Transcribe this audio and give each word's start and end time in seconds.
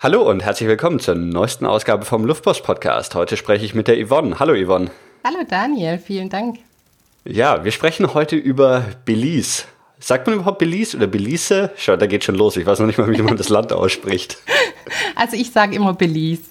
Hallo 0.00 0.22
und 0.22 0.44
herzlich 0.44 0.68
willkommen 0.68 1.00
zur 1.00 1.16
neuesten 1.16 1.66
Ausgabe 1.66 2.04
vom 2.04 2.24
Luftpost 2.24 2.62
Podcast. 2.62 3.16
Heute 3.16 3.36
spreche 3.36 3.64
ich 3.64 3.74
mit 3.74 3.88
der 3.88 3.96
Yvonne. 4.06 4.38
Hallo 4.38 4.54
Yvonne. 4.54 4.92
Hallo 5.24 5.38
Daniel, 5.48 5.98
vielen 5.98 6.28
Dank. 6.28 6.58
Ja, 7.24 7.64
wir 7.64 7.72
sprechen 7.72 8.14
heute 8.14 8.36
über 8.36 8.84
Belize. 9.04 9.64
Sagt 9.98 10.28
man 10.28 10.36
überhaupt 10.36 10.60
Belize 10.60 10.96
oder 10.96 11.08
Belize? 11.08 11.72
Schau, 11.76 11.96
da 11.96 12.06
geht 12.06 12.22
schon 12.22 12.36
los. 12.36 12.56
Ich 12.56 12.64
weiß 12.64 12.78
noch 12.78 12.86
nicht 12.86 12.98
mal, 12.98 13.10
wie 13.10 13.20
man 13.20 13.36
das 13.36 13.48
Land 13.48 13.72
ausspricht. 13.72 14.38
Also 15.16 15.36
ich 15.36 15.50
sage 15.50 15.74
immer 15.74 15.94
Belize. 15.94 16.42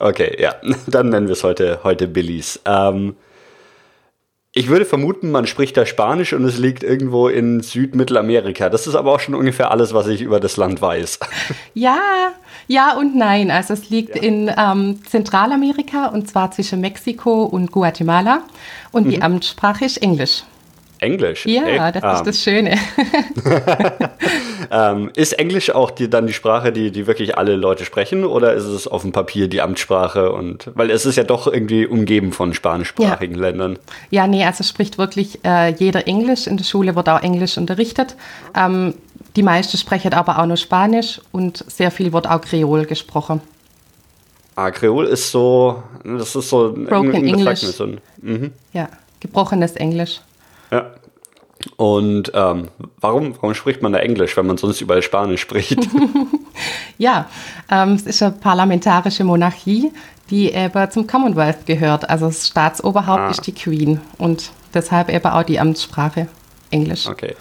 Okay, 0.00 0.36
ja, 0.42 0.56
dann 0.88 1.10
nennen 1.10 1.28
wir 1.28 1.34
es 1.34 1.44
heute, 1.44 1.78
heute 1.84 2.08
Belize. 2.08 2.58
Ähm, 2.64 3.14
ich 4.52 4.68
würde 4.68 4.84
vermuten, 4.84 5.30
man 5.30 5.46
spricht 5.46 5.76
da 5.76 5.86
Spanisch 5.86 6.32
und 6.32 6.44
es 6.44 6.58
liegt 6.58 6.82
irgendwo 6.82 7.28
in 7.28 7.60
Südmittelamerika. 7.60 8.68
Das 8.68 8.88
ist 8.88 8.96
aber 8.96 9.12
auch 9.12 9.20
schon 9.20 9.36
ungefähr 9.36 9.70
alles, 9.70 9.94
was 9.94 10.08
ich 10.08 10.22
über 10.22 10.40
das 10.40 10.56
Land 10.56 10.82
weiß. 10.82 11.20
Ja, 11.74 11.98
ja 12.66 12.96
und 12.96 13.16
nein. 13.16 13.50
Also 13.50 13.74
es 13.74 13.90
liegt 13.90 14.16
ja. 14.16 14.22
in 14.22 14.50
ähm, 14.56 15.00
Zentralamerika 15.06 16.06
und 16.06 16.28
zwar 16.28 16.50
zwischen 16.50 16.80
Mexiko 16.80 17.44
und 17.44 17.70
Guatemala. 17.70 18.42
Und 18.90 19.06
mhm. 19.06 19.10
die 19.10 19.22
Amtssprache 19.22 19.84
ist 19.84 19.98
Englisch. 19.98 20.42
Englisch? 21.00 21.46
Ja, 21.46 21.62
hey, 21.62 21.92
das 21.92 22.02
ähm. 22.02 22.10
ist 22.10 22.26
das 22.26 22.42
Schöne. 22.42 22.78
ähm, 24.70 25.10
ist 25.14 25.32
Englisch 25.32 25.70
auch 25.70 25.90
die, 25.90 26.10
dann 26.10 26.26
die 26.26 26.32
Sprache, 26.32 26.72
die, 26.72 26.90
die 26.90 27.06
wirklich 27.06 27.38
alle 27.38 27.56
Leute 27.56 27.84
sprechen 27.84 28.24
oder 28.24 28.54
ist 28.54 28.64
es 28.64 28.86
auf 28.86 29.02
dem 29.02 29.12
Papier 29.12 29.48
die 29.48 29.62
Amtssprache? 29.62 30.32
Und, 30.32 30.70
weil 30.74 30.90
es 30.90 31.06
ist 31.06 31.16
ja 31.16 31.24
doch 31.24 31.46
irgendwie 31.46 31.86
umgeben 31.86 32.32
von 32.32 32.54
spanischsprachigen 32.54 33.36
ja. 33.36 33.42
Ländern. 33.42 33.78
Ja, 34.10 34.26
nee, 34.26 34.44
also 34.44 34.62
spricht 34.62 34.98
wirklich 34.98 35.44
äh, 35.44 35.72
jeder 35.72 36.06
Englisch. 36.06 36.46
In 36.46 36.56
der 36.56 36.64
Schule 36.64 36.94
wird 36.96 37.08
auch 37.08 37.22
Englisch 37.22 37.56
unterrichtet. 37.56 38.16
Ähm, 38.54 38.94
die 39.36 39.42
meisten 39.42 39.78
sprechen 39.78 40.12
aber 40.12 40.38
auch 40.38 40.46
nur 40.46 40.56
Spanisch 40.56 41.20
und 41.32 41.64
sehr 41.68 41.90
viel 41.90 42.12
wird 42.12 42.28
auch 42.28 42.40
Kreol 42.40 42.84
gesprochen. 42.84 43.40
Ah, 44.56 44.70
Kreol 44.70 45.06
ist 45.06 45.30
so, 45.30 45.82
das 46.04 46.34
ist 46.34 46.50
so 46.50 46.72
Broken 46.72 47.26
English. 47.26 47.62
Mhm. 48.20 48.52
Ja, 48.72 48.88
gebrochenes 49.20 49.72
Englisch. 49.76 50.20
Ja. 50.70 50.92
Und 51.76 52.32
ähm, 52.34 52.68
warum, 53.00 53.34
warum 53.34 53.54
spricht 53.54 53.82
man 53.82 53.92
da 53.92 53.98
Englisch, 53.98 54.36
wenn 54.36 54.46
man 54.46 54.56
sonst 54.56 54.80
überall 54.80 55.02
Spanisch 55.02 55.42
spricht? 55.42 55.78
ja, 56.98 57.28
ähm, 57.70 57.94
es 57.94 58.02
ist 58.02 58.22
eine 58.22 58.32
parlamentarische 58.32 59.24
Monarchie, 59.24 59.92
die 60.30 60.52
eben 60.52 60.90
zum 60.90 61.06
Commonwealth 61.06 61.66
gehört. 61.66 62.08
Also 62.08 62.26
das 62.26 62.46
Staatsoberhaupt 62.46 63.20
ah. 63.20 63.30
ist 63.30 63.46
die 63.46 63.52
Queen 63.52 64.00
und 64.16 64.52
deshalb 64.72 65.10
eben 65.10 65.26
auch 65.26 65.42
die 65.42 65.60
Amtssprache 65.60 66.28
Englisch. 66.70 67.06
Okay. 67.06 67.34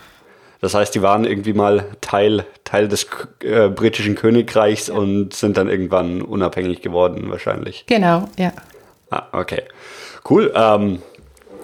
Das 0.61 0.73
heißt, 0.73 0.93
die 0.93 1.01
waren 1.01 1.23
irgendwie 1.23 1.53
mal 1.53 1.85
Teil, 2.01 2.45
Teil 2.65 2.89
des 2.89 3.07
äh, 3.41 3.69
britischen 3.69 4.15
Königreichs 4.15 4.87
ja. 4.87 4.95
und 4.95 5.33
sind 5.33 5.55
dann 5.55 5.69
irgendwann 5.69 6.21
unabhängig 6.21 6.81
geworden, 6.81 7.29
wahrscheinlich. 7.29 7.85
Genau, 7.87 8.27
ja. 8.37 8.51
Ah, 9.09 9.27
okay. 9.31 9.63
Cool. 10.29 10.51
Ähm, 10.53 11.01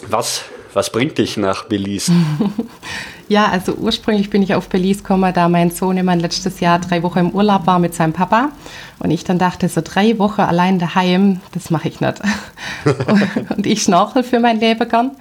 was 0.08 0.46
was 0.76 0.90
bringt 0.90 1.18
dich 1.18 1.38
nach 1.38 1.64
Belize? 1.64 2.12
ja, 3.30 3.48
also 3.48 3.74
ursprünglich 3.76 4.30
bin 4.30 4.44
ich 4.44 4.54
auf 4.54 4.68
Belize 4.68 5.02
gekommen, 5.02 5.34
da 5.34 5.48
mein 5.48 5.72
Sohn 5.72 5.96
immer 5.96 6.16
letztes 6.18 6.60
Jahr 6.60 6.80
drei 6.80 7.02
Wochen 7.02 7.20
im 7.20 7.30
Urlaub 7.32 7.66
war 7.66 7.80
mit 7.80 7.96
seinem 7.96 8.12
Papa. 8.12 8.50
Und 9.00 9.10
ich 9.10 9.24
dann 9.24 9.40
dachte, 9.40 9.70
so 9.70 9.82
drei 9.82 10.20
Wochen 10.20 10.42
allein 10.42 10.78
daheim, 10.78 11.40
das 11.54 11.70
mache 11.70 11.88
ich 11.88 12.02
nicht. 12.02 12.22
und 13.56 13.66
ich 13.66 13.84
schnorchel 13.84 14.24
für 14.24 14.42
mein 14.42 14.60
Leben 14.60 14.88
gern 14.88 15.12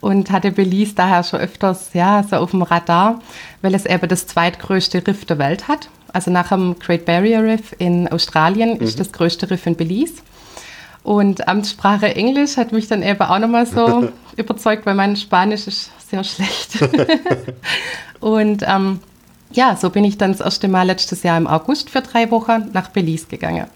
und 0.00 0.30
hatte 0.30 0.52
Belize 0.52 0.94
daher 0.94 1.24
schon 1.24 1.40
öfters 1.40 1.90
ja, 1.94 2.22
so 2.22 2.36
auf 2.36 2.50
dem 2.50 2.62
Radar, 2.62 3.20
weil 3.62 3.74
es 3.74 3.86
eben 3.86 4.08
das 4.08 4.26
zweitgrößte 4.26 5.06
Riff 5.06 5.24
der 5.24 5.38
Welt 5.38 5.68
hat. 5.68 5.88
Also 6.12 6.30
nach 6.30 6.50
dem 6.50 6.78
Great 6.78 7.06
Barrier 7.06 7.42
Reef 7.42 7.74
in 7.78 8.08
Australien 8.08 8.74
mhm. 8.74 8.82
ist 8.82 9.00
das 9.00 9.10
größte 9.12 9.50
Riff 9.50 9.66
in 9.66 9.74
Belize. 9.74 10.22
Und 11.02 11.48
Amtssprache 11.48 12.14
Englisch 12.14 12.58
hat 12.58 12.72
mich 12.72 12.88
dann 12.88 13.02
eben 13.02 13.22
auch 13.22 13.38
nochmal 13.38 13.64
so 13.64 14.10
überzeugt, 14.38 14.86
weil 14.86 14.94
mein 14.94 15.16
Spanisch 15.16 15.66
ist 15.66 15.90
sehr 16.10 16.24
schlecht. 16.24 16.78
und 18.20 18.62
ähm, 18.66 19.00
ja, 19.52 19.76
so 19.76 19.90
bin 19.90 20.04
ich 20.04 20.18
dann 20.18 20.32
das 20.32 20.40
erste 20.40 20.68
Mal 20.68 20.84
letztes 20.84 21.22
Jahr 21.22 21.38
im 21.38 21.46
August 21.46 21.90
für 21.90 22.00
drei 22.00 22.30
Wochen 22.30 22.70
nach 22.72 22.88
Belize 22.88 23.26
gegangen. 23.26 23.66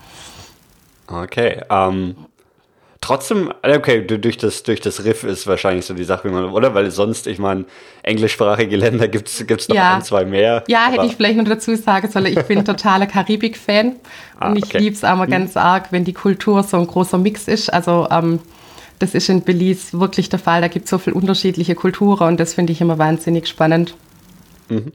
Okay, 1.07 1.63
ähm, 1.71 2.15
trotzdem, 3.01 3.53
okay, 3.63 4.07
durch 4.07 4.39
das, 4.39 4.63
durch 4.63 4.81
das 4.81 5.05
Riff 5.05 5.25
ist 5.25 5.47
wahrscheinlich 5.47 5.85
so 5.85 5.95
die 5.95 6.05
Sache, 6.05 6.29
wie 6.29 6.33
man, 6.33 6.45
oder? 6.47 6.75
Weil 6.75 6.91
sonst, 6.91 7.27
ich 7.27 7.39
meine, 7.39 7.65
englischsprachige 8.03 8.77
Länder 8.77 9.09
gibt 9.09 9.29
es 9.29 9.69
noch 9.69 9.77
ja. 9.77 9.97
ein, 9.97 10.03
zwei 10.03 10.25
mehr. 10.25 10.65
Ja, 10.69 10.87
hätte 10.87 11.07
ich 11.07 11.17
vielleicht 11.17 11.37
noch 11.37 11.45
dazu 11.45 11.75
sagen 11.77 12.11
sollen, 12.11 12.27
ich 12.27 12.43
bin 12.45 12.65
totaler 12.65 13.07
Karibik-Fan 13.07 13.97
ah, 14.39 14.49
und 14.49 14.57
ich 14.57 14.65
okay. 14.65 14.79
liebe 14.79 14.97
es 14.97 15.05
aber 15.05 15.27
ganz 15.27 15.57
arg, 15.57 15.89
wenn 15.91 16.05
die 16.05 16.15
Kultur 16.15 16.63
so 16.63 16.79
ein 16.79 16.87
großer 16.87 17.19
Mix 17.19 17.49
ist. 17.49 17.73
Also, 17.73 18.09
ähm, 18.11 18.41
das 19.03 19.15
ist 19.15 19.29
in 19.29 19.43
Belize 19.43 19.99
wirklich 19.99 20.29
der 20.29 20.39
Fall. 20.39 20.61
Da 20.61 20.69
gibt 20.69 20.85
es 20.85 20.91
so 20.91 20.99
viele 20.99 21.15
unterschiedliche 21.15 21.75
Kulturen 21.75 22.29
und 22.29 22.41
das 22.41 22.55
finde 22.55 22.73
ich 22.73 22.81
immer 22.81 22.99
wahnsinnig 22.99 23.49
spannend. 23.49 23.97
Mhm. 24.69 24.93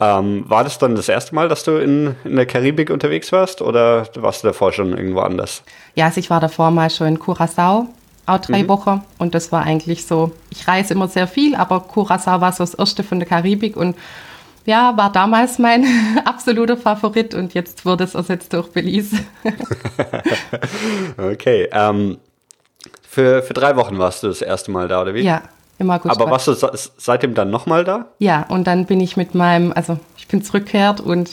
Ähm, 0.00 0.44
war 0.48 0.64
das 0.64 0.78
dann 0.78 0.96
das 0.96 1.10
erste 1.10 1.34
Mal, 1.34 1.48
dass 1.48 1.62
du 1.62 1.72
in, 1.72 2.16
in 2.24 2.36
der 2.36 2.46
Karibik 2.46 2.88
unterwegs 2.88 3.32
warst 3.32 3.60
oder 3.60 4.08
warst 4.14 4.42
du 4.42 4.48
davor 4.48 4.72
schon 4.72 4.96
irgendwo 4.96 5.20
anders? 5.20 5.62
Ja, 5.94 6.06
also 6.06 6.20
ich 6.20 6.30
war 6.30 6.40
davor 6.40 6.70
mal 6.70 6.88
schon 6.88 7.06
in 7.06 7.18
Curacao, 7.18 7.86
auch 8.24 8.38
drei 8.38 8.62
mhm. 8.62 8.68
Wochen 8.68 9.04
und 9.18 9.34
das 9.34 9.52
war 9.52 9.62
eigentlich 9.64 10.06
so, 10.06 10.32
ich 10.48 10.66
reise 10.66 10.94
immer 10.94 11.08
sehr 11.08 11.28
viel, 11.28 11.54
aber 11.54 11.80
Curacao 11.80 12.40
war 12.40 12.52
so 12.52 12.64
das 12.64 12.72
erste 12.72 13.04
von 13.04 13.18
der 13.18 13.28
Karibik 13.28 13.76
und 13.76 13.94
ja, 14.64 14.96
war 14.96 15.12
damals 15.12 15.58
mein 15.58 15.84
absoluter 16.24 16.78
Favorit 16.78 17.34
und 17.34 17.52
jetzt 17.52 17.84
wurde 17.84 18.04
es 18.04 18.14
ersetzt 18.14 18.54
durch 18.54 18.68
Belize. 18.68 19.16
okay, 21.18 21.68
ähm, 21.72 22.16
für, 23.10 23.42
für 23.42 23.54
drei 23.54 23.74
Wochen 23.74 23.98
warst 23.98 24.22
du 24.22 24.28
das 24.28 24.40
erste 24.40 24.70
Mal 24.70 24.86
da, 24.86 25.02
oder 25.02 25.14
wie? 25.14 25.22
Ja, 25.22 25.42
im 25.78 25.90
August. 25.90 26.14
Aber 26.14 26.30
warst 26.30 26.46
du 26.46 26.54
seitdem 26.96 27.34
dann 27.34 27.50
nochmal 27.50 27.82
da? 27.82 28.06
Ja, 28.20 28.46
und 28.48 28.68
dann 28.68 28.86
bin 28.86 29.00
ich 29.00 29.16
mit 29.16 29.34
meinem, 29.34 29.72
also 29.74 29.98
ich 30.16 30.28
bin 30.28 30.44
zurückgekehrt 30.44 31.00
und 31.00 31.30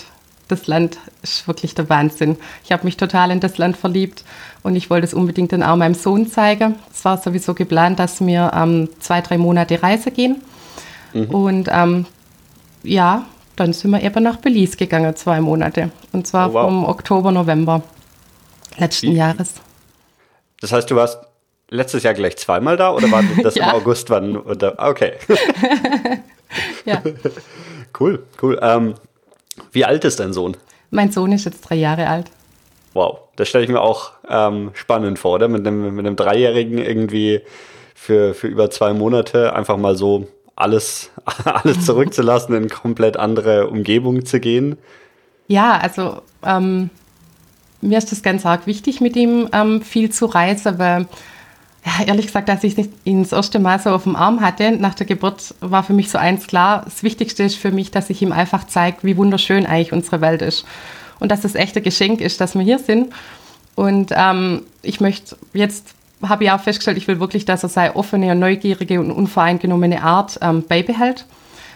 das 0.47 0.66
Land 0.66 0.97
ist 1.21 1.47
wirklich 1.47 1.75
der 1.75 1.87
Wahnsinn. 1.87 2.37
Ich 2.63 2.71
habe 2.71 2.83
mich 2.83 2.97
total 2.97 3.29
in 3.29 3.41
das 3.41 3.59
Land 3.59 3.77
verliebt 3.77 4.23
und 4.63 4.75
ich 4.75 4.89
wollte 4.89 5.05
es 5.05 5.13
unbedingt 5.13 5.51
dann 5.51 5.61
auch 5.61 5.75
meinem 5.75 5.93
Sohn 5.93 6.25
zeigen. 6.25 6.77
Es 6.91 7.05
war 7.05 7.19
sowieso 7.19 7.53
geplant, 7.53 7.99
dass 7.99 8.25
wir 8.25 8.51
ähm, 8.55 8.89
zwei, 8.99 9.21
drei 9.21 9.37
Monate 9.37 9.83
Reise 9.83 10.09
gehen. 10.09 10.41
Mhm. 11.13 11.25
Und 11.25 11.69
ähm, 11.71 12.07
ja, 12.81 13.25
dann 13.55 13.73
sind 13.73 13.91
wir 13.91 14.01
eben 14.01 14.23
nach 14.23 14.37
Belize 14.37 14.77
gegangen, 14.77 15.16
zwei 15.16 15.41
Monate. 15.41 15.91
Und 16.11 16.25
zwar 16.25 16.49
oh, 16.49 16.53
wow. 16.53 16.66
vom 16.66 16.85
Oktober, 16.85 17.31
November 17.31 17.83
letzten 18.79 19.11
Wie? 19.11 19.17
Jahres. 19.17 19.55
Das 20.59 20.71
heißt, 20.71 20.89
du 20.89 20.95
warst 20.95 21.26
letztes 21.69 22.03
Jahr 22.03 22.13
gleich 22.13 22.38
zweimal 22.38 22.78
da 22.78 22.91
oder 22.91 23.11
war 23.11 23.23
das 23.44 23.55
ja. 23.55 23.69
im 23.69 23.75
August? 23.75 24.09
Wann, 24.09 24.38
okay. 24.38 25.13
ja. 26.85 27.01
Cool, 28.00 28.23
cool. 28.44 28.59
Ähm, 28.61 28.94
wie 29.72 29.83
alt 29.83 30.05
ist 30.05 30.19
dein 30.19 30.31
Sohn? 30.31 30.55
Mein 30.91 31.11
Sohn 31.11 31.31
ist 31.31 31.45
jetzt 31.45 31.61
drei 31.61 31.75
Jahre 31.75 32.07
alt. 32.07 32.29
Wow, 32.94 33.19
das 33.38 33.47
stelle 33.47 33.63
ich 33.63 33.72
mir 33.72 33.81
auch 33.81 34.11
ähm, 34.29 34.69
spannend 34.73 35.17
vor, 35.17 35.35
oder? 35.35 35.47
Mit 35.47 35.66
einem, 35.66 35.95
mit 35.95 36.05
einem 36.05 36.16
Dreijährigen 36.16 36.78
irgendwie 36.78 37.41
für, 37.95 38.35
für 38.35 38.47
über 38.47 38.69
zwei 38.69 38.94
Monate 38.94 39.55
einfach 39.55 39.78
mal 39.78 39.95
so 39.95 40.28
alles, 40.55 41.09
alles 41.45 41.85
zurückzulassen, 41.85 42.55
in 42.55 42.69
komplett 42.69 43.17
andere 43.17 43.67
Umgebung 43.67 44.25
zu 44.25 44.39
gehen. 44.39 44.78
Ja, 45.47 45.78
also 45.78 46.22
ähm, 46.44 46.91
mir 47.81 47.97
ist 47.97 48.11
das 48.11 48.22
ganz 48.22 48.45
arg 48.45 48.67
wichtig, 48.67 49.01
mit 49.01 49.16
ihm 49.16 49.49
ähm, 49.53 49.81
viel 49.81 50.11
zu 50.11 50.25
reisen, 50.25 50.78
weil 50.78 51.07
ja, 51.87 52.05
ehrlich 52.05 52.27
gesagt, 52.27 52.49
als 52.49 52.65
ich 52.65 52.75
ihn 53.05 53.23
das 53.23 53.31
erste 53.31 53.59
Mal 53.59 53.79
so 53.79 53.91
auf 53.91 54.03
dem 54.03 54.17
Arm 54.17 54.41
hatte, 54.41 54.71
nach 54.71 54.93
der 54.93 55.05
Geburt, 55.05 55.55
war 55.61 55.83
für 55.83 55.93
mich 55.93 56.09
so 56.09 56.17
eins 56.17 56.45
klar, 56.47 56.81
das 56.83 57.01
Wichtigste 57.01 57.43
ist 57.43 57.55
für 57.55 57.71
mich, 57.71 57.91
dass 57.91 58.09
ich 58.09 58.21
ihm 58.21 58.33
einfach 58.33 58.67
zeige, 58.67 58.97
wie 59.03 59.15
wunderschön 59.15 59.65
eigentlich 59.65 59.93
unsere 59.93 60.19
Welt 60.19 60.41
ist. 60.41 60.65
Und 61.19 61.31
dass 61.31 61.41
das 61.41 61.55
echte 61.55 61.81
Geschenk 61.81 62.19
ist, 62.19 62.41
dass 62.41 62.55
wir 62.55 62.61
hier 62.61 62.79
sind. 62.79 63.13
Und 63.75 64.11
ähm, 64.13 64.63
ich 64.81 64.99
möchte 64.99 65.37
jetzt, 65.53 65.95
habe 66.22 66.43
ich 66.43 66.51
auch 66.51 66.59
festgestellt, 66.59 66.97
ich 66.97 67.07
will 67.07 67.22
wirklich, 67.22 67.45
dass 67.45 67.63
er 67.63 67.69
seine 67.69 67.95
offene 67.95 68.31
und 68.33 68.40
neugierige 68.40 68.99
und 68.99 69.11
unvoreingenommene 69.11 70.03
Art 70.03 70.40
ähm, 70.41 70.63
beibehält. 70.67 71.25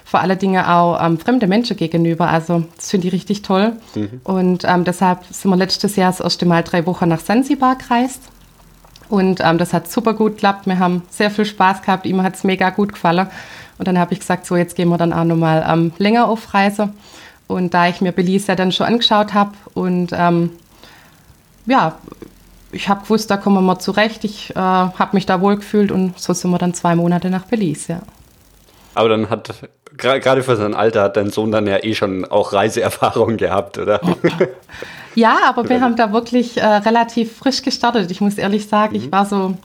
Vor 0.03 0.19
allen 0.19 0.37
Dingen 0.37 0.65
auch 0.65 1.01
ähm, 1.01 1.19
fremde 1.19 1.47
Menschen 1.47 1.77
gegenüber. 1.77 2.27
Also 2.27 2.65
das 2.75 2.89
finde 2.89 3.07
ich 3.07 3.13
richtig 3.13 3.43
toll. 3.43 3.73
Mhm. 3.95 4.21
Und 4.25 4.65
ähm, 4.65 4.83
deshalb 4.83 5.23
sind 5.29 5.49
wir 5.49 5.57
letztes 5.57 5.95
Jahr 5.95 6.11
das 6.11 6.19
erste 6.19 6.45
Mal 6.45 6.63
drei 6.63 6.85
Wochen 6.85 7.07
nach 7.07 7.21
Sansibar 7.21 7.77
gereist 7.77 8.30
und 9.11 9.41
ähm, 9.43 9.57
das 9.57 9.73
hat 9.73 9.91
super 9.91 10.13
gut 10.13 10.33
geklappt. 10.33 10.67
Wir 10.67 10.79
haben 10.79 11.03
sehr 11.09 11.29
viel 11.29 11.43
Spaß 11.43 11.81
gehabt. 11.81 12.05
Ihm 12.05 12.23
hat 12.23 12.35
es 12.35 12.45
mega 12.45 12.69
gut 12.69 12.93
gefallen. 12.93 13.27
Und 13.77 13.87
dann 13.87 13.99
habe 13.99 14.13
ich 14.13 14.19
gesagt, 14.19 14.45
so 14.45 14.55
jetzt 14.55 14.75
gehen 14.75 14.87
wir 14.87 14.97
dann 14.97 15.11
auch 15.11 15.25
nochmal 15.25 15.65
ähm, 15.67 15.91
länger 15.97 16.29
auf 16.29 16.53
Reise. 16.53 16.89
Und 17.47 17.73
da 17.73 17.89
ich 17.89 17.99
mir 17.99 18.13
Belize 18.13 18.47
ja 18.47 18.55
dann 18.55 18.71
schon 18.71 18.87
angeschaut 18.87 19.33
habe 19.33 19.51
und 19.73 20.11
ähm, 20.13 20.51
ja, 21.65 21.97
ich 22.71 22.87
habe 22.87 23.01
gewusst, 23.01 23.29
da 23.29 23.35
kommen 23.35 23.57
wir 23.57 23.61
mal 23.61 23.79
zurecht. 23.79 24.23
Ich 24.23 24.51
äh, 24.51 24.55
habe 24.55 25.09
mich 25.11 25.25
da 25.25 25.41
wohl 25.41 25.57
gefühlt 25.57 25.91
und 25.91 26.17
so 26.17 26.31
sind 26.31 26.49
wir 26.51 26.57
dann 26.57 26.73
zwei 26.73 26.95
Monate 26.95 27.29
nach 27.29 27.43
Belize, 27.43 27.93
ja. 27.93 27.99
Aber 28.93 29.09
dann 29.09 29.29
hat, 29.29 29.53
gerade 29.97 30.43
für 30.43 30.55
sein 30.55 30.73
Alter, 30.73 31.03
hat 31.03 31.17
dein 31.17 31.29
Sohn 31.29 31.51
dann 31.51 31.67
ja 31.67 31.83
eh 31.83 31.93
schon 31.93 32.23
auch 32.23 32.53
Reiseerfahrung 32.53 33.35
gehabt, 33.35 33.77
oder? 33.77 33.99
Ja, 35.15 35.37
aber 35.45 35.67
wir 35.67 35.81
haben 35.81 35.95
da 35.95 36.13
wirklich 36.13 36.57
äh, 36.57 36.65
relativ 36.65 37.37
frisch 37.37 37.61
gestartet. 37.61 38.09
Ich 38.11 38.21
muss 38.21 38.37
ehrlich 38.37 38.67
sagen, 38.67 38.95
mhm. 38.97 39.03
ich 39.03 39.11
war 39.11 39.25
so 39.25 39.55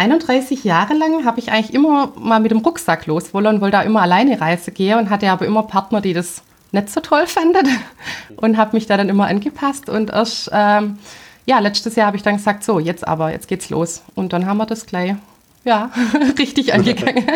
31 0.00 0.64
Jahre 0.64 0.94
lang 0.94 1.26
habe 1.26 1.40
ich 1.40 1.52
eigentlich 1.52 1.74
immer 1.74 2.12
mal 2.16 2.40
mit 2.40 2.50
dem 2.50 2.58
Rucksack 2.58 3.06
los 3.06 3.34
wollen 3.34 3.46
und 3.46 3.60
wollte 3.60 3.76
da 3.76 3.82
immer 3.82 4.00
alleine 4.00 4.40
Reise 4.40 4.72
gehen 4.72 4.98
und 4.98 5.10
hatte 5.10 5.30
aber 5.30 5.44
immer 5.44 5.62
Partner, 5.64 6.00
die 6.00 6.14
das 6.14 6.42
nicht 6.72 6.88
so 6.88 7.00
toll 7.00 7.26
fanden 7.26 7.68
und 8.36 8.56
habe 8.56 8.76
mich 8.76 8.86
da 8.86 8.96
dann 8.96 9.10
immer 9.10 9.26
angepasst 9.26 9.90
und 9.90 10.10
erst 10.10 10.48
ähm, 10.52 10.98
ja 11.44 11.58
letztes 11.58 11.96
Jahr 11.96 12.06
habe 12.06 12.16
ich 12.16 12.22
dann 12.22 12.36
gesagt 12.36 12.64
so 12.64 12.78
jetzt 12.78 13.06
aber 13.06 13.32
jetzt 13.32 13.48
geht's 13.48 13.68
los 13.68 14.02
und 14.14 14.32
dann 14.32 14.46
haben 14.46 14.56
wir 14.56 14.66
das 14.66 14.86
gleich 14.86 15.16
ja 15.64 15.90
richtig 16.38 16.72
angegangen. 16.74 17.26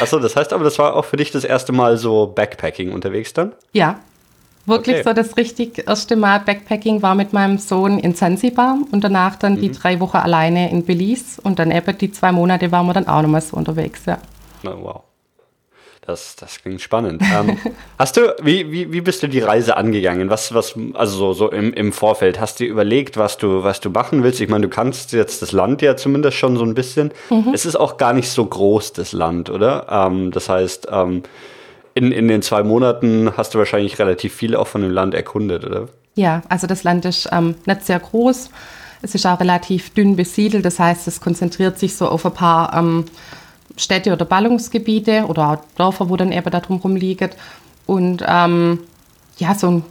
Achso, 0.00 0.18
das 0.18 0.36
heißt 0.36 0.52
aber, 0.52 0.64
das 0.64 0.78
war 0.78 0.94
auch 0.94 1.04
für 1.04 1.16
dich 1.16 1.32
das 1.32 1.44
erste 1.44 1.72
Mal 1.72 1.98
so 1.98 2.28
Backpacking 2.28 2.92
unterwegs 2.92 3.34
dann? 3.34 3.52
Ja, 3.72 3.98
wirklich 4.66 4.96
okay. 4.96 5.04
so 5.04 5.12
das 5.12 5.36
richtig 5.36 5.86
erste 5.86 6.16
Mal 6.16 6.40
Backpacking 6.40 7.02
war 7.02 7.14
mit 7.14 7.32
meinem 7.32 7.58
Sohn 7.58 7.98
in 7.98 8.14
Zanzibar 8.14 8.78
und 8.92 9.02
danach 9.02 9.36
dann 9.36 9.54
mhm. 9.54 9.60
die 9.60 9.72
drei 9.72 10.00
Wochen 10.00 10.18
alleine 10.18 10.70
in 10.70 10.84
Belize 10.84 11.40
und 11.42 11.58
dann 11.58 11.70
eben 11.70 11.96
die 11.98 12.12
zwei 12.12 12.32
Monate 12.32 12.70
waren 12.72 12.86
wir 12.86 12.92
dann 12.92 13.08
auch 13.08 13.22
nochmal 13.22 13.40
so 13.40 13.56
unterwegs, 13.56 14.02
ja. 14.06 14.18
Oh, 14.64 14.76
wow. 14.80 15.02
Das, 16.06 16.34
das 16.34 16.60
klingt 16.60 16.80
spannend. 16.80 17.22
ähm, 17.22 17.56
hast 17.98 18.16
du, 18.16 18.34
wie, 18.42 18.72
wie, 18.72 18.92
wie 18.92 19.00
bist 19.00 19.22
du 19.22 19.28
die 19.28 19.40
Reise 19.40 19.76
angegangen? 19.76 20.30
Was, 20.30 20.52
was, 20.54 20.74
also 20.94 21.16
so, 21.16 21.32
so 21.34 21.50
im, 21.50 21.72
im 21.72 21.92
Vorfeld, 21.92 22.40
hast 22.40 22.58
du 22.58 22.64
überlegt, 22.64 23.16
was 23.16 23.36
du, 23.38 23.62
was 23.62 23.80
du 23.80 23.90
machen 23.90 24.22
willst? 24.22 24.40
Ich 24.40 24.48
meine, 24.48 24.66
du 24.66 24.68
kannst 24.68 25.12
jetzt 25.12 25.42
das 25.42 25.52
Land 25.52 25.82
ja 25.82 25.96
zumindest 25.96 26.36
schon 26.36 26.56
so 26.56 26.64
ein 26.64 26.74
bisschen. 26.74 27.12
Mhm. 27.28 27.52
Es 27.52 27.66
ist 27.66 27.76
auch 27.76 27.96
gar 27.96 28.12
nicht 28.12 28.30
so 28.30 28.44
groß, 28.44 28.94
das 28.94 29.12
Land, 29.12 29.50
oder? 29.50 29.86
Ähm, 29.88 30.30
das 30.30 30.48
heißt, 30.48 30.88
ähm, 30.90 31.22
in, 31.94 32.12
in 32.12 32.28
den 32.28 32.42
zwei 32.42 32.62
Monaten 32.62 33.36
hast 33.36 33.54
du 33.54 33.58
wahrscheinlich 33.58 33.98
relativ 33.98 34.34
viel 34.34 34.56
auch 34.56 34.66
von 34.66 34.82
dem 34.82 34.90
Land 34.90 35.14
erkundet, 35.14 35.64
oder? 35.64 35.88
Ja, 36.14 36.42
also 36.48 36.66
das 36.66 36.84
Land 36.84 37.04
ist 37.04 37.28
ähm, 37.32 37.54
nicht 37.66 37.84
sehr 37.84 37.98
groß. 37.98 38.50
Es 39.02 39.14
ist 39.14 39.26
auch 39.26 39.40
relativ 39.40 39.90
dünn 39.94 40.16
besiedelt, 40.16 40.64
das 40.64 40.78
heißt, 40.78 41.08
es 41.08 41.20
konzentriert 41.20 41.78
sich 41.78 41.96
so 41.96 42.08
auf 42.08 42.26
ein 42.26 42.34
paar 42.34 42.76
ähm, 42.76 43.06
Städte 43.76 44.12
oder 44.12 44.24
Ballungsgebiete 44.24 45.24
oder 45.26 45.50
auch 45.50 45.58
Dörfer, 45.76 46.10
wo 46.10 46.16
dann 46.16 46.32
eben 46.32 46.50
da 46.50 46.60
drumherum 46.60 46.96
liegt. 46.96 47.36
Und 47.86 48.22
ähm, 48.26 48.80
ja, 49.38 49.54
so 49.54 49.70
ein, 49.70 49.84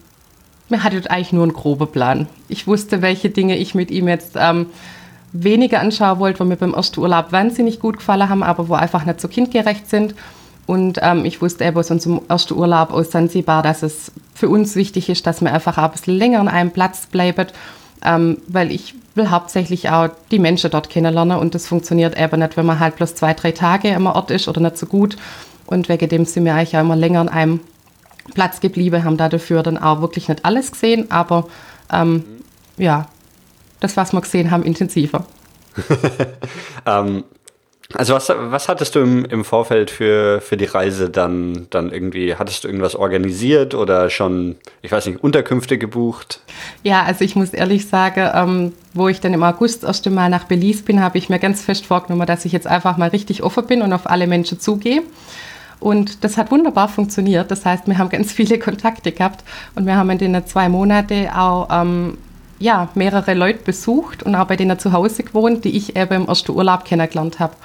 mir 0.69 0.83
hatte 0.83 1.09
eigentlich 1.09 1.33
nur 1.33 1.43
einen 1.43 1.53
groben 1.53 1.91
Plan. 1.91 2.27
Ich 2.47 2.67
wusste, 2.67 3.01
welche 3.01 3.31
Dinge 3.31 3.57
ich 3.57 3.73
mit 3.73 3.89
ihm 3.89 4.07
jetzt 4.07 4.33
ähm, 4.35 4.67
weniger 5.31 5.79
anschauen 5.79 6.19
wollte, 6.19 6.39
wo 6.39 6.43
mir 6.43 6.55
beim 6.55 6.73
ersten 6.73 6.99
Urlaub 6.99 7.31
wahnsinnig 7.31 7.79
gut 7.79 7.97
gefallen 7.97 8.29
haben, 8.29 8.43
aber 8.43 8.69
wo 8.69 8.75
einfach 8.75 9.05
nicht 9.05 9.21
so 9.21 9.27
kindgerecht 9.27 9.89
sind. 9.89 10.13
Und 10.69 10.99
ähm, 11.01 11.25
ich 11.25 11.41
wusste 11.41 11.65
eben 11.65 11.77
aus 11.77 11.89
unserem 11.89 12.21
ersten 12.29 12.53
Urlaub 12.53 12.93
aus 12.93 13.09
Zanzibar, 13.09 13.63
dass 13.63 13.81
es 13.81 14.11
für 14.35 14.49
uns 14.49 14.75
wichtig 14.75 15.09
ist, 15.09 15.25
dass 15.25 15.41
wir 15.41 15.51
einfach 15.51 15.79
ein 15.79 15.89
bisschen 15.89 16.15
länger 16.15 16.39
an 16.41 16.47
einem 16.47 16.69
Platz 16.69 17.07
bleiben, 17.07 17.47
ähm, 18.05 18.37
weil 18.47 18.71
ich 18.71 18.93
will 19.15 19.31
hauptsächlich 19.31 19.89
auch 19.89 20.09
die 20.29 20.37
Menschen 20.37 20.69
dort 20.69 20.91
kennenlernen 20.91 21.39
und 21.39 21.55
das 21.55 21.65
funktioniert 21.65 22.21
eben 22.21 22.39
nicht, 22.39 22.55
wenn 22.55 22.67
man 22.67 22.79
halt 22.79 22.97
bloß 22.97 23.15
zwei, 23.15 23.33
drei 23.33 23.51
Tage 23.51 23.87
im 23.87 24.05
Ort 24.05 24.29
ist 24.29 24.47
oder 24.47 24.61
nicht 24.61 24.77
so 24.77 24.85
gut. 24.85 25.17
Und 25.65 25.89
wegen 25.89 26.07
dem 26.07 26.25
sind 26.25 26.45
wir 26.45 26.53
eigentlich 26.53 26.77
auch 26.77 26.81
immer 26.81 26.95
länger 26.95 27.21
an 27.21 27.29
einem 27.29 27.61
Platz 28.35 28.59
geblieben, 28.59 29.03
haben 29.03 29.17
da 29.17 29.27
dafür 29.27 29.63
dann 29.63 29.79
auch 29.79 30.01
wirklich 30.01 30.29
nicht 30.29 30.45
alles 30.45 30.71
gesehen, 30.71 31.09
aber 31.09 31.47
ähm, 31.91 32.23
ja, 32.77 33.07
das, 33.79 33.97
was 33.97 34.13
wir 34.13 34.21
gesehen 34.21 34.51
haben, 34.51 34.61
intensiver. 34.61 35.25
ähm, 36.85 37.23
also 37.95 38.13
was, 38.13 38.29
was 38.29 38.69
hattest 38.69 38.93
du 38.93 38.99
im, 38.99 39.25
im 39.25 39.43
Vorfeld 39.43 39.89
für, 39.89 40.41
für 40.41 40.57
die 40.57 40.65
Reise 40.65 41.09
dann, 41.09 41.65
dann 41.71 41.91
irgendwie? 41.91 42.35
Hattest 42.35 42.63
du 42.63 42.67
irgendwas 42.67 42.95
organisiert 42.95 43.73
oder 43.73 44.11
schon, 44.11 44.57
ich 44.83 44.91
weiß 44.91 45.07
nicht, 45.07 45.23
Unterkünfte 45.23 45.79
gebucht? 45.79 46.41
Ja, 46.83 47.01
also 47.03 47.25
ich 47.25 47.35
muss 47.35 47.49
ehrlich 47.49 47.87
sagen, 47.87 48.29
ähm, 48.33 48.73
wo 48.93 49.07
ich 49.07 49.21
dann 49.21 49.33
im 49.33 49.41
August 49.41 49.83
erst 49.83 50.05
einmal 50.05 50.29
nach 50.29 50.43
Belize 50.43 50.83
bin, 50.83 51.01
habe 51.01 51.17
ich 51.17 51.29
mir 51.29 51.39
ganz 51.39 51.63
fest 51.63 51.87
vorgenommen, 51.87 52.27
dass 52.27 52.45
ich 52.45 52.51
jetzt 52.51 52.67
einfach 52.67 52.97
mal 52.97 53.09
richtig 53.09 53.41
offen 53.41 53.65
bin 53.65 53.81
und 53.81 53.91
auf 53.91 54.07
alle 54.07 54.27
Menschen 54.27 54.59
zugehe. 54.59 55.01
Und 55.79 56.23
das 56.23 56.37
hat 56.37 56.51
wunderbar 56.51 56.89
funktioniert. 56.89 57.49
Das 57.49 57.65
heißt, 57.65 57.87
wir 57.87 57.97
haben 57.97 58.09
ganz 58.09 58.31
viele 58.33 58.59
Kontakte 58.59 59.11
gehabt 59.11 59.43
und 59.73 59.87
wir 59.87 59.95
haben 59.95 60.11
in 60.11 60.19
den 60.19 60.45
zwei 60.45 60.69
Monaten 60.69 61.27
auch 61.29 61.67
ähm, 61.71 62.19
ja, 62.59 62.89
mehrere 62.93 63.33
Leute 63.33 63.63
besucht 63.63 64.23
und 64.23 64.35
auch 64.35 64.45
bei 64.45 64.55
denen 64.55 64.77
zu 64.77 64.91
Hause 64.91 65.23
gewohnt, 65.23 65.63
die 65.63 65.75
ich 65.75 65.95
eben 65.95 66.23
im 66.23 66.27
ersten 66.27 66.51
Urlaub 66.51 66.85
kennengelernt 66.85 67.39
habe. 67.39 67.55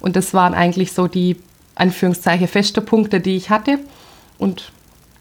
Und 0.00 0.16
das 0.16 0.34
waren 0.34 0.54
eigentlich 0.54 0.92
so 0.92 1.06
die, 1.06 1.36
Anführungszeichen, 1.80 2.46
feste 2.46 2.80
Punkte, 2.80 3.20
die 3.20 3.36
ich 3.36 3.50
hatte. 3.50 3.78
Und 4.38 4.70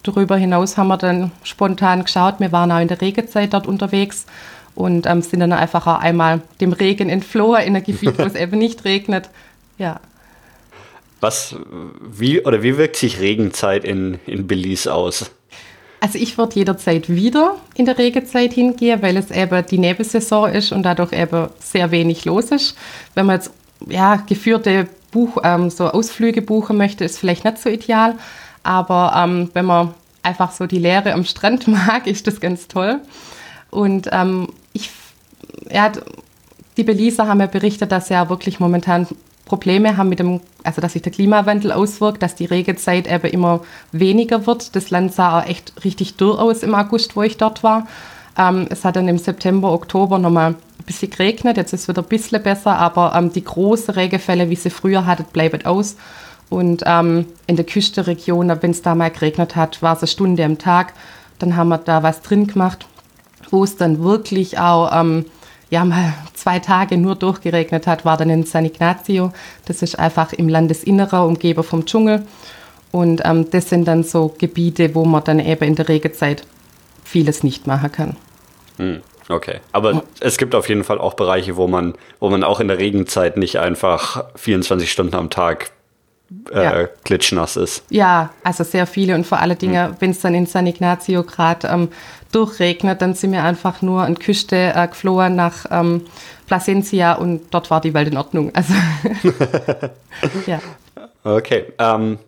darüber 0.03 0.35
hinaus 0.35 0.77
haben 0.77 0.89
wir 0.89 0.97
dann 0.97 1.31
spontan 1.43 2.03
geschaut. 2.03 2.39
Wir 2.39 2.51
waren 2.51 2.71
auch 2.71 2.79
in 2.79 2.87
der 2.87 3.01
Regenzeit 3.01 3.53
dort 3.53 3.65
unterwegs 3.65 4.25
und 4.75 5.05
ähm, 5.05 5.21
sind 5.21 5.39
dann 5.39 5.53
einfach 5.53 5.87
auch 5.87 5.99
einmal 5.99 6.41
dem 6.59 6.73
Regen 6.73 7.09
entflohen 7.09 7.63
in 7.63 7.75
ein 7.75 7.83
Gebiet, 7.83 8.17
wo 8.17 8.23
es 8.23 8.35
eben 8.35 8.57
nicht 8.57 8.85
regnet. 8.85 9.29
Ja. 9.77 9.99
Was, 11.21 11.55
wie 12.01 12.41
oder 12.45 12.63
wie 12.63 12.77
wirkt 12.77 12.95
sich 12.95 13.19
Regenzeit 13.19 13.83
in, 13.83 14.19
in 14.25 14.47
Belize 14.47 14.93
aus? 14.93 15.31
Also 16.01 16.17
ich 16.17 16.37
würde 16.37 16.55
jederzeit 16.55 17.09
wieder 17.09 17.55
in 17.75 17.85
der 17.85 17.97
Regenzeit 17.97 18.53
hingehen, 18.53 19.01
weil 19.01 19.17
es 19.17 19.31
eben 19.31 19.65
die 19.65 19.77
Nebensaison 19.77 20.49
ist 20.49 20.71
und 20.71 20.83
dadurch 20.83 21.11
eben 21.11 21.49
sehr 21.59 21.91
wenig 21.91 22.25
los 22.25 22.45
ist. 22.45 22.77
Wenn 23.15 23.25
man 23.25 23.35
jetzt 23.35 23.51
ja, 23.87 24.15
geführte 24.15 24.87
Buch, 25.11 25.37
ähm, 25.43 25.69
so 25.69 25.89
Ausflüge 25.89 26.41
buchen 26.41 26.77
möchte, 26.77 27.03
ist 27.03 27.19
vielleicht 27.19 27.43
nicht 27.43 27.57
so 27.57 27.69
ideal. 27.69 28.15
Aber 28.63 29.13
ähm, 29.15 29.49
wenn 29.53 29.65
man 29.65 29.93
einfach 30.23 30.51
so 30.51 30.67
die 30.67 30.79
Leere 30.79 31.13
am 31.13 31.25
Strand 31.25 31.67
mag, 31.67 32.07
ist 32.07 32.27
das 32.27 32.39
ganz 32.39 32.67
toll. 32.67 32.99
Und 33.69 34.09
ähm, 34.11 34.49
ich, 34.73 34.89
ja, 35.69 35.91
die 36.77 36.83
Belizer 36.83 37.27
haben 37.27 37.41
ja 37.41 37.47
berichtet, 37.47 37.91
dass 37.91 38.09
ja 38.09 38.29
wirklich 38.29 38.59
momentan 38.59 39.07
Probleme 39.49 39.97
haben 39.97 40.09
mit 40.09 40.19
dem, 40.19 40.41
also 40.63 40.79
dass 40.79 40.93
sich 40.93 41.01
der 41.01 41.11
Klimawandel 41.11 41.71
auswirkt, 41.71 42.21
dass 42.21 42.35
die 42.35 42.45
Regezeit 42.45 43.11
eben 43.11 43.31
immer 43.31 43.61
weniger 43.91 44.45
wird. 44.45 44.75
Das 44.75 44.91
Land 44.91 45.13
sah 45.13 45.39
auch 45.39 45.45
echt 45.45 45.73
richtig 45.83 46.15
dürr 46.17 46.39
aus 46.39 46.63
im 46.63 46.75
August, 46.75 47.15
wo 47.15 47.23
ich 47.23 47.35
dort 47.37 47.63
war. 47.63 47.87
Ähm, 48.37 48.67
es 48.69 48.85
hat 48.85 48.95
dann 48.95 49.07
im 49.07 49.17
September, 49.17 49.73
Oktober 49.73 50.19
nochmal 50.19 50.51
ein 50.51 50.85
bisschen 50.85 51.09
geregnet, 51.09 51.57
jetzt 51.57 51.73
ist 51.73 51.81
es 51.81 51.87
wieder 51.87 52.03
ein 52.03 52.07
bisschen 52.07 52.41
besser, 52.43 52.77
aber 52.77 53.13
ähm, 53.15 53.33
die 53.33 53.43
großen 53.43 53.95
Regenfälle, 53.95 54.49
wie 54.51 54.55
sie 54.55 54.69
früher 54.69 55.05
hatten, 55.07 55.25
bleiben 55.33 55.65
aus. 55.65 55.97
Und 56.49 56.83
ähm, 56.85 57.25
in 57.47 57.55
der 57.55 57.65
Küstenregion, 57.65 58.51
wenn 58.61 58.71
es 58.71 58.81
da 58.81 58.95
mal 58.95 59.11
geregnet 59.11 59.55
hat, 59.55 59.81
war 59.81 59.95
es 59.95 60.01
eine 60.01 60.07
Stunde 60.07 60.45
am 60.45 60.57
Tag. 60.57 60.93
Dann 61.39 61.55
haben 61.55 61.69
wir 61.69 61.79
da 61.79 62.03
was 62.03 62.21
drin 62.21 62.47
gemacht, 62.47 62.85
wo 63.49 63.63
es 63.63 63.77
dann 63.77 64.03
wirklich 64.03 64.59
auch 64.59 64.91
ähm, 64.93 65.25
ja, 65.69 65.85
mal 65.85 66.13
zwei 66.33 66.59
Tage 66.59 66.97
nur 66.97 67.15
durchgeregnet 67.15 67.85
hat, 67.85 68.05
war 68.05 68.17
dann 68.17 68.29
in 68.29 68.43
San 68.43 68.65
Ignacio. 68.65 69.31
Das 69.65 69.81
ist 69.81 69.97
einfach 69.99 70.33
im 70.33 70.49
Landesinneren, 70.49 71.27
umgeben 71.27 71.63
vom 71.63 71.85
Dschungel. 71.85 72.25
Und 72.91 73.21
ähm, 73.23 73.49
das 73.51 73.69
sind 73.69 73.87
dann 73.87 74.03
so 74.03 74.33
Gebiete, 74.37 74.95
wo 74.95 75.05
man 75.05 75.23
dann 75.23 75.39
eben 75.39 75.63
in 75.63 75.75
der 75.75 75.87
Regenzeit 75.87 76.43
vieles 77.03 77.43
nicht 77.43 77.67
machen 77.67 77.91
kann. 77.91 78.15
Hm, 78.77 79.01
okay, 79.29 79.59
aber 79.71 80.03
es 80.19 80.37
gibt 80.37 80.55
auf 80.55 80.69
jeden 80.69 80.83
Fall 80.83 80.99
auch 80.99 81.13
Bereiche, 81.13 81.55
wo 81.55 81.67
man, 81.67 81.93
wo 82.19 82.29
man 82.29 82.43
auch 82.43 82.59
in 82.59 82.67
der 82.67 82.79
Regenzeit 82.79 83.37
nicht 83.37 83.57
einfach 83.57 84.25
24 84.35 84.91
Stunden 84.91 85.15
am 85.15 85.29
Tag 85.29 85.71
äh, 86.51 86.63
ja. 86.63 86.87
klitschnass 87.03 87.57
ist. 87.57 87.83
Ja, 87.89 88.31
also 88.43 88.63
sehr 88.63 88.87
viele 88.87 89.15
und 89.15 89.25
vor 89.25 89.39
allen 89.39 89.57
Dingen, 89.57 89.89
hm. 89.89 89.95
wenn 89.99 90.11
es 90.11 90.19
dann 90.19 90.35
in 90.35 90.45
San 90.45 90.67
Ignacio 90.67 91.23
gerade 91.23 91.67
ähm, 91.67 91.89
durchregnet, 92.31 93.01
dann 93.01 93.13
sind 93.13 93.31
wir 93.31 93.43
einfach 93.43 93.81
nur 93.81 94.01
an 94.01 94.15
die 94.15 94.21
Küste 94.21 94.73
äh, 94.75 94.87
geflohen 94.87 95.35
nach 95.35 95.65
ähm, 95.71 96.05
Plasencia 96.47 97.13
und 97.13 97.41
dort 97.51 97.69
war 97.69 97.81
die 97.81 97.93
Welt 97.93 98.09
in 98.09 98.17
Ordnung. 98.17 98.51
Also, 98.53 98.73
ja. 100.45 100.59
Okay. 101.23 101.65
Ähm, 101.77 102.19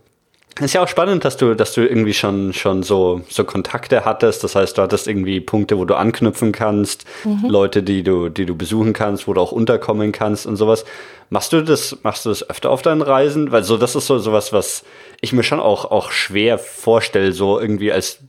ist 0.59 0.73
ja 0.73 0.83
auch 0.83 0.87
spannend, 0.87 1.23
dass 1.23 1.37
du, 1.37 1.55
dass 1.55 1.73
du 1.73 1.81
irgendwie 1.81 2.13
schon, 2.13 2.53
schon 2.53 2.83
so, 2.83 3.21
so 3.29 3.45
Kontakte 3.45 4.03
hattest. 4.03 4.43
Das 4.43 4.55
heißt, 4.55 4.77
du 4.77 4.81
hattest 4.81 5.07
irgendwie 5.07 5.39
Punkte, 5.39 5.77
wo 5.77 5.85
du 5.85 5.95
anknüpfen 5.95 6.51
kannst, 6.51 7.05
mhm. 7.23 7.45
Leute, 7.47 7.83
die 7.83 8.03
du, 8.03 8.29
die 8.29 8.45
du 8.45 8.55
besuchen 8.55 8.93
kannst, 8.93 9.27
wo 9.27 9.33
du 9.33 9.41
auch 9.41 9.51
unterkommen 9.51 10.11
kannst 10.11 10.45
und 10.45 10.57
sowas. 10.57 10.83
Machst 11.29 11.53
du 11.53 11.63
das, 11.63 11.97
machst 12.03 12.25
du 12.25 12.29
das 12.29 12.47
öfter 12.49 12.69
auf 12.69 12.81
deinen 12.81 13.01
Reisen? 13.01 13.51
Weil 13.51 13.63
so, 13.63 13.77
das 13.77 13.95
ist 13.95 14.07
so 14.07 14.19
sowas, 14.19 14.51
was 14.51 14.83
ich 15.21 15.31
mir 15.31 15.43
schon 15.43 15.61
auch, 15.61 15.85
auch 15.85 16.11
schwer 16.11 16.59
vorstelle, 16.59 17.31
so 17.31 17.59
irgendwie 17.59 17.93
als 17.93 18.19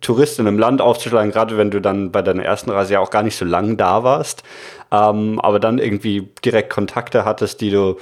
Tourist 0.00 0.38
in 0.38 0.46
einem 0.46 0.58
Land 0.58 0.80
aufzuschlagen, 0.80 1.30
gerade 1.30 1.58
wenn 1.58 1.70
du 1.70 1.80
dann 1.80 2.10
bei 2.10 2.22
deiner 2.22 2.42
ersten 2.42 2.70
Reise 2.70 2.94
ja 2.94 3.00
auch 3.00 3.10
gar 3.10 3.22
nicht 3.22 3.36
so 3.36 3.44
lang 3.44 3.76
da 3.76 4.02
warst, 4.02 4.42
ähm, 4.90 5.40
aber 5.40 5.60
dann 5.60 5.78
irgendwie 5.78 6.28
direkt 6.44 6.70
Kontakte 6.70 7.24
hattest, 7.24 7.60
die 7.60 7.70
du, 7.70 7.98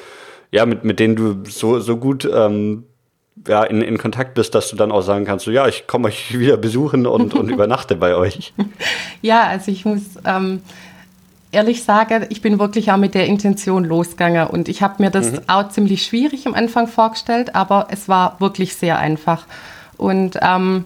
ja, 0.52 0.64
mit, 0.64 0.84
mit 0.84 1.00
denen 1.00 1.16
du 1.16 1.42
so, 1.50 1.80
so 1.80 1.96
gut 1.96 2.28
ähm, 2.32 2.84
ja, 3.48 3.64
in, 3.64 3.82
in 3.82 3.98
Kontakt 3.98 4.34
bist, 4.34 4.54
dass 4.54 4.70
du 4.70 4.76
dann 4.76 4.92
auch 4.92 5.02
sagen 5.02 5.24
kannst, 5.24 5.44
so 5.44 5.50
ja, 5.50 5.66
ich 5.66 5.86
komme 5.86 6.08
euch 6.08 6.38
wieder 6.38 6.56
besuchen 6.56 7.06
und, 7.06 7.34
und 7.34 7.48
übernachte 7.50 7.96
bei 7.96 8.14
euch. 8.14 8.52
Ja, 9.20 9.44
also 9.44 9.72
ich 9.72 9.84
muss 9.84 10.02
ähm, 10.24 10.62
ehrlich 11.50 11.82
sagen, 11.82 12.26
ich 12.28 12.42
bin 12.42 12.60
wirklich 12.60 12.92
auch 12.92 12.96
mit 12.96 13.14
der 13.14 13.26
Intention 13.26 13.84
losgegangen 13.84 14.46
und 14.46 14.68
ich 14.68 14.82
habe 14.82 15.02
mir 15.02 15.10
das 15.10 15.32
mhm. 15.32 15.40
auch 15.48 15.68
ziemlich 15.70 16.04
schwierig 16.04 16.46
am 16.46 16.54
Anfang 16.54 16.86
vorgestellt, 16.86 17.54
aber 17.54 17.88
es 17.90 18.08
war 18.08 18.36
wirklich 18.40 18.76
sehr 18.76 18.98
einfach. 18.98 19.46
Und 19.96 20.38
ähm, 20.42 20.84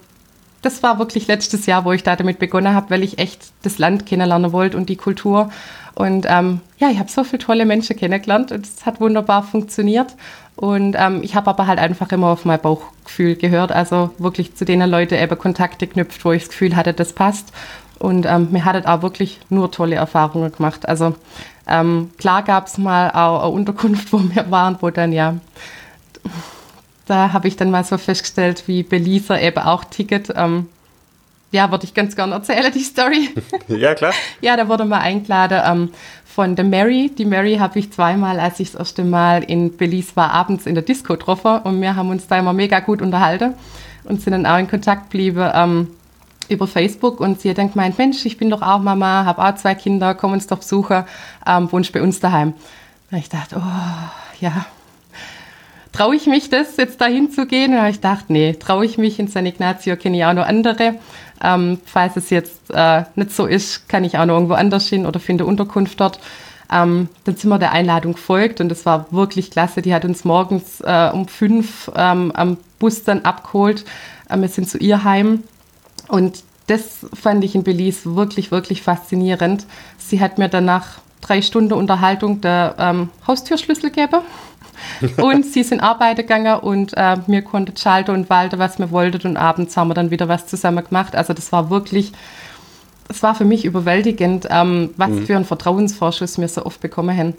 das 0.67 0.83
war 0.83 0.99
wirklich 0.99 1.29
letztes 1.29 1.67
Jahr, 1.67 1.85
wo 1.85 1.93
ich 1.93 2.03
da 2.03 2.17
damit 2.17 2.41
begonnen 2.41 2.75
habe, 2.75 2.91
weil 2.91 3.05
ich 3.05 3.19
echt 3.19 3.53
das 3.63 3.79
Land 3.79 4.05
kennenlernen 4.05 4.51
wollte 4.51 4.77
und 4.77 4.89
die 4.89 4.97
Kultur. 4.97 5.51
Und 5.95 6.27
ähm, 6.29 6.61
ja, 6.79 6.91
ich 6.91 6.99
habe 6.99 7.09
so 7.09 7.23
viele 7.23 7.39
tolle 7.39 7.65
Menschen 7.65 7.97
kennengelernt 7.97 8.51
und 8.51 8.67
es 8.67 8.85
hat 8.85 9.01
wunderbar 9.01 9.45
funktioniert. 9.45 10.17
Und 10.57 10.97
ähm, 10.99 11.23
ich 11.23 11.37
habe 11.37 11.49
aber 11.51 11.69
halt 11.69 11.79
einfach 11.79 12.11
immer 12.11 12.29
auf 12.29 12.45
mein 12.45 12.61
Bauchgefühl 12.61 13.37
gehört, 13.37 13.71
also 13.71 14.11
wirklich 14.19 14.57
zu 14.57 14.65
denen 14.65 14.91
Leuten 14.91 15.15
eben 15.15 15.39
Kontakte 15.39 15.87
knüpft, 15.87 16.25
wo 16.25 16.33
ich 16.33 16.43
das 16.43 16.51
Gefühl 16.51 16.75
hatte, 16.75 16.93
das 16.93 17.13
passt. 17.13 17.53
Und 18.01 18.27
ähm, 18.27 18.49
mir 18.51 18.65
hat 18.65 18.75
es 18.75 18.87
auch 18.87 19.03
wirklich 19.03 19.39
nur 19.49 19.71
tolle 19.71 19.95
Erfahrungen 19.95 20.51
gemacht. 20.51 20.89
Also 20.89 21.15
ähm, 21.69 22.11
klar 22.19 22.43
gab 22.43 22.67
es 22.67 22.77
mal 22.77 23.11
auch 23.11 23.43
eine 23.43 23.51
Unterkunft, 23.51 24.13
wo 24.13 24.19
wir 24.19 24.51
waren, 24.51 24.79
wo 24.81 24.91
dann 24.91 25.13
ja, 25.13 25.37
da 27.07 27.33
habe 27.33 27.49
ich 27.49 27.57
dann 27.57 27.71
mal 27.71 27.85
so 27.85 27.99
festgestellt, 27.99 28.65
wie 28.67 28.83
Belize 28.83 29.39
eben 29.39 29.59
auch 29.59 29.85
Ticket. 29.85 30.33
Ähm, 30.37 30.67
ja, 31.53 31.71
würde 31.71 31.85
ich 31.85 31.95
ganz 31.95 32.17
gerne 32.17 32.35
erzählen, 32.35 32.73
die 32.73 32.83
Story. 32.83 33.31
ja, 33.69 33.95
klar. 33.95 34.13
ja, 34.41 34.57
da 34.57 34.69
wurde 34.69 34.85
mal 34.85 34.99
eingeladen 34.99 35.63
ähm, 35.65 35.91
von 36.25 36.57
der 36.57 36.65
Mary. 36.65 37.11
Die 37.17 37.25
Mary 37.25 37.57
habe 37.57 37.79
ich 37.79 37.93
zweimal, 37.93 38.41
als 38.41 38.61
ich 38.61 38.73
das 38.73 38.81
erste 38.81 39.05
Mal 39.05 39.45
in 39.45 39.77
Belize 39.77 40.17
war, 40.17 40.33
abends 40.33 40.67
in 40.67 40.75
der 40.75 40.83
Disco 40.83 41.15
getroffen 41.15 41.61
und 41.63 41.81
wir 41.81 41.95
haben 41.97 42.11
uns 42.11 42.27
da 42.27 42.39
immer 42.39 42.53
mega 42.53 42.81
gut 42.81 43.01
unterhalten 43.01 43.55
und 44.05 44.21
sind 44.21 44.33
dann 44.33 44.45
auch 44.45 44.59
in 44.59 44.69
Kontakt 44.69 45.11
geblieben. 45.11 45.49
Ähm, 45.55 45.89
über 46.49 46.67
Facebook 46.67 47.21
und 47.21 47.41
sie 47.41 47.51
hat 47.51 47.59
dann 47.59 47.73
gemeint, 47.73 47.99
Mensch, 47.99 48.25
ich 48.25 48.37
bin 48.37 48.51
doch 48.51 48.63
auch 48.63 48.79
Mama, 48.79 49.25
habe 49.25 49.45
auch 49.45 49.55
zwei 49.57 49.75
Kinder, 49.75 50.15
komm 50.15 50.33
uns 50.33 50.47
doch 50.47 50.59
besuchen, 50.59 51.05
ähm, 51.45 51.73
wohnst 51.73 51.93
bei 51.93 52.01
uns 52.01 52.21
daheim. 52.21 52.55
Und 53.11 53.19
ich 53.19 53.29
dachte, 53.29 53.57
oh, 53.59 54.41
ja, 54.41 54.67
traue 55.97 56.15
ich 56.15 56.27
mich 56.27 56.51
das, 56.51 56.77
jetzt 56.77 57.01
dahin 57.01 57.31
zu 57.31 57.47
gehen? 57.47 57.77
Und 57.77 57.87
ich 57.87 58.01
dachte, 58.01 58.33
nee, 58.33 58.53
traue 58.53 58.85
ich 58.85 58.99
mich, 58.99 59.19
in 59.19 59.29
San 59.29 59.47
Ignacio 59.47 59.97
kenne 59.97 60.19
ich 60.19 60.25
auch 60.25 60.35
noch 60.35 60.47
andere. 60.47 60.97
Ähm, 61.43 61.79
falls 61.85 62.17
es 62.17 62.31
jetzt 62.31 62.71
äh, 62.73 63.05
nicht 63.15 63.33
so 63.33 63.47
ist, 63.47 63.89
kann 63.89 64.05
ich 64.05 64.19
auch 64.19 64.27
noch 64.27 64.35
irgendwo 64.35 64.55
anders 64.55 64.89
hin 64.89 65.07
oder 65.07 65.21
finde 65.21 65.47
Unterkunft 65.47 66.01
dort. 66.01 66.19
Ähm, 66.71 67.09
dann 67.25 67.37
sind 67.37 67.49
wir 67.49 67.59
der 67.59 67.73
Einladung 67.73 68.15
gefolgt 68.15 68.61
und 68.61 68.69
das 68.69 68.85
war 68.85 69.07
wirklich 69.11 69.51
klasse. 69.51 69.83
Die 69.83 69.95
hat 69.95 70.05
uns 70.05 70.25
morgens 70.25 70.81
äh, 70.81 71.11
um 71.13 71.29
fünf 71.29 71.91
ähm, 71.95 72.33
am 72.33 72.59
Bus 72.79 73.05
dann 73.05 73.23
abgeholt. 73.23 73.85
Äh, 74.29 74.39
wir 74.39 74.49
sind 74.49 74.69
zu 74.69 74.79
ihr 74.79 75.05
heim 75.05 75.45
und 76.09 76.43
das 76.67 77.07
fand 77.15 77.45
ich 77.45 77.55
in 77.55 77.63
Belize 77.63 78.17
wirklich, 78.17 78.51
wirklich 78.51 78.83
faszinierend. 78.83 79.67
Sie 79.99 80.21
hat 80.21 80.39
mir 80.39 80.49
danach 80.49 80.99
drei 81.21 81.41
Stunden 81.43 81.73
Unterhaltung 81.73 82.41
der 82.41 82.75
ähm, 82.79 83.09
Haustürschlüssel 83.27 83.91
gegeben. 83.91 84.21
Und 85.17 85.45
sie 85.45 85.63
sind 85.63 85.81
arbeiten 85.81 86.23
gegangen 86.23 86.59
und 86.61 86.97
äh, 86.97 87.17
wir 87.27 87.43
konnten 87.43 87.77
schalten 87.77 88.13
und 88.13 88.31
walten, 88.31 88.59
was 88.59 88.79
wir 88.79 88.91
wollten. 88.91 89.27
Und 89.27 89.37
abends 89.37 89.77
haben 89.77 89.89
wir 89.89 89.95
dann 89.95 90.11
wieder 90.11 90.29
was 90.29 90.47
zusammen 90.47 90.85
gemacht. 90.85 91.15
Also 91.15 91.33
das 91.33 91.53
war 91.53 91.71
wirklich, 91.71 92.13
es 93.09 93.23
war 93.23 93.35
für 93.35 93.45
mich 93.45 93.65
überwältigend, 93.65 94.47
ähm, 94.51 94.91
was 94.97 95.11
mhm. 95.11 95.27
für 95.27 95.37
einen 95.37 95.45
Vertrauensvorschuss 95.45 96.39
wir 96.39 96.49
so 96.49 96.65
oft 96.65 96.81
bekommen 96.81 97.17
haben. 97.17 97.35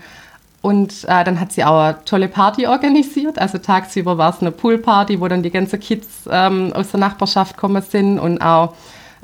Und 0.62 1.04
äh, 1.06 1.24
dann 1.24 1.40
hat 1.40 1.54
sie 1.54 1.64
auch 1.64 1.80
eine 1.80 2.04
tolle 2.06 2.28
Party 2.28 2.68
organisiert. 2.68 3.40
Also 3.40 3.58
tagsüber 3.58 4.18
war 4.18 4.32
es 4.32 4.42
eine 4.42 4.52
Poolparty, 4.52 5.22
wo 5.22 5.28
dann 5.28 5.44
die 5.44 5.52
ganzen 5.52 5.80
Kids 5.80 6.08
ähm, 6.30 6.74
aus 6.74 6.92
der 6.92 7.00
Nachbarschaft 7.00 7.56
gekommen 7.56 7.84
sind 7.88 8.20
und 8.20 8.42
auch 8.42 8.74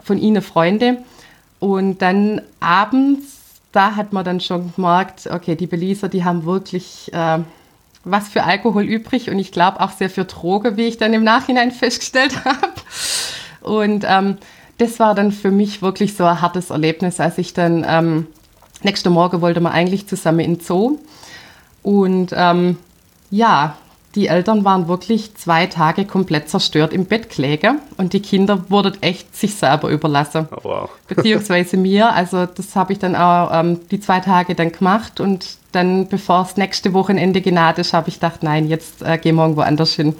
von 0.04 0.18
ihnen 0.18 0.42
Freunde. 0.42 1.00
Und 1.60 2.02
dann 2.02 2.42
abends, 2.60 3.62
da 3.72 3.96
hat 3.96 4.14
man 4.14 4.24
dann 4.24 4.40
schon 4.42 4.74
gemerkt, 4.76 5.28
okay, 5.32 5.56
die 5.56 5.68
Belizer, 5.68 6.08
die 6.08 6.24
haben 6.24 6.46
wirklich 6.46 7.12
äh, 7.14 7.40
was 8.04 8.28
für 8.28 8.44
Alkohol 8.44 8.84
übrig 8.84 9.30
und 9.30 9.40
ich 9.40 9.52
glaube 9.52 9.80
auch 9.80 9.92
sehr 9.92 10.10
für 10.10 10.26
Droge, 10.26 10.78
wie 10.78 10.84
ich 10.84 10.98
dann 10.98 11.14
im 11.14 11.24
Nachhinein 11.24 11.72
festgestellt 11.72 12.44
habe. 12.46 12.74
Und 13.62 14.06
ähm, 14.08 14.38
das 14.78 15.00
war 15.00 15.16
dann 15.16 15.32
für 15.32 15.52
mich 15.52 15.82
wirklich 15.82 16.16
so 16.16 16.26
ein 16.26 16.42
hartes 16.42 16.70
Erlebnis, 16.70 17.20
als 17.20 17.38
ich 17.38 17.54
dann 17.54 17.86
ähm, 17.88 18.28
nächsten 18.82 19.14
Morgen 19.14 19.42
wollte 19.42 19.62
man 19.62 19.72
eigentlich 19.72 20.08
zusammen 20.08 20.40
in 20.42 20.56
den 20.56 20.64
Zoo 20.64 20.98
und 21.82 22.34
ähm, 22.36 22.78
ja, 23.30 23.78
die 24.16 24.28
Eltern 24.28 24.64
waren 24.64 24.88
wirklich 24.88 25.36
zwei 25.36 25.66
Tage 25.66 26.06
komplett 26.06 26.48
zerstört 26.48 26.94
im 26.94 27.06
Bett 27.06 27.30
gelegen 27.36 27.80
und 27.98 28.14
die 28.14 28.22
Kinder 28.22 28.70
wurden 28.70 29.02
echt 29.02 29.36
sich 29.36 29.56
selber 29.56 29.90
überlassen. 29.90 30.48
Oh, 30.52 30.60
wow. 30.64 30.90
Beziehungsweise 31.08 31.78
mir. 31.78 32.14
Also 32.14 32.46
das 32.46 32.76
habe 32.76 32.94
ich 32.94 33.00
dann 33.00 33.16
auch 33.16 33.50
ähm, 33.52 33.80
die 33.90 34.00
zwei 34.00 34.20
Tage 34.20 34.54
dann 34.54 34.72
gemacht 34.72 35.20
und 35.20 35.58
dann, 35.74 36.08
bevor 36.08 36.44
es 36.44 36.58
nächste 36.58 36.94
Wochenende 36.94 37.42
genaht 37.42 37.80
ist, 37.80 37.94
habe 37.94 38.10
ich 38.10 38.16
gedacht, 38.16 38.44
nein, 38.44 38.68
jetzt 38.68 39.02
äh, 39.02 39.18
gehen 39.18 39.36
wir 39.36 39.44
irgendwo 39.44 39.62
anders 39.62 39.94
hin. 39.94 40.16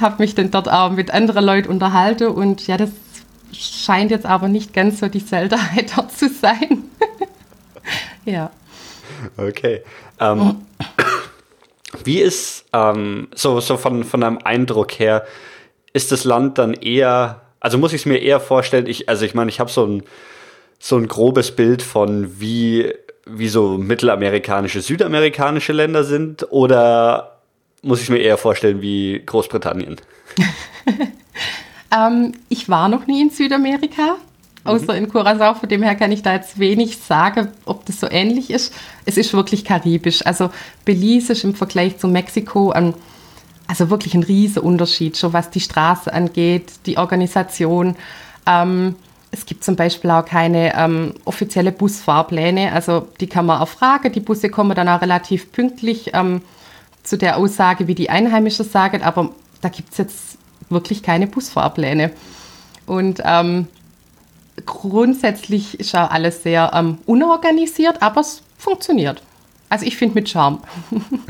Habe 0.00 0.22
mich 0.22 0.34
dann 0.34 0.50
dort 0.50 0.70
auch 0.70 0.90
mit 0.90 1.12
anderen 1.12 1.44
Leuten 1.44 1.68
unterhalten 1.68 2.28
und 2.28 2.66
ja, 2.66 2.76
das 2.76 2.90
scheint 3.52 4.10
jetzt 4.10 4.26
aber 4.26 4.48
nicht 4.48 4.72
ganz 4.72 5.00
so 5.00 5.08
die 5.08 5.20
Seltenheit 5.20 5.92
dort 5.96 6.12
zu 6.12 6.28
sein. 6.28 6.84
ja. 8.24 8.50
Okay. 9.36 9.82
Ähm, 10.20 10.56
wie 12.04 12.20
ist 12.20 12.64
ähm, 12.72 13.28
so, 13.34 13.60
so 13.60 13.76
von, 13.76 14.04
von 14.04 14.22
einem 14.22 14.38
Eindruck 14.42 14.92
her, 14.98 15.24
ist 15.92 16.12
das 16.12 16.24
Land 16.24 16.58
dann 16.58 16.74
eher, 16.74 17.42
also 17.60 17.78
muss 17.78 17.92
ich 17.92 18.02
es 18.02 18.06
mir 18.06 18.18
eher 18.18 18.40
vorstellen, 18.40 18.86
ich, 18.86 19.08
also 19.08 19.24
ich 19.24 19.34
meine, 19.34 19.48
ich 19.48 19.60
habe 19.60 19.70
so 19.70 19.86
ein, 19.86 20.02
so 20.78 20.96
ein 20.96 21.08
grobes 21.08 21.54
Bild 21.54 21.82
von 21.82 22.40
wie, 22.40 22.92
wie 23.26 23.48
so 23.48 23.78
mittelamerikanische, 23.78 24.80
südamerikanische 24.80 25.72
Länder 25.72 26.04
sind 26.04 26.46
oder 26.50 27.38
muss 27.82 28.00
ich 28.00 28.08
mir 28.08 28.18
eher 28.18 28.38
vorstellen 28.38 28.82
wie 28.82 29.22
Großbritannien? 29.24 29.96
ähm, 31.96 32.32
ich 32.48 32.68
war 32.68 32.88
noch 32.88 33.06
nie 33.06 33.22
in 33.22 33.30
Südamerika 33.30 34.16
außer 34.64 34.94
mhm. 34.94 35.04
in 35.04 35.08
Curacao. 35.08 35.54
Von 35.54 35.68
dem 35.68 35.82
her 35.82 35.94
kann 35.94 36.12
ich 36.12 36.22
da 36.22 36.34
jetzt 36.34 36.58
wenig 36.58 36.98
sagen, 36.98 37.48
ob 37.64 37.86
das 37.86 38.00
so 38.00 38.10
ähnlich 38.10 38.50
ist. 38.50 38.74
Es 39.04 39.16
ist 39.16 39.32
wirklich 39.34 39.64
karibisch. 39.64 40.26
Also 40.26 40.50
Belize 40.84 41.32
ist 41.32 41.44
im 41.44 41.54
Vergleich 41.54 41.98
zu 41.98 42.08
Mexiko 42.08 42.70
ein, 42.70 42.94
also 43.66 43.90
wirklich 43.90 44.14
ein 44.14 44.22
riesiger 44.22 44.64
Unterschied, 44.64 45.16
schon 45.16 45.32
was 45.32 45.50
die 45.50 45.60
Straße 45.60 46.12
angeht, 46.12 46.72
die 46.86 46.98
Organisation. 46.98 47.96
Ähm, 48.46 48.96
es 49.34 49.46
gibt 49.46 49.64
zum 49.64 49.74
Beispiel 49.74 50.10
auch 50.10 50.24
keine 50.24 50.74
ähm, 50.76 51.14
offizielle 51.24 51.72
Busfahrpläne. 51.72 52.72
Also 52.72 53.08
die 53.20 53.26
kann 53.26 53.46
man 53.46 53.60
auch 53.60 53.68
fragen. 53.68 54.12
Die 54.12 54.20
Busse 54.20 54.48
kommen 54.48 54.76
dann 54.76 54.88
auch 54.88 55.02
relativ 55.02 55.50
pünktlich 55.50 56.12
ähm, 56.14 56.40
zu 57.02 57.18
der 57.18 57.36
Aussage, 57.36 57.88
wie 57.88 57.96
die 57.96 58.10
Einheimischen 58.10 58.64
sagen. 58.64 59.02
Aber 59.02 59.30
da 59.60 59.68
gibt 59.68 59.90
es 59.90 59.98
jetzt 59.98 60.38
wirklich 60.70 61.02
keine 61.02 61.26
Busfahrpläne. 61.26 62.12
Und 62.86 63.22
ähm, 63.24 63.66
grundsätzlich 64.64 65.80
ist 65.80 65.92
ja 65.92 66.06
alles 66.06 66.44
sehr 66.44 66.70
ähm, 66.72 66.98
unorganisiert, 67.04 68.02
aber 68.02 68.20
es 68.20 68.42
funktioniert. 68.56 69.20
Also 69.74 69.86
ich 69.86 69.96
finde 69.96 70.14
mit 70.14 70.28
Charme. 70.28 70.60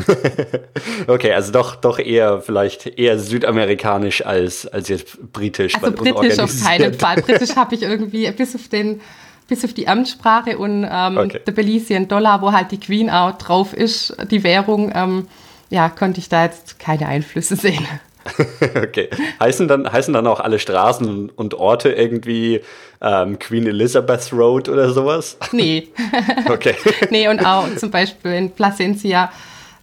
okay, 1.06 1.32
also 1.32 1.50
doch, 1.50 1.76
doch 1.76 1.98
eher 1.98 2.42
vielleicht 2.42 2.86
eher 2.98 3.18
südamerikanisch 3.18 4.26
als, 4.26 4.66
als 4.66 4.88
jetzt 4.88 5.32
britisch. 5.32 5.74
Also 5.76 5.92
britisch 5.92 6.38
auf 6.38 6.52
keinen 6.62 6.92
Fall. 6.92 7.16
Britisch 7.22 7.56
habe 7.56 7.74
ich 7.74 7.80
irgendwie 7.80 8.30
bis 8.32 8.54
auf 8.54 8.68
den 8.68 9.00
bis 9.48 9.64
auf 9.64 9.72
die 9.72 9.88
Amtssprache 9.88 10.58
und 10.58 10.86
ähm, 10.86 11.16
okay. 11.16 11.40
der 11.46 11.52
Belizean 11.52 12.06
Dollar, 12.06 12.42
wo 12.42 12.52
halt 12.52 12.70
die 12.70 12.80
Queen 12.80 13.08
auch 13.08 13.38
drauf 13.38 13.72
ist, 13.72 14.14
die 14.30 14.44
Währung, 14.44 14.92
ähm, 14.94 15.26
ja, 15.70 15.88
konnte 15.88 16.20
ich 16.20 16.28
da 16.28 16.44
jetzt 16.44 16.78
keine 16.78 17.06
Einflüsse 17.06 17.56
sehen. 17.56 17.86
okay. 18.76 19.08
Heißen 19.40 19.68
dann, 19.68 19.90
heißen 19.90 20.14
dann 20.14 20.26
auch 20.26 20.40
alle 20.40 20.58
Straßen 20.58 21.30
und 21.30 21.54
Orte 21.54 21.92
irgendwie 21.92 22.60
ähm, 23.00 23.38
Queen 23.38 23.66
Elizabeth 23.66 24.32
Road 24.32 24.68
oder 24.68 24.92
sowas? 24.92 25.36
Nee. 25.52 25.88
okay. 26.48 26.74
nee, 27.10 27.28
und 27.28 27.44
auch 27.44 27.66
zum 27.76 27.90
Beispiel 27.90 28.32
in 28.32 28.50
Placencia, 28.50 29.30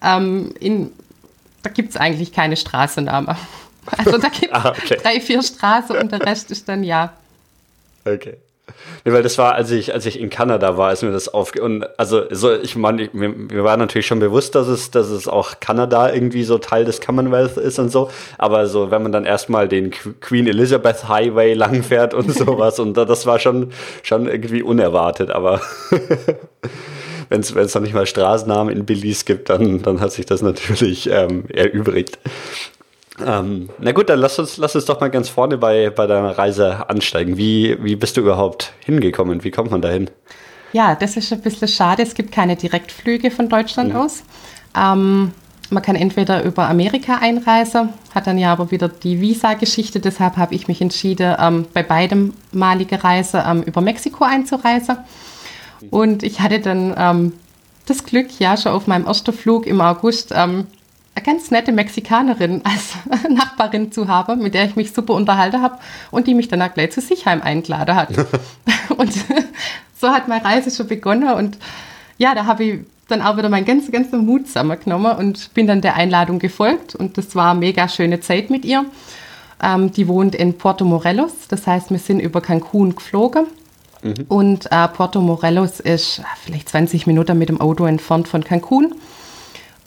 ähm, 0.03 0.53
in, 0.59 0.91
da 1.63 1.69
gibt 1.69 1.91
es 1.91 1.97
eigentlich 1.97 2.31
keine 2.31 2.57
Straßenname. 2.57 3.35
Also 3.97 4.17
da 4.17 4.29
gibt 4.29 4.51
es 4.51 4.51
ah, 4.51 4.69
okay. 4.69 4.97
drei, 5.01 5.19
vier 5.19 5.41
Straßen 5.41 5.97
und 5.97 6.11
der 6.11 6.21
Rest 6.21 6.51
ist 6.51 6.67
dann 6.67 6.83
ja. 6.83 7.13
Okay. 8.05 8.37
Nee, 9.03 9.13
weil 9.13 9.23
das 9.23 9.37
war, 9.37 9.55
als 9.55 9.71
ich, 9.71 9.93
als 9.93 10.05
ich 10.05 10.19
in 10.19 10.29
Kanada 10.29 10.77
war, 10.77 10.91
ist 10.91 11.03
mir 11.03 11.11
das 11.11 11.33
aufge... 11.33 11.61
Und 11.61 11.87
also, 11.99 12.23
so, 12.29 12.53
ich 12.53 12.75
meine, 12.75 13.09
mir, 13.13 13.29
mir 13.29 13.63
war 13.63 13.77
natürlich 13.77 14.07
schon 14.07 14.19
bewusst, 14.19 14.55
dass 14.55 14.67
es, 14.67 14.91
dass 14.91 15.09
es 15.09 15.27
auch 15.27 15.59
Kanada 15.59 16.13
irgendwie 16.13 16.43
so 16.43 16.57
Teil 16.57 16.85
des 16.85 17.01
Commonwealth 17.01 17.57
ist 17.57 17.79
und 17.79 17.89
so. 17.89 18.09
Aber 18.37 18.67
so, 18.67 18.91
wenn 18.91 19.03
man 19.03 19.11
dann 19.11 19.25
erstmal 19.25 19.67
den 19.67 19.91
Queen 19.91 20.47
Elizabeth 20.47 21.07
Highway 21.07 21.53
langfährt 21.61 22.13
und 22.13 22.33
sowas, 22.33 22.79
und 22.79 22.95
das 22.95 23.25
war 23.25 23.39
schon, 23.39 23.71
schon 24.03 24.27
irgendwie 24.27 24.61
unerwartet, 24.61 25.31
aber 25.31 25.61
wenn 27.29 27.39
es 27.39 27.75
noch 27.75 27.81
nicht 27.81 27.93
mal 27.93 28.05
Straßennamen 28.05 28.75
in 28.75 28.85
Belize 28.85 29.25
gibt, 29.25 29.49
dann, 29.49 29.81
dann 29.81 30.01
hat 30.01 30.11
sich 30.11 30.25
das 30.25 30.41
natürlich 30.41 31.09
ähm, 31.09 31.45
erübrigt. 31.49 32.19
Ähm, 33.25 33.69
na 33.79 33.91
gut, 33.91 34.09
dann 34.09 34.19
lass 34.19 34.39
uns, 34.39 34.57
lass 34.57 34.75
uns 34.75 34.85
doch 34.85 34.99
mal 34.99 35.09
ganz 35.09 35.29
vorne 35.29 35.57
bei, 35.57 35.89
bei 35.89 36.07
deiner 36.07 36.37
Reise 36.37 36.89
ansteigen. 36.89 37.37
Wie, 37.37 37.77
wie 37.81 37.95
bist 37.95 38.17
du 38.17 38.21
überhaupt 38.21 38.73
hingekommen? 38.85 39.43
Wie 39.43 39.51
kommt 39.51 39.71
man 39.71 39.81
dahin? 39.81 40.09
Ja, 40.73 40.95
das 40.95 41.17
ist 41.17 41.31
ein 41.33 41.41
bisschen 41.41 41.67
schade. 41.67 42.03
Es 42.03 42.15
gibt 42.15 42.31
keine 42.31 42.55
Direktflüge 42.55 43.31
von 43.31 43.49
Deutschland 43.49 43.93
mhm. 43.93 43.99
aus. 43.99 44.23
Ähm, 44.75 45.31
man 45.69 45.83
kann 45.83 45.95
entweder 45.95 46.43
über 46.43 46.67
Amerika 46.67 47.19
einreisen, 47.21 47.89
hat 48.13 48.27
dann 48.27 48.37
ja 48.37 48.51
aber 48.51 48.71
wieder 48.71 48.89
die 48.89 49.21
Visa-Geschichte, 49.21 50.01
deshalb 50.01 50.35
habe 50.35 50.53
ich 50.53 50.67
mich 50.67 50.81
entschieden, 50.81 51.33
ähm, 51.39 51.65
bei 51.73 51.81
beidem 51.81 52.33
malige 52.51 53.01
Reise 53.01 53.43
ähm, 53.47 53.63
über 53.63 53.79
Mexiko 53.79 54.25
einzureisen. 54.25 54.97
Und 55.89 56.23
ich 56.23 56.41
hatte 56.41 56.59
dann 56.59 56.93
ähm, 56.97 57.33
das 57.85 58.03
Glück, 58.03 58.27
ja, 58.39 58.57
schon 58.57 58.73
auf 58.73 58.87
meinem 58.87 59.05
ersten 59.05 59.33
Flug 59.33 59.65
im 59.65 59.79
August 59.79 60.33
ähm, 60.35 60.67
ganz 61.19 61.51
nette 61.51 61.71
Mexikanerin 61.71 62.61
als 62.63 62.93
Nachbarin 63.29 63.91
zu 63.91 64.07
haben, 64.07 64.41
mit 64.41 64.53
der 64.53 64.65
ich 64.65 64.75
mich 64.75 64.93
super 64.93 65.13
unterhalten 65.13 65.61
habe 65.61 65.77
und 66.09 66.27
die 66.27 66.33
mich 66.33 66.47
dann 66.47 66.61
auch 66.61 66.73
gleich 66.73 66.91
zu 66.91 67.01
sich 67.01 67.25
heim 67.25 67.41
eingeladen 67.41 67.95
hat. 67.95 68.09
und 68.97 69.13
so 69.99 70.09
hat 70.09 70.27
meine 70.27 70.45
Reise 70.45 70.71
schon 70.71 70.87
begonnen 70.87 71.33
und 71.33 71.57
ja, 72.17 72.35
da 72.35 72.45
habe 72.45 72.63
ich 72.63 72.79
dann 73.07 73.21
auch 73.21 73.35
wieder 73.35 73.49
meinen 73.49 73.65
ganzen, 73.65 73.91
ganzen 73.91 74.25
Mut 74.25 74.47
zusammengenommen 74.47 75.17
und 75.17 75.53
bin 75.53 75.67
dann 75.67 75.81
der 75.81 75.95
Einladung 75.95 76.39
gefolgt 76.39 76.95
und 76.95 77.17
das 77.17 77.35
war 77.35 77.51
eine 77.51 77.59
mega 77.59 77.89
schöne 77.89 78.21
Zeit 78.21 78.49
mit 78.49 78.63
ihr. 78.63 78.85
Ähm, 79.61 79.91
die 79.91 80.07
wohnt 80.07 80.33
in 80.33 80.57
Puerto 80.57 80.85
Morelos, 80.85 81.33
das 81.49 81.67
heißt, 81.67 81.91
wir 81.91 81.99
sind 81.99 82.19
über 82.19 82.41
Cancun 82.41 82.95
geflogen 82.95 83.47
mhm. 84.01 84.25
und 84.29 84.71
äh, 84.71 84.87
Puerto 84.87 85.19
Morelos 85.19 85.79
ist 85.81 86.21
vielleicht 86.43 86.69
20 86.69 87.05
Minuten 87.05 87.37
mit 87.37 87.49
dem 87.49 87.59
Auto 87.59 87.85
entfernt 87.85 88.27
von 88.27 88.43
Cancun. 88.43 88.95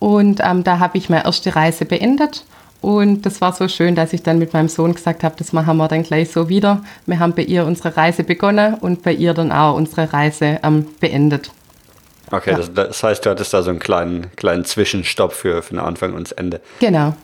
Und 0.05 0.41
ähm, 0.45 0.65
da 0.65 0.81
habe 0.81 0.99
ich 0.99 1.09
meine 1.09 1.25
erste 1.25 1.57
Reise 1.57 1.87
beendet. 1.87 2.45
Und 2.83 3.25
das 3.25 3.41
war 3.41 3.55
so 3.55 3.69
schön, 3.69 3.95
dass 3.95 4.13
ich 4.13 4.23
dann 4.23 4.39
mit 4.39 4.53
meinem 4.53 4.69
Sohn 4.69 4.93
gesagt 4.93 5.25
habe, 5.25 5.35
das 5.39 5.55
machen 5.55 5.79
wir 5.79 5.89
dann 5.89 6.03
gleich 6.03 6.31
so 6.31 6.51
wieder. 6.51 6.85
Wir 7.07 7.21
haben 7.21 7.33
bei 7.33 7.41
ihr 7.41 7.65
unsere 7.65 7.97
Reise 7.97 8.23
begonnen 8.23 8.75
und 8.75 9.03
bei 9.03 9.15
ihr 9.15 9.33
dann 9.33 9.51
auch 9.51 9.75
unsere 9.75 10.13
Reise 10.13 10.61
ähm, 10.63 10.87
beendet. 11.01 11.53
Okay, 12.31 12.51
ja. 12.51 12.59
das, 12.59 12.75
das, 12.75 13.03
heißt, 13.03 13.25
du 13.25 13.31
hattest 13.31 13.55
da 13.55 13.63
so 13.63 13.71
einen 13.71 13.79
kleinen, 13.79 14.31
kleinen 14.37 14.67
Zwischenstopp 14.67 15.33
für, 15.33 15.63
für 15.63 15.73
den 15.73 15.81
Anfang 15.81 16.13
und 16.13 16.25
das 16.25 16.33
Ende. 16.33 16.61
Genau. 16.81 17.15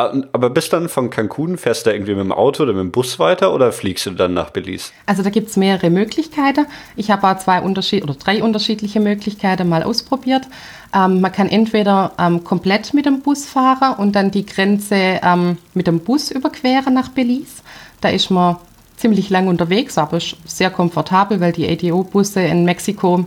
Ah, 0.00 0.14
aber 0.32 0.48
bis 0.48 0.70
dann 0.70 0.88
von 0.88 1.10
Cancun 1.10 1.58
fährst 1.58 1.84
du 1.84 1.90
irgendwie 1.90 2.14
mit 2.14 2.24
dem 2.24 2.32
Auto 2.32 2.62
oder 2.62 2.72
mit 2.72 2.80
dem 2.80 2.90
Bus 2.90 3.18
weiter 3.18 3.52
oder 3.52 3.70
fliegst 3.70 4.06
du 4.06 4.12
dann 4.12 4.32
nach 4.32 4.48
Belize? 4.48 4.92
Also 5.04 5.22
da 5.22 5.28
gibt 5.28 5.50
es 5.50 5.58
mehrere 5.58 5.90
Möglichkeiten. 5.90 6.64
Ich 6.96 7.10
habe 7.10 7.28
auch 7.28 7.36
zwei 7.36 7.60
Unterschied 7.60 8.02
oder 8.02 8.14
drei 8.14 8.42
unterschiedliche 8.42 8.98
Möglichkeiten 8.98 9.68
mal 9.68 9.82
ausprobiert. 9.82 10.46
Ähm, 10.92 11.20
man 11.20 11.32
kann 11.32 11.48
entweder 11.48 12.12
ähm, 12.18 12.42
komplett 12.44 12.94
mit 12.94 13.06
dem 13.06 13.20
Bus 13.20 13.46
fahren 13.46 13.94
und 13.98 14.16
dann 14.16 14.30
die 14.30 14.44
Grenze 14.44 15.20
ähm, 15.22 15.58
mit 15.74 15.86
dem 15.86 16.00
Bus 16.00 16.30
überqueren 16.30 16.94
nach 16.94 17.08
Belize. 17.08 17.62
Da 18.00 18.08
ist 18.08 18.30
man 18.30 18.56
ziemlich 18.96 19.30
lang 19.30 19.48
unterwegs, 19.48 19.98
aber 19.98 20.16
ist 20.16 20.36
sehr 20.44 20.70
komfortabel, 20.70 21.40
weil 21.40 21.52
die 21.52 21.68
ADO-Busse 21.68 22.40
in 22.42 22.64
Mexiko 22.64 23.26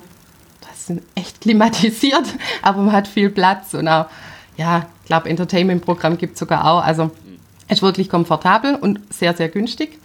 das 0.62 0.88
sind 0.88 1.02
echt 1.16 1.42
klimatisiert, 1.42 2.26
aber 2.62 2.82
man 2.82 2.94
hat 2.94 3.08
viel 3.08 3.30
Platz 3.30 3.74
und 3.74 3.88
auch 3.88 4.08
ja, 4.58 4.86
ich 5.02 5.08
glaube, 5.08 5.30
Entertainment-Programm 5.30 6.18
gibt 6.18 6.34
es 6.34 6.40
sogar 6.40 6.70
auch. 6.70 6.84
Also 6.84 7.12
ist 7.70 7.82
wirklich 7.82 8.10
komfortabel 8.10 8.76
und 8.76 9.00
sehr, 9.12 9.34
sehr 9.34 9.50
günstig. 9.50 10.00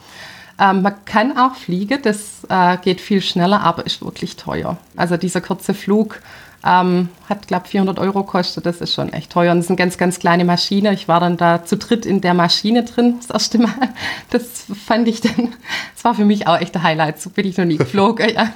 Ähm, 0.58 0.82
man 0.82 1.04
kann 1.04 1.36
auch 1.36 1.54
fliegen, 1.54 2.00
das 2.02 2.44
äh, 2.48 2.78
geht 2.78 3.00
viel 3.00 3.20
schneller, 3.20 3.60
aber 3.60 3.86
ist 3.86 4.02
wirklich 4.02 4.36
teuer. 4.36 4.78
Also 4.96 5.16
dieser 5.16 5.40
kurze 5.40 5.74
Flug 5.74 6.20
ähm, 6.64 7.08
hat, 7.28 7.46
glaube 7.46 7.64
ich, 7.66 7.72
400 7.72 7.98
Euro 7.98 8.24
kostet. 8.24 8.66
Das 8.66 8.80
ist 8.80 8.94
schon 8.94 9.12
echt 9.12 9.30
teuer. 9.32 9.52
Und 9.52 9.58
das 9.58 9.66
ist 9.66 9.70
eine 9.70 9.76
ganz, 9.76 9.98
ganz 9.98 10.18
kleine 10.18 10.44
Maschine. 10.44 10.92
Ich 10.92 11.08
war 11.08 11.20
dann 11.20 11.36
da 11.36 11.64
zu 11.64 11.76
dritt 11.76 12.04
in 12.06 12.20
der 12.20 12.34
Maschine 12.34 12.84
drin, 12.84 13.16
das 13.18 13.30
erste 13.30 13.58
Mal. 13.58 13.72
Das 14.30 14.66
fand 14.86 15.08
ich 15.08 15.22
dann, 15.22 15.54
das 15.94 16.04
war 16.04 16.14
für 16.14 16.24
mich 16.24 16.46
auch 16.46 16.60
echt 16.60 16.76
ein 16.76 16.82
Highlight. 16.82 17.20
So 17.20 17.30
bin 17.30 17.46
ich 17.46 17.56
noch 17.56 17.64
nie 17.64 17.78
geflogen. 17.78 18.30
Ja. 18.30 18.52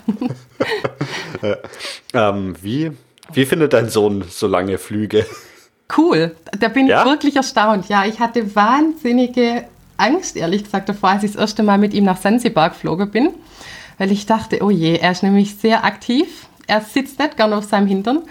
Ähm, 2.15 2.55
wie, 2.63 2.93
wie 3.33 3.47
findet 3.47 3.73
dein 3.73 3.89
Sohn 3.89 4.23
so 4.31 4.47
lange 4.47 4.79
Flüge? 4.79 5.27
cool. 5.97 6.37
Da 6.59 6.69
bin 6.69 6.87
ja? 6.87 7.01
ich 7.01 7.09
wirklich 7.09 7.37
erstaunt. 7.37 7.89
Ja, 7.89 8.05
ich 8.05 8.21
hatte 8.21 8.55
wahnsinnige 8.55 9.65
Angst, 9.97 10.37
ehrlich 10.37 10.65
gesagt, 10.65 10.89
davor, 10.89 11.11
als 11.11 11.25
ich 11.25 11.33
das 11.33 11.41
erste 11.41 11.63
Mal 11.63 11.79
mit 11.79 11.95
ihm 11.95 12.05
nach 12.05 12.21
Zanzibar 12.21 12.71
geflogen 12.71 13.11
bin, 13.11 13.31
weil 13.99 14.11
ich 14.11 14.27
dachte, 14.27 14.63
oh 14.63 14.71
je, 14.71 14.97
er 14.97 15.13
ist 15.13 15.23
nämlich 15.23 15.57
sehr 15.57 15.85
aktiv. 15.85 16.47
Er 16.67 16.81
sitzt 16.81 17.19
nicht 17.19 17.37
gern 17.37 17.53
auf 17.53 17.65
seinem 17.65 17.87
Hintern. 17.87 18.23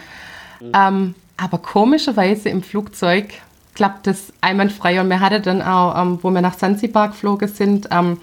Mhm. 0.60 0.72
Ähm, 0.76 1.16
aber 1.38 1.58
komischerweise 1.58 2.50
im 2.50 2.62
Flugzeug 2.64 3.34
klappt 3.74 4.08
das 4.08 4.32
einwandfrei. 4.42 5.02
Und 5.02 5.10
wir 5.10 5.20
hatten 5.20 5.42
dann 5.44 5.62
auch, 5.62 6.00
ähm, 6.00 6.20
wo 6.22 6.30
wir 6.30 6.42
nach 6.42 6.56
Zanzibar 6.56 7.10
geflogen 7.10 7.48
sind, 7.48 7.88
ähm, 7.92 8.18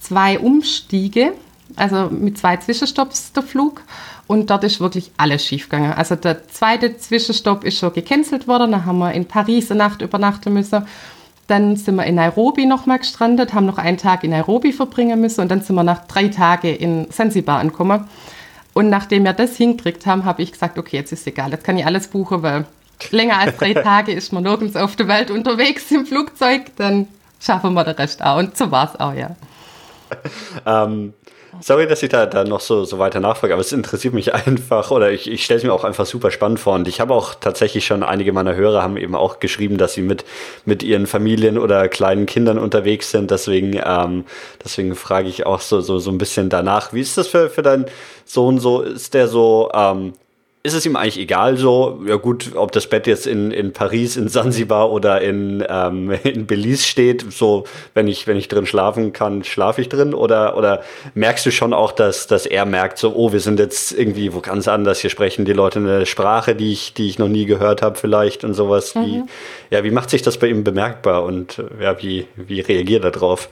zwei 0.00 0.38
Umstiege, 0.38 1.32
also 1.76 2.08
mit 2.10 2.38
zwei 2.38 2.56
Zwischenstopps 2.56 3.32
der 3.32 3.42
Flug. 3.42 3.82
Und 4.26 4.48
dort 4.48 4.64
ist 4.64 4.80
wirklich 4.80 5.12
alles 5.18 5.44
schiefgegangen. 5.44 5.92
Also 5.92 6.16
der 6.16 6.48
zweite 6.48 6.96
Zwischenstopp 6.96 7.64
ist 7.64 7.78
schon 7.78 7.92
gecancelt 7.92 8.48
worden. 8.48 8.72
Dann 8.72 8.86
haben 8.86 8.98
wir 8.98 9.12
in 9.12 9.26
Paris 9.26 9.70
eine 9.70 9.78
Nacht 9.78 10.00
übernachten 10.00 10.52
müssen. 10.52 10.86
Dann 11.46 11.76
sind 11.76 11.96
wir 11.96 12.04
in 12.04 12.14
Nairobi 12.14 12.64
nochmal 12.64 12.98
gestrandet, 12.98 13.52
haben 13.52 13.66
noch 13.66 13.76
einen 13.76 13.98
Tag 13.98 14.24
in 14.24 14.30
Nairobi 14.30 14.72
verbringen 14.72 15.20
müssen 15.20 15.42
und 15.42 15.50
dann 15.50 15.60
sind 15.60 15.76
wir 15.76 15.82
nach 15.82 16.06
drei 16.06 16.28
Tagen 16.28 16.74
in 16.74 17.10
Zanzibar 17.10 17.60
angekommen. 17.60 18.08
Und 18.74 18.90
nachdem 18.90 19.24
wir 19.24 19.32
das 19.32 19.56
hingekriegt 19.56 20.04
haben, 20.04 20.24
habe 20.24 20.42
ich 20.42 20.52
gesagt, 20.52 20.78
okay, 20.78 20.96
jetzt 20.96 21.12
ist 21.12 21.26
egal, 21.26 21.52
jetzt 21.52 21.64
kann 21.64 21.78
ich 21.78 21.86
alles 21.86 22.08
buchen, 22.08 22.42
weil 22.42 22.66
länger 23.10 23.38
als 23.38 23.56
drei 23.56 23.72
Tage 23.74 24.12
ist 24.12 24.32
man 24.32 24.42
nirgends 24.42 24.76
auf 24.76 24.96
der 24.96 25.08
Welt 25.08 25.30
unterwegs 25.30 25.90
im 25.90 26.04
Flugzeug, 26.04 26.76
dann 26.76 27.08
schaffen 27.40 27.72
wir 27.74 27.84
den 27.84 27.94
Rest 27.94 28.22
auch. 28.22 28.38
Und 28.38 28.56
so 28.56 28.70
war 28.70 28.92
es 28.92 29.00
auch, 29.00 29.14
ja. 29.14 29.36
ähm, 30.66 31.14
Sorry, 31.60 31.86
dass 31.86 32.02
ich 32.02 32.08
da, 32.08 32.26
da 32.26 32.44
noch 32.44 32.60
so, 32.60 32.84
so 32.84 32.98
weiter 32.98 33.20
nachfrage, 33.20 33.52
aber 33.52 33.60
es 33.60 33.72
interessiert 33.72 34.14
mich 34.14 34.34
einfach 34.46 34.90
oder 34.90 35.10
ich, 35.10 35.30
ich 35.30 35.44
stelle 35.44 35.58
es 35.58 35.64
mir 35.64 35.72
auch 35.72 35.84
einfach 35.84 36.06
super 36.06 36.30
spannend 36.30 36.60
vor. 36.60 36.74
Und 36.74 36.88
ich 36.88 37.00
habe 37.00 37.14
auch 37.14 37.34
tatsächlich 37.34 37.86
schon 37.86 38.02
einige 38.02 38.32
meiner 38.32 38.54
Hörer 38.54 38.82
haben 38.82 38.96
eben 38.96 39.14
auch 39.14 39.40
geschrieben, 39.40 39.78
dass 39.78 39.94
sie 39.94 40.02
mit, 40.02 40.24
mit 40.64 40.82
ihren 40.82 41.06
Familien 41.06 41.58
oder 41.58 41.88
kleinen 41.88 42.26
Kindern 42.26 42.58
unterwegs 42.58 43.10
sind. 43.10 43.30
Deswegen, 43.30 43.80
ähm, 43.84 44.24
deswegen 44.62 44.94
frage 44.94 45.28
ich 45.28 45.46
auch 45.46 45.60
so, 45.60 45.80
so, 45.80 45.98
so 45.98 46.10
ein 46.10 46.18
bisschen 46.18 46.48
danach. 46.48 46.92
Wie 46.92 47.00
ist 47.00 47.16
das 47.16 47.28
für, 47.28 47.50
für 47.50 47.62
deinen 47.62 47.86
Sohn 48.24 48.58
so? 48.58 48.82
Ist 48.82 49.14
der 49.14 49.28
so, 49.28 49.70
ähm, 49.74 50.14
ist 50.66 50.72
es 50.72 50.86
ihm 50.86 50.96
eigentlich 50.96 51.18
egal 51.18 51.58
so, 51.58 52.00
ja 52.06 52.16
gut, 52.16 52.52
ob 52.54 52.72
das 52.72 52.86
Bett 52.86 53.06
jetzt 53.06 53.26
in, 53.26 53.50
in 53.50 53.74
Paris, 53.74 54.16
in 54.16 54.28
Sansibar 54.28 54.90
oder 54.90 55.20
in, 55.20 55.62
ähm, 55.68 56.10
in 56.24 56.46
Belize 56.46 56.82
steht, 56.82 57.26
so 57.30 57.64
wenn 57.92 58.08
ich, 58.08 58.26
wenn 58.26 58.38
ich 58.38 58.48
drin 58.48 58.64
schlafen 58.64 59.12
kann, 59.12 59.44
schlafe 59.44 59.82
ich 59.82 59.90
drin? 59.90 60.14
Oder, 60.14 60.56
oder 60.56 60.82
merkst 61.14 61.44
du 61.44 61.50
schon 61.50 61.74
auch, 61.74 61.92
dass, 61.92 62.28
dass 62.28 62.46
er 62.46 62.64
merkt, 62.64 62.96
so, 62.96 63.14
oh, 63.14 63.30
wir 63.30 63.40
sind 63.40 63.60
jetzt 63.60 63.92
irgendwie 63.92 64.32
wo 64.32 64.40
ganz 64.40 64.66
anders, 64.66 65.00
hier 65.00 65.10
sprechen 65.10 65.44
die 65.44 65.52
Leute 65.52 65.80
eine 65.80 66.06
Sprache, 66.06 66.54
die 66.54 66.72
ich, 66.72 66.94
die 66.94 67.08
ich 67.08 67.18
noch 67.18 67.28
nie 67.28 67.44
gehört 67.44 67.82
habe, 67.82 67.96
vielleicht 67.96 68.42
und 68.42 68.54
sowas. 68.54 68.94
Mhm. 68.94 69.04
Wie, 69.04 69.22
ja, 69.68 69.84
wie 69.84 69.90
macht 69.90 70.08
sich 70.08 70.22
das 70.22 70.38
bei 70.38 70.46
ihm 70.46 70.64
bemerkbar 70.64 71.24
und 71.24 71.62
ja, 71.78 72.02
wie, 72.02 72.26
wie 72.36 72.60
reagiert 72.60 73.04
er 73.04 73.10
drauf? 73.10 73.50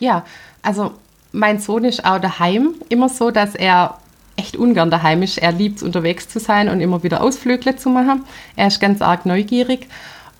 Ja, 0.00 0.24
also 0.62 0.92
mein 1.30 1.58
Sohn 1.58 1.84
ist 1.84 2.06
auch 2.06 2.20
daheim 2.20 2.74
immer 2.88 3.10
so, 3.10 3.30
dass 3.30 3.54
er 3.54 3.98
echt 4.36 4.56
ungern 4.56 4.90
daheim 4.90 5.22
ist. 5.22 5.38
Er 5.38 5.52
liebt 5.52 5.78
es, 5.78 5.82
unterwegs 5.82 6.28
zu 6.28 6.40
sein 6.40 6.68
und 6.68 6.80
immer 6.80 7.02
wieder 7.02 7.22
Ausflüge 7.22 7.76
zu 7.76 7.90
machen. 7.90 8.24
Er 8.56 8.66
ist 8.66 8.80
ganz 8.80 9.02
arg 9.02 9.26
neugierig. 9.26 9.88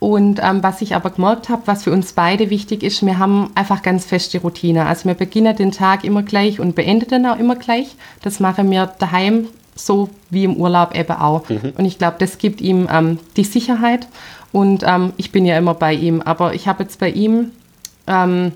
Und 0.00 0.40
ähm, 0.42 0.62
was 0.62 0.82
ich 0.82 0.94
aber 0.94 1.10
gemerkt 1.10 1.48
habe, 1.48 1.62
was 1.66 1.84
für 1.84 1.92
uns 1.92 2.12
beide 2.12 2.50
wichtig 2.50 2.82
ist, 2.82 3.04
wir 3.06 3.18
haben 3.18 3.50
einfach 3.54 3.82
ganz 3.82 4.04
feste 4.04 4.38
Routine. 4.40 4.86
Also 4.86 5.06
wir 5.06 5.14
beginnen 5.14 5.56
den 5.56 5.72
Tag 5.72 6.04
immer 6.04 6.22
gleich 6.22 6.60
und 6.60 6.74
beenden 6.74 7.08
den 7.08 7.26
auch 7.26 7.38
immer 7.38 7.56
gleich. 7.56 7.96
Das 8.20 8.38
machen 8.40 8.70
wir 8.70 8.86
daheim 8.98 9.48
so 9.74 10.10
wie 10.30 10.44
im 10.44 10.56
Urlaub 10.56 10.94
eben 10.94 11.12
auch. 11.12 11.48
Mhm. 11.48 11.72
Und 11.78 11.84
ich 11.84 11.98
glaube, 11.98 12.16
das 12.18 12.38
gibt 12.38 12.60
ihm 12.60 12.86
ähm, 12.90 13.18
die 13.36 13.44
Sicherheit. 13.44 14.06
Und 14.52 14.84
ähm, 14.86 15.12
ich 15.16 15.32
bin 15.32 15.46
ja 15.46 15.56
immer 15.56 15.74
bei 15.74 15.94
ihm. 15.94 16.20
Aber 16.20 16.54
ich 16.54 16.68
habe 16.68 16.82
jetzt 16.82 16.98
bei 16.98 17.10
ihm 17.10 17.52
ähm, 18.06 18.52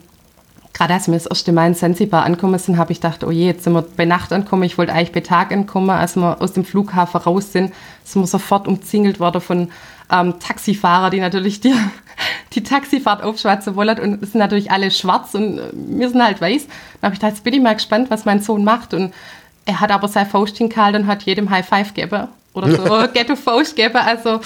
gerade 0.79 0.95
als 0.95 1.09
wir 1.09 1.15
das 1.15 1.27
erste 1.27 1.53
Mal 1.53 1.67
in 1.67 1.75
Zanzibar 1.75 2.25
angekommen 2.25 2.59
sind, 2.59 2.79
habe 2.79 2.93
ich 2.93 3.01
gedacht, 3.01 3.25
oh 3.25 3.33
je, 3.33 3.47
jetzt 3.47 3.65
sind 3.65 3.73
wir 3.73 3.83
bei 3.83 4.05
Nacht 4.05 4.33
angekommen. 4.33 4.63
Ich 4.63 4.79
wollte 4.79 4.93
eigentlich 4.93 5.11
bei 5.11 5.21
Tag 5.21 5.51
ankommen. 5.51 5.91
Als 5.91 6.15
wir 6.15 6.41
aus 6.41 6.53
dem 6.53 6.65
Flughafen 6.65 7.21
raus 7.21 7.53
sind, 7.53 7.75
sind 8.05 8.23
wir 8.23 8.27
sofort 8.29 8.69
umzingelt 8.69 9.19
worden 9.19 9.41
von 9.41 9.71
ähm, 10.11 10.39
Taxifahrern, 10.39 11.11
die 11.11 11.19
natürlich 11.19 11.61
die, 11.61 11.75
die 12.53 12.63
Taxifahrt 12.63 13.25
aufschwatzen 13.25 13.75
wollen. 13.75 13.99
Und 13.99 14.23
es 14.23 14.33
sind 14.33 14.39
natürlich 14.39 14.71
alle 14.71 14.93
schwarz 14.93 15.35
und 15.35 15.59
äh, 15.59 15.63
wir 15.73 16.11
sind 16.11 16.23
halt 16.23 16.41
weiß. 16.41 16.67
Dann 17.01 17.09
habe 17.09 17.15
ich 17.15 17.21
gedacht, 17.21 17.35
jetzt 17.35 17.45
bin 17.45 17.55
ich 17.55 17.61
mal 17.61 17.75
gespannt, 17.75 18.09
was 18.09 18.25
mein 18.25 18.41
Sohn 18.41 18.63
macht. 18.63 18.95
Und 18.95 19.13
er 19.67 19.81
hat 19.81 19.91
aber 19.91 20.07
sein 20.07 20.29
Faustin 20.29 20.69
gehalten 20.69 21.03
und 21.03 21.07
hat 21.09 21.25
jedem 21.25 21.51
High 21.51 21.67
Five 21.67 21.93
gegeben 21.93 22.29
oder 22.55 22.71
so 22.71 22.85
Ghetto 23.13 23.37
Faust 23.37 23.77
gäbe. 23.77 24.01
Also 24.01 24.41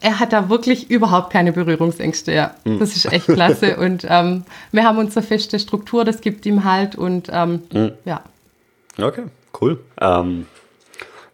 er 0.00 0.20
hat 0.20 0.32
da 0.32 0.48
wirklich 0.48 0.90
überhaupt 0.90 1.32
keine 1.32 1.52
Berührungsängste. 1.52 2.32
Ja, 2.32 2.54
mhm. 2.64 2.78
das 2.78 2.96
ist 2.96 3.12
echt 3.12 3.26
klasse. 3.26 3.76
Und 3.78 4.06
ähm, 4.08 4.44
wir 4.72 4.84
haben 4.84 4.98
unsere 4.98 5.22
feste 5.22 5.58
Struktur, 5.58 6.04
das 6.04 6.20
gibt 6.20 6.46
ihm 6.46 6.64
halt 6.64 6.96
und 6.96 7.28
ähm, 7.32 7.62
mhm. 7.72 7.92
ja. 8.04 8.22
Okay, 8.98 9.24
cool. 9.60 9.78
Ähm, 10.00 10.46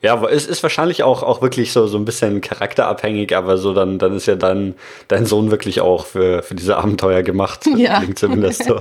ja, 0.02 0.22
es 0.24 0.46
ist 0.46 0.62
wahrscheinlich 0.62 1.02
auch, 1.02 1.22
auch 1.22 1.42
wirklich 1.42 1.72
so, 1.72 1.86
so 1.86 1.98
ein 1.98 2.04
bisschen 2.04 2.40
charakterabhängig, 2.40 3.34
aber 3.34 3.58
so 3.58 3.74
dann, 3.74 3.98
dann 3.98 4.14
ist 4.14 4.26
ja 4.26 4.36
dann 4.36 4.74
dein 5.08 5.26
Sohn 5.26 5.50
wirklich 5.50 5.80
auch 5.80 6.06
für, 6.06 6.42
für 6.42 6.54
diese 6.54 6.76
Abenteuer 6.76 7.22
gemacht. 7.22 7.64
Ja. 7.76 7.98
Klingt 7.98 8.18
zumindest 8.18 8.64
so. 8.64 8.80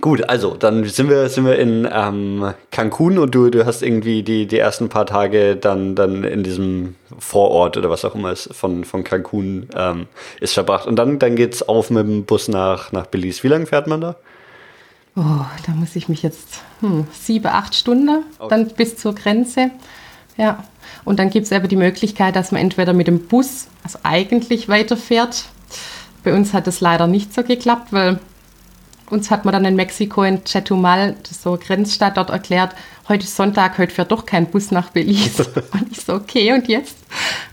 Gut, 0.00 0.28
also 0.30 0.54
dann 0.54 0.84
sind 0.84 1.10
wir, 1.10 1.28
sind 1.28 1.44
wir 1.44 1.58
in 1.58 1.86
ähm, 1.92 2.54
Cancun 2.70 3.18
und 3.18 3.34
du, 3.34 3.50
du 3.50 3.66
hast 3.66 3.82
irgendwie 3.82 4.22
die, 4.22 4.46
die 4.46 4.58
ersten 4.58 4.88
paar 4.88 5.04
Tage 5.04 5.56
dann, 5.56 5.94
dann 5.94 6.24
in 6.24 6.42
diesem 6.42 6.96
Vorort 7.18 7.76
oder 7.76 7.90
was 7.90 8.04
auch 8.04 8.14
immer 8.14 8.30
es 8.30 8.48
von, 8.50 8.84
von 8.84 9.04
Cancun 9.04 9.68
ähm, 9.76 10.06
ist 10.40 10.54
verbracht. 10.54 10.86
Und 10.86 10.96
dann, 10.96 11.18
dann 11.18 11.36
es 11.36 11.68
auf 11.68 11.90
mit 11.90 12.06
dem 12.06 12.24
Bus 12.24 12.48
nach, 12.48 12.92
nach 12.92 13.06
Belize. 13.06 13.42
Wie 13.42 13.48
lange 13.48 13.66
fährt 13.66 13.86
man 13.86 14.00
da? 14.00 14.16
Oh, 15.16 15.44
da 15.66 15.72
muss 15.74 15.94
ich 15.94 16.08
mich 16.08 16.22
jetzt 16.22 16.62
hm, 16.80 17.06
sieben, 17.12 17.46
acht 17.46 17.74
Stunden 17.74 18.24
okay. 18.38 18.48
dann 18.48 18.68
bis 18.68 18.96
zur 18.96 19.14
Grenze. 19.14 19.70
Ja. 20.38 20.64
Und 21.04 21.18
dann 21.18 21.28
gibt 21.28 21.46
es 21.46 21.52
aber 21.52 21.68
die 21.68 21.76
Möglichkeit, 21.76 22.36
dass 22.36 22.52
man 22.52 22.62
entweder 22.62 22.94
mit 22.94 23.06
dem 23.06 23.26
Bus, 23.26 23.68
also 23.82 23.98
eigentlich 24.02 24.68
weiterfährt. 24.68 25.44
Bei 26.24 26.32
uns 26.32 26.54
hat 26.54 26.66
es 26.66 26.80
leider 26.80 27.06
nicht 27.06 27.34
so 27.34 27.42
geklappt, 27.42 27.92
weil 27.92 28.18
uns 29.14 29.30
hat 29.30 29.44
man 29.44 29.52
dann 29.52 29.64
in 29.64 29.76
Mexiko 29.76 30.22
in 30.24 30.44
Chetumal, 30.44 31.16
das 31.22 31.32
ist 31.32 31.42
so 31.42 31.56
Grenzstadt, 31.56 32.16
dort 32.16 32.30
erklärt, 32.30 32.74
heute 33.08 33.24
ist 33.24 33.36
Sonntag, 33.36 33.78
heute 33.78 33.94
fährt 33.94 34.12
doch 34.12 34.26
kein 34.26 34.46
Bus 34.46 34.70
nach 34.70 34.90
Belize. 34.90 35.46
und 35.72 35.90
ich 35.90 36.00
so, 36.00 36.14
okay, 36.14 36.52
und 36.52 36.68
jetzt? 36.68 36.96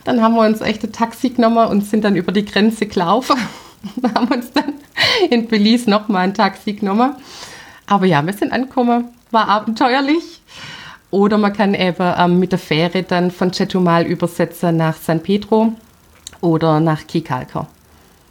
Dann 0.03 0.21
haben 0.21 0.35
wir 0.35 0.45
uns 0.45 0.61
echt 0.61 0.83
ein 0.83 0.91
Taxi 0.91 1.29
genommen 1.29 1.67
und 1.67 1.85
sind 1.85 2.03
dann 2.03 2.15
über 2.15 2.31
die 2.31 2.45
Grenze 2.45 2.87
gelaufen. 2.87 3.37
da 3.95 4.13
haben 4.13 4.27
uns 4.27 4.51
dann 4.51 4.73
in 5.29 5.47
Belize 5.47 5.89
nochmal 5.89 6.23
ein 6.23 6.33
Taxi 6.33 6.73
genommen. 6.73 7.15
Aber 7.87 8.05
ja, 8.05 8.25
wir 8.25 8.33
sind 8.33 8.51
angekommen, 8.51 9.09
war 9.31 9.47
abenteuerlich. 9.47 10.41
Oder 11.11 11.37
man 11.37 11.53
kann 11.53 11.73
eben 11.73 12.13
ähm, 12.17 12.39
mit 12.39 12.53
der 12.53 12.59
Fähre 12.59 13.03
dann 13.03 13.31
von 13.31 13.51
Chetumal 13.51 14.05
übersetzen 14.05 14.77
nach 14.77 14.95
San 14.95 15.21
Pedro 15.21 15.73
oder 16.39 16.79
nach 16.79 17.05
Kikalka. 17.05 17.67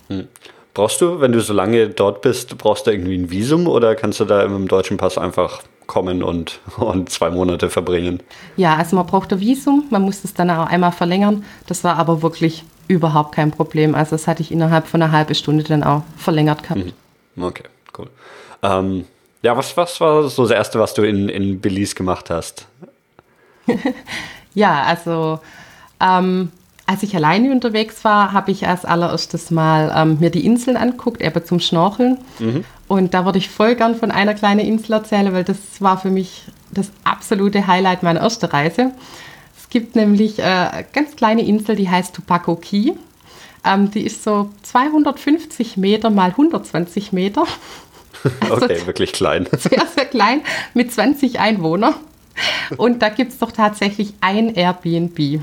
Hm. 0.09 0.27
Brauchst 0.75 1.01
du, 1.01 1.21
wenn 1.21 1.33
du 1.33 1.41
so 1.41 1.53
lange 1.53 1.89
dort 1.89 2.23
bist, 2.23 2.57
brauchst 2.59 2.87
du 2.87 2.93
irgendwie 2.93 3.17
ein 3.17 3.31
Visum 3.31 3.67
oder 3.67 3.95
kannst 3.97 4.21
du 4.21 4.25
da 4.25 4.43
im 4.43 4.69
deutschen 4.69 4.97
Pass 4.97 5.19
einfach 5.19 5.63
kommen 5.87 6.23
und, 6.23 6.61
und 6.77 7.11
zwei 7.11 7.31
Monate 7.31 7.71
verbringen? 7.71 8.23
Ja, 8.57 8.77
also 8.77 8.97
man 8.97 9.07
braucht 9.07 9.33
ein 9.33 9.41
Visum, 9.41 9.85
man 9.91 10.03
muss 10.03 10.25
es 10.25 10.35
dann 10.35 10.51
auch 10.51 10.67
einmal 10.67 10.93
verlängern. 10.93 11.45
Das 11.67 11.83
war 11.83 11.97
aber 11.97 12.23
wirklich 12.23 12.65
überhaupt 12.87 13.35
kein 13.35 13.51
Problem. 13.51 13.95
Also 13.95 14.13
das 14.13 14.27
hatte 14.27 14.43
ich 14.43 14.53
innerhalb 14.53 14.87
von 14.87 15.03
einer 15.03 15.13
halben 15.13 15.35
Stunde 15.35 15.65
dann 15.65 15.83
auch 15.83 16.03
verlängert 16.17 16.63
gehabt. 16.63 16.93
Mhm. 17.37 17.43
Okay, 17.43 17.65
cool. 17.99 18.09
Ähm, 18.63 19.07
ja, 19.43 19.57
was, 19.57 19.77
was 19.77 20.01
war 20.01 20.29
so 20.29 20.43
das 20.43 20.51
Erste, 20.51 20.79
was 20.79 20.95
du 20.95 21.03
in, 21.03 21.29
in 21.29 21.61
Belize 21.61 21.95
gemacht 21.95 22.31
hast? 22.31 22.67
ja, 24.55 24.83
also 24.83 25.41
ähm, 26.01 26.51
als 26.91 27.05
ich 27.05 27.15
alleine 27.15 27.53
unterwegs 27.53 28.03
war, 28.03 28.33
habe 28.33 28.51
ich 28.51 28.67
als 28.67 28.85
allererstes 28.85 29.53
mal 29.53 29.95
ähm, 29.97 30.19
mir 30.19 30.31
die 30.31 30.45
Inseln 30.45 30.77
anguckt, 30.77 31.23
eben 31.23 31.45
zum 31.45 31.61
Schnorcheln. 31.61 32.19
Mhm. 32.41 32.65
Und 32.89 33.15
da 33.15 33.25
würde 33.25 33.39
ich 33.39 33.49
voll 33.49 33.77
gern 33.77 33.95
von 33.95 34.11
einer 34.11 34.35
kleinen 34.35 34.67
Insel 34.67 34.95
erzählen, 34.95 35.33
weil 35.33 35.45
das 35.45 35.59
war 35.79 36.01
für 36.01 36.11
mich 36.11 36.47
das 36.73 36.91
absolute 37.05 37.69
Highlight 37.69 38.03
meiner 38.03 38.19
ersten 38.19 38.47
Reise. 38.47 38.91
Es 39.57 39.71
gibt 39.71 39.95
nämlich 39.95 40.41
äh, 40.41 40.43
eine 40.43 40.85
ganz 40.93 41.15
kleine 41.15 41.43
Insel, 41.43 41.77
die 41.77 41.89
heißt 41.89 42.13
Tupaco 42.13 42.57
Key. 42.57 42.95
Ähm, 43.65 43.93
die 43.93 44.05
ist 44.05 44.25
so 44.25 44.51
250 44.63 45.77
Meter 45.77 46.11
mal 46.11 46.31
120 46.31 47.13
Meter. 47.13 47.45
Also 48.41 48.67
okay, 48.67 48.87
wirklich 48.87 49.13
klein. 49.13 49.49
Sehr, 49.57 49.87
sehr 49.95 50.05
klein, 50.05 50.43
mit 50.75 50.93
20 50.93 51.41
Einwohnern. 51.41 51.95
Und 52.77 53.01
da 53.01 53.09
gibt 53.09 53.33
es 53.33 53.39
doch 53.39 53.51
tatsächlich 53.51 54.13
ein 54.21 54.55
Airbnb. 54.55 55.41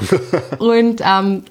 und 0.58 1.02
ähm, 1.04 1.44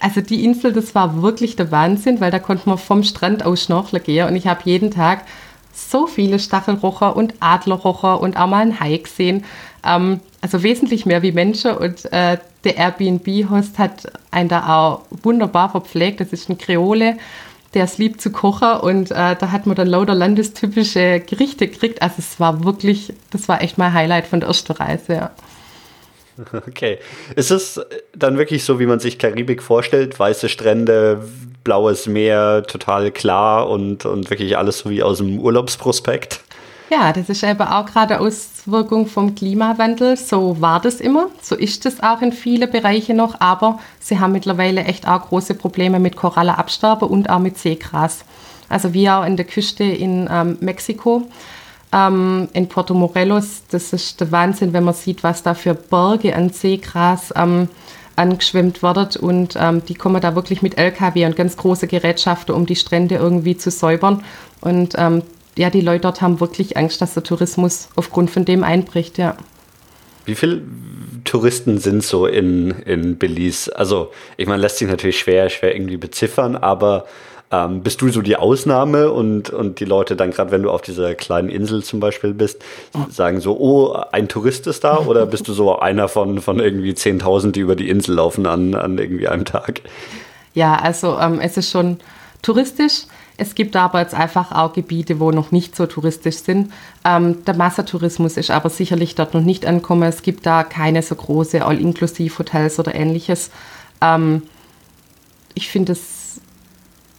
also 0.00 0.20
die 0.20 0.44
Insel, 0.44 0.72
das 0.72 0.94
war 0.94 1.22
wirklich 1.22 1.56
der 1.56 1.70
Wahnsinn, 1.70 2.20
weil 2.20 2.30
da 2.30 2.38
konnte 2.38 2.68
man 2.68 2.78
vom 2.78 3.02
Strand 3.02 3.44
aus 3.44 3.64
schnorcheln 3.64 4.02
gehen 4.02 4.28
und 4.28 4.36
ich 4.36 4.46
habe 4.46 4.60
jeden 4.64 4.90
Tag 4.90 5.24
so 5.72 6.06
viele 6.06 6.38
Stachelrocher 6.38 7.16
und 7.16 7.34
Adlerrocher 7.40 8.20
und 8.20 8.36
auch 8.36 8.48
mal 8.48 8.62
einen 8.62 8.80
Hai 8.80 8.96
gesehen. 8.96 9.44
Ähm, 9.84 10.20
also 10.40 10.62
wesentlich 10.62 11.06
mehr 11.06 11.22
wie 11.22 11.32
Menschen 11.32 11.72
und 11.72 12.12
äh, 12.12 12.38
der 12.64 12.76
Airbnb-Host 12.76 13.78
hat 13.78 14.10
einen 14.30 14.48
da 14.48 14.68
auch 14.68 15.02
wunderbar 15.22 15.70
verpflegt. 15.70 16.20
Das 16.20 16.32
ist 16.32 16.48
ein 16.48 16.58
Kreole, 16.58 17.16
der 17.74 17.84
es 17.84 17.98
liebt 17.98 18.20
zu 18.20 18.30
kochen 18.30 18.80
und 18.80 19.10
äh, 19.10 19.36
da 19.36 19.50
hat 19.52 19.66
man 19.66 19.76
dann 19.76 19.88
lauter 19.88 20.14
landestypische 20.14 21.20
Gerichte 21.20 21.68
gekriegt. 21.68 22.02
Also 22.02 22.16
es 22.18 22.38
war 22.40 22.64
wirklich, 22.64 23.12
das 23.30 23.48
war 23.48 23.62
echt 23.62 23.78
mein 23.78 23.92
Highlight 23.92 24.26
von 24.26 24.40
der 24.40 24.48
ersten 24.48 24.72
Reise, 24.72 25.14
ja. 25.14 25.30
Okay. 26.68 26.98
Ist 27.36 27.50
es 27.50 27.80
dann 28.14 28.38
wirklich 28.38 28.64
so, 28.64 28.78
wie 28.78 28.86
man 28.86 29.00
sich 29.00 29.18
Karibik 29.18 29.62
vorstellt? 29.62 30.18
Weiße 30.18 30.48
Strände, 30.48 31.22
blaues 31.64 32.06
Meer, 32.06 32.62
total 32.66 33.10
klar 33.10 33.68
und, 33.68 34.04
und 34.04 34.30
wirklich 34.30 34.56
alles 34.56 34.80
so 34.80 34.90
wie 34.90 35.02
aus 35.02 35.18
dem 35.18 35.38
Urlaubsprospekt? 35.38 36.40
Ja, 36.90 37.12
das 37.12 37.28
ist 37.28 37.42
eben 37.42 37.60
auch 37.60 37.84
gerade 37.84 38.18
Auswirkung 38.18 39.06
vom 39.06 39.34
Klimawandel. 39.34 40.16
So 40.16 40.58
war 40.60 40.80
das 40.80 41.00
immer. 41.00 41.26
So 41.42 41.54
ist 41.54 41.84
es 41.84 42.02
auch 42.02 42.22
in 42.22 42.32
vielen 42.32 42.70
Bereichen 42.70 43.16
noch. 43.16 43.40
Aber 43.40 43.78
sie 44.00 44.18
haben 44.18 44.32
mittlerweile 44.32 44.84
echt 44.84 45.06
auch 45.06 45.28
große 45.28 45.54
Probleme 45.54 46.00
mit 46.00 46.16
Korallenabsterben 46.16 47.08
und 47.08 47.28
auch 47.28 47.40
mit 47.40 47.58
Seegras. 47.58 48.24
Also 48.70 48.94
wie 48.94 49.10
auch 49.10 49.24
in 49.26 49.36
der 49.36 49.44
Küste 49.44 49.84
in 49.84 50.28
ähm, 50.30 50.56
Mexiko 50.60 51.28
ähm, 51.92 52.48
in 52.52 52.68
Puerto 52.68 52.94
Morelos. 52.94 53.62
Das 53.70 53.92
ist 53.92 54.20
der 54.20 54.30
Wahnsinn, 54.32 54.72
wenn 54.72 54.84
man 54.84 54.94
sieht, 54.94 55.22
was 55.22 55.42
da 55.42 55.54
für 55.54 55.74
Berge 55.74 56.34
an 56.34 56.50
Seegras 56.50 57.32
ähm, 57.36 57.68
angeschwemmt 58.16 58.82
wird. 58.82 59.16
Und 59.16 59.56
ähm, 59.58 59.82
die 59.84 59.94
kommen 59.94 60.20
da 60.20 60.34
wirklich 60.34 60.62
mit 60.62 60.78
LKW 60.78 61.24
und 61.24 61.36
ganz 61.36 61.56
große 61.56 61.86
Gerätschaften, 61.86 62.54
um 62.54 62.66
die 62.66 62.76
Strände 62.76 63.16
irgendwie 63.16 63.56
zu 63.56 63.70
säubern. 63.70 64.24
Und 64.60 64.94
ähm, 64.98 65.22
ja, 65.56 65.70
die 65.70 65.80
Leute 65.80 66.02
dort 66.02 66.20
haben 66.20 66.40
wirklich 66.40 66.76
Angst, 66.76 67.00
dass 67.00 67.14
der 67.14 67.22
Tourismus 67.22 67.88
aufgrund 67.96 68.30
von 68.30 68.44
dem 68.44 68.62
einbricht, 68.64 69.18
ja. 69.18 69.36
Wie 70.24 70.34
viele 70.34 70.62
Touristen 71.24 71.78
sind 71.78 72.04
so 72.04 72.26
in, 72.26 72.70
in 72.84 73.18
Belize? 73.18 73.74
Also, 73.74 74.12
ich 74.36 74.46
meine, 74.46 74.60
lässt 74.60 74.78
sich 74.78 74.88
natürlich 74.88 75.18
schwer, 75.18 75.48
schwer 75.48 75.74
irgendwie 75.74 75.96
beziffern, 75.96 76.54
aber 76.54 77.06
ähm, 77.50 77.82
bist 77.82 78.02
du 78.02 78.10
so 78.10 78.20
die 78.20 78.36
Ausnahme 78.36 79.10
und, 79.10 79.50
und 79.50 79.80
die 79.80 79.84
Leute 79.84 80.16
dann, 80.16 80.30
gerade 80.30 80.50
wenn 80.50 80.62
du 80.62 80.70
auf 80.70 80.82
dieser 80.82 81.14
kleinen 81.14 81.48
Insel 81.48 81.82
zum 81.82 81.98
Beispiel 82.00 82.34
bist, 82.34 82.62
sagen 83.10 83.40
so, 83.40 83.56
oh, 83.58 83.96
ein 84.12 84.28
Tourist 84.28 84.66
ist 84.66 84.84
da? 84.84 84.98
Oder 84.98 85.26
bist 85.26 85.48
du 85.48 85.54
so 85.54 85.78
einer 85.78 86.08
von, 86.08 86.40
von 86.40 86.60
irgendwie 86.60 86.92
10.000, 86.92 87.52
die 87.52 87.60
über 87.60 87.76
die 87.76 87.88
Insel 87.88 88.16
laufen 88.16 88.46
an, 88.46 88.74
an 88.74 88.98
irgendwie 88.98 89.28
einem 89.28 89.46
Tag? 89.46 89.80
Ja, 90.52 90.74
also 90.76 91.18
ähm, 91.18 91.40
es 91.40 91.56
ist 91.56 91.70
schon 91.70 91.98
touristisch. 92.42 93.04
Es 93.40 93.54
gibt 93.54 93.76
aber 93.76 94.00
jetzt 94.00 94.14
einfach 94.14 94.50
auch 94.52 94.72
Gebiete, 94.72 95.20
wo 95.20 95.30
noch 95.30 95.52
nicht 95.52 95.76
so 95.76 95.86
touristisch 95.86 96.38
sind. 96.38 96.72
Ähm, 97.04 97.44
der 97.44 97.54
Massentourismus 97.54 98.36
ist 98.36 98.50
aber 98.50 98.68
sicherlich 98.68 99.14
dort 99.14 99.32
noch 99.32 99.42
nicht 99.42 99.64
angekommen. 99.64 100.02
Es 100.02 100.22
gibt 100.22 100.44
da 100.44 100.64
keine 100.64 101.02
so 101.02 101.14
große 101.14 101.64
All-Inklusiv-Hotels 101.64 102.80
oder 102.80 102.94
ähnliches. 102.94 103.50
Ähm, 104.02 104.42
ich 105.54 105.68
finde 105.68 105.92
es 105.92 106.17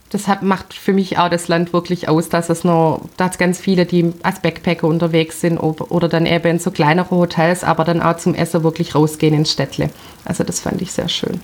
das 0.09 0.27
hat, 0.27 0.41
macht 0.41 0.73
für 0.73 0.91
mich 0.91 1.17
auch 1.17 1.29
das 1.29 1.47
Land 1.47 1.71
wirklich 1.71 2.09
aus, 2.09 2.29
dass 2.29 2.49
es 2.49 2.63
noch, 2.63 3.01
da 3.17 3.27
ganz 3.27 3.59
viele, 3.59 3.85
die 3.85 4.13
als 4.23 4.41
Backpacker 4.41 4.87
unterwegs 4.87 5.39
sind 5.39 5.59
oder 5.59 6.09
dann 6.09 6.25
eben 6.25 6.47
in 6.47 6.59
so 6.59 6.71
kleinere 6.71 7.11
Hotels, 7.11 7.63
aber 7.63 7.83
dann 7.83 8.01
auch 8.01 8.17
zum 8.17 8.33
Essen 8.33 8.63
wirklich 8.63 8.95
rausgehen 8.95 9.35
ins 9.35 9.51
Städtle. 9.51 9.89
Also 10.25 10.43
das 10.43 10.59
fand 10.59 10.81
ich 10.81 10.91
sehr 10.91 11.09
schön. 11.09 11.39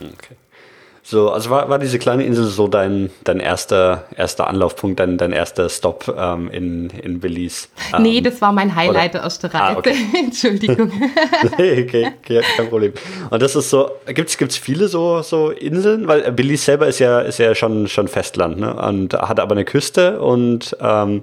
Okay. 0.00 0.33
So, 1.06 1.30
also 1.30 1.50
war, 1.50 1.68
war 1.68 1.78
diese 1.78 1.98
kleine 1.98 2.24
Insel 2.24 2.46
so 2.46 2.66
dein, 2.66 3.10
dein 3.24 3.38
erster, 3.38 4.06
erster 4.16 4.46
Anlaufpunkt, 4.46 4.98
dein, 4.98 5.18
dein 5.18 5.32
erster 5.32 5.68
Stop 5.68 6.12
ähm, 6.16 6.48
in, 6.50 6.88
in 6.88 7.20
Belize? 7.20 7.68
Ähm, 7.94 8.02
nee, 8.02 8.20
das 8.22 8.40
war 8.40 8.50
mein 8.50 8.74
Highlight 8.74 9.12
der 9.12 9.20
ersten 9.20 9.46
Reise. 9.46 9.76
Ah, 9.76 9.78
okay. 9.78 9.94
Entschuldigung. 10.18 10.90
nee, 11.58 11.82
okay, 11.82 12.10
okay, 12.18 12.40
kein 12.56 12.68
Problem. 12.70 12.94
Und 13.28 13.42
das 13.42 13.54
ist 13.54 13.68
so, 13.68 13.90
gibt 14.06 14.30
es 14.30 14.56
viele 14.56 14.88
so, 14.88 15.20
so 15.20 15.50
Inseln? 15.50 16.08
Weil 16.08 16.32
Belize 16.32 16.64
selber 16.64 16.88
ist 16.88 16.98
ja, 16.98 17.20
ist 17.20 17.38
ja 17.38 17.54
schon, 17.54 17.86
schon 17.86 18.08
Festland 18.08 18.58
ne? 18.58 18.74
und 18.74 19.12
hat 19.12 19.38
aber 19.38 19.52
eine 19.52 19.66
Küste 19.66 20.20
und 20.20 20.74
ähm, 20.80 21.22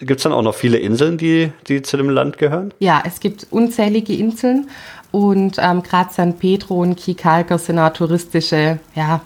Gibt 0.00 0.18
es 0.18 0.22
dann 0.22 0.32
auch 0.32 0.42
noch 0.42 0.54
viele 0.54 0.76
Inseln, 0.76 1.16
die, 1.16 1.50
die 1.66 1.80
zu 1.80 1.96
dem 1.96 2.10
Land 2.10 2.36
gehören? 2.36 2.74
Ja, 2.78 3.02
es 3.06 3.20
gibt 3.20 3.46
unzählige 3.50 4.12
Inseln 4.14 4.68
und 5.12 5.56
ähm, 5.58 5.82
gerade 5.82 6.12
San 6.12 6.38
Pedro 6.38 6.82
und 6.82 6.96
Kikalka 6.96 7.58
sind 7.58 7.78
auch 7.78 7.92
touristische, 7.92 8.78
ja, 8.94 9.20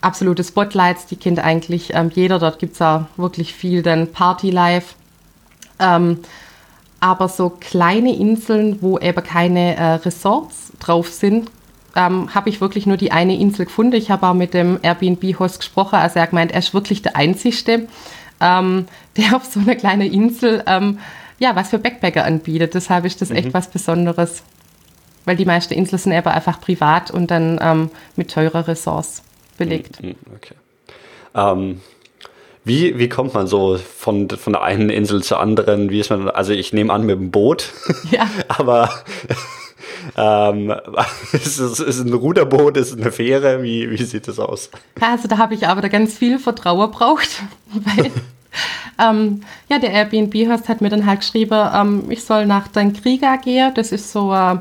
absolute 0.00 0.44
Spotlights. 0.44 1.06
Die 1.06 1.16
kennt 1.16 1.38
eigentlich 1.38 1.94
ähm, 1.94 2.10
jeder. 2.14 2.38
Dort 2.38 2.58
gibt 2.58 2.74
es 2.74 2.82
auch 2.82 3.02
wirklich 3.16 3.54
viel 3.54 3.82
dann 3.82 4.12
Party-Life. 4.12 4.94
Ähm, 5.78 6.18
aber 7.00 7.28
so 7.28 7.50
kleine 7.50 8.14
Inseln, 8.14 8.80
wo 8.80 8.98
eben 8.98 9.24
keine 9.24 9.76
äh, 9.76 9.94
Resorts 9.94 10.72
drauf 10.78 11.08
sind, 11.08 11.50
ähm, 11.96 12.34
habe 12.34 12.48
ich 12.48 12.60
wirklich 12.60 12.86
nur 12.86 12.96
die 12.96 13.12
eine 13.12 13.36
Insel 13.36 13.66
gefunden. 13.66 13.94
Ich 13.96 14.10
habe 14.10 14.26
auch 14.26 14.34
mit 14.34 14.54
dem 14.54 14.78
Airbnb-Host 14.82 15.58
gesprochen. 15.58 15.96
Also 15.96 16.16
er 16.16 16.22
hat 16.22 16.30
gemeint, 16.30 16.52
er 16.52 16.60
ist 16.60 16.74
wirklich 16.74 17.02
der 17.02 17.16
Einzige, 17.16 17.88
ähm, 18.40 18.86
der 19.16 19.36
auf 19.36 19.44
so 19.44 19.60
einer 19.60 19.74
kleinen 19.74 20.12
Insel 20.12 20.62
ähm, 20.66 20.98
ja, 21.42 21.56
was 21.56 21.70
für 21.70 21.78
Backpacker 21.80 22.24
anbietet. 22.24 22.74
Deshalb 22.74 23.04
ist 23.04 23.20
das 23.20 23.30
mhm. 23.30 23.36
echt 23.36 23.52
was 23.52 23.68
Besonderes. 23.68 24.44
Weil 25.24 25.36
die 25.36 25.44
meisten 25.44 25.74
Inseln 25.74 25.98
sind 25.98 26.12
eben 26.12 26.28
einfach 26.28 26.60
privat 26.60 27.10
und 27.10 27.30
dann 27.30 27.58
ähm, 27.60 27.90
mit 28.16 28.30
teurer 28.30 28.68
Ressource 28.68 29.22
belegt. 29.58 30.00
Mhm, 30.02 30.14
okay. 30.34 30.54
Ähm, 31.34 31.80
Wie, 32.64 32.96
wie 32.98 33.08
kommt 33.08 33.34
man 33.34 33.48
so 33.48 33.76
von, 33.76 34.30
von 34.30 34.52
der 34.52 34.62
einen 34.62 34.88
Insel 34.88 35.22
zur 35.22 35.40
anderen? 35.40 35.90
Wie 35.90 35.98
ist 35.98 36.10
man, 36.10 36.28
also 36.30 36.52
ich 36.52 36.72
nehme 36.72 36.92
an 36.92 37.04
mit 37.04 37.18
dem 37.18 37.32
Boot, 37.32 37.72
Ja. 38.10 38.28
aber 38.46 38.90
ähm, 40.16 40.72
ist 41.32 41.58
es 41.58 41.80
ist 41.80 42.00
ein 42.00 42.12
Ruderboot, 42.12 42.76
ist 42.76 42.92
es 42.92 43.00
eine 43.00 43.10
Fähre? 43.10 43.64
Wie, 43.64 43.90
wie 43.90 44.02
sieht 44.04 44.28
das 44.28 44.38
aus? 44.38 44.70
Ja, 45.00 45.10
also 45.10 45.26
da 45.26 45.38
habe 45.38 45.54
ich 45.54 45.66
aber 45.66 45.80
da 45.80 45.88
ganz 45.88 46.16
viel 46.16 46.38
Vertrauen 46.38 46.90
braucht, 46.92 47.42
weil 47.72 48.12
ähm, 48.98 49.42
ja, 49.68 49.78
der 49.78 49.92
Airbnb-Host 49.92 50.68
hat 50.68 50.80
mir 50.80 50.90
dann 50.90 51.06
halt 51.06 51.20
geschrieben, 51.20 51.68
ähm, 51.74 52.04
ich 52.10 52.24
soll 52.24 52.46
nach 52.46 52.68
Dankriga 52.68 53.36
gehen. 53.36 53.72
Das 53.74 53.92
ist 53.92 54.12
so, 54.12 54.32
äh, 54.32 54.56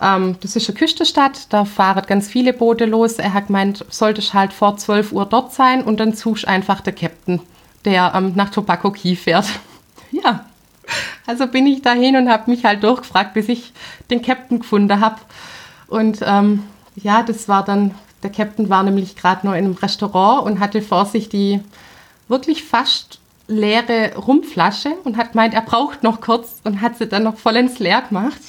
ähm, 0.00 0.36
das 0.40 0.56
ist 0.56 0.68
eine 0.68 0.78
Küstenstadt, 0.78 1.52
da 1.52 1.64
fahren 1.64 2.04
ganz 2.06 2.28
viele 2.28 2.52
Boote 2.52 2.84
los. 2.84 3.14
Er 3.14 3.34
hat 3.34 3.48
gemeint, 3.48 3.84
sollte 3.90 4.20
ich 4.20 4.34
halt 4.34 4.52
vor 4.52 4.76
12 4.76 5.12
Uhr 5.12 5.26
dort 5.26 5.52
sein 5.52 5.82
und 5.82 6.00
dann 6.00 6.14
suchst 6.14 6.46
einfach 6.46 6.80
der 6.80 6.92
Captain, 6.92 7.40
der 7.84 8.12
ähm, 8.14 8.32
nach 8.34 8.50
Tobacco 8.50 8.90
Key 8.90 9.16
fährt. 9.16 9.46
ja, 10.10 10.44
also 11.26 11.46
bin 11.46 11.66
ich 11.66 11.82
dahin 11.82 12.16
und 12.16 12.28
habe 12.28 12.50
mich 12.50 12.64
halt 12.64 12.82
durchgefragt, 12.82 13.34
bis 13.34 13.48
ich 13.48 13.72
den 14.10 14.22
Captain 14.22 14.60
gefunden 14.60 15.00
habe. 15.00 15.16
Und 15.86 16.20
ähm, 16.22 16.64
ja, 16.96 17.22
das 17.22 17.48
war 17.48 17.64
dann, 17.64 17.94
der 18.22 18.30
Captain 18.30 18.68
war 18.68 18.82
nämlich 18.82 19.16
gerade 19.16 19.46
nur 19.46 19.56
in 19.56 19.64
einem 19.64 19.74
Restaurant 19.74 20.46
und 20.46 20.60
hatte 20.60 20.82
vor 20.82 21.06
sich 21.06 21.28
die 21.28 21.60
wirklich 22.28 22.64
fast 22.64 23.18
leere 23.46 24.16
Rumflasche 24.16 24.90
und 25.04 25.16
hat 25.16 25.32
gemeint, 25.32 25.54
er 25.54 25.60
braucht 25.60 26.02
noch 26.02 26.20
kurz 26.20 26.60
und 26.64 26.80
hat 26.80 26.96
sie 26.96 27.06
dann 27.06 27.24
noch 27.24 27.36
vollends 27.36 27.78
leer 27.78 28.02
gemacht. 28.02 28.40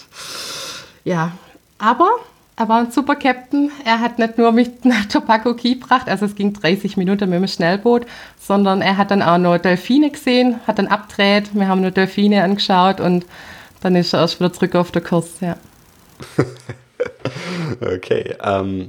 Ja, 1.04 1.32
aber 1.78 2.10
er 2.56 2.70
war 2.70 2.80
ein 2.80 2.92
super 2.92 3.16
Captain. 3.16 3.70
Er 3.84 4.00
hat 4.00 4.18
nicht 4.18 4.38
nur 4.38 4.52
mich 4.54 4.70
nach 4.84 5.06
Tobacco 5.06 5.54
Key 5.54 5.76
gebracht, 5.76 6.08
also 6.08 6.26
es 6.26 6.36
ging 6.36 6.54
30 6.54 6.96
Minuten 6.98 7.30
mit 7.30 7.40
dem 7.40 7.48
Schnellboot, 7.48 8.06
sondern 8.40 8.82
er 8.82 8.98
hat 8.98 9.12
dann 9.12 9.22
auch 9.22 9.38
noch 9.38 9.58
Delfine 9.58 10.12
gesehen, 10.12 10.60
hat 10.66 10.80
dann 10.80 10.88
abgedreht, 10.88 11.50
wir 11.54 11.68
haben 11.68 11.82
nur 11.82 11.92
Delfine 11.92 12.44
angeschaut 12.44 13.02
und 13.02 13.26
dann 13.82 13.96
ist 13.96 14.14
er 14.14 14.22
erst 14.22 14.40
wieder 14.40 14.54
zurück 14.54 14.76
auf 14.76 14.92
der 14.92 15.02
Kurs, 15.02 15.40
ja. 15.42 15.58
Okay. 17.82 18.36
Ähm, 18.42 18.88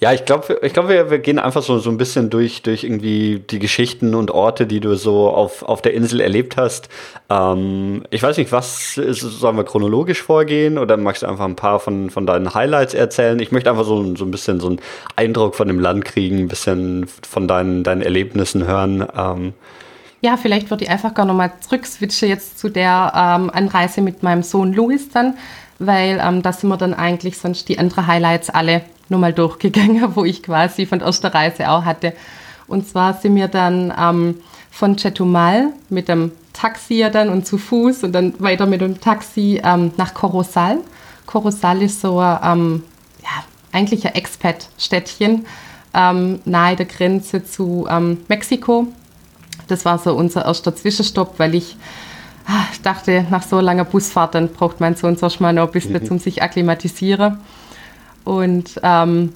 ja, 0.00 0.12
ich 0.12 0.24
glaube, 0.24 0.60
ich 0.62 0.72
glaub, 0.72 0.88
wir, 0.88 1.10
wir 1.10 1.18
gehen 1.18 1.40
einfach 1.40 1.62
so, 1.62 1.80
so 1.80 1.90
ein 1.90 1.96
bisschen 1.96 2.30
durch, 2.30 2.62
durch 2.62 2.84
irgendwie 2.84 3.40
die 3.50 3.58
Geschichten 3.58 4.14
und 4.14 4.30
Orte, 4.30 4.64
die 4.66 4.78
du 4.78 4.94
so 4.94 5.28
auf, 5.28 5.64
auf 5.64 5.82
der 5.82 5.92
Insel 5.94 6.20
erlebt 6.20 6.56
hast. 6.56 6.88
Ähm, 7.28 8.04
ich 8.10 8.22
weiß 8.22 8.36
nicht, 8.36 8.52
was 8.52 8.96
ist, 8.96 9.20
sollen 9.20 9.56
wir 9.56 9.64
chronologisch 9.64 10.22
vorgehen 10.22 10.78
oder 10.78 10.96
magst 10.96 11.22
du 11.22 11.26
einfach 11.26 11.44
ein 11.44 11.56
paar 11.56 11.80
von, 11.80 12.10
von 12.10 12.26
deinen 12.26 12.54
Highlights 12.54 12.94
erzählen? 12.94 13.40
Ich 13.40 13.50
möchte 13.50 13.70
einfach 13.70 13.84
so, 13.84 14.14
so 14.14 14.24
ein 14.24 14.30
bisschen 14.30 14.60
so 14.60 14.68
einen 14.68 14.80
Eindruck 15.16 15.56
von 15.56 15.66
dem 15.66 15.80
Land 15.80 16.04
kriegen, 16.04 16.38
ein 16.38 16.48
bisschen 16.48 17.08
von 17.28 17.48
deinen, 17.48 17.82
deinen 17.82 18.02
Erlebnissen 18.02 18.68
hören. 18.68 19.04
Ähm, 19.16 19.52
Ja, 20.20 20.36
vielleicht 20.36 20.70
würde 20.70 20.84
ich 20.84 20.90
einfach 20.90 21.12
gar 21.12 21.26
nochmal 21.26 21.52
zurückswitchen 21.60 22.28
jetzt 22.28 22.60
zu 22.60 22.68
der 22.68 23.12
ähm, 23.16 23.50
Anreise 23.50 24.00
mit 24.00 24.22
meinem 24.22 24.44
Sohn 24.44 24.72
Louis 24.72 25.08
dann, 25.10 25.34
weil 25.80 26.20
ähm, 26.22 26.42
da 26.42 26.52
sind 26.52 26.68
wir 26.68 26.76
dann 26.76 26.94
eigentlich 26.94 27.36
sonst 27.38 27.68
die 27.68 27.80
anderen 27.80 28.06
Highlights 28.06 28.48
alle 28.48 28.82
nochmal 29.08 29.32
durchgegangen, 29.32 30.02
wo 30.16 30.24
ich 30.24 30.42
quasi 30.42 30.86
von 30.86 30.98
der 30.98 31.34
Reise 31.34 31.70
auch 31.70 31.84
hatte. 31.84 32.12
Und 32.66 32.86
zwar 32.86 33.14
sind 33.14 33.34
wir 33.34 33.48
dann 33.48 33.92
ähm, 33.98 34.36
von 34.70 34.96
Chetumal 34.96 35.68
mit 35.88 36.08
dem 36.08 36.32
Taxi 36.52 36.94
ja 36.94 37.08
dann 37.08 37.28
und 37.28 37.46
zu 37.46 37.56
Fuß 37.56 38.04
und 38.04 38.12
dann 38.12 38.34
weiter 38.38 38.66
mit 38.66 38.80
dem 38.80 39.00
Taxi 39.00 39.60
ähm, 39.64 39.92
nach 39.96 40.12
Corozal. 40.12 40.78
Corozal 41.26 41.82
ist 41.82 42.00
so 42.00 42.20
ähm, 42.20 42.82
ja, 43.22 43.44
eigentlich 43.72 44.06
ein 44.06 44.14
Expat-Städtchen 44.14 45.46
ähm, 45.94 46.40
nahe 46.44 46.76
der 46.76 46.86
Grenze 46.86 47.44
zu 47.44 47.86
ähm, 47.90 48.18
Mexiko. 48.28 48.88
Das 49.68 49.84
war 49.84 49.98
so 49.98 50.14
unser 50.14 50.44
erster 50.44 50.74
Zwischenstopp, 50.74 51.38
weil 51.38 51.54
ich 51.54 51.76
ah, 52.46 52.64
dachte, 52.82 53.26
nach 53.30 53.42
so 53.42 53.60
langer 53.60 53.84
Busfahrt, 53.84 54.34
dann 54.34 54.48
braucht 54.48 54.80
mein 54.80 54.96
Sohn 54.96 55.16
zuerst 55.16 55.40
mal 55.40 55.52
noch 55.52 55.66
ein 55.66 55.72
bisschen 55.72 56.04
zum 56.04 56.18
sich 56.18 56.42
akklimatisieren. 56.42 57.38
Und 58.28 58.78
ähm, 58.82 59.32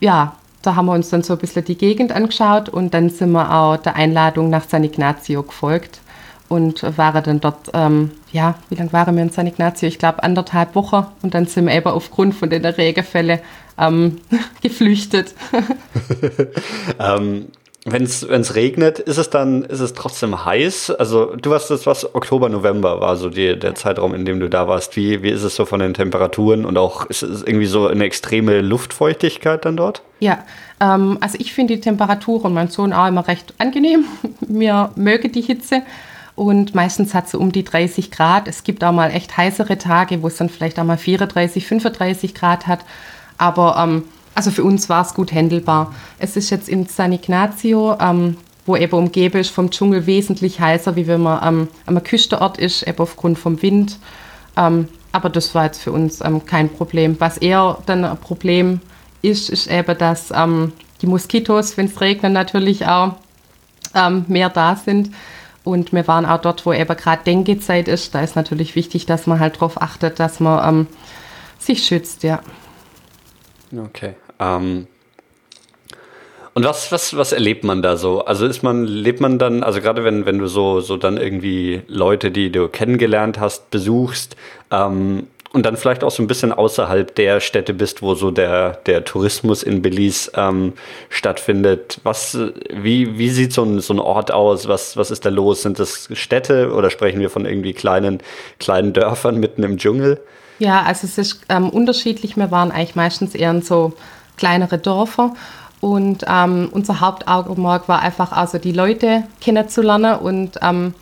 ja, 0.00 0.34
da 0.60 0.74
haben 0.74 0.86
wir 0.86 0.94
uns 0.94 1.10
dann 1.10 1.22
so 1.22 1.34
ein 1.34 1.38
bisschen 1.38 1.64
die 1.64 1.78
Gegend 1.78 2.10
angeschaut 2.10 2.68
und 2.68 2.92
dann 2.92 3.08
sind 3.08 3.30
wir 3.30 3.54
auch 3.54 3.76
der 3.76 3.94
Einladung 3.94 4.50
nach 4.50 4.68
San 4.68 4.82
Ignacio 4.82 5.44
gefolgt 5.44 6.00
und 6.48 6.82
waren 6.98 7.22
dann 7.22 7.38
dort, 7.38 7.70
ähm, 7.72 8.10
ja, 8.32 8.56
wie 8.68 8.74
lange 8.74 8.92
waren 8.92 9.14
wir 9.14 9.22
in 9.22 9.30
San 9.30 9.46
Ignacio? 9.46 9.86
Ich 9.86 10.00
glaube 10.00 10.24
anderthalb 10.24 10.74
Wochen 10.74 11.06
und 11.22 11.34
dann 11.34 11.46
sind 11.46 11.66
wir 11.66 11.74
eben 11.74 11.86
aufgrund 11.86 12.34
von 12.34 12.50
den 12.50 12.64
Regenfällen 12.64 13.38
ähm, 13.78 14.16
geflüchtet. 14.60 15.32
ähm, 16.98 17.46
wenn 17.86 18.02
es 18.02 18.54
regnet, 18.54 18.98
ist 18.98 19.16
es 19.16 19.30
dann, 19.30 19.62
ist 19.64 19.80
es 19.80 19.94
trotzdem 19.94 20.44
heiß? 20.44 20.90
Also 20.90 21.36
du 21.36 21.50
warst 21.50 21.70
das, 21.70 21.86
was 21.86 22.14
Oktober, 22.14 22.48
November 22.48 23.00
war 23.00 23.16
so 23.16 23.30
die, 23.30 23.58
der 23.58 23.74
Zeitraum, 23.74 24.14
in 24.14 24.24
dem 24.24 24.40
du 24.40 24.48
da 24.48 24.66
warst. 24.66 24.96
Wie, 24.96 25.22
wie 25.22 25.30
ist 25.30 25.44
es 25.44 25.54
so 25.54 25.64
von 25.64 25.80
den 25.80 25.94
Temperaturen 25.94 26.64
und 26.64 26.76
auch 26.78 27.06
ist 27.06 27.22
es 27.22 27.42
irgendwie 27.42 27.66
so 27.66 27.86
eine 27.86 28.04
extreme 28.04 28.60
Luftfeuchtigkeit 28.60 29.64
dann 29.64 29.76
dort? 29.76 30.02
Ja, 30.18 30.44
ähm, 30.80 31.18
also 31.20 31.38
ich 31.40 31.52
finde 31.52 31.76
die 31.76 31.80
Temperatur 31.80 32.44
und 32.44 32.54
mein 32.54 32.68
Sohn 32.68 32.92
auch 32.92 33.06
immer 33.06 33.28
recht 33.28 33.54
angenehm. 33.58 34.04
Mir 34.48 34.90
möge 34.96 35.28
die 35.28 35.42
Hitze 35.42 35.82
und 36.34 36.74
meistens 36.74 37.14
hat 37.14 37.28
sie 37.28 37.38
um 37.38 37.52
die 37.52 37.64
30 37.64 38.10
Grad. 38.10 38.48
Es 38.48 38.64
gibt 38.64 38.84
auch 38.84 38.92
mal 38.92 39.10
echt 39.10 39.36
heißere 39.36 39.78
Tage, 39.78 40.22
wo 40.22 40.26
es 40.26 40.36
dann 40.36 40.50
vielleicht 40.50 40.78
auch 40.78 40.84
mal 40.84 40.98
34, 40.98 41.66
35 41.66 42.34
Grad 42.34 42.66
hat. 42.66 42.80
Aber 43.38 43.76
ähm, 43.78 44.04
also 44.36 44.50
für 44.50 44.64
uns 44.64 44.88
war 44.90 45.00
es 45.00 45.14
gut 45.14 45.32
handelbar. 45.32 45.94
Es 46.18 46.36
ist 46.36 46.50
jetzt 46.50 46.68
in 46.68 46.86
San 46.86 47.12
Ignacio, 47.12 47.96
ähm, 47.98 48.36
wo 48.66 48.76
eben 48.76 48.92
umgeben 48.92 49.40
ist 49.40 49.50
vom 49.50 49.70
Dschungel 49.70 50.06
wesentlich 50.06 50.60
heißer, 50.60 50.94
wie 50.94 51.06
wenn 51.06 51.22
man 51.22 51.40
ähm, 51.42 51.68
am 51.86 52.02
Küstenort 52.02 52.58
ist, 52.58 52.86
eben 52.86 52.98
aufgrund 52.98 53.38
vom 53.38 53.62
Wind. 53.62 53.98
Ähm, 54.56 54.88
aber 55.10 55.30
das 55.30 55.54
war 55.54 55.64
jetzt 55.64 55.80
für 55.80 55.90
uns 55.90 56.20
ähm, 56.20 56.44
kein 56.44 56.68
Problem. 56.68 57.16
Was 57.18 57.38
eher 57.38 57.78
dann 57.86 58.04
ein 58.04 58.18
Problem 58.18 58.80
ist, 59.22 59.48
ist 59.48 59.70
eben, 59.70 59.96
dass 59.96 60.30
ähm, 60.30 60.72
die 61.00 61.06
Moskitos, 61.06 61.78
wenn 61.78 61.86
es 61.86 61.98
regnet, 62.02 62.34
natürlich 62.34 62.86
auch 62.86 63.14
ähm, 63.94 64.26
mehr 64.28 64.50
da 64.50 64.76
sind. 64.76 65.12
Und 65.64 65.94
wir 65.94 66.06
waren 66.08 66.26
auch 66.26 66.42
dort, 66.42 66.66
wo 66.66 66.74
eben 66.74 66.94
gerade 66.94 67.24
Denkezeit 67.24 67.88
ist. 67.88 68.14
Da 68.14 68.20
ist 68.20 68.36
natürlich 68.36 68.76
wichtig, 68.76 69.06
dass 69.06 69.26
man 69.26 69.40
halt 69.40 69.56
darauf 69.56 69.80
achtet, 69.80 70.20
dass 70.20 70.40
man 70.40 70.86
sich 71.58 71.84
schützt, 71.84 72.22
ja. 72.22 72.40
Okay. 73.76 74.14
Ähm, 74.40 74.86
und 76.54 76.64
was, 76.64 76.90
was, 76.90 77.14
was 77.16 77.32
erlebt 77.32 77.64
man 77.64 77.82
da 77.82 77.98
so? 77.98 78.24
Also 78.24 78.46
ist 78.46 78.62
man, 78.62 78.84
lebt 78.84 79.20
man 79.20 79.38
dann, 79.38 79.62
also 79.62 79.80
gerade 79.80 80.04
wenn, 80.04 80.24
wenn 80.24 80.38
du 80.38 80.46
so, 80.46 80.80
so 80.80 80.96
dann 80.96 81.18
irgendwie 81.18 81.82
Leute, 81.86 82.30
die 82.30 82.50
du 82.50 82.68
kennengelernt 82.68 83.38
hast, 83.38 83.70
besuchst, 83.70 84.36
ähm, 84.70 85.26
und 85.56 85.64
dann 85.64 85.78
vielleicht 85.78 86.04
auch 86.04 86.10
so 86.10 86.22
ein 86.22 86.26
bisschen 86.26 86.52
außerhalb 86.52 87.14
der 87.14 87.40
Städte 87.40 87.72
bist, 87.72 88.02
wo 88.02 88.14
so 88.14 88.30
der, 88.30 88.72
der 88.84 89.04
Tourismus 89.06 89.62
in 89.62 89.80
Belize 89.80 90.30
ähm, 90.34 90.74
stattfindet. 91.08 91.98
Was, 92.02 92.36
wie, 92.70 93.18
wie 93.18 93.30
sieht 93.30 93.54
so 93.54 93.62
ein, 93.62 93.80
so 93.80 93.94
ein 93.94 93.98
Ort 93.98 94.32
aus? 94.32 94.68
Was, 94.68 94.98
was 94.98 95.10
ist 95.10 95.24
da 95.24 95.30
los? 95.30 95.62
Sind 95.62 95.78
das 95.78 96.10
Städte 96.12 96.72
oder 96.74 96.90
sprechen 96.90 97.20
wir 97.20 97.30
von 97.30 97.46
irgendwie 97.46 97.72
kleinen, 97.72 98.20
kleinen 98.58 98.92
Dörfern 98.92 99.38
mitten 99.38 99.62
im 99.62 99.78
Dschungel? 99.78 100.20
Ja, 100.58 100.82
also 100.82 101.06
es 101.06 101.16
ist 101.16 101.40
ähm, 101.48 101.70
unterschiedlich. 101.70 102.36
Wir 102.36 102.50
waren 102.50 102.70
eigentlich 102.70 102.94
meistens 102.94 103.34
eher 103.34 103.50
in 103.50 103.62
so 103.62 103.94
kleinere 104.36 104.78
Dörfer. 104.78 105.34
Und 105.80 106.24
ähm, 106.28 106.68
unser 106.72 107.00
Hauptaugenmerk 107.00 107.88
war 107.88 108.00
einfach 108.00 108.32
also 108.32 108.58
die 108.58 108.72
Leute 108.72 109.24
kennenzulernen. 109.40 110.18
Und 110.18 110.58
ähm, 110.62 110.94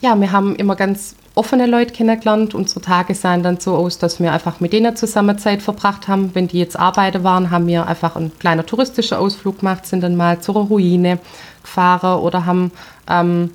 ja, 0.00 0.18
wir 0.18 0.32
haben 0.32 0.56
immer 0.56 0.76
ganz 0.76 1.14
offene 1.34 1.66
Leute 1.66 1.92
kennengelernt. 1.92 2.54
Unsere 2.54 2.80
Tage 2.80 3.14
sahen 3.14 3.42
dann 3.42 3.60
so 3.60 3.74
aus, 3.74 3.98
dass 3.98 4.20
wir 4.20 4.32
einfach 4.32 4.60
mit 4.60 4.72
denen 4.72 4.96
zusammen 4.96 5.38
Zeit 5.38 5.62
verbracht 5.62 6.08
haben. 6.08 6.34
Wenn 6.34 6.48
die 6.48 6.58
jetzt 6.58 6.78
arbeiten 6.78 7.24
waren, 7.24 7.50
haben 7.50 7.66
wir 7.66 7.86
einfach 7.86 8.16
einen 8.16 8.36
kleinen 8.38 8.66
touristischen 8.66 9.16
Ausflug 9.16 9.60
gemacht, 9.60 9.86
sind 9.86 10.02
dann 10.02 10.16
mal 10.16 10.40
zur 10.40 10.56
Ruine 10.56 11.18
gefahren 11.62 12.20
oder 12.20 12.46
haben 12.46 12.72
ähm, 13.08 13.50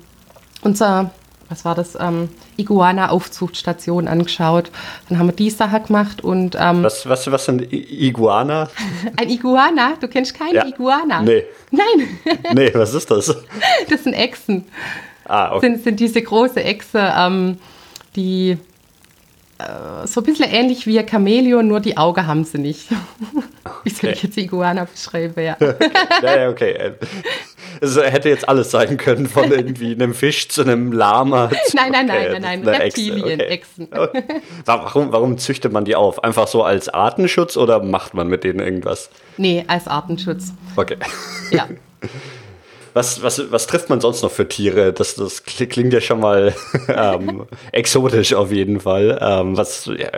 unser, 0.62 1.10
was 1.48 1.64
war 1.64 1.74
das, 1.74 1.96
ähm, 2.00 2.28
Iguana-Aufzuchtstation 2.56 4.08
angeschaut. 4.08 4.70
Dann 5.08 5.18
haben 5.18 5.28
wir 5.28 5.34
die 5.34 5.50
Sache 5.50 5.80
gemacht 5.80 6.22
und... 6.22 6.56
Ähm, 6.58 6.82
was, 6.82 7.08
was, 7.08 7.30
was 7.30 7.44
sind 7.44 7.72
Iguana? 7.72 8.68
Ein 9.16 9.30
Iguana? 9.30 9.94
Du 10.00 10.08
kennst 10.08 10.34
keinen 10.34 10.54
ja. 10.54 10.66
Iguana? 10.66 11.22
Nee. 11.22 11.44
Nein. 11.70 12.18
nee, 12.54 12.70
was 12.74 12.94
ist 12.94 13.10
das? 13.10 13.34
Das 13.88 14.04
sind 14.04 14.14
Echsen. 14.14 14.64
Ah, 15.24 15.52
okay. 15.52 15.66
sind, 15.66 15.84
sind 15.84 16.00
diese 16.00 16.22
große 16.22 16.62
Echse, 16.62 17.12
ähm, 17.16 17.58
die 18.14 18.58
äh, 19.58 20.06
so 20.06 20.20
ein 20.20 20.24
bisschen 20.24 20.50
ähnlich 20.50 20.86
wie 20.86 20.98
ein 20.98 21.08
Chamäleon, 21.08 21.66
nur 21.66 21.80
die 21.80 21.96
Augen 21.96 22.26
haben 22.26 22.44
sie 22.44 22.58
nicht. 22.58 22.88
wie 23.84 23.90
soll 23.90 24.10
ich 24.10 24.22
jetzt 24.22 24.36
Iguana 24.36 24.84
beschreiben? 24.84 25.34
Ja, 25.42 25.56
ja, 26.22 26.36
ja 26.36 26.50
okay. 26.50 26.92
Es 27.80 27.96
hätte 27.96 28.28
jetzt 28.28 28.48
alles 28.48 28.70
sein 28.70 28.96
können, 28.96 29.26
von 29.26 29.50
irgendwie 29.50 29.92
einem 29.92 30.14
Fisch 30.14 30.48
zu 30.48 30.62
einem 30.62 30.92
Lama. 30.92 31.50
Zu, 31.50 31.56
nein, 31.76 31.92
nein, 31.92 32.06
nein, 32.06 32.42
nein, 32.42 32.60
nein, 32.62 32.82
Reptilien, 32.82 33.40
okay. 33.40 33.48
Echsen. 33.48 33.88
Warum, 34.64 35.12
warum 35.12 35.38
züchtet 35.38 35.72
man 35.72 35.84
die 35.84 35.96
auf? 35.96 36.22
Einfach 36.22 36.48
so 36.48 36.62
als 36.62 36.88
Artenschutz 36.88 37.56
oder 37.56 37.82
macht 37.82 38.14
man 38.14 38.28
mit 38.28 38.44
denen 38.44 38.60
irgendwas? 38.60 39.10
Nee, 39.38 39.64
als 39.68 39.88
Artenschutz. 39.88 40.52
Okay. 40.76 40.96
Ja. 41.50 41.66
Was, 42.96 43.22
was, 43.22 43.52
was 43.52 43.66
trifft 43.66 43.90
man 43.90 44.00
sonst 44.00 44.22
noch 44.22 44.30
für 44.30 44.48
Tiere? 44.48 44.90
Das, 44.90 45.16
das 45.16 45.44
klingt 45.44 45.92
ja 45.92 46.00
schon 46.00 46.18
mal 46.18 46.54
ähm, 46.88 47.44
exotisch 47.70 48.32
auf 48.32 48.50
jeden 48.50 48.80
Fall. 48.80 49.18
Ähm, 49.20 49.54
was, 49.54 49.84
ja, 49.84 50.08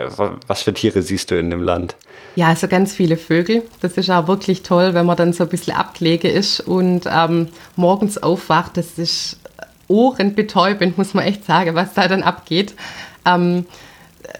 was 0.47 0.63
für 0.63 0.73
Tiere 0.73 1.01
siehst 1.01 1.29
du 1.29 1.37
in 1.37 1.49
dem 1.49 1.61
Land? 1.61 1.97
Ja, 2.35 2.47
also 2.47 2.69
ganz 2.69 2.93
viele 2.93 3.17
Vögel. 3.17 3.63
Das 3.81 3.97
ist 3.97 4.09
auch 4.09 4.29
wirklich 4.29 4.63
toll, 4.63 4.93
wenn 4.93 5.05
man 5.05 5.17
dann 5.17 5.33
so 5.33 5.43
ein 5.43 5.49
bisschen 5.49 5.75
abgelegen 5.75 6.31
ist 6.31 6.61
und 6.61 7.01
ähm, 7.11 7.49
morgens 7.75 8.17
aufwacht. 8.17 8.77
Das 8.77 8.97
ist 8.97 9.37
ohrenbetäubend, 9.89 10.97
muss 10.97 11.13
man 11.13 11.25
echt 11.25 11.43
sagen, 11.43 11.75
was 11.75 11.93
da 11.95 12.07
dann 12.07 12.23
abgeht. 12.23 12.75
Ähm, 13.25 13.65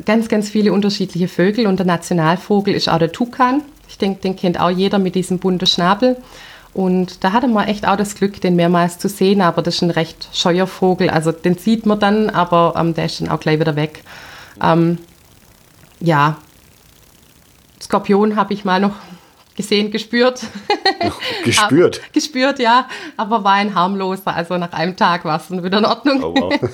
ganz, 0.06 0.30
ganz 0.30 0.50
viele 0.50 0.72
unterschiedliche 0.72 1.28
Vögel 1.28 1.68
und 1.68 1.78
der 1.78 1.86
Nationalvogel 1.86 2.74
ist 2.74 2.88
auch 2.88 3.00
der 3.00 3.12
Tukan. 3.12 3.64
Ich 3.90 3.98
denke, 3.98 4.22
den 4.22 4.38
kennt 4.38 4.62
auch 4.62 4.70
jeder 4.70 4.98
mit 4.98 5.16
diesem 5.16 5.40
bunten 5.40 5.66
Schnabel. 5.66 6.16
Und 6.74 7.24
da 7.24 7.34
hatte 7.34 7.48
man 7.48 7.68
echt 7.68 7.88
auch 7.88 7.98
das 7.98 8.16
Glück, 8.16 8.40
den 8.42 8.56
mehrmals 8.56 9.00
zu 9.00 9.10
sehen, 9.10 9.42
aber 9.42 9.62
das 9.62 9.76
ist 9.76 9.82
ein 9.82 9.92
recht 9.92 10.30
scheuer 10.34 10.68
Vogel. 10.68 11.10
Also 11.10 11.32
den 11.32 11.58
sieht 11.58 11.86
man 11.86 12.00
dann, 12.00 12.30
aber 12.30 12.74
ähm, 12.78 12.94
der 12.94 13.06
ist 13.06 13.22
dann 13.22 13.30
auch 13.30 13.40
gleich 13.40 13.60
wieder 13.60 13.76
weg. 13.76 14.04
Ähm, 14.62 15.00
ja, 16.00 16.38
Skorpion 17.82 18.36
habe 18.36 18.54
ich 18.54 18.66
mal 18.66 18.80
noch 18.80 18.94
gesehen, 19.56 19.92
gespürt. 19.92 20.42
Gespürt? 21.44 22.02
gespürt, 22.14 22.60
ja, 22.60 22.88
aber 23.18 23.44
war 23.44 23.54
ein 23.54 23.74
harmloser. 23.76 24.34
Also 24.34 24.58
nach 24.58 24.72
einem 24.72 24.96
Tag 24.96 25.26
war 25.26 25.38
es 25.38 25.48
dann 25.48 25.64
wieder 25.64 25.80
in 25.80 25.86
Ordnung. 25.86 26.24
Oh, 26.24 26.34
wow. 26.34 26.54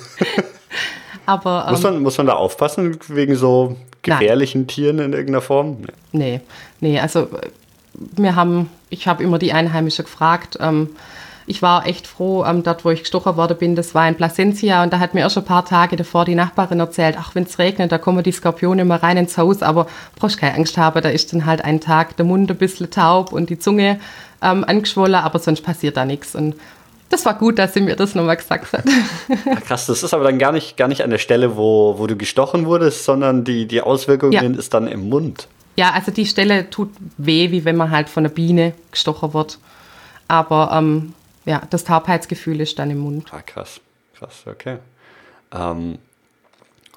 aber, 1.26 1.66
muss, 1.70 1.82
man, 1.82 1.94
ähm, 1.94 2.02
muss 2.02 2.18
man 2.18 2.26
da 2.26 2.34
aufpassen 2.34 2.98
wegen 3.08 3.34
so 3.34 3.76
gefährlichen 4.02 4.62
nein. 4.62 4.68
Tieren 4.68 4.98
in 4.98 5.12
irgendeiner 5.12 5.40
Form? 5.40 5.78
Nee, 6.12 6.40
nee, 6.80 7.00
also 7.00 7.28
wir 7.98 8.36
haben, 8.36 8.70
ich 8.90 9.06
habe 9.08 9.22
immer 9.22 9.38
die 9.38 9.52
Einheimische 9.52 10.02
gefragt, 10.02 10.58
ähm, 10.60 10.90
ich 11.48 11.62
war 11.62 11.86
echt 11.86 12.06
froh, 12.06 12.44
ähm, 12.44 12.62
dort 12.64 12.84
wo 12.84 12.90
ich 12.90 13.00
gestochen 13.00 13.36
worden 13.36 13.56
bin, 13.56 13.76
das 13.76 13.94
war 13.94 14.08
in 14.08 14.16
Plasencia 14.16 14.82
und 14.82 14.92
da 14.92 14.98
hat 14.98 15.14
mir 15.14 15.20
erst 15.20 15.38
ein 15.38 15.44
paar 15.44 15.64
Tage 15.64 15.96
davor 15.96 16.24
die 16.24 16.34
Nachbarin 16.34 16.80
erzählt, 16.80 17.16
ach, 17.18 17.34
wenn 17.34 17.44
es 17.44 17.58
regnet, 17.58 17.92
da 17.92 17.98
kommen 17.98 18.22
die 18.24 18.32
Skorpione 18.32 18.82
immer 18.82 19.02
rein 19.02 19.16
ins 19.16 19.38
Haus, 19.38 19.62
aber 19.62 19.86
brauchst 20.16 20.38
keine 20.38 20.54
Angst 20.54 20.76
haben, 20.76 21.00
da 21.00 21.08
ist 21.08 21.32
dann 21.32 21.46
halt 21.46 21.64
ein 21.64 21.80
Tag 21.80 22.16
der 22.16 22.26
Mund 22.26 22.50
ein 22.50 22.56
bisschen 22.56 22.90
taub 22.90 23.32
und 23.32 23.48
die 23.48 23.58
Zunge 23.58 24.00
ähm, 24.42 24.64
angeschwollen, 24.64 25.14
aber 25.14 25.38
sonst 25.38 25.62
passiert 25.62 25.96
da 25.96 26.04
nichts 26.04 26.34
und 26.34 26.56
das 27.08 27.24
war 27.24 27.34
gut, 27.34 27.60
dass 27.60 27.72
sie 27.72 27.80
mir 27.80 27.94
das 27.94 28.16
nochmal 28.16 28.36
gesagt 28.36 28.72
hat. 28.72 28.82
Ach, 29.54 29.62
krass, 29.62 29.86
das 29.86 30.02
ist 30.02 30.12
aber 30.12 30.24
dann 30.24 30.40
gar 30.40 30.50
nicht, 30.50 30.76
gar 30.76 30.88
nicht 30.88 31.04
an 31.04 31.10
der 31.10 31.18
Stelle, 31.18 31.56
wo, 31.56 31.94
wo 31.98 32.08
du 32.08 32.16
gestochen 32.16 32.66
wurdest, 32.66 33.04
sondern 33.04 33.44
die, 33.44 33.66
die 33.66 33.80
Auswirkung 33.80 34.32
ja. 34.32 34.42
ist 34.42 34.74
dann 34.74 34.88
im 34.88 35.08
Mund. 35.08 35.46
Ja, 35.76 35.90
also 35.90 36.10
die 36.10 36.26
Stelle 36.26 36.70
tut 36.70 36.90
weh, 37.18 37.50
wie 37.50 37.64
wenn 37.64 37.76
man 37.76 37.90
halt 37.90 38.08
von 38.08 38.24
einer 38.24 38.34
Biene 38.34 38.72
gestochen 38.90 39.34
wird. 39.34 39.58
Aber 40.28 40.70
ähm, 40.72 41.12
ja, 41.44 41.62
das 41.70 41.84
Taubheitsgefühl 41.84 42.60
ist 42.60 42.78
dann 42.78 42.90
im 42.90 42.98
Mund. 42.98 43.28
Ah, 43.32 43.42
krass. 43.42 43.80
Krass, 44.18 44.44
okay. 44.46 44.78
Ähm, 45.52 45.98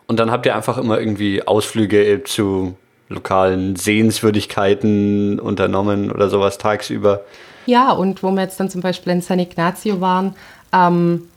und 0.08 0.20
dann 0.20 0.32
habt 0.32 0.46
ihr 0.46 0.56
einfach 0.56 0.78
immer 0.78 1.00
irgendwie 1.00 1.46
Ausflüge 1.46 2.24
zu 2.24 2.78
lokalen 3.10 3.76
Sehenswürdigkeiten 3.76 5.40
unternommen 5.40 6.12
oder 6.12 6.30
sowas 6.30 6.58
tagsüber. 6.58 7.22
Ja, 7.66 7.92
und 7.92 8.24
wo 8.24 8.32
wir 8.32 8.42
jetzt 8.42 8.60
dann 8.60 8.70
zum 8.70 8.82
Beispiel 8.82 9.14
in 9.14 9.22
San 9.22 9.40
Ignazio 9.40 10.00
waren, 10.00 10.36
ähm, 10.72 11.28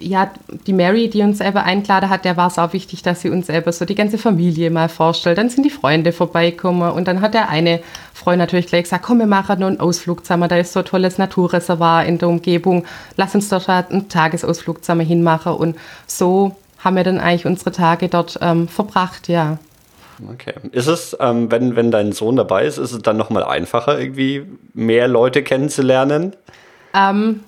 ja, 0.00 0.30
die 0.66 0.72
Mary, 0.72 1.08
die 1.08 1.22
uns 1.22 1.38
selber 1.38 1.64
eingeladen 1.64 2.10
hat, 2.10 2.24
der 2.24 2.36
war 2.36 2.48
es 2.48 2.58
auch 2.58 2.72
wichtig, 2.72 3.02
dass 3.02 3.20
sie 3.20 3.30
uns 3.30 3.46
selber 3.46 3.70
so 3.72 3.84
die 3.84 3.94
ganze 3.94 4.18
Familie 4.18 4.70
mal 4.70 4.88
vorstellt. 4.88 5.38
Dann 5.38 5.50
sind 5.50 5.64
die 5.64 5.70
Freunde 5.70 6.12
vorbeikommen 6.12 6.90
und 6.90 7.06
dann 7.06 7.20
hat 7.20 7.34
der 7.34 7.48
eine 7.48 7.80
Freund 8.14 8.38
natürlich 8.38 8.66
gleich 8.66 8.84
gesagt, 8.84 9.04
komm, 9.04 9.18
wir 9.18 9.26
machen 9.26 9.60
nur 9.60 9.68
einen 9.68 9.80
Ausflug 9.80 10.24
zusammen, 10.24 10.48
da 10.48 10.56
ist 10.56 10.72
so 10.72 10.80
ein 10.80 10.86
tolles 10.86 11.18
Naturreservoir 11.18 12.04
in 12.06 12.18
der 12.18 12.28
Umgebung, 12.28 12.84
lass 13.16 13.34
uns 13.34 13.48
dort 13.48 13.68
einen 13.68 14.08
Tagesausflug 14.08 14.82
zusammen 14.82 15.06
hinmachen 15.06 15.52
und 15.52 15.76
so 16.06 16.56
haben 16.78 16.96
wir 16.96 17.04
dann 17.04 17.20
eigentlich 17.20 17.46
unsere 17.46 17.72
Tage 17.72 18.08
dort 18.08 18.38
ähm, 18.40 18.66
verbracht, 18.68 19.28
ja. 19.28 19.58
Okay. 20.32 20.54
Ist 20.72 20.86
es, 20.86 21.16
ähm, 21.18 21.50
wenn, 21.50 21.76
wenn 21.76 21.90
dein 21.90 22.12
Sohn 22.12 22.36
dabei 22.36 22.66
ist, 22.66 22.78
ist 22.78 22.92
es 22.92 23.02
dann 23.02 23.16
nochmal 23.16 23.44
einfacher, 23.44 23.98
irgendwie 23.98 24.44
mehr 24.74 25.08
Leute 25.08 25.42
kennenzulernen? 25.42 26.34
Ähm, 26.94 27.40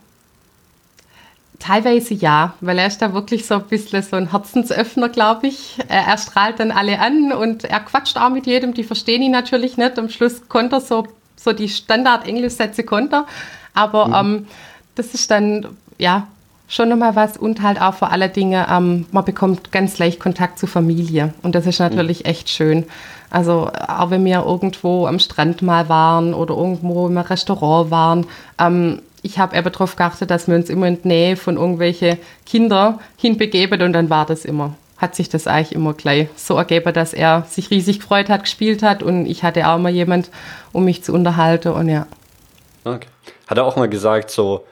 Teilweise 1.62 2.14
ja, 2.14 2.54
weil 2.60 2.78
er 2.78 2.88
ist 2.88 3.00
da 3.00 3.14
wirklich 3.14 3.46
so 3.46 3.54
ein 3.54 3.62
bisschen 3.62 4.02
so 4.02 4.16
ein 4.16 4.32
Herzensöffner, 4.32 5.08
glaube 5.08 5.46
ich. 5.46 5.78
Er 5.88 6.18
strahlt 6.18 6.58
dann 6.58 6.72
alle 6.72 6.98
an 6.98 7.32
und 7.32 7.64
er 7.64 7.80
quatscht 7.80 8.16
auch 8.18 8.30
mit 8.30 8.46
jedem, 8.46 8.74
die 8.74 8.82
verstehen 8.82 9.22
ihn 9.22 9.30
natürlich 9.30 9.76
nicht. 9.76 9.98
Am 9.98 10.08
Schluss 10.08 10.48
konnte 10.48 10.76
er 10.76 10.80
so, 10.80 11.06
so 11.36 11.52
die 11.52 11.68
Standard-Englisch-Sätze 11.68 12.82
konnte 12.82 13.26
aber 13.74 14.08
mhm. 14.08 14.14
ähm, 14.14 14.46
das 14.94 15.14
ist 15.14 15.30
dann, 15.30 15.66
ja, 15.98 16.26
schon 16.68 16.88
nochmal 16.88 17.16
was 17.16 17.36
und 17.36 17.60
halt 17.62 17.80
auch 17.80 17.94
vor 17.94 18.12
allen 18.12 18.32
Dingen, 18.32 18.64
ähm, 18.70 19.06
man 19.12 19.24
bekommt 19.24 19.72
ganz 19.72 19.98
leicht 19.98 20.20
Kontakt 20.20 20.58
zur 20.58 20.68
Familie 20.68 21.34
und 21.42 21.54
das 21.54 21.66
ist 21.66 21.80
natürlich 21.80 22.20
mhm. 22.20 22.30
echt 22.30 22.48
schön. 22.48 22.86
Also 23.30 23.70
auch 23.88 24.10
wenn 24.10 24.24
wir 24.24 24.44
irgendwo 24.44 25.06
am 25.06 25.18
Strand 25.18 25.62
mal 25.62 25.88
waren 25.88 26.34
oder 26.34 26.54
irgendwo 26.54 27.06
im 27.06 27.16
Restaurant 27.16 27.90
waren, 27.90 28.26
ähm, 28.58 29.00
ich 29.22 29.38
habe 29.38 29.56
aber 29.56 29.70
darauf 29.70 29.96
geachtet, 29.96 30.30
dass 30.30 30.48
wir 30.48 30.56
uns 30.56 30.68
immer 30.68 30.88
in 30.88 31.00
die 31.00 31.08
Nähe 31.08 31.36
von 31.36 31.56
irgendwelchen 31.56 32.18
Kindern 32.44 33.00
hinbegeben 33.16 33.80
und 33.82 33.92
dann 33.92 34.10
war 34.10 34.26
das 34.26 34.44
immer. 34.44 34.74
Hat 34.98 35.14
sich 35.14 35.28
das 35.28 35.46
eigentlich 35.46 35.72
immer 35.72 35.94
gleich 35.94 36.28
so 36.36 36.56
ergeben, 36.56 36.92
dass 36.92 37.12
er 37.12 37.46
sich 37.48 37.70
riesig 37.70 38.00
gefreut 38.00 38.28
hat, 38.28 38.42
gespielt 38.42 38.82
hat 38.82 39.02
und 39.02 39.26
ich 39.26 39.42
hatte 39.42 39.66
auch 39.68 39.78
mal 39.78 39.92
jemand, 39.92 40.30
um 40.72 40.84
mich 40.84 41.02
zu 41.02 41.12
unterhalten 41.12 41.68
und 41.68 41.88
ja. 41.88 42.06
Okay. 42.84 43.06
Hat 43.46 43.58
er 43.58 43.64
auch 43.64 43.76
mal 43.76 43.88
gesagt, 43.88 44.30
so, 44.30 44.64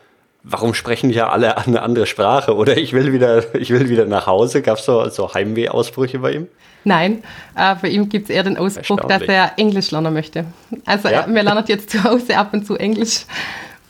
warum 0.42 0.74
sprechen 0.74 1.10
ja 1.10 1.28
alle 1.28 1.56
eine 1.58 1.82
andere 1.82 2.06
Sprache 2.06 2.54
oder 2.54 2.76
ich 2.76 2.92
will 2.92 3.12
wieder, 3.12 3.54
ich 3.54 3.70
will 3.70 3.88
wieder 3.88 4.06
nach 4.06 4.26
Hause? 4.26 4.62
Gab 4.62 4.78
es 4.78 4.84
so, 4.84 5.08
so 5.08 5.32
Heimweh-Ausbrüche 5.32 6.18
bei 6.18 6.32
ihm? 6.32 6.48
Nein, 6.82 7.22
äh, 7.56 7.74
bei 7.80 7.88
ihm 7.88 8.08
gibt 8.08 8.30
es 8.30 8.34
eher 8.34 8.42
den 8.42 8.56
Ausbruch, 8.56 9.00
dass 9.00 9.22
er 9.22 9.52
Englisch 9.58 9.90
lernen 9.90 10.14
möchte. 10.14 10.46
Also 10.86 11.08
ja. 11.08 11.20
er, 11.20 11.34
wir 11.34 11.42
lernen 11.42 11.64
jetzt 11.66 11.90
zu 11.90 12.02
Hause 12.02 12.38
ab 12.38 12.54
und 12.54 12.66
zu 12.66 12.76
Englisch 12.76 13.26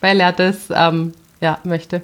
weil 0.01 0.19
er 0.19 0.31
das 0.31 0.69
ähm, 0.73 1.13
ja, 1.39 1.59
möchte. 1.63 2.01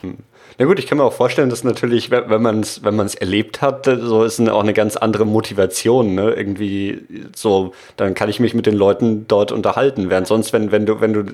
Hm. 0.00 0.18
Na 0.58 0.66
gut, 0.66 0.78
ich 0.78 0.86
kann 0.86 0.98
mir 0.98 1.04
auch 1.04 1.12
vorstellen, 1.12 1.48
dass 1.48 1.64
natürlich, 1.64 2.10
wenn 2.10 2.42
man 2.42 2.60
es 2.60 2.84
wenn 2.84 2.94
man's 2.94 3.14
erlebt 3.14 3.62
hat, 3.62 3.86
so 3.86 4.24
ist 4.24 4.40
auch 4.40 4.62
eine 4.62 4.74
ganz 4.74 4.96
andere 4.96 5.24
Motivation. 5.24 6.14
Ne? 6.14 6.32
Irgendwie 6.32 7.00
so, 7.34 7.72
dann 7.96 8.14
kann 8.14 8.28
ich 8.28 8.40
mich 8.40 8.52
mit 8.52 8.66
den 8.66 8.74
Leuten 8.74 9.26
dort 9.26 9.52
unterhalten. 9.52 10.10
Während 10.10 10.26
sonst, 10.26 10.52
wenn, 10.52 10.70
wenn 10.70 10.84
du, 10.84 11.00
wenn 11.00 11.12
du 11.12 11.24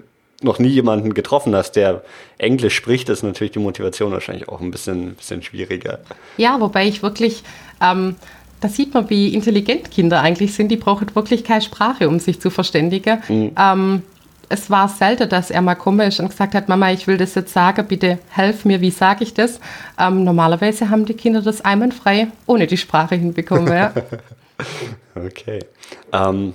noch 0.42 0.58
nie 0.58 0.68
jemanden 0.68 1.14
getroffen 1.14 1.56
hast, 1.56 1.72
der 1.72 2.02
Englisch 2.38 2.76
spricht, 2.76 3.08
ist 3.08 3.22
natürlich 3.22 3.52
die 3.52 3.58
Motivation 3.58 4.12
wahrscheinlich 4.12 4.48
auch 4.48 4.60
ein 4.60 4.70
bisschen, 4.70 5.14
bisschen 5.14 5.42
schwieriger. 5.42 5.98
Ja, 6.36 6.60
wobei 6.60 6.86
ich 6.86 7.02
wirklich, 7.02 7.42
ähm, 7.82 8.16
da 8.60 8.68
sieht 8.68 8.94
man, 8.94 9.10
wie 9.10 9.34
intelligent 9.34 9.90
Kinder 9.90 10.20
eigentlich 10.20 10.54
sind. 10.54 10.68
Die 10.68 10.76
brauchen 10.76 11.14
wirklich 11.14 11.42
keine 11.42 11.62
Sprache, 11.62 12.08
um 12.08 12.20
sich 12.20 12.40
zu 12.40 12.50
verständigen. 12.50 13.22
Mhm. 13.28 13.52
Ähm, 13.58 14.02
es 14.48 14.70
war 14.70 14.88
selten, 14.88 15.28
dass 15.28 15.50
er 15.50 15.62
mal 15.62 15.74
komisch 15.74 16.20
und 16.20 16.28
gesagt 16.28 16.54
hat, 16.54 16.68
Mama, 16.68 16.92
ich 16.92 17.06
will 17.06 17.16
das 17.16 17.34
jetzt 17.34 17.52
sagen, 17.52 17.86
bitte 17.86 18.18
helf 18.28 18.64
mir, 18.64 18.80
wie 18.80 18.90
sage 18.90 19.24
ich 19.24 19.34
das? 19.34 19.60
Ähm, 19.98 20.24
normalerweise 20.24 20.90
haben 20.90 21.04
die 21.04 21.14
Kinder 21.14 21.42
das 21.42 21.64
einwandfrei 21.64 22.28
ohne 22.46 22.66
die 22.66 22.76
Sprache 22.76 23.16
hinbekommen. 23.16 23.72
Ja. 23.72 23.92
okay. 25.14 25.60
Ähm, 26.12 26.54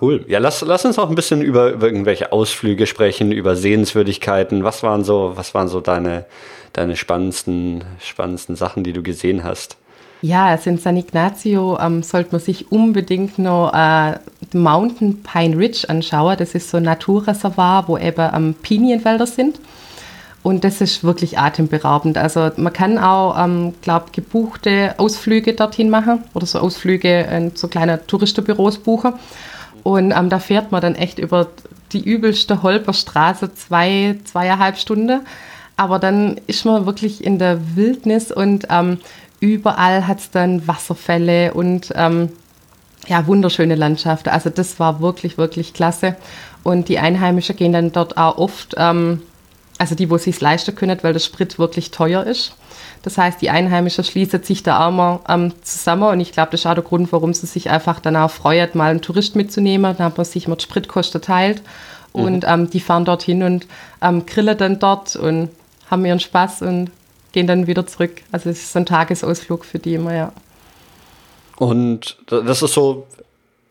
cool. 0.00 0.24
Ja, 0.28 0.38
lass, 0.38 0.60
lass 0.62 0.84
uns 0.84 0.98
auch 0.98 1.08
ein 1.08 1.14
bisschen 1.14 1.42
über, 1.42 1.70
über 1.70 1.86
irgendwelche 1.86 2.32
Ausflüge 2.32 2.86
sprechen, 2.86 3.32
über 3.32 3.56
Sehenswürdigkeiten. 3.56 4.64
Was 4.64 4.82
waren 4.82 5.04
so, 5.04 5.32
was 5.34 5.54
waren 5.54 5.68
so 5.68 5.80
deine, 5.80 6.24
deine 6.72 6.96
spannendsten, 6.96 7.84
spannendsten 8.00 8.56
Sachen, 8.56 8.84
die 8.84 8.92
du 8.92 9.02
gesehen 9.02 9.44
hast? 9.44 9.76
Ja, 10.22 10.46
also 10.46 10.70
in 10.70 10.78
San 10.78 10.96
Ignacio 10.96 11.78
ähm, 11.80 12.04
sollte 12.04 12.30
man 12.30 12.40
sich 12.40 12.70
unbedingt 12.70 13.40
noch 13.40 13.74
äh, 13.74 14.18
Mountain 14.56 15.20
Pine 15.24 15.58
Ridge 15.58 15.88
anschauen. 15.88 16.36
Das 16.38 16.54
ist 16.54 16.70
so 16.70 16.76
ein 16.76 16.84
Naturreservoir, 16.84 17.88
wo 17.88 17.98
eben 17.98 18.30
ähm, 18.32 18.54
Pinienwälder 18.54 19.26
sind. 19.26 19.58
Und 20.44 20.62
das 20.62 20.80
ist 20.80 21.02
wirklich 21.02 21.38
atemberaubend. 21.38 22.18
Also 22.18 22.50
man 22.56 22.72
kann 22.72 22.98
auch, 22.98 23.36
ähm, 23.36 23.74
glaube 23.82 24.06
gebuchte 24.12 24.94
Ausflüge 24.98 25.54
dorthin 25.54 25.90
machen 25.90 26.22
oder 26.34 26.46
so 26.46 26.60
Ausflüge 26.60 27.22
in 27.22 27.56
so 27.56 27.66
kleine 27.66 28.06
Touristenbüros 28.06 28.78
buchen. 28.78 29.14
Und 29.82 30.12
ähm, 30.12 30.30
da 30.30 30.38
fährt 30.38 30.70
man 30.70 30.80
dann 30.80 30.94
echt 30.94 31.18
über 31.18 31.48
die 31.92 32.02
übelste 32.02 32.62
Holperstraße 32.62 33.54
zwei, 33.54 34.16
zweieinhalb 34.24 34.78
Stunden. 34.78 35.22
Aber 35.76 35.98
dann 35.98 36.40
ist 36.46 36.64
man 36.64 36.86
wirklich 36.86 37.24
in 37.24 37.38
der 37.38 37.76
Wildnis 37.76 38.30
und 38.30 38.66
ähm, 38.70 38.98
überall 39.42 40.06
hat 40.06 40.20
es 40.20 40.30
dann 40.30 40.66
Wasserfälle 40.68 41.52
und 41.52 41.92
ähm, 41.96 42.30
ja, 43.08 43.26
wunderschöne 43.26 43.74
Landschaft. 43.74 44.28
Also 44.28 44.50
das 44.50 44.78
war 44.78 45.00
wirklich, 45.00 45.36
wirklich 45.36 45.74
klasse. 45.74 46.14
Und 46.62 46.88
die 46.88 47.00
Einheimischen 47.00 47.56
gehen 47.56 47.72
dann 47.72 47.90
dort 47.90 48.16
auch 48.16 48.38
oft, 48.38 48.76
ähm, 48.78 49.20
also 49.78 49.96
die, 49.96 50.08
wo 50.08 50.14
es 50.14 50.22
sich 50.22 50.40
leisten 50.40 50.76
können, 50.76 50.96
weil 51.02 51.12
der 51.12 51.20
Sprit 51.20 51.58
wirklich 51.58 51.90
teuer 51.90 52.22
ist. 52.22 52.54
Das 53.02 53.18
heißt, 53.18 53.42
die 53.42 53.50
Einheimischen 53.50 54.04
schließen 54.04 54.44
sich 54.44 54.62
da 54.62 54.86
auch 54.86 54.92
mal 54.92 55.18
ähm, 55.28 55.52
zusammen 55.62 56.04
und 56.04 56.20
ich 56.20 56.30
glaube, 56.30 56.52
das 56.52 56.60
ist 56.60 56.66
auch 56.66 56.74
der 56.74 56.84
Grund, 56.84 57.12
warum 57.12 57.34
sie 57.34 57.46
sich 57.46 57.68
einfach 57.68 57.98
dann 57.98 58.14
auch 58.14 58.30
freut, 58.30 58.76
mal 58.76 58.92
einen 58.92 59.02
Tourist 59.02 59.34
mitzunehmen. 59.34 59.96
Dann 59.98 60.06
hat 60.06 60.16
man 60.16 60.24
sich 60.24 60.46
mal 60.46 60.54
die 60.54 60.62
Spritkosten 60.62 61.20
teilt 61.20 61.62
Und 62.12 62.44
ähm, 62.46 62.70
die 62.70 62.80
fahren 62.80 63.04
dorthin 63.04 63.42
und 63.42 63.66
ähm, 64.00 64.24
grillen 64.24 64.56
dann 64.56 64.78
dort 64.78 65.16
und 65.16 65.48
haben 65.90 66.04
ihren 66.04 66.20
Spaß 66.20 66.62
und 66.62 66.90
gehen 67.32 67.46
dann 67.46 67.66
wieder 67.66 67.86
zurück. 67.86 68.22
Also 68.30 68.50
es 68.50 68.58
ist 68.58 68.72
so 68.72 68.78
ein 68.78 68.86
Tagesausflug 68.86 69.64
für 69.64 69.78
die 69.78 69.94
immer, 69.94 70.14
ja. 70.14 70.32
Und 71.56 72.16
das 72.26 72.62
ist 72.62 72.74
so 72.74 73.06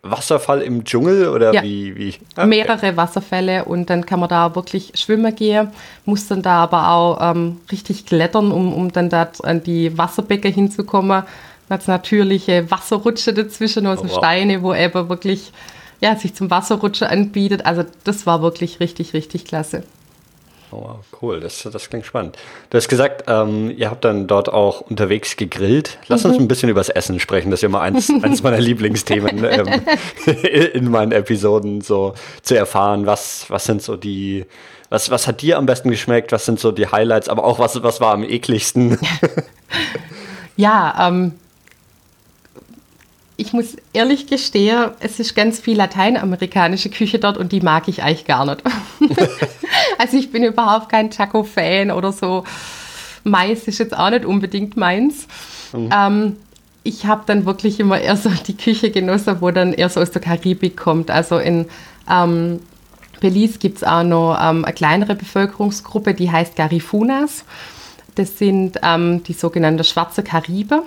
Wasserfall 0.04 0.62
im 0.62 0.84
Dschungel 0.84 1.28
oder 1.28 1.54
ja. 1.54 1.64
wie? 1.64 1.96
wie? 1.96 2.16
Okay. 2.36 2.48
Mehrere 2.48 2.98
Wasserfälle 2.98 3.66
und 3.66 3.90
dann 3.90 4.06
kann 4.06 4.20
man 4.20 4.30
da 4.30 4.56
wirklich 4.56 4.92
schwimmen 4.96 5.36
gehen, 5.36 5.70
muss 6.06 6.28
dann 6.28 6.42
da 6.42 6.64
aber 6.64 6.90
auch 6.90 7.20
ähm, 7.22 7.58
richtig 7.72 8.06
klettern, 8.06 8.52
um, 8.52 8.74
um 8.74 8.92
dann 8.92 9.10
da 9.10 9.30
an 9.44 9.64
die 9.64 9.98
Wasserbecken 9.98 10.52
hinzukommen. 10.54 11.24
Hat 11.70 11.88
natürliche 11.88 12.70
Wasserrutsche 12.70 13.34
dazwischen, 13.34 13.86
also 13.86 14.04
oh, 14.04 14.10
wow. 14.10 14.18
Steine, 14.18 14.62
wo 14.62 14.74
eben 14.74 15.08
wirklich 15.08 15.54
ja, 16.02 16.16
sich 16.16 16.34
zum 16.34 16.50
Wasserrutschen 16.50 17.08
anbietet. 17.08 17.66
Also 17.66 17.86
das 18.04 18.26
war 18.26 18.42
wirklich 18.42 18.80
richtig, 18.80 19.14
richtig 19.14 19.46
klasse. 19.46 19.84
Oh, 20.72 20.96
cool, 21.22 21.42
das, 21.42 21.68
das 21.70 21.90
klingt 21.90 22.06
spannend. 22.06 22.38
Du 22.70 22.78
hast 22.78 22.88
gesagt, 22.88 23.26
ähm, 23.28 23.72
ihr 23.76 23.90
habt 23.90 24.06
dann 24.06 24.28
dort 24.28 24.48
auch 24.48 24.80
unterwegs 24.80 25.36
gegrillt. 25.36 26.00
Lass 26.08 26.24
mhm. 26.24 26.32
uns 26.32 26.40
ein 26.40 26.48
bisschen 26.48 26.70
über 26.70 26.80
das 26.80 26.88
Essen 26.88 27.20
sprechen. 27.20 27.52
Das 27.52 27.58
ist 27.58 27.64
ja 27.64 27.70
immer 27.70 27.82
eins, 27.82 28.10
eins 28.22 28.42
meiner 28.42 28.60
Lieblingsthemen 28.60 29.44
ähm, 29.44 29.68
in 30.74 30.90
meinen 30.90 31.12
Episoden, 31.12 31.82
so 31.82 32.14
zu 32.42 32.56
erfahren, 32.56 33.06
was, 33.06 33.50
was 33.50 33.66
sind 33.66 33.82
so 33.82 33.98
die, 33.98 34.46
was, 34.90 35.12
was 35.12 35.28
hat 35.28 35.42
dir 35.42 35.58
am 35.58 35.66
besten 35.66 35.90
geschmeckt, 35.90 36.32
was 36.32 36.46
sind 36.46 36.60
so 36.60 36.72
die 36.72 36.88
Highlights, 36.88 37.28
aber 37.28 37.44
auch 37.44 37.60
was, 37.60 37.82
was 37.84 38.00
war 38.00 38.14
am 38.14 38.24
ekligsten? 38.24 38.98
ja, 40.56 41.08
ähm, 41.08 41.34
ich 43.42 43.54
muss 43.54 43.76
ehrlich 43.92 44.28
gestehen, 44.28 44.92
es 45.00 45.20
ist 45.20 45.36
ganz 45.36 45.60
viel 45.60 45.76
lateinamerikanische 45.76 46.90
Küche 46.92 47.18
dort 47.18 47.38
und 47.38 47.52
die 47.52 47.62
mag 47.62 47.88
ich 47.88 48.04
eigentlich 48.04 48.26
gar 48.26 48.46
nicht. 48.46 48.62
also 49.98 50.16
ich 50.16 50.32
bin 50.32 50.44
überhaupt 50.44 50.90
kein 50.90 51.10
Taco-Fan 51.10 51.90
oder 51.90 52.12
so. 52.12 52.44
Mais 53.24 53.68
ist 53.68 53.80
jetzt 53.80 53.98
auch 53.98 54.12
nicht 54.12 54.26
unbedingt 54.26 54.78
meins. 54.78 55.28
Mhm. 55.74 55.90
Ähm, 55.92 56.38
ich 56.84 57.08
habe 57.08 57.24
dann 57.26 57.48
wirklich 57.48 57.80
immer 57.80 58.00
eher 58.00 58.16
so 58.16 58.30
die 58.30 58.56
Küche 58.56 58.92
genossen, 58.92 59.38
wo 59.40 59.50
dann 59.50 59.74
eher 59.74 59.90
so 59.90 60.02
aus 60.02 60.12
der 60.12 60.22
Karibik 60.22 60.78
kommt. 60.78 61.10
Also 61.10 61.40
in 61.40 61.66
ähm, 62.08 62.60
Belize 63.22 63.58
gibt 63.58 63.78
es 63.78 63.84
auch 63.84 64.04
noch 64.04 64.38
ähm, 64.40 64.66
eine 64.66 64.74
kleinere 64.74 65.16
Bevölkerungsgruppe, 65.16 66.14
die 66.14 66.32
heißt 66.32 66.56
Garifunas. 66.56 67.44
Das 68.14 68.38
sind 68.38 68.80
ähm, 68.84 69.24
die 69.24 69.34
sogenannten 69.34 69.84
schwarze 69.84 70.22
Karibe. 70.22 70.84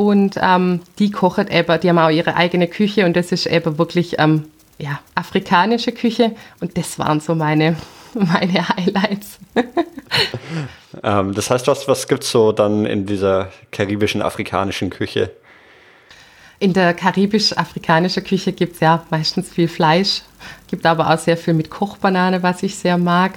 Und 0.00 0.38
ähm, 0.40 0.80
die 0.98 1.10
kochen 1.10 1.48
eben, 1.48 1.78
die 1.78 1.90
haben 1.90 1.98
auch 1.98 2.08
ihre 2.08 2.34
eigene 2.34 2.68
Küche 2.68 3.04
und 3.04 3.16
das 3.16 3.32
ist 3.32 3.44
eben 3.44 3.76
wirklich 3.76 4.18
ähm, 4.18 4.46
ja, 4.78 4.98
afrikanische 5.14 5.92
Küche. 5.92 6.34
Und 6.58 6.78
das 6.78 6.98
waren 6.98 7.20
so 7.20 7.34
meine, 7.34 7.76
meine 8.14 8.66
Highlights. 8.66 9.38
ähm, 11.02 11.34
das 11.34 11.50
heißt, 11.50 11.66
was, 11.66 11.86
was 11.86 12.08
gibt 12.08 12.24
es 12.24 12.30
so 12.30 12.50
dann 12.52 12.86
in 12.86 13.04
dieser 13.04 13.50
karibischen, 13.72 14.22
afrikanischen 14.22 14.88
Küche? 14.88 15.32
In 16.60 16.72
der 16.72 16.94
karibisch-afrikanischen 16.94 18.24
Küche 18.24 18.52
gibt 18.52 18.76
es 18.76 18.80
ja 18.80 19.04
meistens 19.10 19.50
viel 19.50 19.68
Fleisch, 19.68 20.22
gibt 20.68 20.86
aber 20.86 21.12
auch 21.12 21.18
sehr 21.18 21.36
viel 21.36 21.52
mit 21.52 21.68
Kochbanane, 21.68 22.42
was 22.42 22.62
ich 22.62 22.78
sehr 22.78 22.96
mag, 22.96 23.32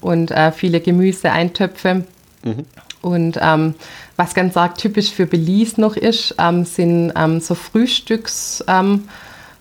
und 0.00 0.32
äh, 0.32 0.50
viele 0.50 0.80
Gemüseeintöpfe. 0.80 2.04
Mhm. 2.42 2.66
Und 3.02 3.38
ähm, 3.40 3.74
was 4.18 4.34
ganz 4.34 4.56
arg 4.56 4.76
typisch 4.76 5.12
für 5.12 5.26
Belize 5.26 5.80
noch 5.80 5.96
ist, 5.96 6.34
ähm, 6.38 6.64
sind 6.64 7.12
ähm, 7.16 7.40
so 7.40 7.54
Frühstücks, 7.54 8.64
ähm, 8.66 9.08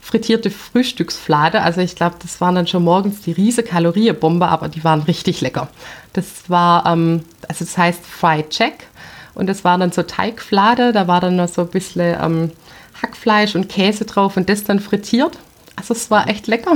frittierte 0.01 0.49
Frühstücksflade. 0.49 1.61
Also 1.61 1.81
ich 1.81 1.95
glaube, 1.95 2.15
das 2.19 2.41
waren 2.41 2.55
dann 2.55 2.65
schon 2.65 2.83
morgens 2.83 3.21
die 3.21 3.33
riese 3.33 3.61
Kalorienbombe, 3.61 4.47
aber 4.47 4.67
die 4.67 4.83
waren 4.83 5.03
richtig 5.03 5.41
lecker. 5.41 5.69
Das 6.13 6.25
war, 6.47 6.87
ähm, 6.87 7.23
also 7.47 7.65
das 7.65 7.77
heißt 7.77 8.03
Fried 8.03 8.47
Jack 8.57 8.87
und 9.35 9.45
das 9.45 9.63
war 9.63 9.77
dann 9.77 9.91
so 9.91 10.01
Teigflade, 10.01 10.91
da 10.91 11.07
war 11.07 11.21
dann 11.21 11.35
noch 11.35 11.49
so 11.49 11.61
ein 11.61 11.67
bisschen 11.67 12.17
ähm, 12.19 12.51
Hackfleisch 12.99 13.53
und 13.53 13.69
Käse 13.69 14.05
drauf 14.05 14.37
und 14.37 14.49
das 14.49 14.63
dann 14.63 14.79
frittiert. 14.79 15.37
Also 15.75 15.93
es 15.93 16.09
war 16.09 16.27
echt 16.27 16.47
lecker. 16.47 16.75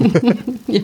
ja. 0.66 0.82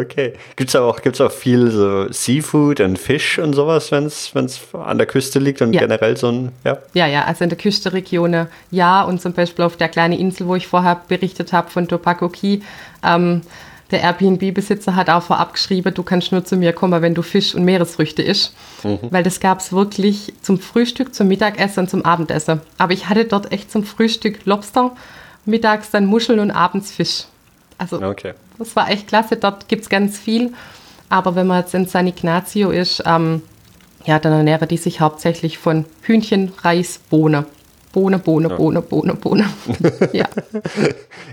Okay. 0.00 0.34
Gibt 0.56 0.70
es 0.70 0.76
auch, 0.76 1.02
gibt's 1.02 1.20
auch 1.20 1.32
viel 1.32 1.70
so 1.70 2.10
Seafood 2.10 2.80
und 2.80 2.98
Fisch 2.98 3.38
und 3.38 3.52
sowas, 3.52 3.92
wenn 3.92 4.06
es 4.06 4.62
an 4.72 4.98
der 4.98 5.06
Küste 5.06 5.38
liegt 5.38 5.62
und 5.62 5.72
ja. 5.72 5.80
generell 5.80 6.16
so 6.16 6.28
ein, 6.28 6.52
ja? 6.64 6.78
Ja, 6.94 7.06
ja, 7.06 7.24
also 7.24 7.44
in 7.44 7.50
der 7.50 7.58
Küstenregion 7.58 8.46
ja 8.70 9.02
und 9.02 9.20
zum 9.20 9.32
Beispiel 9.32 9.64
auf 9.64 9.76
der 9.76 9.88
kleinen 9.88 10.18
Insel, 10.18 10.46
wo 10.46 10.54
ich 10.54 10.66
vorher 10.66 11.00
berichtet 11.08 11.52
habe 11.52 11.70
von 11.70 11.88
Tobacco 11.88 12.28
Key, 12.28 12.60
ähm, 13.04 13.42
der 13.90 14.00
Airbnb-Besitzer 14.00 14.96
hat 14.96 15.08
auch 15.10 15.22
vorab 15.22 15.52
geschrieben, 15.52 15.94
du 15.94 16.02
kannst 16.02 16.32
nur 16.32 16.44
zu 16.44 16.56
mir 16.56 16.72
kommen, 16.72 17.02
wenn 17.02 17.14
du 17.14 17.22
Fisch 17.22 17.54
und 17.54 17.64
Meeresfrüchte 17.64 18.20
isst. 18.20 18.52
Mhm. 18.82 18.98
Weil 19.10 19.22
das 19.22 19.38
gab 19.38 19.60
es 19.60 19.72
wirklich 19.72 20.32
zum 20.42 20.58
Frühstück, 20.58 21.14
zum 21.14 21.28
Mittagessen 21.28 21.80
und 21.80 21.90
zum 21.90 22.04
Abendessen. 22.04 22.60
Aber 22.78 22.92
ich 22.92 23.08
hatte 23.08 23.26
dort 23.26 23.52
echt 23.52 23.70
zum 23.70 23.84
Frühstück 23.84 24.44
Lobster, 24.44 24.96
mittags 25.44 25.90
dann 25.90 26.06
Muscheln 26.06 26.40
und 26.40 26.50
abends 26.50 26.90
Fisch. 26.90 27.26
Also 27.78 28.00
okay. 28.02 28.34
das 28.58 28.74
war 28.76 28.90
echt 28.90 29.08
klasse. 29.08 29.36
Dort 29.36 29.68
gibt 29.68 29.82
es 29.82 29.88
ganz 29.88 30.18
viel. 30.18 30.52
Aber 31.08 31.34
wenn 31.34 31.46
man 31.46 31.60
jetzt 31.60 31.74
in 31.74 31.86
San 31.86 32.06
Ignacio 32.06 32.70
ist, 32.70 33.02
ähm, 33.06 33.42
ja, 34.04 34.18
dann 34.18 34.32
ernähren 34.32 34.68
die 34.68 34.76
sich 34.76 35.00
hauptsächlich 35.00 35.58
von 35.58 35.84
Hühnchen, 36.02 36.52
Reis, 36.62 37.00
Bohne. 37.10 37.46
Bohne, 37.92 38.18
Bohne, 38.18 38.50
ja. 38.50 38.56
Bohne, 38.56 38.82
Bohne, 38.82 39.14
Bohne. 39.14 39.48
ja. 40.12 40.26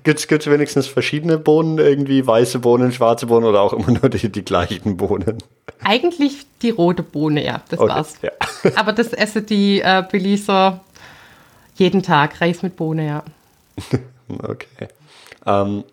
Gibt 0.03 0.31
es 0.31 0.47
wenigstens 0.47 0.87
verschiedene 0.87 1.37
Bohnen, 1.37 1.77
irgendwie 1.77 2.25
weiße 2.25 2.59
Bohnen, 2.59 2.93
schwarze 2.93 3.25
Bohnen 3.25 3.45
oder 3.45 3.59
auch 3.61 3.73
immer 3.73 3.91
nur 3.91 4.09
die, 4.09 4.31
die 4.31 4.45
gleichen 4.45 4.95
Bohnen? 4.95 5.39
Eigentlich 5.83 6.45
die 6.61 6.69
rote 6.69 7.03
Bohne, 7.03 7.43
ja, 7.43 7.61
das 7.67 7.79
okay, 7.79 7.89
war's. 7.89 8.15
Ja. 8.21 8.31
Aber 8.75 8.93
das 8.93 9.11
essen 9.11 9.45
die 9.45 9.81
äh, 9.81 10.03
Belizer 10.09 10.79
jeden 11.75 12.01
Tag, 12.01 12.39
Reis 12.39 12.63
mit 12.63 12.77
Bohne, 12.77 13.07
ja. 13.07 13.23
okay. 14.29 14.87
Ähm, 15.45 15.83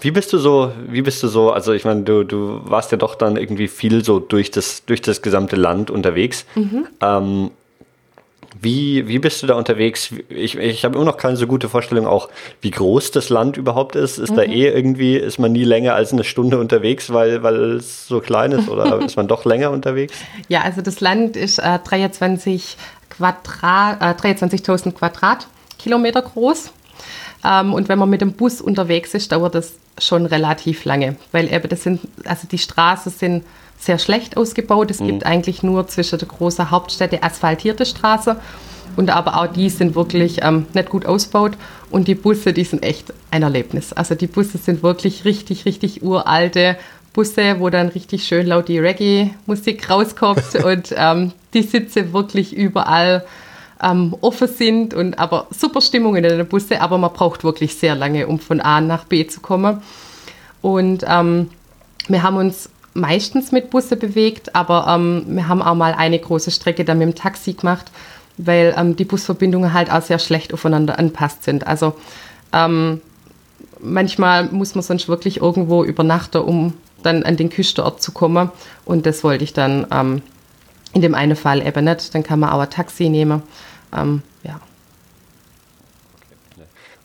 wie 0.00 0.10
bist 0.10 0.32
du 0.32 0.38
so, 0.38 0.72
wie 0.88 1.02
bist 1.02 1.22
du 1.22 1.28
so, 1.28 1.52
also 1.52 1.72
ich 1.72 1.84
meine, 1.84 2.02
du, 2.02 2.24
du 2.24 2.60
warst 2.64 2.92
ja 2.92 2.98
doch 2.98 3.14
dann 3.14 3.36
irgendwie 3.36 3.68
viel 3.68 4.04
so 4.04 4.18
durch 4.18 4.50
das, 4.50 4.84
durch 4.84 5.02
das 5.02 5.22
gesamte 5.22 5.56
Land 5.56 5.90
unterwegs. 5.90 6.44
Mhm. 6.54 6.86
Ähm, 7.00 7.50
wie, 8.60 9.08
wie 9.08 9.18
bist 9.18 9.42
du 9.42 9.46
da 9.46 9.54
unterwegs? 9.54 10.14
Ich, 10.28 10.56
ich 10.56 10.84
habe 10.84 10.94
immer 10.96 11.04
noch 11.04 11.16
keine 11.16 11.36
so 11.36 11.46
gute 11.46 11.68
Vorstellung 11.68 12.06
auch, 12.06 12.28
wie 12.60 12.70
groß 12.70 13.10
das 13.10 13.28
Land 13.28 13.56
überhaupt 13.56 13.96
ist. 13.96 14.18
Ist 14.18 14.30
mhm. 14.30 14.36
da 14.36 14.42
eh 14.42 14.68
irgendwie, 14.68 15.16
ist 15.16 15.38
man 15.38 15.52
nie 15.52 15.64
länger 15.64 15.94
als 15.94 16.12
eine 16.12 16.24
Stunde 16.24 16.58
unterwegs, 16.58 17.12
weil, 17.12 17.42
weil 17.42 17.72
es 17.72 18.06
so 18.06 18.20
klein 18.20 18.52
ist 18.52 18.68
oder 18.68 19.00
ist 19.04 19.16
man 19.16 19.26
doch 19.26 19.44
länger 19.44 19.70
unterwegs? 19.70 20.14
Ja, 20.48 20.62
also 20.62 20.80
das 20.80 21.00
Land 21.00 21.36
ist 21.36 21.58
äh, 21.58 21.78
23 21.78 22.76
Quadrat, 23.10 24.00
äh, 24.00 24.28
23.000 24.28 24.92
Quadratkilometer 24.92 26.22
groß. 26.22 26.72
Ähm, 27.44 27.74
und 27.74 27.88
wenn 27.88 27.98
man 27.98 28.10
mit 28.10 28.20
dem 28.20 28.32
Bus 28.32 28.60
unterwegs 28.60 29.14
ist, 29.14 29.32
dauert 29.32 29.54
das 29.54 29.74
schon 29.98 30.26
relativ 30.26 30.84
lange, 30.84 31.16
weil 31.32 31.52
eben 31.52 31.68
das 31.68 31.82
sind, 31.82 32.00
also 32.24 32.46
die 32.48 32.58
Straßen 32.58 33.12
sind 33.12 33.44
sehr 33.78 33.98
schlecht 33.98 34.36
ausgebaut. 34.36 34.90
Es 34.90 35.00
mhm. 35.00 35.06
gibt 35.06 35.26
eigentlich 35.26 35.62
nur 35.62 35.86
zwischen 35.88 36.18
der 36.18 36.28
großen 36.28 36.70
Hauptstädte 36.70 37.22
asphaltierte 37.22 37.84
Straße 37.84 38.36
und 38.96 39.10
aber 39.10 39.40
auch 39.40 39.46
die 39.46 39.70
sind 39.70 39.94
wirklich 39.94 40.42
ähm, 40.42 40.66
nicht 40.74 40.88
gut 40.88 41.06
ausgebaut 41.06 41.52
und 41.90 42.08
die 42.08 42.14
Busse, 42.14 42.52
die 42.52 42.64
sind 42.64 42.82
echt 42.82 43.12
ein 43.30 43.42
Erlebnis. 43.42 43.92
Also 43.92 44.14
die 44.14 44.26
Busse 44.26 44.58
sind 44.58 44.82
wirklich 44.82 45.24
richtig, 45.24 45.64
richtig 45.64 46.02
uralte 46.02 46.76
Busse, 47.12 47.56
wo 47.58 47.70
dann 47.70 47.88
richtig 47.88 48.24
schön 48.24 48.46
laut 48.46 48.68
die 48.68 48.78
Reggae-Musik 48.78 49.90
rauskommt 49.90 50.54
und 50.64 50.94
ähm, 50.96 51.32
die 51.54 51.62
Sitze 51.62 52.12
wirklich 52.12 52.54
überall 52.54 53.24
ähm, 53.82 54.16
offen 54.20 54.48
sind 54.48 54.94
und 54.94 55.18
aber 55.18 55.46
super 55.50 55.80
Stimmung 55.80 56.16
in 56.16 56.22
den 56.22 56.46
Busse, 56.46 56.80
aber 56.80 56.98
man 56.98 57.12
braucht 57.12 57.44
wirklich 57.44 57.74
sehr 57.76 57.94
lange, 57.94 58.26
um 58.26 58.38
von 58.38 58.60
A 58.60 58.80
nach 58.80 59.04
B 59.04 59.26
zu 59.26 59.40
kommen. 59.40 59.82
Und 60.60 61.04
ähm, 61.08 61.50
wir 62.08 62.22
haben 62.22 62.36
uns 62.36 62.70
meistens 62.94 63.52
mit 63.52 63.70
Busse 63.70 63.96
bewegt, 63.96 64.54
aber 64.54 64.86
ähm, 64.88 65.24
wir 65.28 65.48
haben 65.48 65.62
auch 65.62 65.74
mal 65.74 65.94
eine 65.94 66.18
große 66.18 66.50
Strecke 66.50 66.84
dann 66.84 66.98
mit 66.98 67.08
dem 67.08 67.14
Taxi 67.14 67.54
gemacht, 67.54 67.90
weil 68.36 68.74
ähm, 68.76 68.96
die 68.96 69.04
Busverbindungen 69.04 69.72
halt 69.72 69.90
auch 69.90 70.02
sehr 70.02 70.18
schlecht 70.18 70.52
aufeinander 70.52 70.98
anpasst 70.98 71.44
sind. 71.44 71.66
Also 71.66 71.94
ähm, 72.52 73.00
manchmal 73.80 74.44
muss 74.44 74.74
man 74.74 74.82
sonst 74.82 75.08
wirklich 75.08 75.40
irgendwo 75.40 75.84
übernachten, 75.84 76.42
um 76.42 76.74
dann 77.02 77.24
an 77.24 77.36
den 77.36 77.50
Küstenort 77.50 78.02
zu 78.02 78.12
kommen. 78.12 78.50
Und 78.84 79.06
das 79.06 79.24
wollte 79.24 79.44
ich 79.44 79.52
dann 79.52 79.86
ähm, 79.90 80.22
in 80.92 81.02
dem 81.02 81.14
einen 81.14 81.36
Fall 81.36 81.66
eben 81.66 81.84
nicht. 81.84 82.14
Dann 82.14 82.22
kann 82.22 82.40
man 82.40 82.50
auch 82.50 82.60
ein 82.60 82.70
Taxi 82.70 83.08
nehmen. 83.08 83.42
Ähm, 83.94 84.22
ja. 84.42 84.60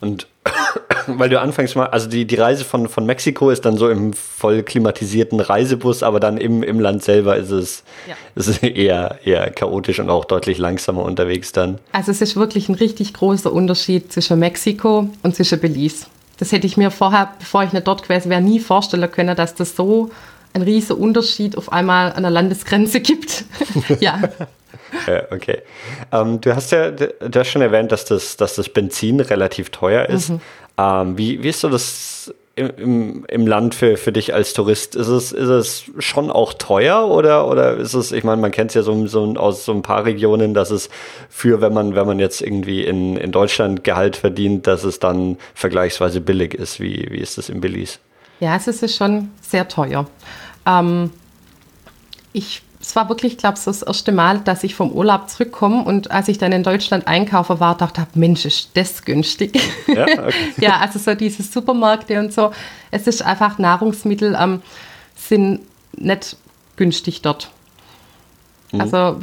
Und 0.00 0.26
weil 1.06 1.28
du 1.28 1.40
anfängst 1.40 1.76
mal, 1.76 1.86
also 1.86 2.08
die, 2.08 2.26
die 2.26 2.36
Reise 2.36 2.64
von, 2.64 2.88
von 2.88 3.06
Mexiko 3.06 3.50
ist 3.50 3.64
dann 3.64 3.76
so 3.76 3.88
im 3.88 4.12
voll 4.12 4.62
klimatisierten 4.62 5.40
Reisebus, 5.40 6.02
aber 6.02 6.20
dann 6.20 6.38
im, 6.38 6.62
im 6.62 6.80
Land 6.80 7.02
selber 7.02 7.36
ist 7.36 7.50
es, 7.50 7.84
ja. 8.08 8.14
ist 8.34 8.62
eher, 8.62 9.18
eher 9.24 9.50
chaotisch 9.50 10.00
und 10.00 10.10
auch 10.10 10.24
deutlich 10.24 10.58
langsamer 10.58 11.02
unterwegs 11.02 11.52
dann. 11.52 11.78
Also 11.92 12.10
es 12.10 12.20
ist 12.20 12.36
wirklich 12.36 12.68
ein 12.68 12.74
richtig 12.74 13.14
großer 13.14 13.52
Unterschied 13.52 14.12
zwischen 14.12 14.38
Mexiko 14.38 15.10
und 15.22 15.34
zwischen 15.34 15.60
Belize. 15.60 16.06
das 16.38 16.52
hätte 16.52 16.66
ich 16.66 16.76
mir 16.76 16.90
vorher, 16.90 17.32
bevor 17.38 17.64
ich 17.64 17.72
nicht 17.72 17.86
dort 17.86 18.02
gewesen 18.02 18.30
wäre, 18.30 18.40
nie 18.40 18.60
vorstellen 18.60 19.10
können, 19.10 19.36
dass 19.36 19.54
das 19.54 19.76
so 19.76 20.10
ein 20.54 20.62
riesiger 20.62 20.98
Unterschied 20.98 21.56
auf 21.56 21.72
einmal 21.72 22.12
an 22.12 22.22
der 22.22 22.30
Landesgrenze 22.30 23.00
gibt. 23.02 23.44
ja. 24.00 24.20
Ja, 25.06 25.22
okay. 25.30 25.62
Ähm, 26.12 26.40
du 26.40 26.54
hast 26.54 26.72
ja 26.72 26.90
du 26.90 27.10
hast 27.34 27.48
schon 27.48 27.62
erwähnt, 27.62 27.92
dass 27.92 28.04
das, 28.04 28.36
dass 28.36 28.54
das 28.54 28.68
Benzin 28.68 29.20
relativ 29.20 29.70
teuer 29.70 30.06
ist. 30.06 30.30
Mhm. 30.30 30.40
Ähm, 30.78 31.18
wie, 31.18 31.42
wie 31.42 31.48
ist 31.48 31.60
so 31.60 31.68
das 31.68 32.32
im, 32.58 33.24
im 33.28 33.46
Land 33.46 33.74
für, 33.74 33.96
für 33.96 34.12
dich 34.12 34.34
als 34.34 34.52
Tourist? 34.52 34.94
Ist 34.96 35.08
es, 35.08 35.32
ist 35.32 35.48
es 35.48 35.84
schon 35.98 36.30
auch 36.30 36.54
teuer 36.54 37.08
oder, 37.08 37.48
oder 37.48 37.76
ist 37.76 37.94
es, 37.94 38.12
ich 38.12 38.24
meine, 38.24 38.40
man 38.40 38.50
kennt 38.50 38.70
es 38.70 38.74
ja 38.74 38.82
so, 38.82 39.06
so 39.06 39.34
aus 39.36 39.64
so 39.64 39.72
ein 39.72 39.82
paar 39.82 40.04
Regionen, 40.04 40.54
dass 40.54 40.70
es 40.70 40.88
für, 41.28 41.60
wenn 41.60 41.72
man, 41.72 41.94
wenn 41.94 42.06
man 42.06 42.18
jetzt 42.18 42.40
irgendwie 42.40 42.84
in, 42.84 43.16
in 43.16 43.32
Deutschland 43.32 43.84
Gehalt 43.84 44.16
verdient, 44.16 44.66
dass 44.66 44.84
es 44.84 44.98
dann 44.98 45.36
vergleichsweise 45.54 46.20
billig 46.20 46.54
ist. 46.54 46.80
Wie, 46.80 47.08
wie 47.10 47.18
ist 47.18 47.38
das 47.38 47.48
in 47.48 47.60
Billis? 47.60 48.00
Ja, 48.40 48.56
es 48.56 48.66
ist 48.66 48.96
schon 48.96 49.30
sehr 49.40 49.68
teuer. 49.68 50.06
Ähm, 50.66 51.10
ich 52.32 52.62
es 52.88 52.96
war 52.96 53.10
wirklich, 53.10 53.36
glaube 53.36 53.58
ich, 53.58 53.64
das 53.64 53.82
erste 53.82 54.12
Mal, 54.12 54.40
dass 54.40 54.64
ich 54.64 54.74
vom 54.74 54.90
Urlaub 54.92 55.28
zurückkomme 55.28 55.84
und 55.84 56.10
als 56.10 56.28
ich 56.28 56.38
dann 56.38 56.52
in 56.52 56.62
Deutschland 56.62 57.06
einkaufe 57.06 57.60
war, 57.60 57.76
dachte 57.76 58.06
ich, 58.08 58.16
Mensch, 58.16 58.46
ist 58.46 58.70
das 58.72 59.04
günstig. 59.04 59.60
Ja, 59.88 60.04
okay. 60.12 60.32
ja, 60.56 60.78
also 60.78 60.98
so 60.98 61.14
diese 61.14 61.42
Supermärkte 61.42 62.18
und 62.18 62.32
so. 62.32 62.50
Es 62.90 63.06
ist 63.06 63.20
einfach, 63.20 63.58
Nahrungsmittel 63.58 64.34
ähm, 64.40 64.62
sind 65.14 65.60
nicht 65.98 66.38
günstig 66.76 67.20
dort. 67.20 67.50
Mhm. 68.72 68.80
Also 68.80 69.18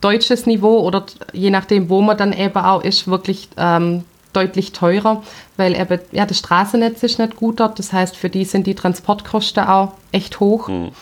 deutsches 0.00 0.46
Niveau 0.46 0.80
oder 0.80 1.04
je 1.34 1.50
nachdem, 1.50 1.90
wo 1.90 2.00
man 2.00 2.16
dann 2.16 2.32
eben 2.32 2.56
auch 2.56 2.82
ist, 2.82 3.06
wirklich 3.06 3.50
ähm, 3.58 4.04
deutlich 4.32 4.72
teurer, 4.72 5.22
weil 5.58 5.78
eben, 5.78 6.00
ja, 6.12 6.24
das 6.24 6.38
Straßennetz 6.38 7.02
ist 7.02 7.18
nicht 7.18 7.36
gut 7.36 7.60
dort. 7.60 7.78
Das 7.78 7.92
heißt, 7.92 8.16
für 8.16 8.30
die 8.30 8.46
sind 8.46 8.66
die 8.66 8.74
Transportkosten 8.74 9.64
auch 9.64 9.92
echt 10.10 10.40
hoch. 10.40 10.68
Mhm. 10.68 10.92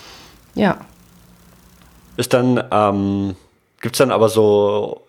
Ja. 0.57 0.79
Ist 2.17 2.33
dann, 2.33 2.63
ähm, 2.71 3.37
gibt 3.81 3.95
es 3.95 3.99
dann 3.99 4.11
aber 4.11 4.29
so 4.29 5.03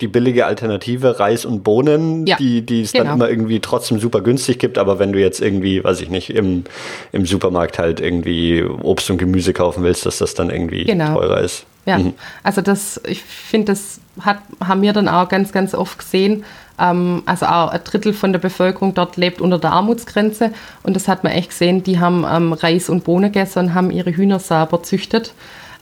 die 0.00 0.08
billige 0.08 0.46
Alternative 0.46 1.20
Reis 1.20 1.44
und 1.44 1.62
Bohnen, 1.62 2.26
ja, 2.26 2.36
die, 2.36 2.62
die 2.62 2.82
es 2.82 2.92
genau. 2.92 3.04
dann 3.04 3.14
immer 3.14 3.28
irgendwie 3.28 3.60
trotzdem 3.60 4.00
super 4.00 4.22
günstig 4.22 4.58
gibt, 4.58 4.78
aber 4.78 4.98
wenn 4.98 5.12
du 5.12 5.20
jetzt 5.20 5.40
irgendwie, 5.40 5.84
weiß 5.84 6.00
ich 6.00 6.08
nicht, 6.08 6.30
im, 6.30 6.64
im 7.12 7.26
Supermarkt 7.26 7.78
halt 7.78 8.00
irgendwie 8.00 8.62
Obst 8.62 9.10
und 9.10 9.18
Gemüse 9.18 9.52
kaufen 9.52 9.82
willst, 9.84 10.06
dass 10.06 10.18
das 10.18 10.34
dann 10.34 10.50
irgendwie 10.50 10.84
genau. 10.84 11.14
teurer 11.14 11.40
ist. 11.40 11.66
Ja, 11.86 11.98
mhm. 11.98 12.14
also 12.42 12.60
das, 12.60 13.00
ich 13.06 13.22
finde, 13.22 13.72
das 13.72 14.00
hat, 14.20 14.38
haben 14.64 14.82
wir 14.82 14.92
dann 14.92 15.08
auch 15.08 15.28
ganz, 15.28 15.52
ganz 15.52 15.74
oft 15.74 15.98
gesehen. 15.98 16.44
Ähm, 16.78 17.22
also 17.26 17.46
auch 17.46 17.68
ein 17.68 17.80
Drittel 17.84 18.12
von 18.12 18.32
der 18.32 18.40
Bevölkerung 18.40 18.94
dort 18.94 19.16
lebt 19.16 19.40
unter 19.40 19.58
der 19.58 19.72
Armutsgrenze 19.72 20.52
und 20.82 20.94
das 20.94 21.08
hat 21.08 21.24
man 21.24 21.32
echt 21.32 21.50
gesehen. 21.50 21.82
Die 21.82 21.98
haben 21.98 22.24
ähm, 22.30 22.52
Reis 22.52 22.88
und 22.88 23.04
Bohnen 23.04 23.32
gegessen 23.32 23.58
und 23.60 23.74
haben 23.74 23.90
ihre 23.90 24.14
Hühner 24.14 24.38
selber 24.38 24.82
züchtet. 24.82 25.34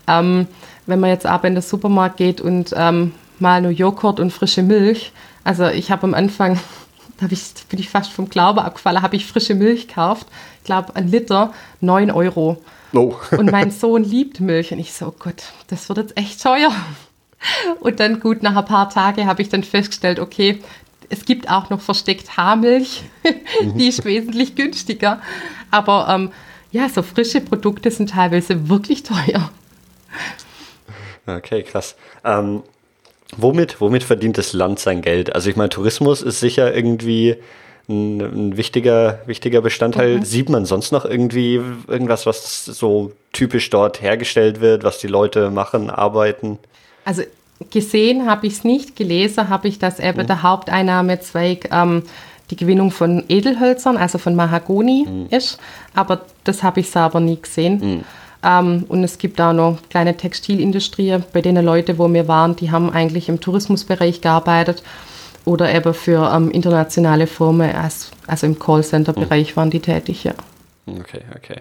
Ähm, 0.08 0.46
wenn 0.86 1.00
man 1.00 1.10
jetzt 1.10 1.26
aber 1.26 1.48
in 1.48 1.54
den 1.54 1.62
Supermarkt 1.62 2.16
geht 2.16 2.40
und 2.40 2.74
ähm, 2.76 3.12
mal 3.38 3.60
nur 3.60 3.70
Joghurt 3.70 4.20
und 4.20 4.32
frische 4.32 4.62
Milch, 4.62 5.12
also 5.44 5.66
ich 5.66 5.90
habe 5.90 6.04
am 6.04 6.14
Anfang, 6.14 6.58
da 7.20 7.26
ich, 7.30 7.42
bin 7.68 7.78
ich 7.78 7.88
fast 7.88 8.10
vom 8.10 8.28
Glaube 8.28 8.64
abgefallen, 8.64 9.02
habe 9.02 9.16
ich 9.16 9.26
frische 9.26 9.54
Milch 9.54 9.88
gekauft. 9.88 10.26
Ich 10.60 10.64
glaube, 10.64 10.96
ein 10.96 11.08
Liter, 11.08 11.52
9 11.80 12.10
Euro. 12.10 12.62
Oh. 12.94 13.14
und 13.32 13.50
mein 13.52 13.70
Sohn 13.70 14.02
liebt 14.02 14.40
Milch. 14.40 14.72
Und 14.72 14.78
ich 14.78 14.92
so, 14.92 15.08
oh 15.08 15.14
Gott, 15.18 15.42
das 15.68 15.88
wird 15.88 15.98
jetzt 15.98 16.16
echt 16.16 16.42
teuer. 16.42 16.72
Und 17.80 18.00
dann 18.00 18.18
gut, 18.18 18.42
nach 18.42 18.56
ein 18.56 18.64
paar 18.64 18.90
Tagen 18.90 19.26
habe 19.26 19.42
ich 19.42 19.48
dann 19.48 19.62
festgestellt, 19.62 20.18
okay, 20.18 20.60
es 21.08 21.24
gibt 21.24 21.48
auch 21.48 21.70
noch 21.70 21.80
versteckt 21.80 22.36
Haarmilch, 22.36 23.04
die 23.76 23.88
ist 23.88 24.04
wesentlich 24.04 24.56
günstiger. 24.56 25.20
Aber 25.70 26.08
ähm, 26.10 26.32
ja, 26.70 26.88
so 26.88 27.02
frische 27.02 27.40
Produkte 27.40 27.90
sind 27.90 28.10
teilweise 28.10 28.68
wirklich 28.68 29.02
teuer. 29.02 29.50
Okay, 31.26 31.62
krass. 31.62 31.94
Ähm, 32.24 32.62
womit, 33.36 33.82
womit 33.82 34.02
verdient 34.02 34.38
das 34.38 34.54
Land 34.54 34.78
sein 34.78 35.02
Geld? 35.02 35.34
Also 35.34 35.50
ich 35.50 35.56
meine, 35.56 35.68
Tourismus 35.68 36.22
ist 36.22 36.40
sicher 36.40 36.74
irgendwie 36.74 37.36
ein, 37.88 38.20
ein 38.20 38.56
wichtiger, 38.56 39.20
wichtiger 39.26 39.60
Bestandteil. 39.60 40.18
Mhm. 40.18 40.24
Sieht 40.24 40.48
man 40.48 40.64
sonst 40.64 40.92
noch 40.92 41.04
irgendwie 41.04 41.60
irgendwas, 41.86 42.26
was 42.26 42.64
so 42.64 43.12
typisch 43.32 43.70
dort 43.70 44.02
hergestellt 44.02 44.60
wird, 44.60 44.84
was 44.84 44.98
die 44.98 45.06
Leute 45.06 45.50
machen, 45.50 45.90
arbeiten? 45.90 46.58
Also 47.04 47.22
gesehen 47.70 48.26
habe 48.26 48.46
ich 48.46 48.54
es 48.54 48.64
nicht, 48.64 48.96
gelesen 48.96 49.48
habe 49.48 49.68
ich, 49.68 49.78
dass 49.78 50.00
eben 50.00 50.22
mhm. 50.22 50.26
der 50.26 50.42
Haupteinnahmezweig 50.42 51.70
ähm, 51.72 52.02
die 52.50 52.56
Gewinnung 52.56 52.90
von 52.90 53.24
Edelhölzern, 53.28 53.96
also 53.96 54.18
von 54.18 54.34
Mahagoni 54.34 55.06
mhm. 55.06 55.26
ist, 55.30 55.58
aber 55.94 56.22
das 56.44 56.62
habe 56.62 56.80
ich 56.80 56.90
selber 56.90 57.20
nie 57.20 57.40
gesehen. 57.40 58.04
Mhm. 58.42 58.48
Ähm, 58.48 58.84
und 58.88 59.04
es 59.04 59.18
gibt 59.18 59.40
auch 59.40 59.52
noch 59.52 59.78
kleine 59.90 60.16
Textilindustrie, 60.16 61.18
bei 61.32 61.40
denen 61.40 61.64
Leute, 61.64 61.98
wo 61.98 62.12
wir 62.12 62.28
waren, 62.28 62.56
die 62.56 62.70
haben 62.70 62.90
eigentlich 62.90 63.28
im 63.28 63.40
Tourismusbereich 63.40 64.20
gearbeitet 64.20 64.82
oder 65.44 65.74
eben 65.74 65.94
für 65.94 66.30
ähm, 66.34 66.50
internationale 66.50 67.26
Firmen, 67.26 67.74
als, 67.74 68.10
also 68.26 68.46
im 68.46 68.58
Callcenter-Bereich 68.58 69.56
waren 69.56 69.70
die 69.70 69.80
tätig, 69.80 70.24
ja. 70.24 70.34
Okay, 70.86 71.22
okay. 71.36 71.60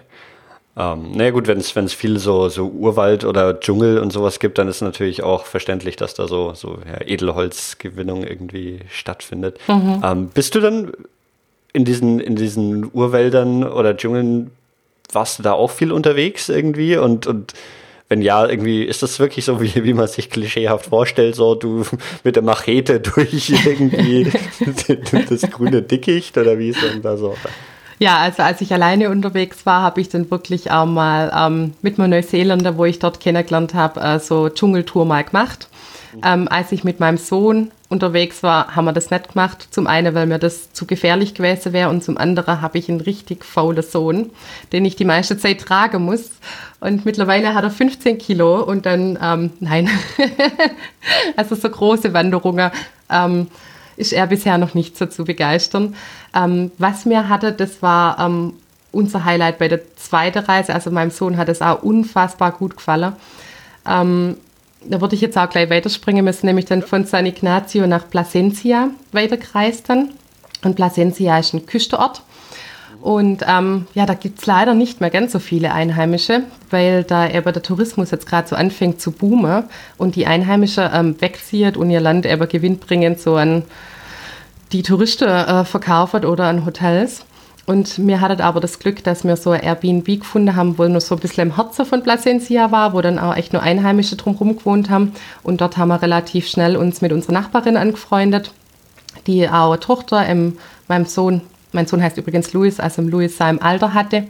Ähm, 0.76 1.12
naja 1.12 1.30
gut, 1.32 1.48
wenn 1.48 1.58
es 1.58 1.92
viel 1.92 2.18
so, 2.18 2.48
so 2.48 2.68
Urwald 2.68 3.24
oder 3.24 3.58
Dschungel 3.58 3.98
und 3.98 4.12
sowas 4.12 4.38
gibt, 4.38 4.58
dann 4.58 4.68
ist 4.68 4.80
natürlich 4.80 5.24
auch 5.24 5.44
verständlich, 5.44 5.96
dass 5.96 6.14
da 6.14 6.28
so, 6.28 6.54
so 6.54 6.78
ja, 6.86 7.04
Edelholzgewinnung 7.04 8.22
irgendwie 8.22 8.80
stattfindet. 8.88 9.58
Mhm. 9.66 10.02
Ähm, 10.04 10.28
bist 10.28 10.54
du 10.54 10.60
dann 10.60 10.92
in 11.72 11.84
diesen, 11.84 12.20
in 12.20 12.36
diesen 12.36 12.88
Urwäldern 12.92 13.64
oder 13.64 13.96
Dschungeln 13.96 14.52
warst 15.12 15.38
du 15.38 15.42
da 15.42 15.52
auch 15.52 15.70
viel 15.70 15.92
unterwegs 15.92 16.48
irgendwie? 16.48 16.96
Und, 16.96 17.26
und 17.26 17.54
wenn 18.08 18.22
ja, 18.22 18.46
irgendwie 18.46 18.84
ist 18.84 19.02
das 19.02 19.18
wirklich 19.18 19.44
so, 19.44 19.60
wie, 19.60 19.84
wie 19.84 19.94
man 19.94 20.08
sich 20.08 20.30
klischeehaft 20.30 20.86
vorstellt, 20.86 21.34
so 21.34 21.54
du 21.54 21.84
mit 22.24 22.36
der 22.36 22.42
Machete 22.42 23.00
durch 23.00 23.50
irgendwie 23.50 24.30
das 25.28 25.42
grüne 25.50 25.82
Dickicht 25.82 26.36
oder 26.38 26.58
wie 26.58 26.70
ist 26.70 26.82
denn 26.82 27.02
da 27.02 27.16
so? 27.16 27.34
Ja, 28.00 28.18
also 28.18 28.44
als 28.44 28.60
ich 28.60 28.72
alleine 28.72 29.10
unterwegs 29.10 29.66
war, 29.66 29.82
habe 29.82 30.00
ich 30.00 30.08
dann 30.08 30.30
wirklich 30.30 30.70
auch 30.70 30.86
mal 30.86 31.32
ähm, 31.36 31.74
mit 31.82 31.98
meinem 31.98 32.10
Neuseeländer, 32.10 32.78
wo 32.78 32.84
ich 32.84 33.00
dort 33.00 33.18
kennengelernt 33.18 33.74
habe, 33.74 34.00
äh, 34.00 34.20
so 34.20 34.48
Dschungeltour 34.48 35.04
mal 35.04 35.24
gemacht. 35.24 35.68
Ähm, 36.24 36.48
als 36.48 36.72
ich 36.72 36.84
mit 36.84 37.00
meinem 37.00 37.18
Sohn 37.18 37.70
unterwegs 37.88 38.42
war, 38.42 38.74
haben 38.74 38.84
wir 38.84 38.92
das 38.92 39.10
nicht 39.10 39.32
gemacht. 39.32 39.68
Zum 39.70 39.86
einen, 39.86 40.14
weil 40.14 40.26
mir 40.26 40.38
das 40.38 40.72
zu 40.72 40.86
gefährlich 40.86 41.34
gewesen 41.34 41.72
wäre 41.72 41.90
und 41.90 42.04
zum 42.04 42.18
anderen 42.18 42.60
habe 42.60 42.78
ich 42.78 42.88
einen 42.88 43.00
richtig 43.00 43.44
faulen 43.44 43.82
Sohn, 43.82 44.30
den 44.72 44.84
ich 44.84 44.96
die 44.96 45.04
meiste 45.04 45.38
Zeit 45.38 45.60
tragen 45.60 46.04
muss. 46.04 46.30
Und 46.80 47.04
mittlerweile 47.04 47.54
hat 47.54 47.64
er 47.64 47.70
15 47.70 48.18
Kilo 48.18 48.62
und 48.62 48.86
dann, 48.86 49.18
ähm, 49.22 49.50
nein, 49.60 49.90
also 51.36 51.54
so 51.54 51.68
große 51.68 52.12
Wanderungen 52.12 52.70
ähm, 53.10 53.48
ist 53.96 54.12
er 54.12 54.26
bisher 54.26 54.58
noch 54.58 54.74
nicht 54.74 54.96
so 54.96 55.06
zu 55.06 55.24
begeistern. 55.24 55.94
Ähm, 56.34 56.70
was 56.78 57.04
mir 57.04 57.28
hatte, 57.28 57.52
das 57.52 57.82
war 57.82 58.18
ähm, 58.18 58.54
unser 58.92 59.24
Highlight 59.24 59.58
bei 59.58 59.68
der 59.68 59.80
zweiten 59.96 60.44
Reise. 60.44 60.74
Also 60.74 60.90
meinem 60.90 61.10
Sohn 61.10 61.36
hat 61.36 61.48
es 61.48 61.62
auch 61.62 61.82
unfassbar 61.82 62.52
gut 62.52 62.76
gefallen. 62.76 63.14
Ähm, 63.86 64.36
da 64.84 65.00
würde 65.00 65.14
ich 65.14 65.20
jetzt 65.20 65.36
auch 65.36 65.48
gleich 65.48 65.70
weiterspringen 65.70 66.24
müssen, 66.24 66.46
nämlich 66.46 66.66
dann 66.66 66.82
von 66.82 67.04
San 67.04 67.26
Ignacio 67.26 67.86
nach 67.86 68.08
Plasencia 68.08 68.90
weitergereist 69.12 69.88
dann. 69.88 70.10
Und 70.64 70.76
Plasencia 70.76 71.38
ist 71.38 71.54
ein 71.54 71.66
Küstenort. 71.66 72.22
Und 73.00 73.44
ähm, 73.46 73.86
ja, 73.94 74.06
da 74.06 74.14
gibt 74.14 74.40
es 74.40 74.46
leider 74.46 74.74
nicht 74.74 75.00
mehr 75.00 75.10
ganz 75.10 75.30
so 75.32 75.38
viele 75.38 75.72
Einheimische, 75.72 76.42
weil 76.70 77.04
da 77.04 77.28
eben 77.28 77.52
der 77.52 77.62
Tourismus 77.62 78.10
jetzt 78.10 78.26
gerade 78.26 78.48
so 78.48 78.56
anfängt 78.56 79.00
zu 79.00 79.12
boomen 79.12 79.64
und 79.98 80.16
die 80.16 80.26
Einheimischen 80.26 80.88
ähm, 80.92 81.20
wegziehen 81.20 81.76
und 81.76 81.90
ihr 81.90 82.00
Land 82.00 82.26
eben 82.26 82.48
gewinnbringend 82.48 83.20
so 83.20 83.36
an 83.36 83.62
die 84.72 84.82
Touristen 84.82 85.28
äh, 85.28 85.64
verkaufen 85.64 86.24
oder 86.24 86.44
an 86.44 86.66
Hotels. 86.66 87.24
Und 87.68 87.98
mir 87.98 88.22
hattet 88.22 88.40
aber 88.40 88.60
das 88.60 88.78
Glück, 88.78 89.04
dass 89.04 89.24
wir 89.24 89.36
so 89.36 89.50
ein 89.50 89.60
Airbnb 89.60 90.06
gefunden 90.06 90.56
haben, 90.56 90.78
wo 90.78 90.88
nur 90.88 91.02
so 91.02 91.16
ein 91.16 91.20
bisschen 91.20 91.50
im 91.50 91.56
Herzen 91.56 91.84
von 91.84 92.02
Plasencia 92.02 92.72
war, 92.72 92.94
wo 92.94 93.02
dann 93.02 93.18
auch 93.18 93.36
echt 93.36 93.52
nur 93.52 93.60
Einheimische 93.60 94.16
drumherum 94.16 94.56
gewohnt 94.56 94.88
haben. 94.88 95.12
Und 95.42 95.60
dort 95.60 95.76
haben 95.76 95.88
wir 95.88 96.00
relativ 96.00 96.48
schnell 96.48 96.78
uns 96.78 97.02
mit 97.02 97.12
unserer 97.12 97.34
Nachbarin 97.34 97.76
angefreundet, 97.76 98.52
die 99.26 99.46
auch 99.46 99.72
eine 99.72 99.80
Tochter 99.80 100.26
im, 100.26 100.56
meinem 100.88 101.04
Sohn, 101.04 101.42
mein 101.72 101.86
Sohn 101.86 102.02
heißt 102.02 102.16
übrigens 102.16 102.54
Louis, 102.54 102.80
also 102.80 103.02
Louis 103.02 103.36
seinem 103.36 103.58
Alter 103.58 103.92
hatte. 103.92 104.26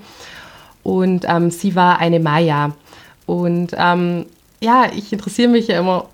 Und 0.82 1.24
ähm, 1.28 1.52
sie 1.52 1.76
war 1.76 2.00
eine 2.00 2.18
Maya. 2.18 2.72
Und 3.24 3.68
ähm, 3.78 4.26
ja, 4.60 4.86
ich 4.92 5.12
interessiere 5.12 5.48
mich 5.48 5.68
ja 5.68 5.78
immer 5.78 6.06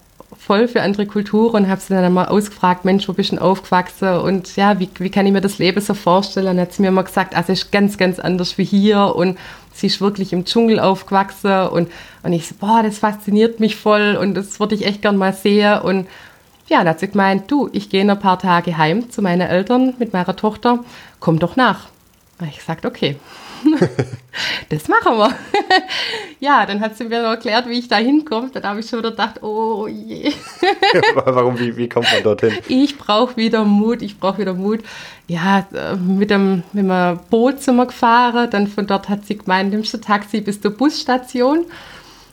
voll 0.46 0.68
für 0.68 0.82
andere 0.82 1.06
Kulturen 1.06 1.64
und 1.64 1.70
habe 1.70 1.80
sie 1.80 1.94
dann 1.94 2.12
mal 2.12 2.26
ausgefragt, 2.26 2.84
Mensch, 2.84 3.08
wo 3.08 3.12
bist 3.14 3.32
du 3.32 3.36
denn 3.36 3.42
aufgewachsen 3.42 4.18
und 4.18 4.56
ja, 4.56 4.78
wie, 4.78 4.88
wie 4.98 5.10
kann 5.10 5.26
ich 5.26 5.32
mir 5.32 5.40
das 5.40 5.58
Leben 5.58 5.80
so 5.80 5.94
vorstellen? 5.94 6.48
Und 6.48 6.56
dann 6.56 6.66
hat 6.66 6.74
sie 6.74 6.82
mir 6.82 6.88
immer 6.88 7.04
gesagt, 7.04 7.34
also 7.34 7.52
es 7.52 7.62
ist 7.62 7.72
ganz, 7.72 7.96
ganz 7.96 8.18
anders 8.18 8.58
wie 8.58 8.64
hier 8.64 9.14
und 9.16 9.38
sie 9.72 9.86
ist 9.86 10.00
wirklich 10.00 10.32
im 10.32 10.44
Dschungel 10.44 10.80
aufgewachsen 10.80 11.68
und, 11.68 11.90
und 12.22 12.32
ich 12.32 12.46
so, 12.46 12.54
boah, 12.60 12.82
das 12.82 12.98
fasziniert 12.98 13.58
mich 13.58 13.76
voll 13.76 14.18
und 14.20 14.34
das 14.34 14.60
würde 14.60 14.74
ich 14.74 14.84
echt 14.84 15.02
gern 15.02 15.16
mal 15.16 15.32
sehen 15.32 15.80
und 15.80 16.06
Ja, 16.68 16.78
dann 16.78 16.88
hat 16.88 17.00
sie 17.00 17.08
gemeint, 17.08 17.50
du, 17.50 17.68
ich 17.72 17.90
gehe 17.90 18.00
in 18.00 18.10
ein 18.10 18.18
paar 18.18 18.38
Tage 18.38 18.76
heim 18.76 19.10
zu 19.10 19.20
meinen 19.20 19.48
Eltern 19.48 19.94
mit 19.98 20.12
meiner 20.12 20.34
Tochter, 20.34 20.80
komm 21.20 21.38
doch 21.38 21.56
nach. 21.56 21.88
Ich 22.50 22.62
sagte, 22.62 22.88
okay. 22.88 23.16
das 24.68 24.88
machen 24.88 25.16
wir. 25.16 25.34
ja, 26.40 26.66
dann 26.66 26.80
hat 26.80 26.96
sie 26.96 27.04
mir 27.04 27.18
erklärt, 27.18 27.68
wie 27.68 27.78
ich 27.78 27.88
da 27.88 27.96
hinkomme. 27.96 28.50
Dann 28.52 28.62
habe 28.64 28.80
ich 28.80 28.88
schon 28.88 28.98
wieder 29.00 29.10
gedacht, 29.10 29.42
oh 29.42 29.86
je. 29.86 30.32
Warum, 31.14 31.58
wie, 31.58 31.76
wie 31.76 31.88
kommt 31.88 32.06
man 32.12 32.22
dorthin? 32.22 32.52
Ich 32.68 32.98
brauche 32.98 33.36
wieder 33.36 33.64
Mut, 33.64 34.02
ich 34.02 34.18
brauche 34.18 34.38
wieder 34.38 34.54
Mut. 34.54 34.80
Ja, 35.26 35.66
äh, 35.72 35.96
mit 35.96 36.30
dem, 36.30 36.62
mit 36.72 36.84
dem 36.84 37.18
Boot 37.30 37.62
sind 37.62 37.76
wir 37.76 37.86
gefahren. 37.86 38.50
Dann 38.50 38.66
von 38.66 38.86
dort 38.86 39.08
hat 39.08 39.26
sie 39.26 39.38
gemeint, 39.38 39.70
nimmst 39.70 39.94
du 39.94 39.98
Taxi 39.98 40.40
bis 40.40 40.60
zur 40.60 40.72
Busstation. 40.72 41.66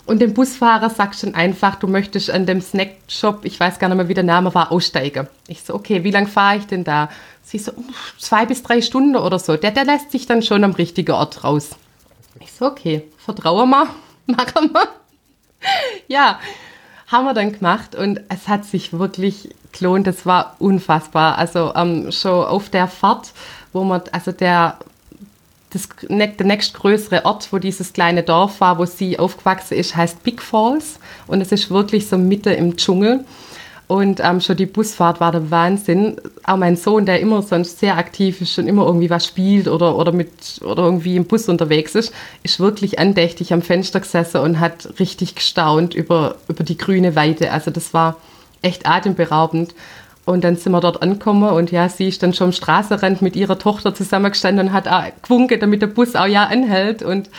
Und 0.05 0.19
dem 0.19 0.33
Busfahrer 0.33 0.89
sagst 0.89 1.23
du 1.23 1.33
einfach, 1.33 1.75
du 1.75 1.87
möchtest 1.87 2.31
an 2.31 2.45
dem 2.45 2.59
Snackshop, 2.59 3.45
ich 3.45 3.59
weiß 3.59 3.79
gar 3.79 3.87
nicht 3.87 3.97
mehr, 3.97 4.09
wie 4.09 4.13
der 4.13 4.23
Name 4.23 4.53
war, 4.53 4.71
aussteigen. 4.71 5.27
Ich 5.47 5.61
so, 5.61 5.75
okay, 5.75 6.03
wie 6.03 6.11
lange 6.11 6.27
fahre 6.27 6.57
ich 6.57 6.65
denn 6.65 6.83
da? 6.83 7.09
Sie 7.51 7.59
so, 7.59 7.73
zwei 8.17 8.45
bis 8.45 8.63
drei 8.63 8.81
Stunden 8.81 9.17
oder 9.17 9.37
so. 9.37 9.57
Der, 9.57 9.71
der 9.71 9.83
lässt 9.83 10.11
sich 10.11 10.25
dann 10.25 10.41
schon 10.41 10.63
am 10.63 10.71
richtigen 10.71 11.11
Ort 11.11 11.43
raus. 11.43 11.71
Ich 12.39 12.53
so, 12.53 12.65
okay, 12.65 13.03
vertraue 13.17 13.67
mal, 13.67 13.87
machen 14.25 14.71
wir. 14.71 14.87
ja, 16.07 16.39
haben 17.07 17.25
wir 17.25 17.33
dann 17.33 17.51
gemacht 17.51 17.93
und 17.93 18.21
es 18.29 18.47
hat 18.47 18.63
sich 18.63 18.97
wirklich 18.97 19.49
gelohnt. 19.73 20.07
Das 20.07 20.25
war 20.25 20.55
unfassbar. 20.59 21.37
Also 21.37 21.73
ähm, 21.75 22.09
schon 22.13 22.45
auf 22.45 22.69
der 22.69 22.87
Fahrt, 22.87 23.33
wo 23.73 23.83
man, 23.83 24.01
also 24.13 24.31
der 24.31 24.79
das, 25.71 25.89
der 26.07 26.45
nächstgrößere 26.45 27.25
Ort, 27.25 27.51
wo 27.51 27.57
dieses 27.57 27.91
kleine 27.91 28.23
Dorf 28.23 28.61
war, 28.61 28.77
wo 28.77 28.85
sie 28.85 29.19
aufgewachsen 29.19 29.77
ist, 29.77 29.95
heißt 29.95 30.23
Big 30.23 30.41
Falls. 30.41 30.99
Und 31.27 31.41
es 31.41 31.51
ist 31.51 31.69
wirklich 31.69 32.07
so 32.07 32.17
Mitte 32.17 32.51
im 32.51 32.77
Dschungel. 32.77 33.25
Und 33.91 34.21
ähm, 34.23 34.39
schon 34.39 34.55
die 34.55 34.67
Busfahrt 34.67 35.19
war 35.19 35.33
der 35.33 35.51
Wahnsinn. 35.51 36.15
Auch 36.45 36.55
mein 36.55 36.77
Sohn, 36.77 37.05
der 37.05 37.19
immer 37.19 37.41
sonst 37.41 37.79
sehr 37.79 37.97
aktiv 37.97 38.39
ist 38.39 38.57
und 38.57 38.69
immer 38.69 38.85
irgendwie 38.85 39.09
was 39.09 39.25
spielt 39.25 39.67
oder, 39.67 39.97
oder, 39.97 40.13
mit, 40.13 40.61
oder 40.63 40.83
irgendwie 40.83 41.17
im 41.17 41.25
Bus 41.25 41.49
unterwegs 41.49 41.93
ist, 41.95 42.13
ist 42.41 42.61
wirklich 42.61 42.99
andächtig 42.99 43.51
am 43.51 43.61
Fenster 43.61 43.99
gesessen 43.99 44.39
und 44.39 44.61
hat 44.61 44.97
richtig 44.97 45.35
gestaunt 45.35 45.93
über, 45.93 46.37
über 46.47 46.63
die 46.63 46.77
grüne 46.77 47.17
Weide. 47.17 47.51
Also 47.51 47.69
das 47.69 47.93
war 47.93 48.15
echt 48.61 48.87
atemberaubend. 48.87 49.75
Und 50.23 50.45
dann 50.45 50.55
sind 50.55 50.71
wir 50.71 50.79
dort 50.79 51.01
angekommen 51.01 51.49
und 51.49 51.69
ja, 51.71 51.89
sie 51.89 52.07
ist 52.07 52.23
dann 52.23 52.33
schon 52.33 52.45
am 52.45 52.53
Straßenrand 52.53 53.21
mit 53.21 53.35
ihrer 53.35 53.59
Tochter 53.59 53.93
zusammengestanden 53.93 54.67
und 54.69 54.73
hat 54.73 54.87
auch 54.87 55.03
gewunken, 55.21 55.59
damit 55.59 55.81
der 55.81 55.87
Bus 55.87 56.15
auch 56.15 56.27
ja 56.27 56.45
anhält. 56.45 57.03
Und 57.03 57.29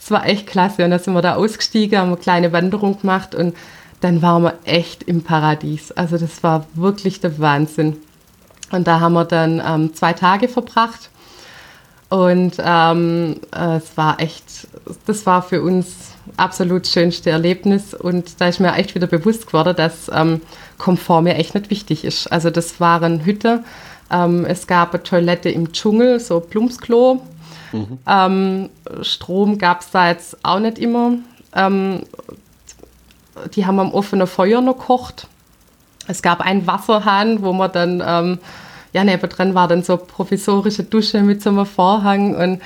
es 0.00 0.10
war 0.10 0.24
echt 0.24 0.46
klasse. 0.46 0.84
Und 0.84 0.90
dann 0.90 1.00
sind 1.00 1.12
wir 1.12 1.20
da 1.20 1.34
ausgestiegen, 1.34 1.98
haben 1.98 2.08
eine 2.08 2.16
kleine 2.16 2.54
Wanderung 2.54 2.98
gemacht 2.98 3.34
und 3.34 3.54
dann 4.00 4.22
waren 4.22 4.42
wir 4.42 4.54
echt 4.64 5.02
im 5.02 5.22
Paradies. 5.22 5.92
Also 5.92 6.18
das 6.18 6.42
war 6.42 6.66
wirklich 6.74 7.20
der 7.20 7.38
Wahnsinn. 7.38 7.96
Und 8.70 8.86
da 8.86 9.00
haben 9.00 9.14
wir 9.14 9.24
dann 9.24 9.62
ähm, 9.64 9.94
zwei 9.94 10.12
Tage 10.12 10.48
verbracht. 10.48 11.10
Und 12.10 12.54
ähm, 12.58 13.36
äh, 13.54 13.76
es 13.76 13.96
war 13.96 14.20
echt, 14.20 14.68
das 15.06 15.26
war 15.26 15.42
für 15.42 15.62
uns 15.62 16.14
absolut 16.36 16.86
schönste 16.86 17.30
Erlebnis. 17.30 17.92
Und 17.92 18.40
da 18.40 18.48
ist 18.48 18.60
mir 18.60 18.74
echt 18.74 18.94
wieder 18.94 19.06
bewusst 19.06 19.46
geworden, 19.46 19.74
dass 19.76 20.10
ähm, 20.12 20.40
Komfort 20.78 21.22
mir 21.22 21.34
echt 21.34 21.54
nicht 21.54 21.70
wichtig 21.70 22.04
ist. 22.04 22.30
Also 22.30 22.50
das 22.50 22.80
waren 22.80 23.24
Hütte. 23.24 23.64
Ähm, 24.10 24.44
es 24.46 24.66
gab 24.66 24.94
eine 24.94 25.02
Toilette 25.02 25.50
im 25.50 25.72
Dschungel, 25.72 26.20
so 26.20 26.40
Plumpsklo. 26.40 27.22
Mhm. 27.72 27.98
Ähm, 28.06 28.70
Strom 29.02 29.58
gab 29.58 29.82
es 29.82 29.90
da 29.90 30.08
jetzt 30.08 30.36
auch 30.42 30.60
nicht 30.60 30.78
immer. 30.78 31.18
Die 33.54 33.66
haben 33.66 33.78
am 33.78 33.92
offenen 33.92 34.26
Feuer 34.26 34.60
noch 34.60 34.78
gekocht. 34.78 35.26
Es 36.06 36.22
gab 36.22 36.40
einen 36.40 36.66
Wasserhahn, 36.66 37.42
wo 37.42 37.52
man 37.52 37.72
dann, 37.72 38.02
ähm, 38.04 38.38
ja, 38.92 39.04
nebendran 39.04 39.54
war 39.54 39.68
dann 39.68 39.82
so 39.82 39.96
provisorische 39.96 40.84
Dusche 40.84 41.22
mit 41.22 41.42
so 41.42 41.50
einem 41.50 41.66
Vorhang. 41.66 42.34
Und, 42.34 42.62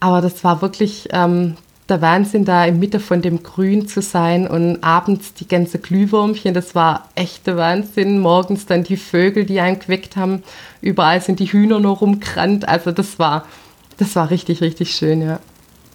aber 0.00 0.20
das 0.20 0.42
war 0.42 0.60
wirklich, 0.60 1.08
ähm, 1.12 1.56
der 1.90 2.00
Wahnsinn, 2.00 2.44
da 2.44 2.64
in 2.64 2.78
Mitte 2.78 3.00
von 3.00 3.20
dem 3.20 3.42
Grün 3.42 3.86
zu 3.86 4.00
sein 4.00 4.46
und 4.46 4.82
abends 4.82 5.34
die 5.34 5.48
ganze 5.48 5.78
Glühwürmchen, 5.78 6.54
das 6.54 6.74
war 6.74 7.08
echter 7.16 7.56
Wahnsinn. 7.56 8.20
Morgens 8.20 8.66
dann 8.66 8.84
die 8.84 8.96
Vögel, 8.96 9.44
die 9.44 9.60
einen 9.60 9.78
geweckt 9.78 10.16
haben. 10.16 10.42
Überall 10.80 11.20
sind 11.20 11.40
die 11.40 11.46
Hühner 11.46 11.80
noch 11.80 12.00
rumgerannt. 12.00 12.68
Also 12.68 12.92
das 12.92 13.18
war, 13.18 13.44
das 13.98 14.16
war 14.16 14.30
richtig, 14.30 14.60
richtig 14.60 14.92
schön, 14.92 15.20
ja. 15.20 15.40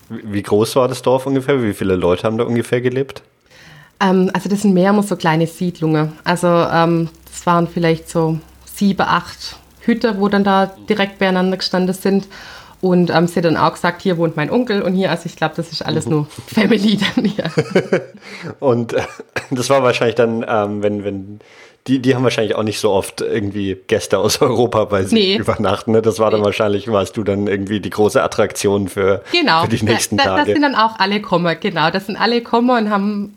Wie 0.10 0.44
groß 0.44 0.76
war 0.76 0.88
das 0.88 1.02
Dorf 1.02 1.26
ungefähr? 1.26 1.64
Wie 1.64 1.74
viele 1.74 1.96
Leute 1.96 2.24
haben 2.24 2.38
da 2.38 2.44
ungefähr 2.44 2.82
gelebt? 2.82 3.24
Ähm, 4.00 4.30
also 4.34 4.50
das 4.50 4.62
sind 4.62 4.74
mehr 4.74 4.90
immer 4.90 5.04
so 5.04 5.16
kleine 5.16 5.48
Siedlungen. 5.48 6.14
Also 6.24 6.48
ähm, 6.48 7.10
das 7.32 7.46
waren 7.46 7.68
vielleicht 7.68 8.10
so 8.10 8.40
sieben, 8.66 9.02
acht 9.02 9.58
Hütte, 9.82 10.20
wo 10.20 10.28
dann 10.28 10.44
da 10.44 10.72
direkt 10.90 11.20
beieinander 11.20 11.58
gestanden 11.58 11.94
sind. 11.94 12.28
Und 12.82 13.10
ähm, 13.10 13.28
sie 13.28 13.38
hat 13.38 13.46
dann 13.46 13.58
auch 13.58 13.74
gesagt, 13.74 14.02
hier 14.02 14.18
wohnt 14.18 14.36
mein 14.36 14.52
Onkel 14.52 14.82
und 14.82 14.94
hier, 14.94 15.10
also 15.10 15.24
ich 15.26 15.36
glaube, 15.36 15.56
das 15.56 15.72
ist 15.72 15.84
alles 15.84 16.06
nur 16.06 16.28
Family 16.48 17.00
dann 17.16 17.26
hier. 17.26 17.50
und 18.60 18.94
äh, 18.94 19.02
das 19.50 19.70
war 19.70 19.82
wahrscheinlich 19.82 20.16
dann, 20.16 20.46
ähm, 20.48 20.84
wenn, 20.84 21.04
wenn, 21.04 21.40
die, 21.88 22.00
die 22.00 22.16
haben 22.16 22.24
wahrscheinlich 22.24 22.56
auch 22.56 22.64
nicht 22.64 22.80
so 22.80 22.92
oft 22.92 23.22
irgendwie 23.22 23.78
Gäste 23.88 24.20
aus 24.20 24.42
Europa 24.42 24.86
bei 24.86 25.04
sich 25.04 25.14
nee. 25.14 25.36
übernachten. 25.38 25.94
Ne? 25.94 26.02
Das 26.02 26.20
war 26.20 26.30
dann 26.30 26.42
nee. 26.42 26.46
wahrscheinlich, 26.46 26.88
warst 26.92 27.16
du 27.18 27.24
dann 27.24 27.48
irgendwie 27.48 27.80
die 27.80 27.90
große 27.90 28.22
Attraktion 28.22 28.88
für, 28.88 29.24
genau. 29.32 29.64
für 29.64 29.70
die 29.70 29.84
nächsten 29.84 30.18
da, 30.18 30.24
da, 30.24 30.30
Tage. 30.32 30.46
Das 30.46 30.54
sind 30.54 30.62
dann 30.62 30.76
auch 30.76 31.00
alle 31.00 31.16
gekommen, 31.16 31.56
genau. 31.60 31.90
Das 31.92 32.08
sind 32.08 32.18
alle 32.18 32.42
gekommen 32.42 32.70
und 32.70 32.90
haben 32.92 33.36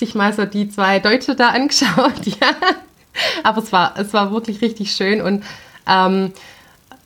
sich 0.00 0.14
mal 0.16 0.32
so 0.32 0.44
die 0.44 0.68
zwei 0.68 0.98
Deutsche 0.98 1.36
da 1.36 1.50
angeschaut. 1.50 2.24
ja. 2.26 2.50
Aber 3.44 3.62
es 3.62 3.72
war, 3.72 3.94
es 3.96 4.12
war 4.12 4.32
wirklich 4.32 4.60
richtig 4.60 4.92
schön 4.92 5.20
und 5.20 5.44
ähm, 5.86 6.32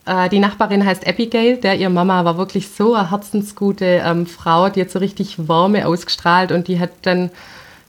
äh, 0.05 0.29
die 0.29 0.39
Nachbarin 0.39 0.85
heißt 0.85 1.07
Abigail, 1.07 1.57
der 1.57 1.75
ihr 1.75 1.89
Mama 1.89 2.25
war 2.25 2.37
wirklich 2.37 2.69
so 2.69 2.93
eine 2.93 3.11
herzensgute 3.11 4.01
ähm, 4.03 4.27
Frau, 4.27 4.69
die 4.69 4.81
hat 4.81 4.91
so 4.91 4.99
richtig 4.99 5.47
Wärme 5.47 5.87
ausgestrahlt 5.87 6.51
und 6.51 6.67
die 6.67 6.79
hat 6.79 6.91
dann 7.03 7.31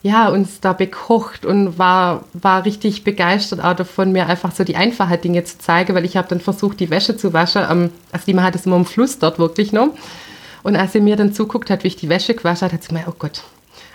ja, 0.02 0.28
uns 0.28 0.60
da 0.60 0.72
bekocht 0.72 1.44
und 1.44 1.78
war, 1.78 2.24
war 2.32 2.64
richtig 2.64 3.02
begeistert 3.02 3.62
auch 3.62 3.74
davon, 3.74 4.12
mir 4.12 4.28
einfach 4.28 4.52
so 4.52 4.62
die 4.62 4.76
einfachen 4.76 5.20
Dinge 5.20 5.42
zu 5.42 5.58
zeigen, 5.58 5.94
weil 5.96 6.04
ich 6.04 6.16
habe 6.16 6.28
dann 6.28 6.40
versucht, 6.40 6.78
die 6.78 6.90
Wäsche 6.90 7.16
zu 7.16 7.32
waschen. 7.32 7.62
Ähm, 7.68 7.90
also 8.12 8.30
die 8.30 8.38
hat 8.38 8.54
es 8.54 8.66
immer 8.66 8.76
im 8.76 8.84
Fluss 8.84 9.18
dort 9.18 9.38
wirklich 9.38 9.72
noch. 9.72 9.88
Und 10.62 10.76
als 10.76 10.92
sie 10.92 11.00
mir 11.00 11.16
dann 11.16 11.32
zuguckt 11.32 11.70
hat, 11.70 11.82
wie 11.82 11.88
ich 11.88 11.96
die 11.96 12.08
Wäsche 12.08 12.34
gewaschen 12.34 12.66
hat, 12.66 12.72
hat 12.72 12.82
sie 12.82 12.88
gemeint, 12.88 13.08
oh 13.08 13.14
Gott, 13.18 13.42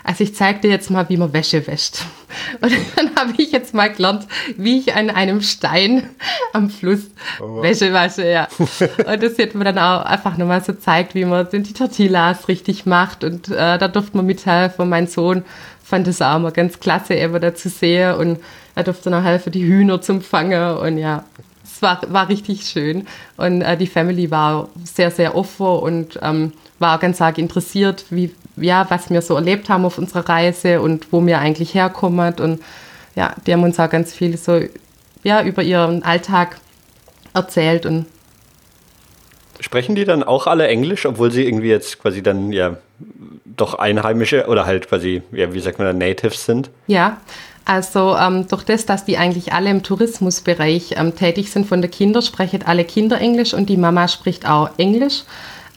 also 0.04 0.24
ich 0.24 0.34
zeige 0.34 0.60
dir 0.60 0.70
jetzt 0.70 0.90
mal, 0.90 1.08
wie 1.08 1.16
man 1.16 1.32
Wäsche 1.32 1.66
wäscht. 1.66 2.04
Und 2.60 2.72
dann 2.96 3.14
habe 3.14 3.34
ich 3.36 3.52
jetzt 3.52 3.74
mal 3.74 3.92
gelernt, 3.92 4.26
wie 4.56 4.78
ich 4.78 4.94
an 4.94 5.10
einem 5.10 5.42
Stein 5.42 6.08
am 6.52 6.70
Fluss 6.70 7.10
oh. 7.40 7.62
Wäsche 7.62 7.92
wasche. 7.92 8.28
Ja. 8.28 8.48
Und 8.58 9.22
das 9.22 9.38
hat 9.38 9.54
mir 9.54 9.64
dann 9.64 9.78
auch 9.78 10.04
einfach 10.04 10.36
nochmal 10.36 10.62
so 10.62 10.72
gezeigt, 10.72 11.14
wie 11.14 11.24
man 11.24 11.46
die 11.50 11.72
Tortillas 11.72 12.48
richtig 12.48 12.86
macht. 12.86 13.22
Und 13.22 13.48
äh, 13.48 13.78
da 13.78 13.88
durfte 13.88 14.16
man 14.16 14.26
mithelfen. 14.26 14.88
Mein 14.88 15.06
Sohn 15.06 15.44
fand 15.84 16.08
es 16.08 16.22
auch 16.22 16.38
mal 16.38 16.52
ganz 16.52 16.80
klasse, 16.80 17.14
eben 17.14 17.40
da 17.40 17.54
zu 17.54 17.68
sehen. 17.68 18.14
Und 18.14 18.38
er 18.74 18.84
durfte 18.84 19.10
noch 19.10 19.22
helfen, 19.22 19.52
die 19.52 19.64
Hühner 19.64 20.00
zum 20.00 20.20
Fangen. 20.20 20.78
Und 20.78 20.98
ja, 20.98 21.24
es 21.64 21.82
war, 21.82 22.00
war 22.08 22.28
richtig 22.28 22.62
schön. 22.62 23.06
Und 23.36 23.62
äh, 23.62 23.76
die 23.76 23.86
Family 23.86 24.30
war 24.30 24.68
sehr, 24.84 25.10
sehr 25.10 25.36
offen 25.36 25.66
und 25.66 26.18
ähm, 26.22 26.52
war 26.78 26.98
ganz 26.98 27.20
arg 27.20 27.38
interessiert, 27.38 28.06
wie, 28.10 28.34
ja, 28.56 28.86
was 28.90 29.10
wir 29.10 29.22
so 29.22 29.34
erlebt 29.34 29.68
haben 29.68 29.84
auf 29.84 29.98
unserer 29.98 30.28
Reise 30.28 30.80
und 30.80 31.12
wo 31.12 31.24
wir 31.24 31.38
eigentlich 31.38 31.74
herkommen. 31.74 32.34
Und 32.34 32.60
ja, 33.14 33.34
die 33.46 33.52
haben 33.52 33.62
uns 33.62 33.78
auch 33.78 33.90
ganz 33.90 34.12
viel 34.12 34.36
so 34.36 34.60
ja, 35.22 35.42
über 35.42 35.62
ihren 35.62 36.02
Alltag 36.02 36.58
erzählt. 37.34 37.86
Und 37.86 38.06
Sprechen 39.60 39.94
die 39.94 40.04
dann 40.04 40.22
auch 40.22 40.46
alle 40.46 40.66
Englisch, 40.66 41.06
obwohl 41.06 41.30
sie 41.30 41.46
irgendwie 41.46 41.68
jetzt 41.68 42.00
quasi 42.00 42.22
dann 42.22 42.52
ja 42.52 42.76
doch 43.44 43.74
Einheimische 43.74 44.46
oder 44.46 44.66
halt 44.66 44.88
quasi, 44.88 45.22
ja, 45.30 45.52
wie 45.52 45.60
sagt 45.60 45.78
man, 45.78 45.96
Natives 45.96 46.44
sind? 46.46 46.70
Ja, 46.86 47.18
also 47.64 48.16
ähm, 48.16 48.48
durch 48.48 48.64
das, 48.64 48.86
dass 48.86 49.04
die 49.04 49.18
eigentlich 49.18 49.52
alle 49.52 49.70
im 49.70 49.82
Tourismusbereich 49.82 50.94
ähm, 50.96 51.14
tätig 51.14 51.52
sind 51.52 51.66
von 51.66 51.80
der 51.80 51.90
Kinder, 51.90 52.22
sprechen 52.22 52.62
alle 52.64 52.84
Kinder 52.84 53.20
Englisch 53.20 53.54
und 53.54 53.68
die 53.68 53.76
Mama 53.76 54.08
spricht 54.08 54.48
auch 54.48 54.70
Englisch. 54.78 55.22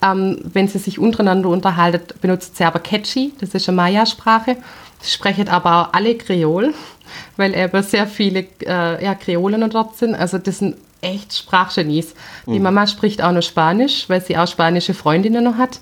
Ähm, 0.06 0.38
wenn 0.52 0.68
sie 0.68 0.78
sich 0.78 0.98
untereinander 0.98 1.48
unterhalten, 1.48 2.14
benutzt 2.20 2.56
sie 2.56 2.64
aber 2.64 2.78
Catchy, 2.78 3.32
das 3.40 3.50
ist 3.54 3.68
eine 3.68 3.76
Maya-Sprache. 3.76 4.56
Sie 5.00 5.10
sprechen 5.10 5.48
aber 5.48 5.88
auch 5.88 5.92
alle 5.94 6.16
Kreol, 6.16 6.74
weil 7.36 7.54
eben 7.54 7.82
sehr 7.82 8.06
viele 8.06 8.46
äh, 8.64 9.04
ja, 9.04 9.14
Kreolen 9.14 9.68
dort 9.70 9.96
sind. 9.96 10.14
Also 10.14 10.38
das 10.38 10.58
sind 10.58 10.76
echt 11.00 11.36
Sprachgenies. 11.36 12.14
Mhm. 12.46 12.52
Die 12.52 12.60
Mama 12.60 12.86
spricht 12.86 13.22
auch 13.22 13.32
noch 13.32 13.42
Spanisch, 13.42 14.08
weil 14.08 14.20
sie 14.20 14.36
auch 14.36 14.48
spanische 14.48 14.94
Freundinnen 14.94 15.44
noch 15.44 15.56
hat. 15.56 15.80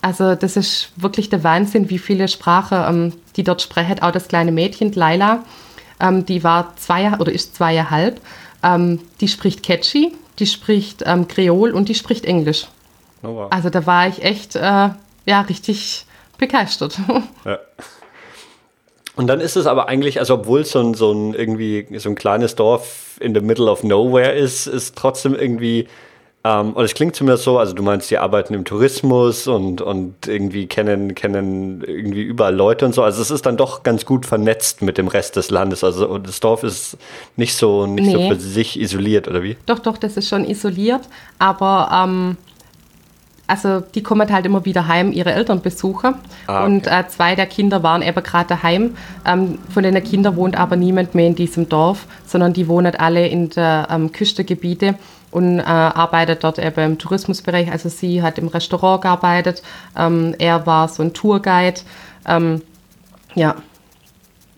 Also 0.00 0.34
das 0.34 0.56
ist 0.56 0.90
wirklich 0.96 1.28
der 1.28 1.42
Wahnsinn, 1.42 1.90
wie 1.90 1.98
viele 1.98 2.28
Sprachen 2.28 2.78
ähm, 2.88 3.12
die 3.36 3.42
dort 3.42 3.62
sprechen. 3.62 4.00
Auch 4.00 4.12
das 4.12 4.28
kleine 4.28 4.52
Mädchen, 4.52 4.92
Laila, 4.92 5.44
ähm, 6.00 6.24
die 6.24 6.44
war 6.44 6.76
zwei 6.76 7.12
oder 7.18 7.32
ist 7.32 7.56
zweieinhalb. 7.56 8.20
Ähm, 8.62 9.00
die 9.20 9.28
spricht 9.28 9.62
Catchy, 9.62 10.12
die 10.38 10.46
spricht 10.46 11.02
ähm, 11.06 11.26
Kreol 11.26 11.72
und 11.72 11.88
die 11.88 11.94
spricht 11.94 12.24
Englisch. 12.24 12.66
Oh, 13.22 13.34
wow. 13.34 13.48
Also 13.50 13.70
da 13.70 13.86
war 13.86 14.08
ich 14.08 14.22
echt, 14.22 14.56
äh, 14.56 14.90
ja, 15.26 15.40
richtig 15.48 16.06
begeistert. 16.38 16.98
Ja. 17.44 17.58
Und 19.16 19.26
dann 19.26 19.40
ist 19.40 19.56
es 19.56 19.66
aber 19.66 19.88
eigentlich, 19.88 20.20
also 20.20 20.34
obwohl 20.34 20.60
es 20.60 20.70
so 20.70 20.80
ein, 20.80 20.94
so 20.94 21.10
ein 21.10 21.34
irgendwie 21.34 21.88
so 21.98 22.08
ein 22.08 22.14
kleines 22.14 22.54
Dorf 22.54 23.18
in 23.20 23.34
the 23.34 23.40
middle 23.40 23.68
of 23.68 23.82
nowhere 23.82 24.30
ist, 24.30 24.68
ist 24.68 24.94
trotzdem 24.94 25.34
irgendwie 25.34 25.88
ähm, 26.44 26.72
und 26.72 26.84
es 26.84 26.94
klingt 26.94 27.16
zumindest 27.16 27.44
so, 27.44 27.58
also 27.58 27.74
du 27.74 27.82
meinst, 27.82 28.10
die 28.10 28.18
arbeiten 28.18 28.54
im 28.54 28.64
Tourismus 28.64 29.48
und, 29.48 29.80
und 29.80 30.28
irgendwie 30.28 30.66
kennen, 30.66 31.14
kennen 31.14 31.82
irgendwie 31.84 32.22
überall 32.22 32.54
Leute 32.54 32.86
und 32.86 32.94
so. 32.94 33.02
Also 33.02 33.20
es 33.20 33.30
ist 33.30 33.44
dann 33.44 33.56
doch 33.56 33.82
ganz 33.82 34.06
gut 34.06 34.24
vernetzt 34.24 34.80
mit 34.80 34.98
dem 34.98 35.08
Rest 35.08 35.34
des 35.36 35.50
Landes. 35.50 35.82
Also 35.82 36.18
das 36.18 36.38
Dorf 36.38 36.62
ist 36.62 36.96
nicht 37.36 37.56
so, 37.56 37.86
nicht 37.86 38.06
nee. 38.06 38.12
so 38.12 38.34
für 38.34 38.40
sich 38.40 38.78
isoliert, 38.78 39.26
oder 39.26 39.42
wie? 39.42 39.56
Doch, 39.66 39.80
doch, 39.80 39.98
das 39.98 40.16
ist 40.16 40.28
schon 40.28 40.44
isoliert. 40.44 41.02
Aber 41.40 41.90
ähm, 41.92 42.36
also 43.48 43.80
die 43.80 44.02
kommen 44.02 44.30
halt 44.30 44.46
immer 44.46 44.64
wieder 44.66 44.86
heim, 44.86 45.10
ihre 45.10 45.32
Eltern 45.32 45.62
besuchen. 45.62 46.14
Ah, 46.46 46.60
okay. 46.60 46.64
Und 46.66 46.86
äh, 46.86 47.08
zwei 47.08 47.34
der 47.34 47.46
Kinder 47.46 47.82
waren 47.82 48.02
eben 48.02 48.22
gerade 48.22 48.48
daheim. 48.48 48.94
Ähm, 49.26 49.58
von 49.72 49.82
den 49.82 50.02
Kindern 50.04 50.36
wohnt 50.36 50.56
aber 50.56 50.76
niemand 50.76 51.14
mehr 51.14 51.26
in 51.26 51.34
diesem 51.34 51.68
Dorf, 51.68 52.06
sondern 52.26 52.52
die 52.52 52.68
wohnen 52.68 52.94
alle 52.94 53.26
in 53.26 53.48
der 53.48 53.88
ähm, 53.90 54.12
Küstengebiete 54.12 54.96
und 55.30 55.60
äh, 55.60 55.62
arbeitet 55.62 56.44
dort 56.44 56.58
eben 56.58 56.84
im 56.84 56.98
Tourismusbereich. 56.98 57.72
Also 57.72 57.88
sie 57.88 58.22
hat 58.22 58.38
im 58.38 58.48
Restaurant 58.48 59.00
gearbeitet, 59.02 59.62
ähm, 59.96 60.34
er 60.38 60.66
war 60.66 60.88
so 60.88 61.02
ein 61.02 61.14
Tourguide. 61.14 61.80
Ähm, 62.26 62.60
ja, 63.34 63.56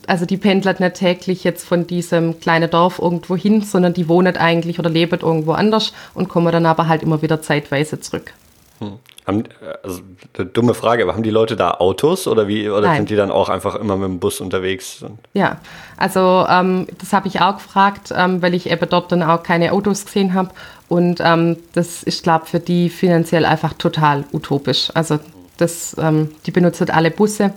also 0.08 0.26
die 0.26 0.36
pendelt 0.36 0.80
nicht 0.80 0.94
täglich 0.94 1.44
jetzt 1.44 1.64
von 1.64 1.86
diesem 1.86 2.40
kleinen 2.40 2.68
Dorf 2.68 2.98
irgendwo 2.98 3.36
hin, 3.36 3.62
sondern 3.62 3.94
die 3.94 4.08
wohnt 4.08 4.36
eigentlich 4.36 4.80
oder 4.80 4.90
lebt 4.90 5.22
irgendwo 5.22 5.52
anders 5.52 5.92
und 6.14 6.28
kommen 6.28 6.50
dann 6.50 6.66
aber 6.66 6.88
halt 6.88 7.04
immer 7.04 7.22
wieder 7.22 7.40
zeitweise 7.40 8.00
zurück. 8.00 8.32
Hm. 8.80 8.98
Haben, 9.26 9.44
also 9.82 10.00
eine 10.36 10.46
dumme 10.46 10.74
Frage, 10.74 11.02
aber 11.02 11.12
haben 11.12 11.22
die 11.22 11.30
Leute 11.30 11.54
da 11.54 11.72
Autos 11.72 12.26
oder 12.26 12.48
wie 12.48 12.68
oder 12.68 12.88
Nein. 12.88 12.96
sind 12.96 13.10
die 13.10 13.16
dann 13.16 13.30
auch 13.30 13.48
einfach 13.50 13.74
immer 13.74 13.96
mit 13.96 14.08
dem 14.08 14.18
Bus 14.18 14.40
unterwegs? 14.40 15.04
Ja, 15.34 15.58
also 15.98 16.46
ähm, 16.48 16.86
das 16.98 17.12
habe 17.12 17.28
ich 17.28 17.40
auch 17.40 17.58
gefragt, 17.58 18.12
ähm, 18.16 18.40
weil 18.40 18.54
ich 18.54 18.70
eben 18.70 18.88
dort 18.88 19.12
dann 19.12 19.22
auch 19.22 19.42
keine 19.42 19.72
Autos 19.72 20.06
gesehen 20.06 20.34
habe 20.34 20.50
und 20.88 21.20
ähm, 21.22 21.58
das 21.74 22.02
ist, 22.02 22.22
glaube 22.22 22.44
ich, 22.46 22.50
für 22.50 22.60
die 22.60 22.88
finanziell 22.88 23.44
einfach 23.44 23.74
total 23.74 24.24
utopisch. 24.32 24.90
Also 24.94 25.20
das, 25.58 25.94
ähm, 26.00 26.30
die 26.46 26.50
benutzen 26.50 26.88
alle 26.88 27.10
Busse 27.10 27.52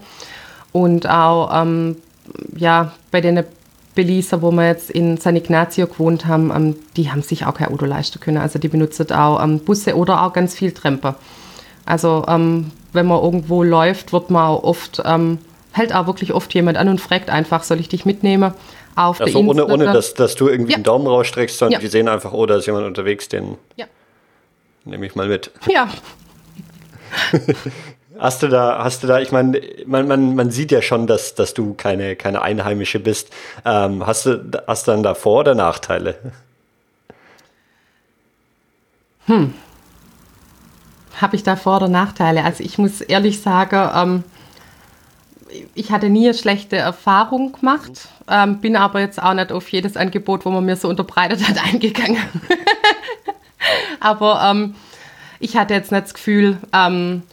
und 0.74 1.10
auch 1.10 1.50
ähm, 1.62 1.96
ja 2.56 2.92
bei 3.10 3.22
den 3.22 3.44
Belizer, 3.96 4.41
wo 4.41 4.52
wir 4.52 4.68
jetzt 4.68 4.89
in 4.89 5.18
San 5.18 5.36
Ignacio 5.36 5.88
gewohnt 5.88 6.26
haben, 6.26 6.52
ähm, 6.56 6.76
die 6.96 7.12
haben 7.12 7.22
sich 7.22 7.46
auch 7.46 7.54
kein 7.54 7.70
Auto 7.70 7.86
leisten 7.86 8.20
können. 8.20 8.38
Also 8.38 8.60
die 8.60 8.68
benutzen 8.68 9.12
auch 9.12 9.46
Busse 9.66 9.96
oder 9.96 10.24
auch 10.24 10.34
ganz 10.34 10.56
viel 10.56 10.72
Tramper. 10.72 11.16
Also 11.86 12.26
ähm, 12.28 12.72
wenn 12.94 13.06
man 13.08 13.22
irgendwo 13.22 13.64
läuft, 13.64 14.14
wird 14.14 14.30
man 14.30 14.48
auch 14.48 14.64
oft, 14.64 15.02
ähm, 15.06 15.39
hält 15.72 15.94
auch 15.94 16.08
wirklich 16.08 16.34
oft 16.34 16.54
jemand 16.54 16.78
an 16.78 16.88
und 16.88 17.02
fragt 17.02 17.30
einfach, 17.30 17.64
soll 17.64 17.80
ich 17.80 17.89
dich 17.89 18.06
mitnehmen? 18.06 18.54
Auf 18.96 19.22
also 19.22 19.39
ohne, 19.39 19.66
ohne 19.66 19.86
dass, 19.86 20.14
dass 20.14 20.36
du 20.36 20.48
irgendwie 20.48 20.72
ja. 20.72 20.76
einen 20.76 20.84
Daumen 20.84 21.08
rausstreckst, 21.08 21.58
sondern 21.58 21.74
ja. 21.74 21.80
die 21.80 21.88
sehen 21.88 22.08
einfach, 22.08 22.32
oh, 22.32 22.46
da 22.46 22.58
ist 22.58 22.68
jemand 22.68 22.86
unterwegs, 22.86 23.28
den 23.28 23.58
ja. 23.76 23.86
nehme 24.86 25.06
ich 25.06 25.16
mal 25.16 25.28
mit. 25.28 25.52
Ja. 25.68 25.89
Hast 28.24 28.42
du 28.42 28.48
da, 28.48 28.84
hast 28.84 29.04
du 29.04 29.08
da, 29.08 29.20
ich 29.20 29.32
meine, 29.32 29.60
man, 29.86 30.08
man, 30.08 30.36
man 30.36 30.50
sieht 30.50 30.72
ja 30.72 30.82
schon, 30.82 31.08
dass, 31.08 31.36
dass 31.36 31.54
du 31.54 31.74
keine, 31.74 32.16
keine 32.16 32.42
Einheimische 32.42 33.00
bist. 33.00 33.30
Ähm, 33.66 34.08
hast 34.08 34.26
du 34.26 34.42
hast 34.66 34.88
dann 34.88 35.04
da 35.04 35.14
Vor- 35.14 35.42
oder 35.42 35.56
Nachteile? 35.56 36.16
Hm 39.26 39.54
habe 41.22 41.36
ich 41.36 41.44
da 41.44 41.56
Vor- 41.56 41.78
oder 41.78 41.88
Nachteile? 41.90 42.44
Also 42.44 42.64
ich 42.64 42.78
muss 42.78 43.02
ehrlich 43.02 43.42
sagen, 43.42 43.90
ähm, 43.96 44.24
ich 45.76 45.92
hatte 45.92 46.10
nie 46.10 46.26
eine 46.26 46.38
schlechte 46.38 46.76
Erfahrung 46.76 47.54
gemacht, 47.54 48.10
ähm, 48.28 48.60
bin 48.60 48.76
aber 48.76 49.00
jetzt 49.00 49.22
auch 49.22 49.34
nicht 49.34 49.52
auf 49.52 49.70
jedes 49.70 49.96
Angebot, 49.96 50.46
wo 50.46 50.50
man 50.50 50.66
mir 50.66 50.76
so 50.76 50.90
unterbreitet 50.90 51.48
hat, 51.48 51.64
eingegangen. 51.74 52.22
aber 54.00 54.42
ähm, 54.50 54.76
ich 55.40 55.56
hatte 55.56 55.74
jetzt 55.74 55.92
nicht 55.92 56.06
das 56.06 56.14
Gefühl, 56.14 56.58
ähm, 56.74 57.24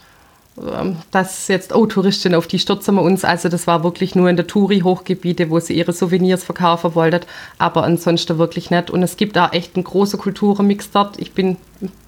dass 1.11 1.47
jetzt, 1.47 1.73
oh, 1.73 1.85
Touristin, 1.85 2.35
auf 2.35 2.45
die 2.45 2.59
stürzen 2.59 2.95
wir 2.95 3.01
uns. 3.01 3.23
Also 3.23 3.47
das 3.47 3.67
war 3.67 3.83
wirklich 3.83 4.15
nur 4.15 4.29
in 4.29 4.35
der 4.35 4.47
Touri-Hochgebiete, 4.47 5.49
wo 5.49 5.59
sie 5.59 5.73
ihre 5.73 5.93
Souvenirs 5.93 6.43
verkaufen 6.43 6.93
wollten, 6.93 7.25
aber 7.57 7.83
ansonsten 7.83 8.37
wirklich 8.37 8.69
nicht. 8.69 8.89
Und 8.89 9.01
es 9.01 9.15
gibt 9.15 9.35
da 9.35 9.49
echt 9.49 9.75
einen 9.75 9.85
großen 9.85 10.19
Kulturmix 10.19 10.91
dort. 10.91 11.19
Ich 11.19 11.31
bin, 11.31 11.57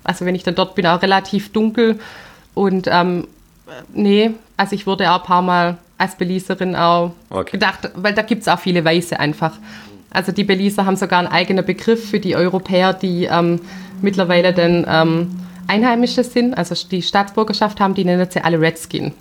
also 0.04 0.26
wenn 0.26 0.36
ich 0.36 0.44
dann 0.44 0.56
dort 0.56 0.76
bin, 0.76 0.86
auch 0.86 1.02
relativ 1.02 1.52
dunkel 1.54 2.00
und 2.54 2.88
ähm, 2.92 3.28
nee, 3.94 4.32
also 4.58 4.76
ich 4.76 4.86
wurde 4.86 5.10
auch 5.12 5.22
ein 5.22 5.26
paar 5.26 5.42
Mal 5.42 5.78
als 5.98 6.16
Belizerin 6.18 6.76
auch 6.76 7.14
okay. 7.30 7.52
gedacht, 7.52 7.92
weil 7.96 8.14
da 8.14 8.24
gibt 8.24 8.42
es 8.42 8.48
auch 8.48 8.60
viele 8.60 8.84
Weiße 8.84 9.20
einfach. 9.20 9.54
Also 10.10 10.32
die 10.32 10.44
Belizer 10.44 10.86
haben 10.86 10.98
sogar 10.98 11.20
einen 11.20 11.30
eigenen 11.30 11.66
Begriff 11.66 12.10
für 12.10 12.20
die 12.20 12.36
Europäer, 12.36 12.94
die 12.94 13.26
ähm, 13.26 13.62
mittlerweile 14.02 14.54
dann 14.54 14.86
ähm, 14.88 15.40
Einheimische 15.74 16.24
sind, 16.24 16.58
also 16.58 16.76
die 16.88 17.02
Staatsbürgerschaft 17.02 17.80
haben, 17.80 17.94
die 17.96 18.06
nennen 18.06 18.28
sie 18.30 18.44
alle 18.44 18.60
Redskin. 18.60 19.14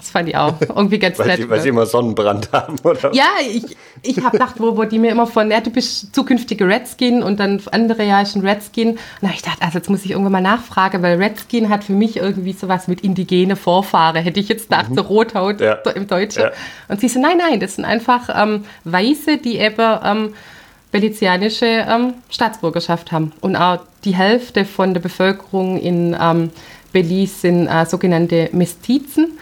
Das 0.00 0.08
fand 0.08 0.30
ich 0.30 0.36
auch 0.36 0.54
irgendwie 0.60 0.98
ganz 0.98 1.18
weil 1.18 1.26
nett. 1.26 1.36
Sie, 1.36 1.50
weil 1.50 1.60
sie 1.60 1.68
immer 1.68 1.84
Sonnenbrand 1.84 2.50
haben, 2.52 2.76
oder? 2.84 3.12
Ja, 3.12 3.26
ich, 3.46 3.76
ich 4.02 4.16
habe 4.24 4.30
gedacht, 4.30 4.54
wo, 4.58 4.76
wo 4.76 4.84
die 4.84 4.98
mir 4.98 5.10
immer 5.10 5.26
von, 5.26 5.50
ja, 5.50 5.60
du 5.60 5.70
bist 5.70 6.14
zukünftige 6.14 6.66
Redskin 6.66 7.22
und 7.22 7.38
dann 7.38 7.60
andere 7.70 8.04
ja 8.04 8.24
schon 8.24 8.40
Redskin. 8.40 8.98
Und 9.20 9.30
ich 9.30 9.42
gedacht, 9.42 9.58
also 9.60 9.76
jetzt 9.76 9.90
muss 9.90 10.04
ich 10.06 10.12
irgendwann 10.12 10.32
mal 10.32 10.40
nachfragen, 10.40 11.02
weil 11.02 11.18
Redskin 11.18 11.68
hat 11.68 11.84
für 11.84 11.92
mich 11.92 12.16
irgendwie 12.16 12.54
sowas 12.54 12.88
mit 12.88 13.02
indigene 13.02 13.56
Vorfahren, 13.56 14.22
hätte 14.22 14.40
ich 14.40 14.48
jetzt 14.48 14.70
gedacht, 14.70 14.88
mhm. 14.90 14.94
so 14.94 15.02
Rothaut 15.02 15.60
ja. 15.60 15.74
im 15.94 16.06
Deutschen. 16.06 16.44
Ja. 16.44 16.52
Und 16.88 17.00
sie 17.00 17.08
so, 17.08 17.20
nein, 17.20 17.36
nein, 17.36 17.60
das 17.60 17.76
sind 17.76 17.84
einfach 17.84 18.30
ähm, 18.34 18.64
Weiße, 18.84 19.36
die 19.36 19.58
eben 19.58 19.98
ähm, 20.02 20.34
belizianische 20.90 21.66
ähm, 21.66 22.14
Staatsbürgerschaft 22.28 23.12
haben. 23.12 23.32
Und 23.40 23.56
auch 23.56 23.80
die 24.04 24.14
Hälfte 24.14 24.64
von 24.64 24.94
der 24.94 25.00
Bevölkerung 25.00 25.78
in 25.78 26.16
ähm, 26.20 26.50
Belize 26.92 27.40
sind 27.40 27.66
äh, 27.66 27.86
sogenannte 27.86 28.48
Mestizen. 28.52 29.38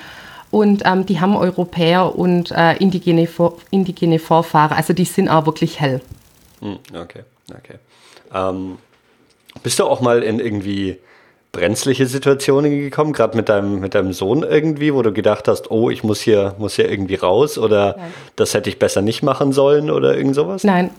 Und 0.51 0.83
ähm, 0.87 1.05
die 1.05 1.21
haben 1.21 1.37
Europäer 1.37 2.17
und 2.17 2.51
äh, 2.53 2.77
indigene, 2.77 3.27
Vor 3.27 3.59
indigene 3.71 4.19
Vorfahren. 4.19 4.77
Also 4.77 4.93
die 4.95 5.05
sind 5.05 5.29
auch 5.29 5.47
wirklich 5.47 5.79
hell. 5.79 6.01
Hm, 6.61 6.79
okay, 6.95 7.23
okay. 7.51 7.79
Ähm, 8.35 8.79
bist 9.63 9.79
du 9.79 9.85
auch 9.85 10.01
mal 10.01 10.23
in 10.23 10.41
irgendwie 10.41 10.99
brenzliche 11.53 12.07
Situationen 12.07 12.71
gekommen, 12.71 13.13
gerade 13.13 13.37
mit 13.37 13.49
deinem, 13.49 13.81
mit 13.81 13.95
deinem 13.95 14.13
Sohn 14.13 14.43
irgendwie, 14.43 14.93
wo 14.93 15.03
du 15.03 15.13
gedacht 15.13 15.49
hast, 15.49 15.71
oh, 15.71 15.91
ich 15.91 16.05
muss 16.05 16.21
hier, 16.21 16.55
muss 16.59 16.75
hier 16.77 16.91
irgendwie 16.91 17.15
raus 17.15 17.59
oder 17.59 17.97
Nein. 17.97 18.15
das 18.37 18.55
hätte 18.55 18.69
ich 18.69 18.79
besser 18.79 19.03
nicht 19.03 19.23
machen 19.23 19.53
sollen 19.53 19.91
oder 19.91 20.17
irgend 20.17 20.35
sowas? 20.35 20.63
Nein, 20.65 20.91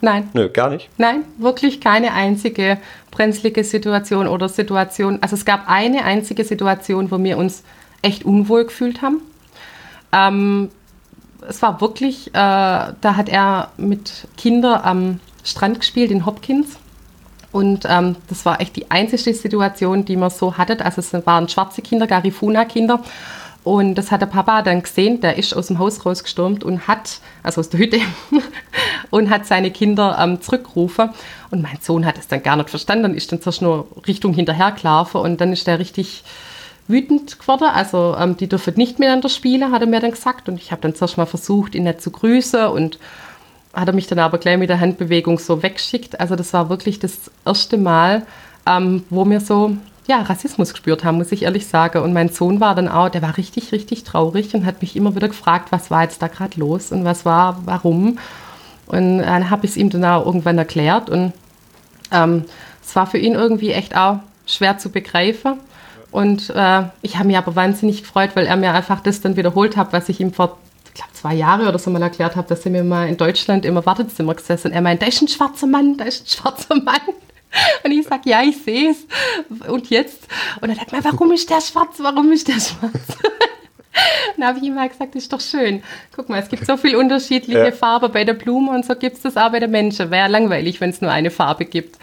Nein. 0.00 0.28
Nö, 0.32 0.48
gar 0.48 0.70
nicht. 0.70 0.88
Nein, 0.96 1.24
wirklich 1.38 1.80
keine 1.80 2.12
einzige 2.12 2.78
brenzlige 3.10 3.64
Situation 3.64 4.28
oder 4.28 4.48
Situation. 4.48 5.18
Also 5.22 5.34
es 5.34 5.44
gab 5.44 5.68
eine 5.68 6.04
einzige 6.04 6.44
Situation, 6.44 7.10
wo 7.10 7.22
wir 7.22 7.36
uns 7.36 7.64
echt 8.02 8.24
unwohl 8.24 8.64
gefühlt 8.64 9.02
haben. 9.02 9.20
Ähm, 10.12 10.70
es 11.48 11.62
war 11.62 11.80
wirklich, 11.80 12.28
äh, 12.28 12.32
da 12.32 12.94
hat 13.02 13.28
er 13.28 13.70
mit 13.76 14.28
Kindern 14.36 14.80
am 14.82 15.20
Strand 15.44 15.80
gespielt 15.80 16.10
in 16.10 16.26
Hopkins. 16.26 16.78
Und 17.50 17.86
ähm, 17.88 18.16
das 18.28 18.44
war 18.44 18.60
echt 18.60 18.76
die 18.76 18.90
einzige 18.90 19.34
Situation, 19.34 20.04
die 20.04 20.16
man 20.16 20.30
so 20.30 20.58
hatte. 20.58 20.84
Also 20.84 21.00
es 21.00 21.26
waren 21.26 21.48
schwarze 21.48 21.80
Kinder, 21.80 22.06
Garifuna-Kinder. 22.06 23.02
Und 23.68 23.96
das 23.96 24.10
hat 24.10 24.22
der 24.22 24.26
Papa 24.28 24.62
dann 24.62 24.82
gesehen, 24.82 25.20
der 25.20 25.36
ist 25.36 25.52
aus 25.52 25.66
dem 25.66 25.78
Haus 25.78 26.06
rausgestürmt 26.06 26.64
und 26.64 26.88
hat, 26.88 27.20
also 27.42 27.60
aus 27.60 27.68
der 27.68 27.78
Hütte, 27.78 28.00
und 29.10 29.28
hat 29.28 29.44
seine 29.44 29.70
Kinder 29.70 30.16
ähm, 30.18 30.40
zurückgerufen. 30.40 31.10
Und 31.50 31.60
mein 31.60 31.76
Sohn 31.82 32.06
hat 32.06 32.16
es 32.16 32.28
dann 32.28 32.42
gar 32.42 32.56
nicht 32.56 32.70
verstanden, 32.70 33.12
ist 33.12 33.30
dann 33.30 33.42
zuerst 33.42 33.60
nur 33.60 33.86
Richtung 34.06 34.32
hinterher 34.32 34.72
gelaufen 34.72 35.20
und 35.20 35.42
dann 35.42 35.52
ist 35.52 35.66
der 35.66 35.78
richtig 35.78 36.24
wütend 36.86 37.38
geworden. 37.38 37.68
Also 37.70 38.16
ähm, 38.18 38.38
die 38.38 38.48
dürfen 38.48 38.72
nicht 38.78 39.00
miteinander 39.00 39.28
spielen, 39.28 39.70
hat 39.70 39.82
er 39.82 39.86
mir 39.86 40.00
dann 40.00 40.12
gesagt. 40.12 40.48
Und 40.48 40.58
ich 40.58 40.72
habe 40.72 40.80
dann 40.80 40.94
zuerst 40.94 41.18
mal 41.18 41.26
versucht, 41.26 41.74
ihn 41.74 41.84
nicht 41.84 42.00
zu 42.00 42.10
grüßen 42.10 42.68
und 42.68 42.98
hat 43.74 43.86
er 43.86 43.94
mich 43.94 44.06
dann 44.06 44.18
aber 44.18 44.38
gleich 44.38 44.56
mit 44.56 44.70
der 44.70 44.80
Handbewegung 44.80 45.38
so 45.38 45.62
weggeschickt. 45.62 46.18
Also 46.20 46.36
das 46.36 46.54
war 46.54 46.70
wirklich 46.70 47.00
das 47.00 47.30
erste 47.44 47.76
Mal, 47.76 48.22
ähm, 48.66 49.04
wo 49.10 49.26
mir 49.26 49.40
so 49.40 49.76
ja, 50.08 50.22
Rassismus 50.22 50.72
gespürt 50.72 51.04
haben, 51.04 51.18
muss 51.18 51.32
ich 51.32 51.42
ehrlich 51.42 51.66
sagen. 51.66 52.02
Und 52.02 52.14
mein 52.14 52.30
Sohn 52.30 52.60
war 52.60 52.74
dann 52.74 52.88
auch, 52.88 53.10
der 53.10 53.20
war 53.20 53.36
richtig, 53.36 53.72
richtig 53.72 54.04
traurig 54.04 54.54
und 54.54 54.64
hat 54.64 54.80
mich 54.80 54.96
immer 54.96 55.14
wieder 55.14 55.28
gefragt, 55.28 55.70
was 55.70 55.90
war 55.90 56.02
jetzt 56.02 56.22
da 56.22 56.28
gerade 56.28 56.58
los 56.58 56.92
und 56.92 57.04
was 57.04 57.26
war, 57.26 57.60
warum. 57.66 58.18
Und 58.86 59.18
dann 59.18 59.50
habe 59.50 59.66
ich 59.66 59.72
es 59.72 59.76
ihm 59.76 59.90
dann 59.90 60.04
auch 60.06 60.24
irgendwann 60.24 60.56
erklärt. 60.56 61.10
Und 61.10 61.34
ähm, 62.10 62.46
es 62.82 62.96
war 62.96 63.06
für 63.06 63.18
ihn 63.18 63.34
irgendwie 63.34 63.72
echt 63.72 63.94
auch 63.94 64.20
schwer 64.46 64.78
zu 64.78 64.88
begreifen. 64.88 65.58
Und 66.10 66.48
äh, 66.56 66.84
ich 67.02 67.16
habe 67.16 67.26
mich 67.26 67.36
aber 67.36 67.54
wahnsinnig 67.54 68.02
gefreut, 68.02 68.30
weil 68.32 68.46
er 68.46 68.56
mir 68.56 68.72
einfach 68.72 69.00
das 69.00 69.20
dann 69.20 69.36
wiederholt 69.36 69.76
hat, 69.76 69.92
was 69.92 70.08
ich 70.08 70.20
ihm 70.20 70.32
vor 70.32 70.56
ich 70.86 70.94
glaube, 70.94 71.12
zwei 71.12 71.34
Jahre 71.34 71.68
oder 71.68 71.78
so 71.78 71.90
mal 71.90 72.00
erklärt 72.00 72.34
habe, 72.34 72.48
dass 72.48 72.64
er 72.64 72.72
mir 72.72 72.82
mal 72.82 73.08
in 73.08 73.18
Deutschland 73.18 73.66
im 73.66 73.74
Wartezimmer 73.76 74.34
gesessen. 74.34 74.68
Und 74.68 74.72
er 74.72 74.80
meint, 74.80 75.02
da 75.02 75.06
ist 75.06 75.20
ein 75.20 75.28
schwarzer 75.28 75.66
Mann, 75.66 75.98
da 75.98 76.04
ist 76.04 76.24
ein 76.24 76.26
schwarzer 76.28 76.76
Mann. 76.76 77.02
Und 77.84 77.92
ich 77.92 78.06
sage, 78.06 78.28
ja, 78.28 78.42
ich 78.42 78.56
sehe 78.58 78.90
es. 78.90 79.06
Und 79.68 79.90
jetzt? 79.90 80.28
Und 80.60 80.70
er 80.70 80.76
sagt 80.76 80.92
mir, 80.92 81.04
warum 81.04 81.32
ist 81.32 81.48
der 81.50 81.60
schwarz? 81.60 81.96
Warum 81.98 82.30
ist 82.32 82.48
der 82.48 82.60
schwarz? 82.60 82.92
Dann 84.36 84.46
habe 84.46 84.58
ich 84.58 84.64
ihm 84.64 84.74
mal 84.74 84.88
gesagt, 84.88 85.14
das 85.14 85.24
ist 85.24 85.32
doch 85.32 85.40
schön. 85.40 85.82
Guck 86.14 86.28
mal, 86.28 86.40
es 86.40 86.48
gibt 86.48 86.64
so 86.64 86.76
viele 86.76 86.98
unterschiedliche 86.98 87.58
ja. 87.58 87.72
Farben 87.72 88.12
bei 88.12 88.24
der 88.24 88.34
Blume 88.34 88.70
und 88.70 88.84
so 88.84 88.94
gibt 88.94 89.16
es 89.16 89.22
das 89.22 89.36
auch 89.36 89.50
bei 89.50 89.58
den 89.58 89.70
Menschen. 89.70 90.10
Wäre 90.10 90.28
langweilig, 90.28 90.80
wenn 90.80 90.90
es 90.90 91.00
nur 91.00 91.10
eine 91.10 91.30
Farbe 91.30 91.64
gibt. 91.64 91.98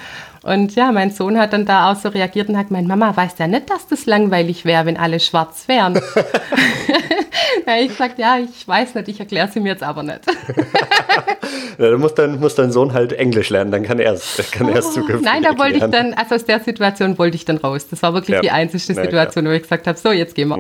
Und 0.46 0.76
ja, 0.76 0.92
mein 0.92 1.10
Sohn 1.10 1.40
hat 1.40 1.54
dann 1.54 1.66
da 1.66 1.92
auch 1.92 1.96
so 1.96 2.10
reagiert 2.10 2.50
und 2.50 2.58
hat 2.58 2.68
gemeint, 2.68 2.88
Mama, 2.88 3.18
weiß 3.18 3.34
ja 3.40 3.48
nicht, 3.48 3.68
dass 3.68 3.88
das 3.88 4.06
langweilig 4.06 4.64
wäre, 4.64 4.86
wenn 4.86 4.96
alle 4.96 5.20
schwarz 5.20 5.68
wären. 5.68 5.96
ja, 7.68 7.78
ich 7.82 7.88
gesagt, 7.88 8.20
ja, 8.20 8.38
ich 8.38 8.68
weiß 8.68 8.94
nicht, 8.94 9.08
ich 9.08 9.20
erkläre 9.20 9.48
sie 9.52 9.60
mir 9.60 9.70
jetzt 9.70 9.82
aber 9.82 10.04
nicht. 10.04 10.20
ja, 11.80 11.90
du 11.90 11.98
musst 11.98 12.20
dein, 12.20 12.40
musst 12.40 12.60
dein 12.60 12.72
Sohn 12.72 12.94
halt 12.94 13.14
Englisch 13.14 13.50
lernen, 13.50 13.72
dann 13.72 13.82
kann 13.82 13.98
er 13.98 14.14
es 14.14 14.38
kann 14.52 14.70
oh, 14.70 14.80
zukünftig 14.82 15.26
Nein, 15.26 15.42
da 15.42 15.58
wollte 15.58 15.78
ich 15.78 15.84
dann, 15.92 16.14
also 16.14 16.36
aus 16.36 16.46
der 16.46 16.60
Situation 16.60 17.18
wollte 17.18 17.38
ich 17.38 17.46
dann 17.46 17.58
raus. 17.58 17.88
Das 17.90 18.04
war 18.04 18.14
wirklich 18.14 18.36
ja. 18.36 18.42
die 18.42 18.52
einzige 18.52 18.94
Situation, 18.94 19.46
ja, 19.46 19.52
wo 19.52 19.56
ich 19.56 19.64
gesagt 19.64 19.88
habe, 19.88 19.98
so, 19.98 20.12
jetzt 20.12 20.36
gehen 20.36 20.50
wir. 20.50 20.60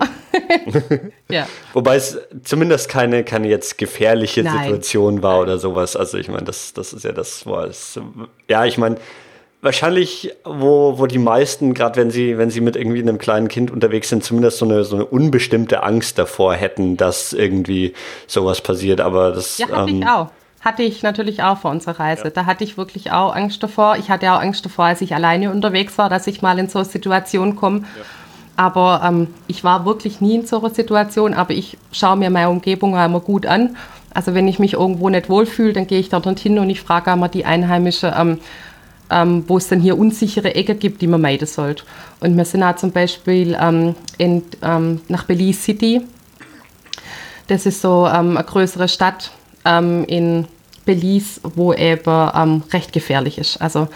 ja. 1.30 1.46
Wobei 1.74 1.98
es 1.98 2.18
zumindest 2.44 2.90
keine, 2.90 3.24
keine 3.24 3.50
jetzt 3.50 3.78
gefährliche 3.78 4.42
Nein. 4.42 4.64
Situation 4.64 5.22
war 5.22 5.42
oder 5.42 5.60
sowas. 5.60 5.96
Also 5.96 6.18
ich 6.18 6.28
meine, 6.28 6.46
das, 6.46 6.74
das 6.74 6.92
ist 6.92 7.06
ja 7.06 7.12
das, 7.12 7.46
was, 7.46 8.00
ja, 8.50 8.66
ich 8.66 8.80
meine, 8.80 8.98
wahrscheinlich, 9.66 10.32
wo, 10.46 10.98
wo 10.98 11.08
die 11.08 11.18
meisten, 11.18 11.74
gerade 11.74 12.00
wenn 12.00 12.12
sie, 12.12 12.38
wenn 12.38 12.50
sie 12.50 12.62
mit 12.62 12.78
irgendwie 12.78 13.02
einem 13.02 13.18
kleinen 13.18 13.50
Kind 13.50 13.72
unterwegs 13.72 14.10
sind, 14.10 14.24
zumindest 14.24 14.60
so 14.60 14.66
eine, 14.66 14.86
so 14.86 14.96
eine 14.96 15.06
unbestimmte 15.06 15.84
Angst 15.84 16.18
davor 16.18 16.54
hätten, 16.54 16.96
dass 16.96 17.34
irgendwie 17.34 17.94
sowas 18.28 18.62
passiert. 18.62 19.02
Aber 19.02 19.32
das. 19.32 19.58
Ja, 19.58 19.68
hatte 19.70 19.90
ähm, 19.90 20.02
ich 20.02 20.08
auch. 20.08 20.30
Hatte 20.62 20.82
ich 20.82 21.04
natürlich 21.04 21.44
auch 21.44 21.60
vor 21.60 21.70
unserer 21.72 22.00
Reise. 22.00 22.24
Ja. 22.24 22.30
Da 22.32 22.46
hatte 22.46 22.64
ich 22.64 22.78
wirklich 22.78 23.12
auch 23.12 23.36
Angst 23.36 23.62
davor. 23.62 23.98
Ich 23.98 24.10
hatte 24.10 24.32
auch 24.32 24.40
Angst 24.40 24.66
davor, 24.66 24.86
als 24.86 25.02
ich 25.02 25.14
alleine 25.14 25.52
unterwegs 25.52 25.98
war, 25.98 26.10
dass 26.10 26.26
ich 26.26 26.42
mal 26.42 26.58
in 26.58 26.70
so 26.70 26.80
eine 26.80 26.88
Situation 26.88 27.56
komme. 27.56 27.82
Ja. 27.82 27.86
Aber 28.56 29.02
ähm, 29.06 29.28
ich 29.48 29.64
war 29.64 29.86
wirklich 29.86 30.22
nie 30.22 30.36
in 30.36 30.46
so 30.48 30.60
einer 30.60 30.70
Situation, 30.70 31.34
aber 31.34 31.52
ich 31.52 31.78
schaue 31.92 32.16
mir 32.16 32.30
meine 32.30 32.50
Umgebung 32.50 32.96
immer 32.98 33.20
gut 33.20 33.46
an. 33.46 33.76
Also 34.14 34.34
wenn 34.34 34.48
ich 34.48 34.60
mich 34.60 34.74
irgendwo 34.74 35.10
nicht 35.10 35.30
wohlfühle, 35.30 35.74
dann 35.74 35.88
gehe 35.88 36.00
ich 36.00 36.10
da 36.10 36.22
hin 36.22 36.58
und 36.58 36.70
ich 36.70 36.82
frage 36.82 37.12
einmal 37.12 37.30
die 37.30 37.46
Einheimische, 37.46 38.16
ähm, 38.18 38.40
ähm, 39.10 39.44
wo 39.48 39.58
es 39.58 39.68
dann 39.68 39.80
hier 39.80 39.98
unsichere 39.98 40.56
Ecken 40.56 40.80
gibt, 40.80 41.02
die 41.02 41.08
man 41.08 41.22
meiden 41.22 41.48
sollte. 41.48 41.84
Und 42.20 42.36
wir 42.36 42.46
sind 42.46 42.64
auch 42.64 42.76
zum 42.76 42.92
Beispiel 42.92 43.58
ähm, 43.60 43.96
in, 44.18 44.44
ähm, 44.62 45.02
nach 45.08 45.24
Belize 45.26 45.62
City. 45.62 46.02
Das 47.48 47.66
ist 47.66 47.82
so 47.82 48.08
ähm, 48.08 48.38
eine 48.38 48.44
größere 48.44 48.88
Stadt 48.88 49.32
ähm, 49.64 50.06
in 50.06 50.48
Belize, 50.86 51.42
wo 51.44 51.74
eben 51.74 52.30
ähm, 52.36 52.64
recht 52.72 52.94
gefährlich 52.94 53.38
ist. 53.38 53.62
Also 53.62 53.88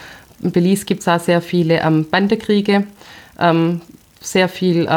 in 0.42 0.52
Belize 0.52 0.86
gibt 0.86 1.02
es 1.02 1.08
auch 1.08 1.20
sehr 1.20 1.42
viele 1.42 1.82
Bandekriege, 2.10 2.86
sehr 4.22 4.50
viel 4.50 4.88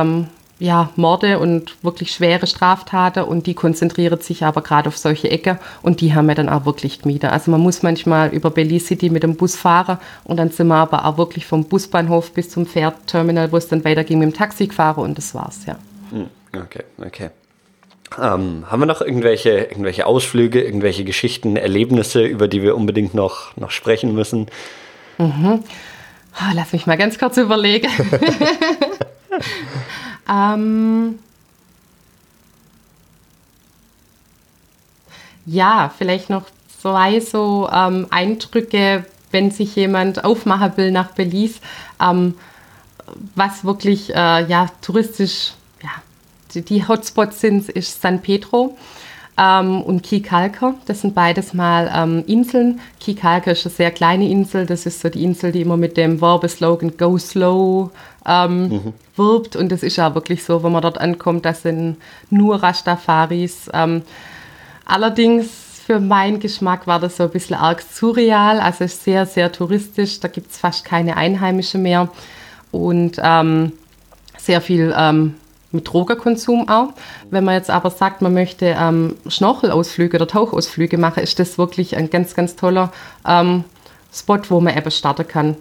ja, 0.59 0.91
Morde 0.97 1.39
und 1.39 1.83
wirklich 1.83 2.13
schwere 2.13 2.47
Straftaten 2.47 3.25
und 3.25 3.47
die 3.47 3.55
konzentrieren 3.55 4.21
sich 4.21 4.45
aber 4.45 4.63
gerade 4.63 4.89
auf 4.89 4.97
solche 4.97 5.29
Ecken 5.31 5.59
und 5.83 6.01
die 6.01 6.15
haben 6.15 6.27
wir 6.27 6.35
dann 6.35 6.49
auch 6.49 6.67
wirklich 6.67 7.03
gemieden. 7.03 7.31
Also 7.31 7.51
man 7.51 7.61
muss 7.61 7.83
manchmal 7.83 8.33
über 8.33 8.51
Belize 8.51 8.87
City 8.87 9.11
mit 9.11 9.25
dem 9.25 9.37
Bus 9.37 9.57
fahren 9.57 9.99
und 10.25 10.37
dann 10.37 10.51
sind 10.51 10.69
wir 10.69 10.77
aber 10.77 11.05
auch 11.05 11.19
wirklich 11.19 11.47
vom 11.47 11.65
Busbahnhof 11.65 12.33
bis 12.33 12.51
zum 12.51 12.67
Fährterminal, 12.67 13.51
wo 13.51 13.57
es 13.57 13.69
dann 13.69 13.85
weiterging, 13.85 14.21
mit 14.21 14.29
dem 14.31 14.35
Taxi 14.35 14.69
gefahren 14.69 15.03
und 15.03 15.19
das 15.19 15.35
war's, 15.35 15.67
ja. 15.67 15.77
Hm, 16.11 16.29
okay, 16.57 16.85
okay. 16.99 17.31
Ähm, 18.21 18.65
haben 18.71 18.81
wir 18.81 18.87
noch 18.87 19.01
irgendwelche, 19.01 19.51
irgendwelche 19.51 20.07
Ausflüge, 20.07 20.63
irgendwelche 20.63 21.03
Geschichten, 21.03 21.57
Erlebnisse, 21.57 22.23
über 22.25 22.47
die 22.47 22.63
wir 22.63 22.77
unbedingt 22.77 23.15
noch, 23.15 23.57
noch 23.57 23.71
sprechen 23.71 24.15
müssen? 24.15 24.47
Mhm. 25.19 25.65
Oh, 26.35 26.53
lass 26.55 26.73
mich 26.73 26.87
mal 26.87 26.99
ganz 26.99 27.19
kurz 27.19 27.37
überlegen. 27.37 27.89
Ähm, 30.29 31.19
ja, 35.47 35.93
vielleicht 35.97 36.31
noch 36.31 36.45
zwei 36.81 37.21
so 37.21 37.69
ähm, 37.73 38.07
Eindrücke, 38.11 39.05
wenn 39.31 39.51
sich 39.51 39.77
jemand 39.77 40.25
aufmachen 40.25 40.77
will 40.77 40.91
nach 40.91 41.13
Belize, 41.13 41.61
ähm, 42.01 42.35
was 43.35 43.65
wirklich 43.65 44.11
äh, 44.15 44.45
ja, 44.47 44.69
touristisch, 44.81 45.53
ja, 45.83 45.91
die, 46.55 46.63
die, 46.63 46.87
Hotspots 46.87 47.41
sind, 47.41 47.69
ist 47.69 48.01
San 48.01 48.21
Pedro 48.21 48.77
ähm, 49.43 49.83
und 49.83 50.03
Kikalka. 50.03 50.75
Das 50.87 51.01
sind 51.01 51.15
beides 51.15 51.53
mal 51.53 51.91
ähm, 51.95 52.23
Inseln. 52.27 52.81
Kikalka 53.01 53.51
ist 53.51 53.67
eine 53.67 53.75
sehr 53.75 53.91
kleine 53.91 54.29
Insel. 54.29 54.67
Das 54.67 54.87
ist 54.87 55.01
so 55.01 55.09
die 55.09 55.25
Insel, 55.25 55.51
die 55.53 55.63
immer 55.63 55.77
mit 55.77 55.97
dem 55.97 56.21
Werbeslogan 56.21 56.97
Go 56.97 57.19
Slow 57.19 57.91
ähm, 58.27 58.69
mhm. 58.69 58.93
wirbt. 59.17 59.57
Und 59.57 59.73
das 59.73 59.83
ist 59.83 59.97
ja 59.97 60.15
wirklich 60.15 60.45
so, 60.45 60.63
wenn 60.63 60.73
man 60.73 60.83
dort 60.83 60.99
ankommt, 60.99 61.45
das 61.45 61.63
sind 61.63 61.97
nur 62.31 62.63
Rastafaris. 62.63 63.69
Ähm, 63.73 64.03
allerdings 64.85 65.49
für 65.85 65.99
meinen 65.99 66.39
Geschmack 66.39 66.87
war 66.87 67.01
das 67.01 67.17
so 67.17 67.25
ein 67.25 67.31
bisschen 67.31 67.57
arg 67.57 67.83
surreal. 67.83 68.61
Also 68.61 68.87
sehr, 68.87 69.27
sehr 69.27 69.51
touristisch. 69.51 70.21
Da 70.21 70.29
gibt 70.29 70.53
es 70.53 70.59
fast 70.59 70.85
keine 70.85 71.17
Einheimische 71.17 71.79
mehr. 71.79 72.09
Und 72.71 73.21
ähm, 73.23 73.73
sehr 74.39 74.61
viel 74.61 74.95
ähm, 74.97 75.35
mit 75.73 75.89
Drogenkonsum 75.89 76.69
auch. 76.69 76.91
Wenn 77.31 77.45
man 77.45 77.55
jetzt 77.55 77.71
aber 77.71 77.91
sagt, 77.91 78.23
man 78.23 78.35
möchte 78.35 78.77
ähm, 78.79 79.17
Schnorchelausflüge 79.27 80.17
oder 80.17 80.29
Tauchausflüge 80.29 80.99
machen, 80.99 81.23
ist 81.23 81.39
das 81.39 81.59
wirklich 81.59 81.97
ein 81.97 82.11
ganz, 82.11 82.35
ganz 82.35 82.57
toller 82.57 82.93
ähm, 83.27 83.65
Spot, 84.13 84.39
wo 84.49 84.61
man 84.61 84.77
eben 84.77 84.91
starten 84.91 85.27
kann. 85.27 85.57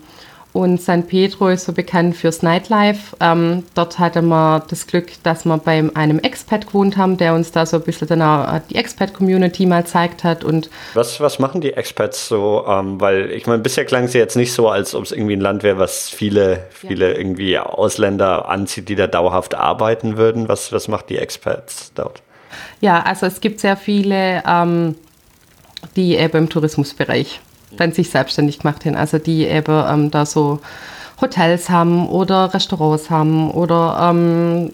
Und 0.53 0.81
San 0.81 1.07
Pedro 1.07 1.47
ist 1.47 1.65
so 1.65 1.71
bekannt 1.71 2.17
fürs 2.17 2.41
Nightlife. 2.43 3.15
Ähm, 3.21 3.63
dort 3.73 3.99
hatte 3.99 4.21
man 4.21 4.61
das 4.69 4.85
Glück, 4.85 5.11
dass 5.23 5.45
wir 5.45 5.57
bei 5.57 5.83
einem 5.93 6.19
Expat 6.19 6.67
gewohnt 6.67 6.97
haben, 6.97 7.15
der 7.15 7.33
uns 7.33 7.51
da 7.51 7.65
so 7.65 7.77
ein 7.77 7.83
bisschen 7.83 8.09
dann 8.09 8.21
auch 8.21 8.59
die 8.69 8.75
Expat-Community 8.75 9.65
mal 9.65 9.85
zeigt 9.85 10.25
hat. 10.25 10.43
Und 10.43 10.69
was, 10.93 11.21
was 11.21 11.39
machen 11.39 11.61
die 11.61 11.71
Expats 11.71 12.27
so? 12.27 12.65
Ähm, 12.67 12.99
weil 12.99 13.31
ich 13.31 13.47
meine, 13.47 13.61
bisher 13.61 13.85
klang 13.85 14.05
es 14.05 14.13
jetzt 14.13 14.35
nicht 14.35 14.51
so, 14.51 14.67
als 14.67 14.93
ob 14.93 15.05
es 15.05 15.13
irgendwie 15.13 15.37
ein 15.37 15.41
Land 15.41 15.63
wäre, 15.63 15.77
was 15.77 16.09
viele, 16.09 16.65
viele 16.71 17.11
ja. 17.11 17.17
irgendwie 17.17 17.57
Ausländer 17.57 18.49
anzieht, 18.49 18.89
die 18.89 18.95
da 18.95 19.07
dauerhaft 19.07 19.55
arbeiten 19.55 20.17
würden. 20.17 20.49
Was, 20.49 20.73
was 20.73 20.89
macht 20.89 21.09
die 21.09 21.17
Expats 21.17 21.93
dort? 21.95 22.21
Ja, 22.81 23.01
also 23.03 23.25
es 23.25 23.39
gibt 23.39 23.61
sehr 23.61 23.77
viele, 23.77 24.43
ähm, 24.45 24.95
die 25.95 26.15
eben 26.15 26.37
im 26.37 26.49
Tourismusbereich 26.49 27.39
dann 27.77 27.91
sich 27.91 28.09
selbstständig 28.09 28.59
gemacht 28.59 28.85
haben. 28.85 28.95
Also 28.95 29.17
die 29.17 29.45
eben 29.45 29.83
ähm, 29.87 30.11
da 30.11 30.25
so 30.25 30.59
Hotels 31.21 31.69
haben 31.69 32.09
oder 32.09 32.53
Restaurants 32.53 33.09
haben 33.09 33.51
oder 33.51 34.09
ähm, 34.09 34.71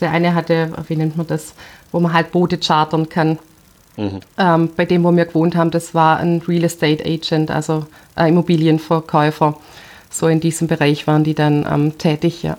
der 0.00 0.10
eine 0.10 0.34
hatte, 0.34 0.72
wie 0.88 0.96
nennt 0.96 1.16
man 1.16 1.26
das, 1.26 1.54
wo 1.92 2.00
man 2.00 2.12
halt 2.12 2.32
Boote 2.32 2.58
chartern 2.58 3.08
kann. 3.08 3.38
Mhm. 3.96 4.20
Ähm, 4.38 4.70
bei 4.76 4.84
dem, 4.84 5.04
wo 5.04 5.14
wir 5.14 5.26
gewohnt 5.26 5.54
haben, 5.54 5.70
das 5.70 5.94
war 5.94 6.18
ein 6.18 6.42
Real 6.48 6.64
Estate 6.64 7.04
Agent, 7.04 7.50
also 7.50 7.86
äh, 8.16 8.28
Immobilienverkäufer. 8.28 9.56
So 10.10 10.26
in 10.28 10.40
diesem 10.40 10.66
Bereich 10.66 11.06
waren 11.06 11.24
die 11.24 11.34
dann 11.34 11.66
ähm, 11.70 11.98
tätig, 11.98 12.42
ja. 12.42 12.56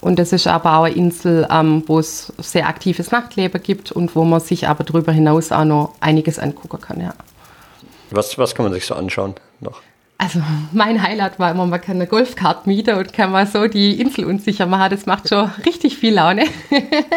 Und 0.00 0.18
das 0.18 0.32
ist 0.32 0.46
aber 0.46 0.78
auch 0.78 0.84
eine 0.84 0.94
Insel, 0.94 1.46
ähm, 1.50 1.82
wo 1.86 1.98
es 1.98 2.32
sehr 2.38 2.68
aktives 2.68 3.10
Nachtleben 3.10 3.62
gibt 3.62 3.92
und 3.92 4.16
wo 4.16 4.24
man 4.24 4.40
sich 4.40 4.68
aber 4.68 4.84
darüber 4.84 5.12
hinaus 5.12 5.52
auch 5.52 5.64
noch 5.64 5.94
einiges 6.00 6.38
angucken 6.38 6.80
kann, 6.80 7.00
ja. 7.00 7.14
Was, 8.10 8.38
was 8.38 8.54
kann 8.54 8.64
man 8.64 8.72
sich 8.72 8.86
so 8.86 8.94
anschauen 8.94 9.34
noch? 9.60 9.80
Also 10.18 10.42
mein 10.72 11.02
Highlight 11.02 11.38
war 11.38 11.50
immer, 11.50 11.64
man 11.64 11.80
kann 11.80 11.96
eine 11.96 12.06
Golfkarte 12.06 12.68
mieten 12.68 12.98
und 12.98 13.14
kann 13.14 13.32
mal 13.32 13.46
so 13.46 13.66
die 13.68 13.98
Insel 13.98 14.26
unsicher 14.26 14.66
machen. 14.66 14.90
Das 14.90 15.06
macht 15.06 15.30
schon 15.30 15.50
richtig 15.64 15.96
viel 15.96 16.12
Laune. 16.12 16.44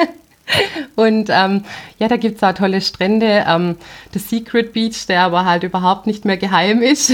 und 0.96 1.30
ähm, 1.30 1.66
ja, 2.00 2.08
da 2.08 2.16
gibt 2.16 2.38
es 2.38 2.44
auch 2.44 2.54
tolle 2.54 2.80
Strände. 2.80 3.44
Ähm, 3.46 3.76
The 4.14 4.20
Secret 4.20 4.72
Beach, 4.72 5.06
der 5.08 5.24
aber 5.24 5.44
halt 5.44 5.64
überhaupt 5.64 6.08
nicht 6.08 6.24
mehr 6.24 6.38
geheim 6.38 6.82
ist. 6.82 7.10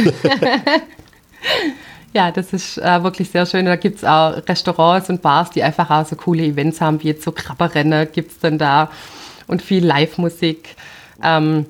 ja, 2.13 2.31
das 2.31 2.53
ist 2.53 2.77
äh, 2.77 3.03
wirklich 3.03 3.31
sehr 3.31 3.47
schön. 3.47 3.65
Da 3.65 3.75
gibt 3.75 3.97
es 3.97 4.03
auch 4.03 4.47
Restaurants 4.47 5.09
und 5.09 5.23
Bars, 5.23 5.49
die 5.49 5.63
einfach 5.63 5.89
auch 5.89 6.05
so 6.05 6.15
coole 6.15 6.43
Events 6.43 6.81
haben, 6.81 7.01
wie 7.01 7.07
jetzt 7.07 7.23
so 7.23 7.31
Krabberrennen 7.31 8.09
gibt 8.11 8.33
es 8.33 8.37
dann 8.37 8.59
da 8.59 8.91
und 9.47 9.63
viel 9.63 9.83
Live-Musik. 9.83 10.75
Ähm, 11.23 11.65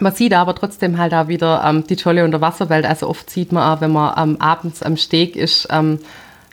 man 0.00 0.12
sieht 0.12 0.34
aber 0.34 0.54
trotzdem 0.54 0.98
halt 0.98 1.14
auch 1.14 1.28
wieder 1.28 1.62
ähm, 1.64 1.86
die 1.86 1.96
tolle 1.96 2.24
Unterwasserwelt. 2.24 2.84
Also 2.84 3.08
oft 3.08 3.28
sieht 3.30 3.52
man 3.52 3.76
auch, 3.76 3.80
wenn 3.80 3.92
man 3.92 4.14
ähm, 4.18 4.36
abends 4.40 4.82
am 4.82 4.96
Steg 4.96 5.36
ist, 5.36 5.68
ähm, 5.70 6.00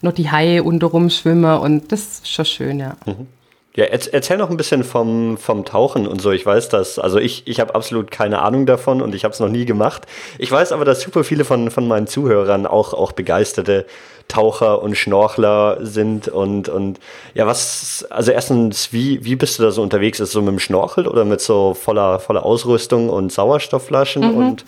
noch 0.02 0.14
die 0.14 0.32
Haie 0.32 0.64
unterrum 0.64 1.10
schwimmen 1.10 1.60
und 1.60 1.92
das 1.92 2.02
ist 2.02 2.32
schon 2.32 2.46
schön, 2.46 2.80
ja. 2.80 2.96
Mhm. 3.06 3.28
Ja, 3.76 3.86
erzähl 3.86 4.38
noch 4.38 4.50
ein 4.50 4.58
bisschen 4.58 4.84
vom, 4.84 5.38
vom 5.38 5.64
Tauchen 5.64 6.08
und 6.08 6.20
so. 6.20 6.32
Ich 6.32 6.46
weiß 6.46 6.70
das, 6.70 6.98
also 7.00 7.18
ich, 7.20 7.48
ich 7.48 7.60
habe 7.60 7.76
absolut 7.76 8.10
keine 8.12 8.42
Ahnung 8.42 8.66
davon 8.66 9.02
und 9.02 9.14
ich 9.14 9.24
habe 9.24 9.34
es 9.34 9.40
noch 9.40 9.48
nie 9.48 9.66
gemacht. 9.66 10.06
Ich 10.38 10.52
weiß 10.52 10.72
aber, 10.72 10.86
dass 10.86 11.02
super 11.02 11.24
viele 11.24 11.46
von, 11.46 11.70
von 11.70 11.88
meinen 11.88 12.08
Zuhörern 12.08 12.66
auch, 12.66 12.94
auch 12.94 13.12
begeisterte 13.12 13.86
Taucher 14.30 14.82
und 14.82 14.96
Schnorchler 14.96 15.80
sind 15.82 16.30
und, 16.30 16.70
und 16.70 17.00
ja, 17.34 17.46
was, 17.46 18.06
also 18.10 18.32
erstens, 18.32 18.94
wie, 18.94 19.26
wie 19.26 19.36
bist 19.36 19.60
du 19.60 19.64
da 19.64 19.72
so 19.72 19.82
unterwegs? 19.82 20.20
Ist 20.22 20.32
so 20.32 20.42
mit 20.42 20.52
dem 20.52 20.60
Schnorchel 20.60 21.08
oder 21.08 21.26
mit 21.26 21.42
so 21.42 21.74
voller, 21.74 22.20
voller 22.20 22.46
Ausrüstung 22.46 23.10
und 23.10 23.34
Sauerstoffflaschen 23.34 24.32
mhm. 24.32 24.38
und 24.38 24.66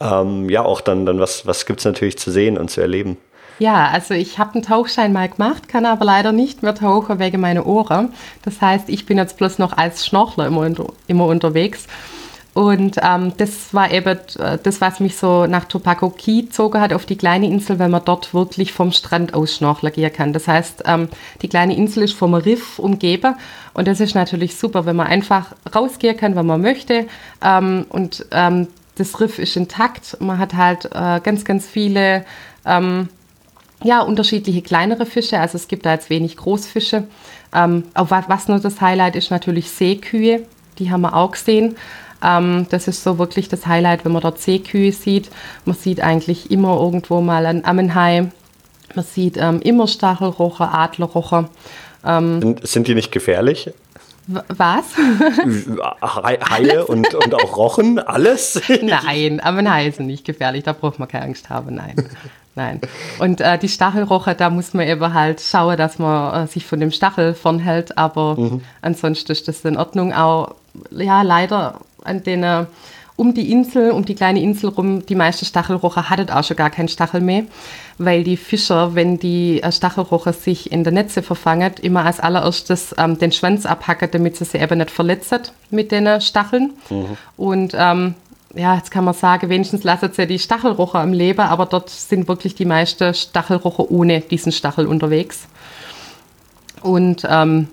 ähm, 0.00 0.48
ja, 0.48 0.64
auch 0.64 0.80
dann, 0.80 1.06
dann 1.06 1.20
was, 1.20 1.46
was 1.46 1.66
gibt 1.66 1.80
es 1.80 1.84
natürlich 1.84 2.18
zu 2.18 2.30
sehen 2.30 2.58
und 2.58 2.70
zu 2.70 2.80
erleben? 2.80 3.18
Ja, 3.58 3.88
also 3.88 4.14
ich 4.14 4.38
habe 4.38 4.54
einen 4.54 4.64
Tauchschein 4.64 5.12
mal 5.12 5.28
gemacht, 5.28 5.68
kann 5.68 5.86
aber 5.86 6.04
leider 6.04 6.32
nicht 6.32 6.62
mehr 6.62 6.74
tauchen 6.74 7.18
wegen 7.18 7.40
meiner 7.40 7.66
Ohren. 7.66 8.12
Das 8.44 8.60
heißt, 8.60 8.88
ich 8.88 9.06
bin 9.06 9.18
jetzt 9.18 9.36
bloß 9.36 9.58
noch 9.58 9.76
als 9.76 10.06
Schnorchler 10.06 10.46
immer, 10.46 10.68
immer 11.06 11.26
unterwegs. 11.26 11.86
Und 12.54 12.98
ähm, 13.02 13.32
das 13.38 13.72
war 13.72 13.90
eben 13.90 14.18
äh, 14.38 14.58
das, 14.62 14.80
was 14.82 15.00
mich 15.00 15.16
so 15.16 15.46
nach 15.46 15.64
Tobacco 15.64 16.10
Key 16.10 16.42
gezogen 16.42 16.80
hat, 16.80 16.92
auf 16.92 17.06
die 17.06 17.16
kleine 17.16 17.46
Insel, 17.46 17.78
weil 17.78 17.88
man 17.88 18.04
dort 18.04 18.34
wirklich 18.34 18.72
vom 18.72 18.92
Strand 18.92 19.32
aus 19.32 19.56
schnorcheln 19.56 19.92
gehen 19.92 20.12
kann. 20.12 20.34
Das 20.34 20.48
heißt, 20.48 20.82
ähm, 20.86 21.08
die 21.40 21.48
kleine 21.48 21.74
Insel 21.74 22.02
ist 22.02 22.12
vom 22.12 22.34
Riff 22.34 22.78
umgeben 22.78 23.36
und 23.72 23.88
das 23.88 24.00
ist 24.00 24.14
natürlich 24.14 24.56
super, 24.56 24.84
wenn 24.84 24.96
man 24.96 25.06
einfach 25.06 25.54
rausgehen 25.74 26.16
kann, 26.16 26.36
wenn 26.36 26.44
man 26.44 26.60
möchte. 26.60 27.06
Ähm, 27.42 27.86
und 27.88 28.26
ähm, 28.32 28.68
das 28.96 29.18
Riff 29.18 29.38
ist 29.38 29.56
intakt. 29.56 30.18
Man 30.20 30.38
hat 30.38 30.52
halt 30.52 30.84
äh, 30.86 31.20
ganz, 31.22 31.46
ganz 31.46 31.66
viele 31.66 32.26
ähm, 32.66 33.08
ja, 33.82 34.00
unterschiedliche 34.02 34.60
kleinere 34.60 35.06
Fische. 35.06 35.40
Also 35.40 35.56
es 35.56 35.68
gibt 35.68 35.86
da 35.86 35.92
jetzt 35.92 36.10
wenig 36.10 36.36
Großfische. 36.36 37.04
Ähm, 37.54 37.84
was 37.94 38.48
nur 38.48 38.58
das 38.58 38.82
Highlight 38.82 39.16
ist 39.16 39.30
natürlich 39.30 39.70
Seekühe. 39.70 40.42
Die 40.78 40.90
haben 40.90 41.00
wir 41.02 41.14
auch 41.16 41.32
gesehen. 41.32 41.76
Ähm, 42.22 42.66
das 42.70 42.88
ist 42.88 43.02
so 43.02 43.18
wirklich 43.18 43.48
das 43.48 43.66
Highlight, 43.66 44.04
wenn 44.04 44.12
man 44.12 44.22
dort 44.22 44.38
Seekühe 44.38 44.92
sieht. 44.92 45.30
Man 45.64 45.76
sieht 45.76 46.00
eigentlich 46.00 46.50
immer 46.50 46.80
irgendwo 46.80 47.20
mal 47.20 47.46
ein 47.46 47.64
Ammenhai. 47.64 48.30
Man 48.94 49.04
sieht 49.04 49.36
ähm, 49.36 49.60
immer 49.62 49.86
Stachelrocher, 49.86 50.72
Adlerrocher. 50.72 51.48
Ähm, 52.04 52.56
sind, 52.62 52.88
die 52.88 52.94
nicht 52.94 53.12
gefährlich? 53.12 53.70
Was? 54.26 54.84
Haie 56.00 56.86
und, 56.86 57.14
und 57.14 57.34
auch 57.34 57.56
Rochen, 57.56 57.98
alles? 57.98 58.60
Nein, 58.82 59.40
Ammenhaie 59.42 59.90
sind 59.90 60.06
nicht 60.06 60.24
gefährlich, 60.24 60.62
da 60.62 60.72
braucht 60.72 60.98
man 60.98 61.08
keine 61.08 61.24
Angst 61.24 61.50
haben, 61.50 61.74
nein. 61.74 61.96
Nein. 62.54 62.80
Und 63.18 63.40
äh, 63.40 63.58
die 63.58 63.68
Stachelroche, 63.68 64.34
da 64.34 64.50
muss 64.50 64.74
man 64.74 64.86
eben 64.86 65.14
halt 65.14 65.40
schauen, 65.40 65.76
dass 65.76 65.98
man 65.98 66.44
äh, 66.44 66.46
sich 66.46 66.66
von 66.66 66.80
dem 66.80 66.90
Stachel 66.90 67.34
fernhält, 67.34 67.96
aber 67.96 68.36
mhm. 68.38 68.60
ansonsten 68.82 69.32
ist 69.32 69.48
das 69.48 69.64
in 69.64 69.76
Ordnung. 69.76 70.12
Auch, 70.12 70.54
ja, 70.90 71.22
leider 71.22 71.80
an 72.04 72.22
den, 72.22 72.42
äh, 72.42 72.66
um 73.16 73.34
die 73.34 73.52
Insel, 73.52 73.90
um 73.90 74.04
die 74.04 74.14
kleine 74.14 74.40
Insel 74.40 74.70
rum, 74.70 75.04
die 75.04 75.14
meisten 75.14 75.44
Stachelrocher 75.44 76.08
hattet 76.08 76.32
auch 76.32 76.42
schon 76.42 76.56
gar 76.56 76.70
keinen 76.70 76.88
Stachel 76.88 77.20
mehr, 77.20 77.44
weil 77.98 78.24
die 78.24 78.36
Fischer, 78.36 78.94
wenn 78.94 79.18
die 79.18 79.62
äh, 79.62 79.70
Stachelrocher 79.70 80.32
sich 80.32 80.72
in 80.72 80.82
der 80.84 80.92
Netze 80.92 81.22
verfangen, 81.22 81.72
immer 81.82 82.04
als 82.04 82.20
allererstes 82.20 82.94
ähm, 82.98 83.18
den 83.18 83.32
Schwanz 83.32 83.66
abhacken, 83.66 84.08
damit 84.10 84.36
sie 84.36 84.44
sich 84.44 84.60
eben 84.60 84.78
nicht 84.78 84.90
verletzt 84.90 85.52
mit 85.70 85.92
den 85.92 86.20
Stacheln. 86.20 86.72
Mhm. 86.90 87.16
Und 87.36 87.74
ähm, 87.76 88.14
ja, 88.54 88.76
jetzt 88.76 88.90
kann 88.90 89.04
man 89.04 89.14
sagen, 89.14 89.48
wenigstens 89.48 89.84
lassen 89.84 90.10
sie 90.12 90.26
die 90.26 90.38
Stachelrocher 90.38 91.00
am 91.00 91.12
Leben, 91.12 91.40
aber 91.40 91.66
dort 91.66 91.90
sind 91.90 92.28
wirklich 92.28 92.54
die 92.54 92.64
meisten 92.64 93.14
Stachelrocher 93.14 93.90
ohne 93.90 94.20
diesen 94.20 94.52
Stachel 94.52 94.86
unterwegs. 94.86 95.46
Und 96.82 97.26
ähm, 97.28 97.68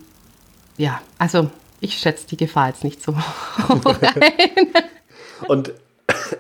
ja, 0.78 1.02
also 1.18 1.50
ich 1.82 1.98
schätze 1.98 2.28
die 2.28 2.38
Gefahr 2.38 2.70
jetzt 2.70 2.84
nicht 2.84 3.02
so 3.02 3.16
Und 5.48 5.74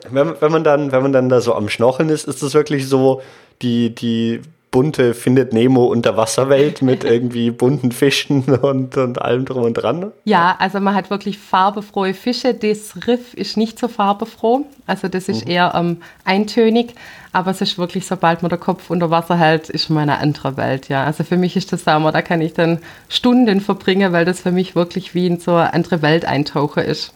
wenn, 0.10 0.42
wenn, 0.42 0.52
man 0.52 0.64
dann, 0.64 0.92
wenn 0.92 1.02
man 1.02 1.14
dann 1.14 1.30
da 1.30 1.42
so 1.42 1.54
am 1.54 1.70
Schnorcheln 1.70 2.10
ist, 2.10 2.28
ist 2.28 2.44
das 2.44 2.54
wirklich 2.54 2.88
so 2.88 3.22
die, 3.62 3.94
die 3.94 4.42
bunte 4.72 5.14
Findet 5.14 5.54
Nemo 5.54 5.86
Unterwasserwelt 5.86 6.82
mit 6.82 7.04
irgendwie 7.04 7.52
bunten 7.52 7.92
Fischen 7.92 8.44
und, 8.44 8.98
und 8.98 9.22
allem 9.22 9.46
drum 9.46 9.64
und 9.64 9.74
dran? 9.74 10.12
Ja, 10.26 10.56
also 10.60 10.80
man 10.80 10.96
hat 10.96 11.10
wirklich 11.10 11.40
farbefrohe 11.40 12.14
Fische. 12.14 12.54
Das 12.54 13.08
Riff 13.08 13.34
ist 13.34 13.58
nicht 13.58 13.80
so 13.80 13.88
farbefroh, 13.88 14.66
also 14.86 15.08
das 15.08 15.30
ist 15.30 15.46
mhm. 15.46 15.52
eher 15.52 15.74
ähm, 15.76 15.98
eintönig, 16.24 16.94
aber 17.32 17.52
es 17.52 17.62
ist 17.62 17.78
wirklich, 17.78 18.08
sobald 18.08 18.42
man 18.42 18.50
den 18.50 18.60
Kopf 18.60 18.90
unter 18.90 19.12
Wasser 19.12 19.38
hält, 19.38 19.70
ist 19.70 19.90
man 19.90 20.10
eine 20.10 20.20
andere 20.20 20.58
Welt, 20.58 20.90
ja. 20.90 21.04
Also 21.04 21.24
für 21.24 21.38
mich 21.38 21.56
ist 21.56 21.72
das 21.72 21.84
Sommer, 21.84 22.12
da 22.12 22.22
kann 22.22 22.42
ich 22.42 22.54
dann 22.54 22.80
Stunden 23.08 23.62
verbringen, 23.62 24.12
weil 24.14 24.26
das 24.26 24.42
für 24.42 24.52
mich 24.52 24.76
wirklich 24.76 25.14
wie 25.14 25.28
in 25.28 25.40
so 25.40 25.56
eine 25.56 25.74
andere 25.74 26.02
Welt 26.02 26.26
eintauchen 26.26 26.84
ist. 26.84 27.14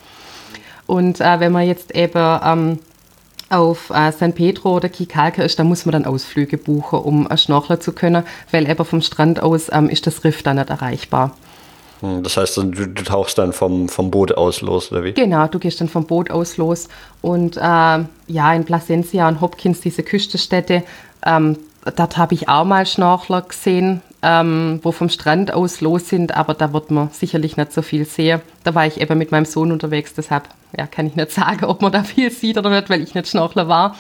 Und 0.86 1.20
äh, 1.20 1.40
wenn 1.40 1.52
man 1.52 1.66
jetzt 1.66 1.96
eben 1.96 2.40
ähm, 2.44 2.80
auf 3.50 3.90
äh, 3.90 4.12
San 4.12 4.34
Pedro 4.34 4.76
oder 4.76 4.90
Kikalka 4.90 5.44
ist, 5.44 5.58
da 5.58 5.64
muss 5.64 5.86
man 5.86 5.94
dann 5.94 6.06
Ausflüge 6.06 6.58
buchen, 6.58 7.00
um 7.00 7.28
äh, 7.28 7.38
schnorcheln 7.38 7.82
zu 7.82 7.94
können, 7.94 8.24
weil 8.52 8.70
eben 8.70 8.86
vom 8.86 9.02
Strand 9.02 9.42
aus 9.42 9.70
ähm, 9.72 9.90
ist 9.90 10.06
das 10.06 10.24
Riff 10.24 10.44
dann 10.44 10.58
nicht 10.58 10.70
erreichbar. 10.70 11.36
Das 12.04 12.36
heißt, 12.36 12.58
du, 12.58 12.64
du, 12.64 13.04
tauchst 13.04 13.38
dann 13.38 13.54
vom, 13.54 13.88
vom 13.88 14.12
Boot 14.12 14.34
aus 14.34 14.60
los, 14.60 14.92
oder 14.92 15.06
wie? 15.06 15.14
Genau, 15.14 15.48
du 15.48 15.58
gehst 15.58 15.80
dann 15.80 15.88
vom 15.88 16.06
Boot 16.06 16.32
aus 16.32 16.58
los. 16.58 16.90
Und 17.22 17.56
äh, 17.56 17.62
ja, 17.62 18.54
in 18.54 18.66
Plasencia 18.66 19.26
und 19.30 19.40
Hopkins, 19.40 19.80
diese 19.80 20.04
Küstenstädte, 20.04 20.84
ähm, 21.26 21.58
dort 21.96 22.18
habe 22.18 22.34
ich 22.34 22.50
auch 22.50 22.66
mal 22.66 22.86
Schnorchler 22.86 23.44
gesehen, 23.44 24.02
ähm, 24.22 24.82
wo 24.84 24.92
vom 24.92 25.08
Strand 25.08 25.54
aus 25.54 25.80
los 25.80 26.10
sind, 26.10 26.36
aber 26.36 26.54
da 26.56 26.74
wird 26.74 26.92
man 26.92 27.10
sicherlich 27.12 27.56
nicht 27.56 27.72
so 27.72 27.82
viel 27.82 28.04
sehen. 28.04 28.42
Da 28.66 28.76
war 28.76 28.86
ich 28.86 29.00
eben 29.00 29.18
mit 29.18 29.32
meinem 29.32 29.46
Sohn 29.46 29.72
unterwegs, 29.72 30.14
deshalb 30.14 30.50
ja, 30.78 30.88
kann 30.88 31.08
ich 31.08 31.16
nicht 31.16 31.32
sagen, 31.32 31.64
ob 31.64 31.82
man 31.82 31.94
da 31.94 32.04
viel 32.04 32.32
sieht 32.32 32.58
oder 32.58 32.70
nicht, 32.70 32.90
weil 32.90 33.02
ich 33.02 33.16
nicht 33.16 33.30
Schnorchler 33.30 33.70
war. 33.70 33.96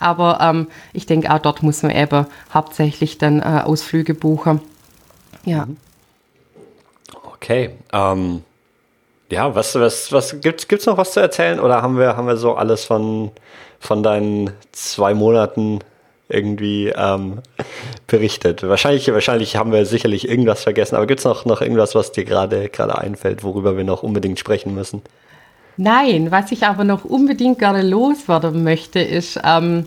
Aber 0.00 0.40
ähm, 0.40 0.66
ich 0.92 1.06
denke, 1.06 1.32
auch 1.32 1.38
dort 1.38 1.62
muss 1.62 1.84
man 1.84 1.92
eben 1.92 2.26
hauptsächlich 2.52 3.18
dann 3.18 3.38
äh, 3.38 3.62
Ausflüge 3.64 4.14
buchen. 4.14 4.60
Ja. 5.44 5.66
Mhm. 5.66 5.76
Okay. 7.36 7.70
Ähm, 7.92 8.42
ja, 9.30 9.54
was, 9.54 9.74
was, 9.74 10.12
was 10.12 10.40
gibt 10.40 10.72
es 10.72 10.86
noch 10.86 10.96
was 10.96 11.12
zu 11.12 11.20
erzählen 11.20 11.58
oder 11.58 11.82
haben 11.82 11.98
wir, 11.98 12.16
haben 12.16 12.28
wir 12.28 12.36
so 12.36 12.54
alles 12.54 12.84
von, 12.84 13.30
von 13.80 14.02
deinen 14.02 14.52
zwei 14.72 15.14
Monaten 15.14 15.80
irgendwie 16.28 16.88
ähm, 16.88 17.40
berichtet. 18.06 18.62
Wahrscheinlich, 18.62 19.12
wahrscheinlich 19.12 19.56
haben 19.56 19.72
wir 19.72 19.86
sicherlich 19.86 20.28
irgendwas 20.28 20.62
vergessen, 20.62 20.96
aber 20.96 21.06
gibt 21.06 21.20
es 21.20 21.24
noch, 21.24 21.44
noch 21.44 21.60
irgendwas, 21.60 21.94
was 21.94 22.12
dir 22.12 22.24
gerade 22.24 22.98
einfällt, 22.98 23.44
worüber 23.44 23.76
wir 23.76 23.84
noch 23.84 24.02
unbedingt 24.02 24.38
sprechen 24.38 24.74
müssen? 24.74 25.02
Nein, 25.76 26.30
was 26.30 26.52
ich 26.52 26.64
aber 26.66 26.84
noch 26.84 27.04
unbedingt 27.04 27.58
gerne 27.58 27.82
loswerden 27.82 28.64
möchte, 28.64 28.98
ist, 29.00 29.38
ähm, 29.44 29.86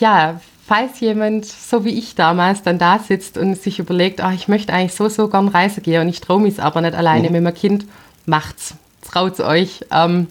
ja, 0.00 0.40
falls 0.66 1.00
jemand, 1.00 1.44
so 1.44 1.84
wie 1.84 1.98
ich 1.98 2.14
damals, 2.14 2.62
dann 2.62 2.78
da 2.78 2.98
sitzt 2.98 3.36
und 3.36 3.56
sich 3.60 3.78
überlegt, 3.78 4.20
oh, 4.24 4.30
ich 4.34 4.48
möchte 4.48 4.72
eigentlich 4.72 4.94
so, 4.94 5.08
so 5.08 5.28
gern 5.28 5.48
reisen 5.48 5.82
gehen 5.82 6.02
und 6.02 6.08
ich 6.08 6.20
traue 6.20 6.40
mich 6.40 6.60
aber 6.60 6.80
nicht 6.80 6.94
alleine 6.94 7.28
mhm. 7.28 7.32
mit 7.32 7.42
meinem 7.42 7.54
Kind, 7.54 7.86
macht's. 8.26 8.74
Traut's 9.02 9.40
euch. 9.40 9.84
Ähm, 9.92 10.28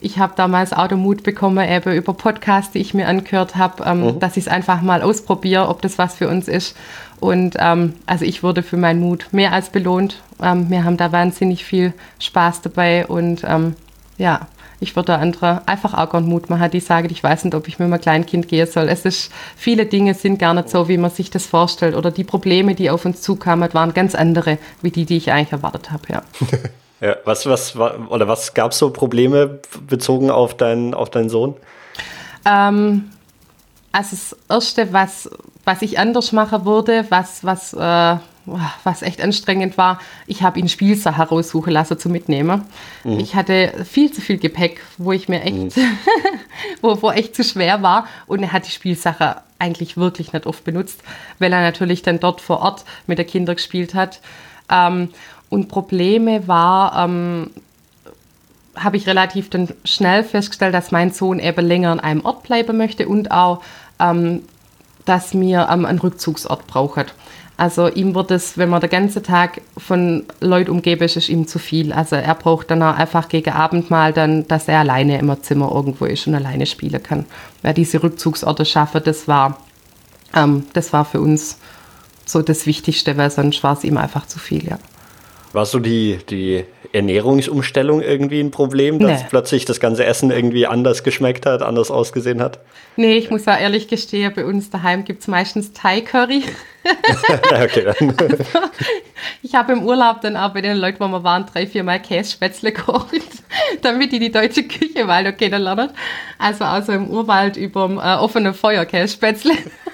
ich 0.00 0.18
habe 0.18 0.34
damals 0.36 0.72
auch 0.72 0.88
den 0.88 0.98
Mut 0.98 1.22
bekommen, 1.22 1.66
eben 1.66 1.94
über 1.94 2.12
Podcasts, 2.12 2.72
die 2.72 2.80
ich 2.80 2.92
mir 2.92 3.08
angehört 3.08 3.56
habe, 3.56 3.84
ähm, 3.84 4.04
mhm. 4.04 4.20
dass 4.20 4.36
ich 4.36 4.46
es 4.46 4.52
einfach 4.52 4.82
mal 4.82 5.00
ausprobiere, 5.00 5.68
ob 5.68 5.80
das 5.80 5.96
was 5.96 6.16
für 6.16 6.28
uns 6.28 6.48
ist. 6.48 6.76
Und 7.20 7.56
ähm, 7.58 7.94
also 8.04 8.24
ich 8.24 8.42
wurde 8.42 8.62
für 8.62 8.76
meinen 8.76 9.00
Mut 9.00 9.28
mehr 9.30 9.52
als 9.52 9.70
belohnt. 9.70 10.20
Ähm, 10.42 10.68
wir 10.68 10.84
haben 10.84 10.96
da 10.96 11.12
wahnsinnig 11.12 11.64
viel 11.64 11.94
Spaß 12.18 12.62
dabei 12.62 13.06
und 13.06 13.44
ähm, 13.46 13.76
ja, 14.22 14.46
ich 14.78 14.96
würde 14.96 15.16
andere 15.16 15.62
einfach 15.66 15.94
auch 15.94 16.10
gern 16.10 16.24
Mut 16.24 16.48
machen, 16.48 16.70
die 16.70 16.80
sagen, 16.80 17.08
ich 17.10 17.22
weiß 17.22 17.44
nicht, 17.44 17.54
ob 17.54 17.66
ich 17.66 17.78
mit 17.78 17.88
meinem 17.88 18.00
Kleinkind 18.00 18.48
gehen 18.48 18.66
soll. 18.66 18.88
Es 18.88 19.04
ist, 19.04 19.32
viele 19.56 19.86
Dinge 19.86 20.14
sind 20.14 20.38
gar 20.38 20.54
nicht 20.54 20.70
so, 20.70 20.88
wie 20.88 20.96
man 20.96 21.10
sich 21.10 21.30
das 21.30 21.44
vorstellt. 21.44 21.96
Oder 21.96 22.10
die 22.10 22.24
Probleme, 22.24 22.74
die 22.74 22.88
auf 22.88 23.04
uns 23.04 23.20
zukamen, 23.20 23.74
waren 23.74 23.94
ganz 23.94 24.14
andere, 24.14 24.58
wie 24.80 24.90
die, 24.90 25.04
die 25.04 25.16
ich 25.16 25.32
eigentlich 25.32 25.52
erwartet 25.52 25.90
habe, 25.90 26.04
ja. 26.08 26.22
Ja, 27.00 27.16
was, 27.24 27.46
was, 27.46 27.74
oder 27.74 28.28
was 28.28 28.54
gab 28.54 28.70
es 28.70 28.78
so 28.78 28.90
Probleme 28.90 29.58
bezogen 29.88 30.30
auf, 30.30 30.56
dein, 30.56 30.94
auf 30.94 31.10
deinen 31.10 31.28
Sohn? 31.28 31.56
Ähm, 32.46 33.10
also 33.90 34.10
das 34.10 34.36
Erste, 34.48 34.92
was, 34.92 35.28
was 35.64 35.82
ich 35.82 35.98
anders 35.98 36.30
machen 36.30 36.64
würde, 36.64 37.04
was, 37.08 37.42
was, 37.42 37.72
äh, 37.72 38.18
was 38.84 39.02
echt 39.02 39.22
anstrengend 39.22 39.78
war, 39.78 40.00
ich 40.26 40.42
habe 40.42 40.58
ihn 40.58 40.68
Spielsachen 40.68 41.24
raussuchen 41.24 41.72
lassen 41.72 41.98
zu 41.98 42.08
mitnehmen. 42.08 42.62
Mhm. 43.04 43.20
Ich 43.20 43.34
hatte 43.34 43.84
viel 43.84 44.12
zu 44.12 44.20
viel 44.20 44.38
Gepäck, 44.38 44.80
wo 44.98 45.12
ich 45.12 45.28
mir 45.28 45.42
echt, 45.42 45.76
mhm. 45.76 45.98
wo, 46.82 47.00
wo 47.00 47.10
echt 47.10 47.36
zu 47.36 47.44
schwer 47.44 47.82
war 47.82 48.06
und 48.26 48.42
er 48.42 48.52
hat 48.52 48.66
die 48.66 48.72
Spielsache 48.72 49.36
eigentlich 49.58 49.96
wirklich 49.96 50.32
nicht 50.32 50.46
oft 50.46 50.64
benutzt, 50.64 51.02
weil 51.38 51.52
er 51.52 51.60
natürlich 51.60 52.02
dann 52.02 52.18
dort 52.18 52.40
vor 52.40 52.60
Ort 52.60 52.84
mit 53.06 53.18
der 53.18 53.24
Kinder 53.24 53.54
gespielt 53.54 53.94
hat. 53.94 54.20
Ähm, 54.68 55.10
und 55.48 55.68
Probleme 55.68 56.48
war, 56.48 57.04
ähm, 57.04 57.50
habe 58.74 58.96
ich 58.96 59.06
relativ 59.06 59.50
dann 59.50 59.68
schnell 59.84 60.24
festgestellt, 60.24 60.74
dass 60.74 60.90
mein 60.90 61.12
Sohn 61.12 61.38
eben 61.38 61.64
länger 61.64 61.90
an 61.90 62.00
einem 62.00 62.24
Ort 62.24 62.42
bleiben 62.42 62.76
möchte 62.76 63.06
und 63.06 63.30
auch, 63.30 63.62
ähm, 64.00 64.42
dass 65.04 65.34
mir 65.34 65.68
ähm, 65.70 65.84
einen 65.84 65.98
Rückzugsort 65.98 66.66
braucht. 66.66 67.14
Also 67.56 67.88
ihm 67.88 68.14
wird 68.14 68.30
es, 68.30 68.56
wenn 68.56 68.70
man 68.70 68.80
den 68.80 68.90
ganzen 68.90 69.22
Tag 69.22 69.60
von 69.76 70.24
Leuten 70.40 70.70
umgeben 70.70 71.02
ist, 71.04 71.16
ist 71.16 71.28
ihm 71.28 71.46
zu 71.46 71.58
viel. 71.58 71.92
Also 71.92 72.16
er 72.16 72.34
braucht 72.34 72.70
dann 72.70 72.82
auch 72.82 72.96
einfach 72.96 73.28
gegen 73.28 73.50
Abend 73.50 73.90
mal 73.90 74.12
dann, 74.12 74.48
dass 74.48 74.68
er 74.68 74.80
alleine 74.80 75.18
im 75.18 75.42
Zimmer 75.42 75.70
irgendwo 75.72 76.06
ist 76.06 76.26
und 76.26 76.34
alleine 76.34 76.66
spielen 76.66 77.02
kann. 77.02 77.26
Wer 77.60 77.74
diese 77.74 78.02
Rückzugsorte 78.02 78.64
schaffe, 78.64 79.00
das 79.00 79.28
war, 79.28 79.58
ähm, 80.34 80.64
das 80.72 80.92
war 80.92 81.04
für 81.04 81.20
uns 81.20 81.58
so 82.24 82.42
das 82.42 82.66
Wichtigste, 82.66 83.16
weil 83.16 83.30
sonst 83.30 83.62
war 83.62 83.74
es 83.74 83.84
ihm 83.84 83.96
einfach 83.96 84.26
zu 84.26 84.38
viel, 84.38 84.66
ja. 84.66 84.78
War 85.52 85.66
so 85.66 85.78
die, 85.78 86.18
die 86.30 86.64
Ernährungsumstellung 86.92 88.00
irgendwie 88.00 88.40
ein 88.40 88.50
Problem, 88.50 88.98
dass 88.98 89.22
nee. 89.22 89.26
plötzlich 89.28 89.64
das 89.64 89.80
ganze 89.80 90.04
Essen 90.04 90.30
irgendwie 90.30 90.66
anders 90.66 91.02
geschmeckt 91.02 91.44
hat, 91.44 91.62
anders 91.62 91.90
ausgesehen 91.90 92.40
hat? 92.40 92.58
Nee, 92.96 93.16
ich 93.16 93.30
muss 93.30 93.44
ja 93.44 93.56
ehrlich 93.58 93.88
gestehen, 93.88 94.32
bei 94.34 94.44
uns 94.44 94.70
daheim 94.70 95.04
gibt 95.04 95.22
es 95.22 95.28
meistens 95.28 95.72
Thai-Curry. 95.72 96.42
okay, 97.50 97.92
dann. 97.98 98.14
ich 99.42 99.54
habe 99.54 99.72
im 99.72 99.82
Urlaub 99.84 100.20
dann 100.20 100.36
auch 100.36 100.52
bei 100.52 100.60
den 100.60 100.76
Leuten, 100.76 101.00
wo 101.00 101.08
wir 101.08 101.22
waren, 101.22 101.46
drei, 101.46 101.66
vier 101.66 101.84
Mal 101.84 102.00
Kässpätzle 102.00 102.72
gekocht, 102.72 103.20
damit 103.82 104.12
die 104.12 104.18
die 104.18 104.32
deutsche 104.32 104.64
Küche 104.64 105.04
mal 105.04 105.22
noch 105.24 105.36
kennenlernen. 105.36 105.90
Also 106.38 106.64
also 106.64 106.92
im 106.92 107.08
Urwald 107.08 107.56
über 107.56 107.86
dem 107.86 107.98
äh, 107.98 108.16
offenen 108.16 108.54
Feuer 108.54 108.84
Kässpätzle. 108.84 109.52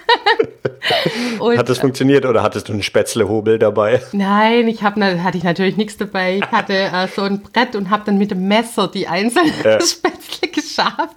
hat 1.58 1.68
das 1.68 1.78
funktioniert 1.78 2.24
oder 2.24 2.42
hattest 2.42 2.68
du 2.68 2.72
einen 2.72 2.82
Spätzlehobel 2.82 3.58
dabei? 3.58 4.02
Nein, 4.12 4.68
ich 4.68 4.82
hab, 4.82 4.96
hatte 4.96 5.38
ich 5.38 5.44
natürlich 5.44 5.76
nichts 5.76 5.96
dabei. 5.96 6.38
Ich 6.38 6.50
hatte 6.50 6.74
äh, 6.92 7.08
so 7.08 7.22
ein 7.22 7.42
Brett 7.42 7.76
und 7.76 7.90
habe 7.90 8.04
dann 8.06 8.18
mit 8.18 8.30
dem 8.30 8.48
Messer 8.48 8.88
die 8.88 9.08
einzelnen 9.08 9.52
ja. 9.64 9.80
Spätzle 9.84 10.48
geschafft. 10.48 11.16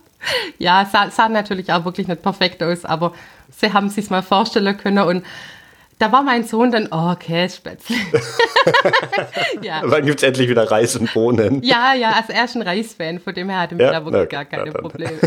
Ja, 0.60 0.88
sah, 0.92 1.10
sah 1.10 1.30
natürlich 1.30 1.72
auch 1.74 1.84
wirklich 1.86 2.08
nicht 2.08 2.22
perfekt 2.22 2.62
aus, 2.62 2.86
aber 2.86 3.14
sie 3.50 3.74
haben 3.74 3.90
sich 3.90 4.10
mal 4.10 4.22
vorstellen 4.22 4.78
können 4.78 5.04
und 5.04 5.26
da 6.02 6.12
war 6.12 6.24
mein 6.24 6.44
Sohn 6.44 6.72
dann, 6.72 6.88
oh, 6.92 7.14
Kässpätzle. 7.16 7.96
ja. 9.62 9.82
Wann 9.84 10.06
gibt 10.06 10.18
es 10.18 10.24
endlich 10.28 10.50
wieder 10.50 10.70
Reis 10.70 10.96
und 10.96 11.14
Bohnen? 11.14 11.62
Ja, 11.62 11.94
ja, 11.94 12.14
also 12.14 12.34
er 12.34 12.46
ist 12.46 12.56
ein 12.56 12.64
Reisfan, 12.64 13.20
von 13.20 13.36
dem 13.36 13.50
her 13.50 13.60
hatte 13.60 13.76
mir 13.76 13.84
ja? 13.84 13.92
da 13.92 14.04
wirklich 14.04 14.24
okay, 14.24 14.36
gar 14.36 14.46
keine 14.46 14.72
Probleme. 14.72 15.12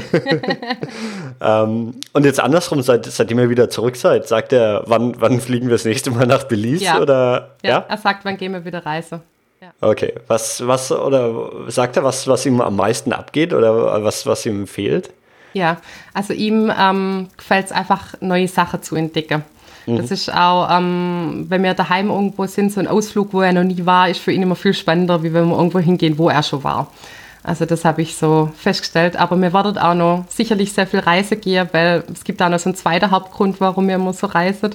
ähm, 1.40 1.94
und 2.12 2.24
jetzt 2.24 2.40
andersrum, 2.40 2.82
seit, 2.82 3.06
seitdem 3.06 3.38
ihr 3.38 3.50
wieder 3.50 3.70
zurück 3.70 3.94
seid, 3.94 4.26
sagt 4.26 4.52
er, 4.52 4.82
wann, 4.86 5.14
wann 5.20 5.40
fliegen 5.40 5.68
wir 5.68 5.74
das 5.74 5.84
nächste 5.84 6.10
Mal 6.10 6.26
nach 6.26 6.44
Belize? 6.44 6.84
Ja. 6.84 7.00
Oder, 7.00 7.54
ja, 7.62 7.70
ja, 7.70 7.84
er 7.88 7.98
sagt, 7.98 8.24
wann 8.24 8.36
gehen 8.36 8.52
wir 8.52 8.64
wieder 8.64 8.84
reisen. 8.84 9.20
Okay, 9.80 10.12
was, 10.26 10.66
was, 10.66 10.92
oder 10.92 11.50
sagt 11.68 11.96
er, 11.96 12.04
was, 12.04 12.26
was 12.28 12.44
ihm 12.44 12.60
am 12.60 12.76
meisten 12.76 13.12
abgeht 13.12 13.54
oder 13.54 14.02
was, 14.04 14.26
was 14.26 14.44
ihm 14.44 14.66
fehlt? 14.66 15.10
Ja, 15.54 15.78
also 16.12 16.34
ihm 16.34 16.70
ähm, 16.78 17.28
gefällt 17.36 17.66
es 17.66 17.72
einfach, 17.72 18.14
neue 18.20 18.48
Sachen 18.48 18.82
zu 18.82 18.96
entdecken. 18.96 19.44
Mhm. 19.86 19.98
Das 19.98 20.10
ist 20.10 20.32
auch, 20.32 20.68
ähm, 20.70 21.46
wenn 21.48 21.62
wir 21.62 21.74
daheim 21.74 22.08
irgendwo 22.10 22.46
sind, 22.46 22.72
so 22.72 22.80
ein 22.80 22.88
Ausflug, 22.88 23.32
wo 23.32 23.42
er 23.42 23.52
noch 23.52 23.64
nie 23.64 23.84
war, 23.84 24.08
ist 24.08 24.20
für 24.20 24.32
ihn 24.32 24.42
immer 24.42 24.56
viel 24.56 24.74
spannender, 24.74 25.22
wie 25.22 25.32
wenn 25.32 25.48
wir 25.48 25.56
irgendwo 25.56 25.78
hingehen, 25.78 26.18
wo 26.18 26.28
er 26.28 26.42
schon 26.42 26.64
war. 26.64 26.88
Also 27.42 27.66
das 27.66 27.84
habe 27.84 28.00
ich 28.00 28.16
so 28.16 28.50
festgestellt. 28.56 29.16
Aber 29.16 29.36
mir 29.36 29.52
wird 29.52 29.78
auch 29.78 29.94
noch 29.94 30.24
sicherlich 30.28 30.72
sehr 30.72 30.86
viel 30.86 31.00
Reise 31.00 31.36
gehen, 31.36 31.68
weil 31.72 32.04
es 32.12 32.24
gibt 32.24 32.40
auch 32.40 32.48
noch 32.48 32.58
so 32.58 32.70
einen 32.70 32.76
zweiten 32.76 33.10
Hauptgrund, 33.10 33.60
warum 33.60 33.86
wir 33.88 33.96
immer 33.96 34.14
so 34.14 34.26
reisen. 34.26 34.74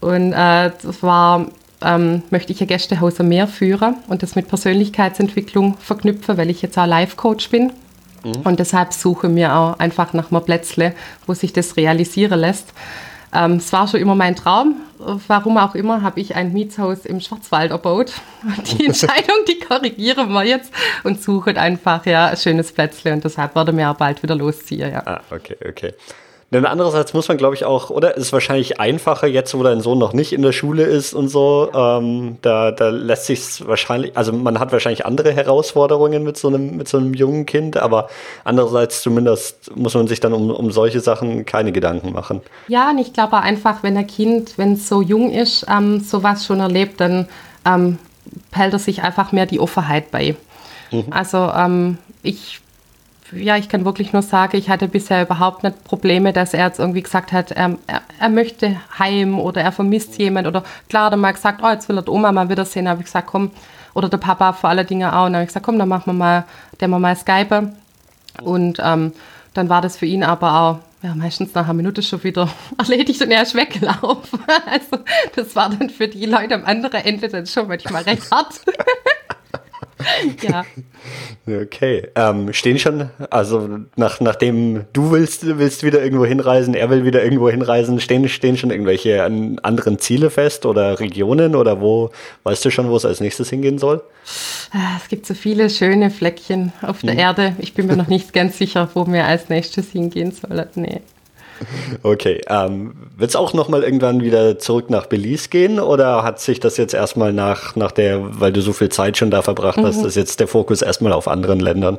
Und 0.00 0.32
äh, 0.32 0.70
das 0.82 1.02
war 1.02 1.46
ähm, 1.84 2.22
möchte 2.30 2.52
ich 2.52 2.60
ein 2.60 2.66
Gästehaus 2.66 3.20
am 3.20 3.28
Meer 3.28 3.46
führen 3.46 3.96
und 4.08 4.22
das 4.22 4.34
mit 4.34 4.48
Persönlichkeitsentwicklung 4.48 5.76
verknüpfen, 5.78 6.36
weil 6.36 6.50
ich 6.50 6.62
jetzt 6.62 6.78
auch 6.78 6.86
Life-Coach 6.86 7.50
bin. 7.50 7.72
Mhm. 8.24 8.42
Und 8.44 8.60
deshalb 8.60 8.92
suche 8.92 9.28
mir 9.28 9.56
auch 9.56 9.78
einfach 9.78 10.12
nach 10.12 10.30
einem 10.30 10.44
Plätzle, 10.44 10.94
wo 11.26 11.34
sich 11.34 11.52
das 11.52 11.76
realisieren 11.76 12.38
lässt. 12.38 12.72
Ähm, 13.34 13.52
es 13.52 13.72
war 13.72 13.88
schon 13.88 14.00
immer 14.00 14.14
mein 14.14 14.36
Traum. 14.36 14.76
Warum 14.98 15.58
auch 15.58 15.74
immer, 15.74 16.02
habe 16.02 16.20
ich 16.20 16.36
ein 16.36 16.52
Mietshaus 16.52 17.06
im 17.06 17.20
Schwarzwald 17.20 17.70
erbaut. 17.70 18.12
Die 18.66 18.86
Entscheidung, 18.86 19.36
die 19.48 19.58
korrigieren 19.58 20.30
wir 20.32 20.44
jetzt 20.44 20.72
und 21.02 21.20
suchen 21.20 21.56
einfach 21.56 22.06
ja, 22.06 22.26
ein 22.26 22.36
schönes 22.36 22.72
Plätzle 22.72 23.12
und 23.12 23.24
deshalb 23.24 23.54
werden 23.54 23.76
wir 23.76 23.90
auch 23.90 23.96
bald 23.96 24.22
wieder 24.22 24.36
losziehen. 24.36 24.92
Ja. 24.92 25.02
Ah, 25.06 25.20
okay, 25.30 25.56
okay. 25.66 25.94
Denn 26.52 26.66
andererseits 26.66 27.14
muss 27.14 27.28
man, 27.28 27.38
glaube 27.38 27.54
ich, 27.54 27.64
auch, 27.64 27.88
oder 27.88 28.14
ist 28.14 28.30
wahrscheinlich 28.30 28.78
einfacher 28.78 29.26
jetzt, 29.26 29.54
wo 29.54 29.62
dein 29.62 29.80
Sohn 29.80 29.98
noch 29.98 30.12
nicht 30.12 30.34
in 30.34 30.42
der 30.42 30.52
Schule 30.52 30.82
ist 30.82 31.14
und 31.14 31.28
so. 31.28 31.70
Ähm, 31.74 32.36
da, 32.42 32.70
da 32.72 32.90
lässt 32.90 33.24
sich 33.24 33.66
wahrscheinlich, 33.66 34.14
also 34.18 34.34
man 34.34 34.60
hat 34.60 34.70
wahrscheinlich 34.70 35.06
andere 35.06 35.32
Herausforderungen 35.32 36.22
mit 36.22 36.36
so 36.36 36.48
einem, 36.48 36.76
mit 36.76 36.88
so 36.88 36.98
einem 36.98 37.14
jungen 37.14 37.46
Kind, 37.46 37.78
aber 37.78 38.10
andererseits 38.44 39.00
zumindest 39.00 39.74
muss 39.74 39.94
man 39.94 40.06
sich 40.08 40.20
dann 40.20 40.34
um, 40.34 40.50
um 40.50 40.70
solche 40.72 41.00
Sachen 41.00 41.46
keine 41.46 41.72
Gedanken 41.72 42.12
machen. 42.12 42.42
Ja, 42.68 42.90
und 42.90 42.98
ich 42.98 43.14
glaube 43.14 43.38
einfach, 43.38 43.82
wenn 43.82 43.96
ein 43.96 44.06
Kind, 44.06 44.58
wenn 44.58 44.74
es 44.74 44.86
so 44.86 45.00
jung 45.00 45.30
ist, 45.30 45.64
ähm, 45.70 46.00
sowas 46.00 46.44
schon 46.44 46.60
erlebt, 46.60 47.00
dann 47.00 47.28
ähm, 47.64 47.98
hält 48.50 48.74
er 48.74 48.78
sich 48.78 49.02
einfach 49.02 49.32
mehr 49.32 49.46
die 49.46 49.58
Offenheit 49.58 50.10
bei. 50.10 50.36
Mhm. 50.90 51.06
Also 51.08 51.50
ähm, 51.56 51.96
ich 52.22 52.60
ja, 53.34 53.56
ich 53.56 53.68
kann 53.68 53.84
wirklich 53.84 54.12
nur 54.12 54.22
sagen, 54.22 54.56
ich 54.56 54.68
hatte 54.68 54.88
bisher 54.88 55.22
überhaupt 55.22 55.62
nicht 55.62 55.84
Probleme, 55.84 56.32
dass 56.32 56.54
er 56.54 56.66
jetzt 56.66 56.78
irgendwie 56.78 57.02
gesagt 57.02 57.32
hat, 57.32 57.50
er, 57.50 57.76
er, 57.86 58.02
er 58.18 58.28
möchte 58.28 58.76
heim 58.98 59.38
oder 59.38 59.62
er 59.62 59.72
vermisst 59.72 60.18
jemand 60.18 60.46
oder 60.46 60.62
klar, 60.88 61.10
er 61.10 61.16
mal 61.16 61.32
gesagt, 61.32 61.60
oh, 61.62 61.68
jetzt 61.68 61.88
will 61.88 61.98
er 61.98 62.02
die 62.02 62.10
Oma 62.10 62.32
mal 62.32 62.48
wiedersehen, 62.48 62.88
habe 62.88 63.00
ich 63.00 63.06
gesagt, 63.06 63.28
komm, 63.28 63.50
oder 63.94 64.08
der 64.08 64.18
Papa 64.18 64.52
vor 64.52 64.70
alle 64.70 64.84
Dinge 64.84 65.14
auch, 65.14 65.26
und 65.26 65.32
dann 65.32 65.36
habe 65.36 65.44
ich 65.44 65.48
gesagt, 65.48 65.66
komm, 65.66 65.78
dann 65.78 65.88
machen 65.88 66.06
wir 66.06 66.12
mal, 66.12 66.44
der 66.80 66.88
wir 66.88 66.98
mal 66.98 67.16
Skype 67.16 67.72
und 68.42 68.78
ähm, 68.82 69.12
dann 69.54 69.68
war 69.68 69.82
das 69.82 69.96
für 69.96 70.06
ihn 70.06 70.24
aber 70.24 70.60
auch 70.60 70.78
ja, 71.02 71.14
meistens 71.14 71.52
nach 71.54 71.64
einer 71.64 71.74
Minute 71.74 72.02
schon 72.02 72.22
wieder 72.22 72.48
erledigt 72.78 73.20
und 73.22 73.30
er 73.30 73.42
ist 73.42 73.54
weggelaufen. 73.54 74.40
Also 74.66 75.04
das 75.34 75.56
war 75.56 75.70
dann 75.70 75.90
für 75.90 76.08
die 76.08 76.26
Leute 76.26 76.54
am 76.54 76.64
anderen 76.64 77.04
Ende 77.04 77.28
dann 77.28 77.46
schon 77.46 77.68
manchmal 77.68 78.02
recht 78.02 78.30
hart. 78.30 78.60
ja. 80.42 80.64
Okay. 81.46 82.08
Ähm, 82.14 82.52
stehen 82.52 82.78
schon, 82.78 83.10
also 83.30 83.68
nach, 83.96 84.20
nachdem 84.20 84.84
du 84.92 85.10
willst, 85.10 85.58
willst 85.58 85.82
wieder 85.82 86.02
irgendwo 86.02 86.24
hinreisen, 86.24 86.74
er 86.74 86.90
will 86.90 87.04
wieder 87.04 87.24
irgendwo 87.24 87.48
hinreisen, 87.50 88.00
stehen, 88.00 88.28
stehen 88.28 88.56
schon 88.56 88.70
irgendwelche 88.70 89.24
anderen 89.24 89.98
Ziele 89.98 90.30
fest 90.30 90.66
oder 90.66 91.00
Regionen 91.00 91.54
oder 91.56 91.80
wo, 91.80 92.10
weißt 92.44 92.64
du 92.64 92.70
schon, 92.70 92.88
wo 92.88 92.96
es 92.96 93.04
als 93.04 93.20
nächstes 93.20 93.50
hingehen 93.50 93.78
soll? 93.78 94.02
Ah, 94.72 94.96
es 95.02 95.08
gibt 95.08 95.26
so 95.26 95.34
viele 95.34 95.68
schöne 95.68 96.10
Fleckchen 96.10 96.72
auf 96.82 97.00
der 97.00 97.12
hm. 97.12 97.18
Erde. 97.18 97.56
Ich 97.58 97.74
bin 97.74 97.86
mir 97.86 97.96
noch 97.96 98.08
nicht 98.08 98.32
ganz 98.32 98.58
sicher, 98.58 98.88
wo 98.94 99.06
wir 99.06 99.26
als 99.26 99.48
nächstes 99.48 99.90
hingehen 99.90 100.32
sollen. 100.32 100.66
Nee. 100.74 101.00
Okay, 102.02 102.40
ähm, 102.48 102.94
wird 103.16 103.30
es 103.30 103.36
auch 103.36 103.54
nochmal 103.54 103.82
irgendwann 103.82 104.22
wieder 104.22 104.58
zurück 104.58 104.90
nach 104.90 105.06
Belize 105.06 105.48
gehen 105.48 105.78
oder 105.78 106.22
hat 106.22 106.40
sich 106.40 106.60
das 106.60 106.76
jetzt 106.76 106.94
erstmal 106.94 107.32
nach, 107.32 107.76
nach 107.76 107.92
der, 107.92 108.40
weil 108.40 108.52
du 108.52 108.60
so 108.60 108.72
viel 108.72 108.88
Zeit 108.88 109.16
schon 109.16 109.30
da 109.30 109.42
verbracht 109.42 109.78
mhm. 109.78 109.86
hast, 109.86 110.04
ist 110.04 110.16
jetzt 110.16 110.40
der 110.40 110.48
Fokus 110.48 110.82
erstmal 110.82 111.12
auf 111.12 111.28
anderen 111.28 111.60
Ländern? 111.60 111.98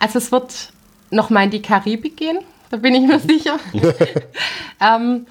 Also 0.00 0.18
es 0.18 0.32
wird 0.32 0.72
nochmal 1.10 1.44
in 1.44 1.50
die 1.50 1.62
Karibik 1.62 2.16
gehen, 2.16 2.38
da 2.70 2.76
bin 2.76 2.94
ich 2.94 3.06
mir 3.06 3.18
sicher. 3.26 3.58
ähm, 4.80 5.26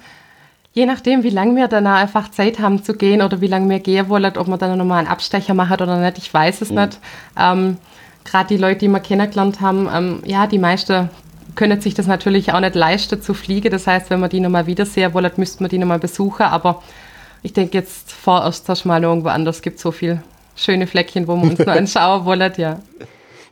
je 0.72 0.86
nachdem, 0.86 1.22
wie 1.22 1.30
lange 1.30 1.56
wir 1.56 1.68
dann 1.68 1.86
einfach 1.86 2.30
Zeit 2.30 2.58
haben 2.58 2.82
zu 2.84 2.94
gehen 2.94 3.22
oder 3.22 3.40
wie 3.40 3.46
lange 3.46 3.68
wir 3.68 3.80
gehen 3.80 4.08
wollen, 4.08 4.36
ob 4.36 4.46
man 4.48 4.58
dann 4.58 4.76
nochmal 4.76 4.98
einen 4.98 5.08
Abstecher 5.08 5.54
machen 5.54 5.80
oder 5.80 5.98
nicht, 5.98 6.18
ich 6.18 6.32
weiß 6.32 6.62
es 6.62 6.70
mhm. 6.70 6.80
nicht. 6.80 6.98
Ähm, 7.38 7.78
Gerade 8.24 8.48
die 8.48 8.56
Leute, 8.56 8.80
die 8.80 8.88
wir 8.88 9.00
kennengelernt 9.00 9.60
haben, 9.60 9.88
ähm, 9.92 10.22
ja, 10.24 10.46
die 10.48 10.58
meisten 10.58 11.10
können 11.56 11.80
sich 11.80 11.94
das 11.94 12.06
natürlich 12.06 12.52
auch 12.52 12.60
nicht 12.60 12.74
leisten 12.74 13.20
zu 13.20 13.34
fliegen. 13.34 13.70
Das 13.70 13.86
heißt, 13.86 14.10
wenn 14.10 14.20
man 14.20 14.30
die 14.30 14.40
nochmal 14.40 14.66
wiedersehen 14.66 15.12
wollen, 15.14 15.32
müsste 15.36 15.62
man 15.62 15.70
die 15.70 15.78
nochmal 15.78 15.98
besuchen. 15.98 16.42
Aber 16.42 16.82
ich 17.42 17.52
denke 17.52 17.78
jetzt 17.78 18.12
vorerst 18.12 18.68
erstmal 18.68 19.02
irgendwo 19.02 19.28
anders. 19.28 19.56
Es 19.56 19.62
gibt 19.62 19.80
so 19.80 19.90
viele 19.90 20.22
schöne 20.54 20.86
Fleckchen, 20.86 21.26
wo 21.26 21.36
wir 21.36 21.50
uns 21.50 21.58
nur 21.58 21.68
anschauen 21.72 22.24
wollen. 22.24 22.52
Ja, 22.56 22.78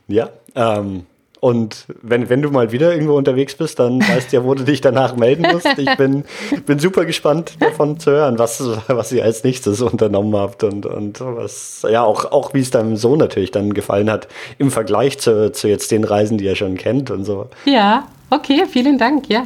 ja 0.07 0.29
ähm, 0.55 1.05
und 1.45 1.85
wenn, 2.01 2.27
wenn 2.27 2.41
du 2.41 2.49
mal 2.49 2.71
wieder 2.71 2.91
irgendwo 2.91 3.15
unterwegs 3.15 3.53
bist, 3.53 3.77
dann 3.77 4.01
weißt 4.01 4.31
du 4.31 4.37
ja, 4.37 4.43
wo 4.43 4.55
du 4.55 4.63
dich 4.63 4.81
danach 4.81 5.15
melden 5.15 5.45
musst. 5.53 5.77
Ich 5.77 5.95
bin, 5.95 6.23
bin 6.65 6.79
super 6.79 7.05
gespannt 7.05 7.57
davon 7.59 7.99
zu 7.99 8.09
hören, 8.09 8.39
was, 8.39 8.63
was 8.87 9.11
ihr 9.11 9.23
als 9.23 9.43
nächstes 9.43 9.79
unternommen 9.79 10.35
habt 10.35 10.63
und, 10.63 10.87
und 10.87 11.21
was, 11.21 11.85
ja, 11.87 12.03
auch, 12.03 12.31
auch 12.31 12.55
wie 12.55 12.61
es 12.61 12.71
deinem 12.71 12.97
Sohn 12.97 13.19
natürlich 13.19 13.51
dann 13.51 13.75
gefallen 13.75 14.09
hat 14.09 14.27
im 14.57 14.71
Vergleich 14.71 15.19
zu, 15.19 15.51
zu 15.51 15.67
jetzt 15.67 15.91
den 15.91 16.03
Reisen, 16.03 16.39
die 16.39 16.47
er 16.47 16.55
schon 16.55 16.77
kennt 16.77 17.11
und 17.11 17.25
so. 17.25 17.47
Ja, 17.65 18.07
Okay, 18.31 18.63
vielen 18.67 18.97
Dank, 18.97 19.29
ja. 19.29 19.43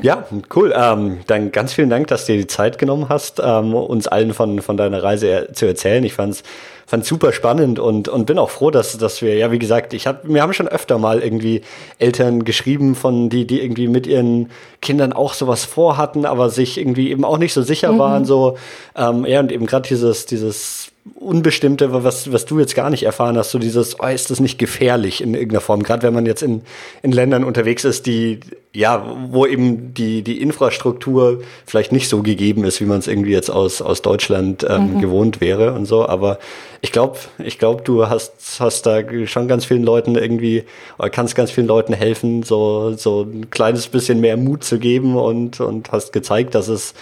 ja, 0.00 0.24
cool. 0.54 0.72
Ähm, 0.74 1.18
dann 1.26 1.52
ganz 1.52 1.74
vielen 1.74 1.90
Dank, 1.90 2.06
dass 2.06 2.24
du 2.24 2.32
dir 2.32 2.38
die 2.38 2.46
Zeit 2.46 2.78
genommen 2.78 3.10
hast, 3.10 3.42
ähm, 3.44 3.74
uns 3.74 4.08
allen 4.08 4.32
von, 4.32 4.62
von 4.62 4.78
deiner 4.78 5.02
Reise 5.02 5.26
er 5.26 5.52
zu 5.52 5.66
erzählen. 5.66 6.02
Ich 6.02 6.14
fand 6.14 6.32
es 6.32 6.42
fand 6.86 7.04
super 7.04 7.32
spannend 7.32 7.78
und, 7.78 8.08
und 8.08 8.26
bin 8.26 8.38
auch 8.38 8.50
froh, 8.50 8.70
dass, 8.70 8.96
dass 8.96 9.20
wir, 9.20 9.36
ja, 9.36 9.50
wie 9.50 9.58
gesagt, 9.58 9.92
ich 9.92 10.06
hab, 10.06 10.26
wir 10.28 10.40
haben 10.40 10.52
schon 10.52 10.68
öfter 10.68 10.98
mal 10.98 11.20
irgendwie 11.20 11.62
Eltern 11.98 12.44
geschrieben, 12.44 12.94
von 12.94 13.28
die, 13.28 13.46
die 13.46 13.60
irgendwie 13.60 13.88
mit 13.88 14.06
ihren 14.06 14.50
Kindern 14.80 15.12
auch 15.12 15.34
sowas 15.34 15.64
vorhatten, 15.64 16.24
aber 16.24 16.48
sich 16.48 16.78
irgendwie 16.78 17.10
eben 17.10 17.24
auch 17.24 17.38
nicht 17.38 17.52
so 17.52 17.62
sicher 17.62 17.92
mhm. 17.92 17.98
waren, 17.98 18.24
so, 18.24 18.56
ähm, 18.94 19.26
ja, 19.26 19.40
und 19.40 19.50
eben 19.50 19.66
gerade 19.66 19.88
dieses, 19.88 20.26
dieses 20.26 20.92
Unbestimmte, 21.14 21.92
was, 21.92 22.32
was 22.32 22.46
du 22.46 22.58
jetzt 22.58 22.74
gar 22.74 22.90
nicht 22.90 23.04
erfahren 23.04 23.36
hast, 23.38 23.52
so 23.52 23.58
dieses, 23.58 24.00
oh, 24.00 24.06
ist 24.06 24.30
das 24.30 24.40
nicht 24.40 24.58
gefährlich 24.58 25.22
in 25.22 25.34
irgendeiner 25.34 25.60
Form, 25.60 25.82
gerade 25.82 26.02
wenn 26.02 26.14
man 26.14 26.26
jetzt 26.26 26.42
in, 26.42 26.62
in 27.02 27.12
Ländern 27.12 27.44
unterwegs 27.44 27.84
ist, 27.84 28.06
die, 28.06 28.40
ja, 28.72 29.06
wo 29.30 29.46
eben 29.46 29.94
die, 29.94 30.22
die 30.22 30.40
Infrastruktur 30.40 31.42
vielleicht 31.64 31.92
nicht 31.92 32.08
so 32.08 32.22
gegeben 32.22 32.64
ist, 32.64 32.80
wie 32.80 32.86
man 32.86 32.98
es 32.98 33.06
irgendwie 33.06 33.30
jetzt 33.30 33.50
aus, 33.50 33.80
aus 33.82 34.02
Deutschland 34.02 34.66
ähm, 34.68 34.94
mhm. 34.94 35.00
gewohnt 35.00 35.40
wäre 35.40 35.74
und 35.74 35.86
so, 35.86 36.06
aber 36.06 36.38
ich 36.80 36.92
glaube, 36.92 37.18
ich 37.38 37.58
glaube, 37.58 37.82
du 37.82 38.08
hast, 38.08 38.58
hast 38.58 38.86
da 38.86 39.02
schon 39.26 39.48
ganz 39.48 39.64
vielen 39.64 39.84
Leuten 39.84 40.16
irgendwie, 40.16 40.64
oder 40.98 41.10
kannst 41.10 41.36
ganz 41.36 41.50
vielen 41.50 41.66
Leuten 41.66 41.92
helfen, 41.92 42.42
so, 42.42 42.94
so 42.96 43.22
ein 43.22 43.50
kleines 43.50 43.86
bisschen 43.88 44.20
mehr 44.20 44.36
Mut 44.36 44.64
zu 44.64 44.78
geben 44.78 45.16
und, 45.16 45.60
und 45.60 45.92
hast 45.92 46.12
gezeigt, 46.12 46.54
dass 46.54 46.68
es 46.68 46.94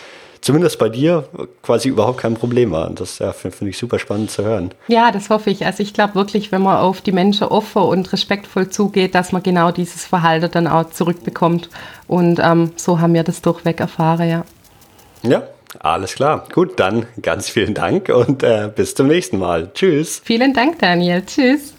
zumindest 0.44 0.78
bei 0.78 0.90
dir 0.90 1.24
quasi 1.62 1.88
überhaupt 1.88 2.18
kein 2.18 2.34
Problem 2.34 2.70
war. 2.70 2.88
Und 2.88 3.00
das 3.00 3.18
ja, 3.18 3.32
finde 3.32 3.56
find 3.56 3.70
ich 3.70 3.78
super 3.78 3.98
spannend 3.98 4.30
zu 4.30 4.44
hören. 4.44 4.70
Ja, 4.88 5.10
das 5.10 5.30
hoffe 5.30 5.50
ich. 5.50 5.64
Also 5.64 5.82
ich 5.82 5.94
glaube 5.94 6.14
wirklich, 6.14 6.52
wenn 6.52 6.62
man 6.62 6.76
auf 6.76 7.00
die 7.00 7.12
Menschen 7.12 7.48
offen 7.48 7.82
und 7.82 8.12
respektvoll 8.12 8.68
zugeht, 8.68 9.14
dass 9.14 9.32
man 9.32 9.42
genau 9.42 9.70
dieses 9.70 10.04
Verhalten 10.04 10.50
dann 10.50 10.66
auch 10.66 10.90
zurückbekommt. 10.90 11.70
Und 12.06 12.40
ähm, 12.42 12.72
so 12.76 13.00
haben 13.00 13.14
wir 13.14 13.24
das 13.24 13.40
durchweg 13.40 13.80
erfahren, 13.80 14.28
ja. 14.28 14.44
Ja, 15.22 15.42
alles 15.78 16.14
klar. 16.14 16.46
Gut, 16.52 16.78
dann 16.78 17.06
ganz 17.22 17.48
vielen 17.48 17.72
Dank 17.72 18.10
und 18.10 18.42
äh, 18.42 18.70
bis 18.74 18.94
zum 18.94 19.06
nächsten 19.06 19.38
Mal. 19.38 19.70
Tschüss. 19.72 20.20
Vielen 20.22 20.52
Dank, 20.52 20.78
Daniel. 20.78 21.22
Tschüss. 21.24 21.73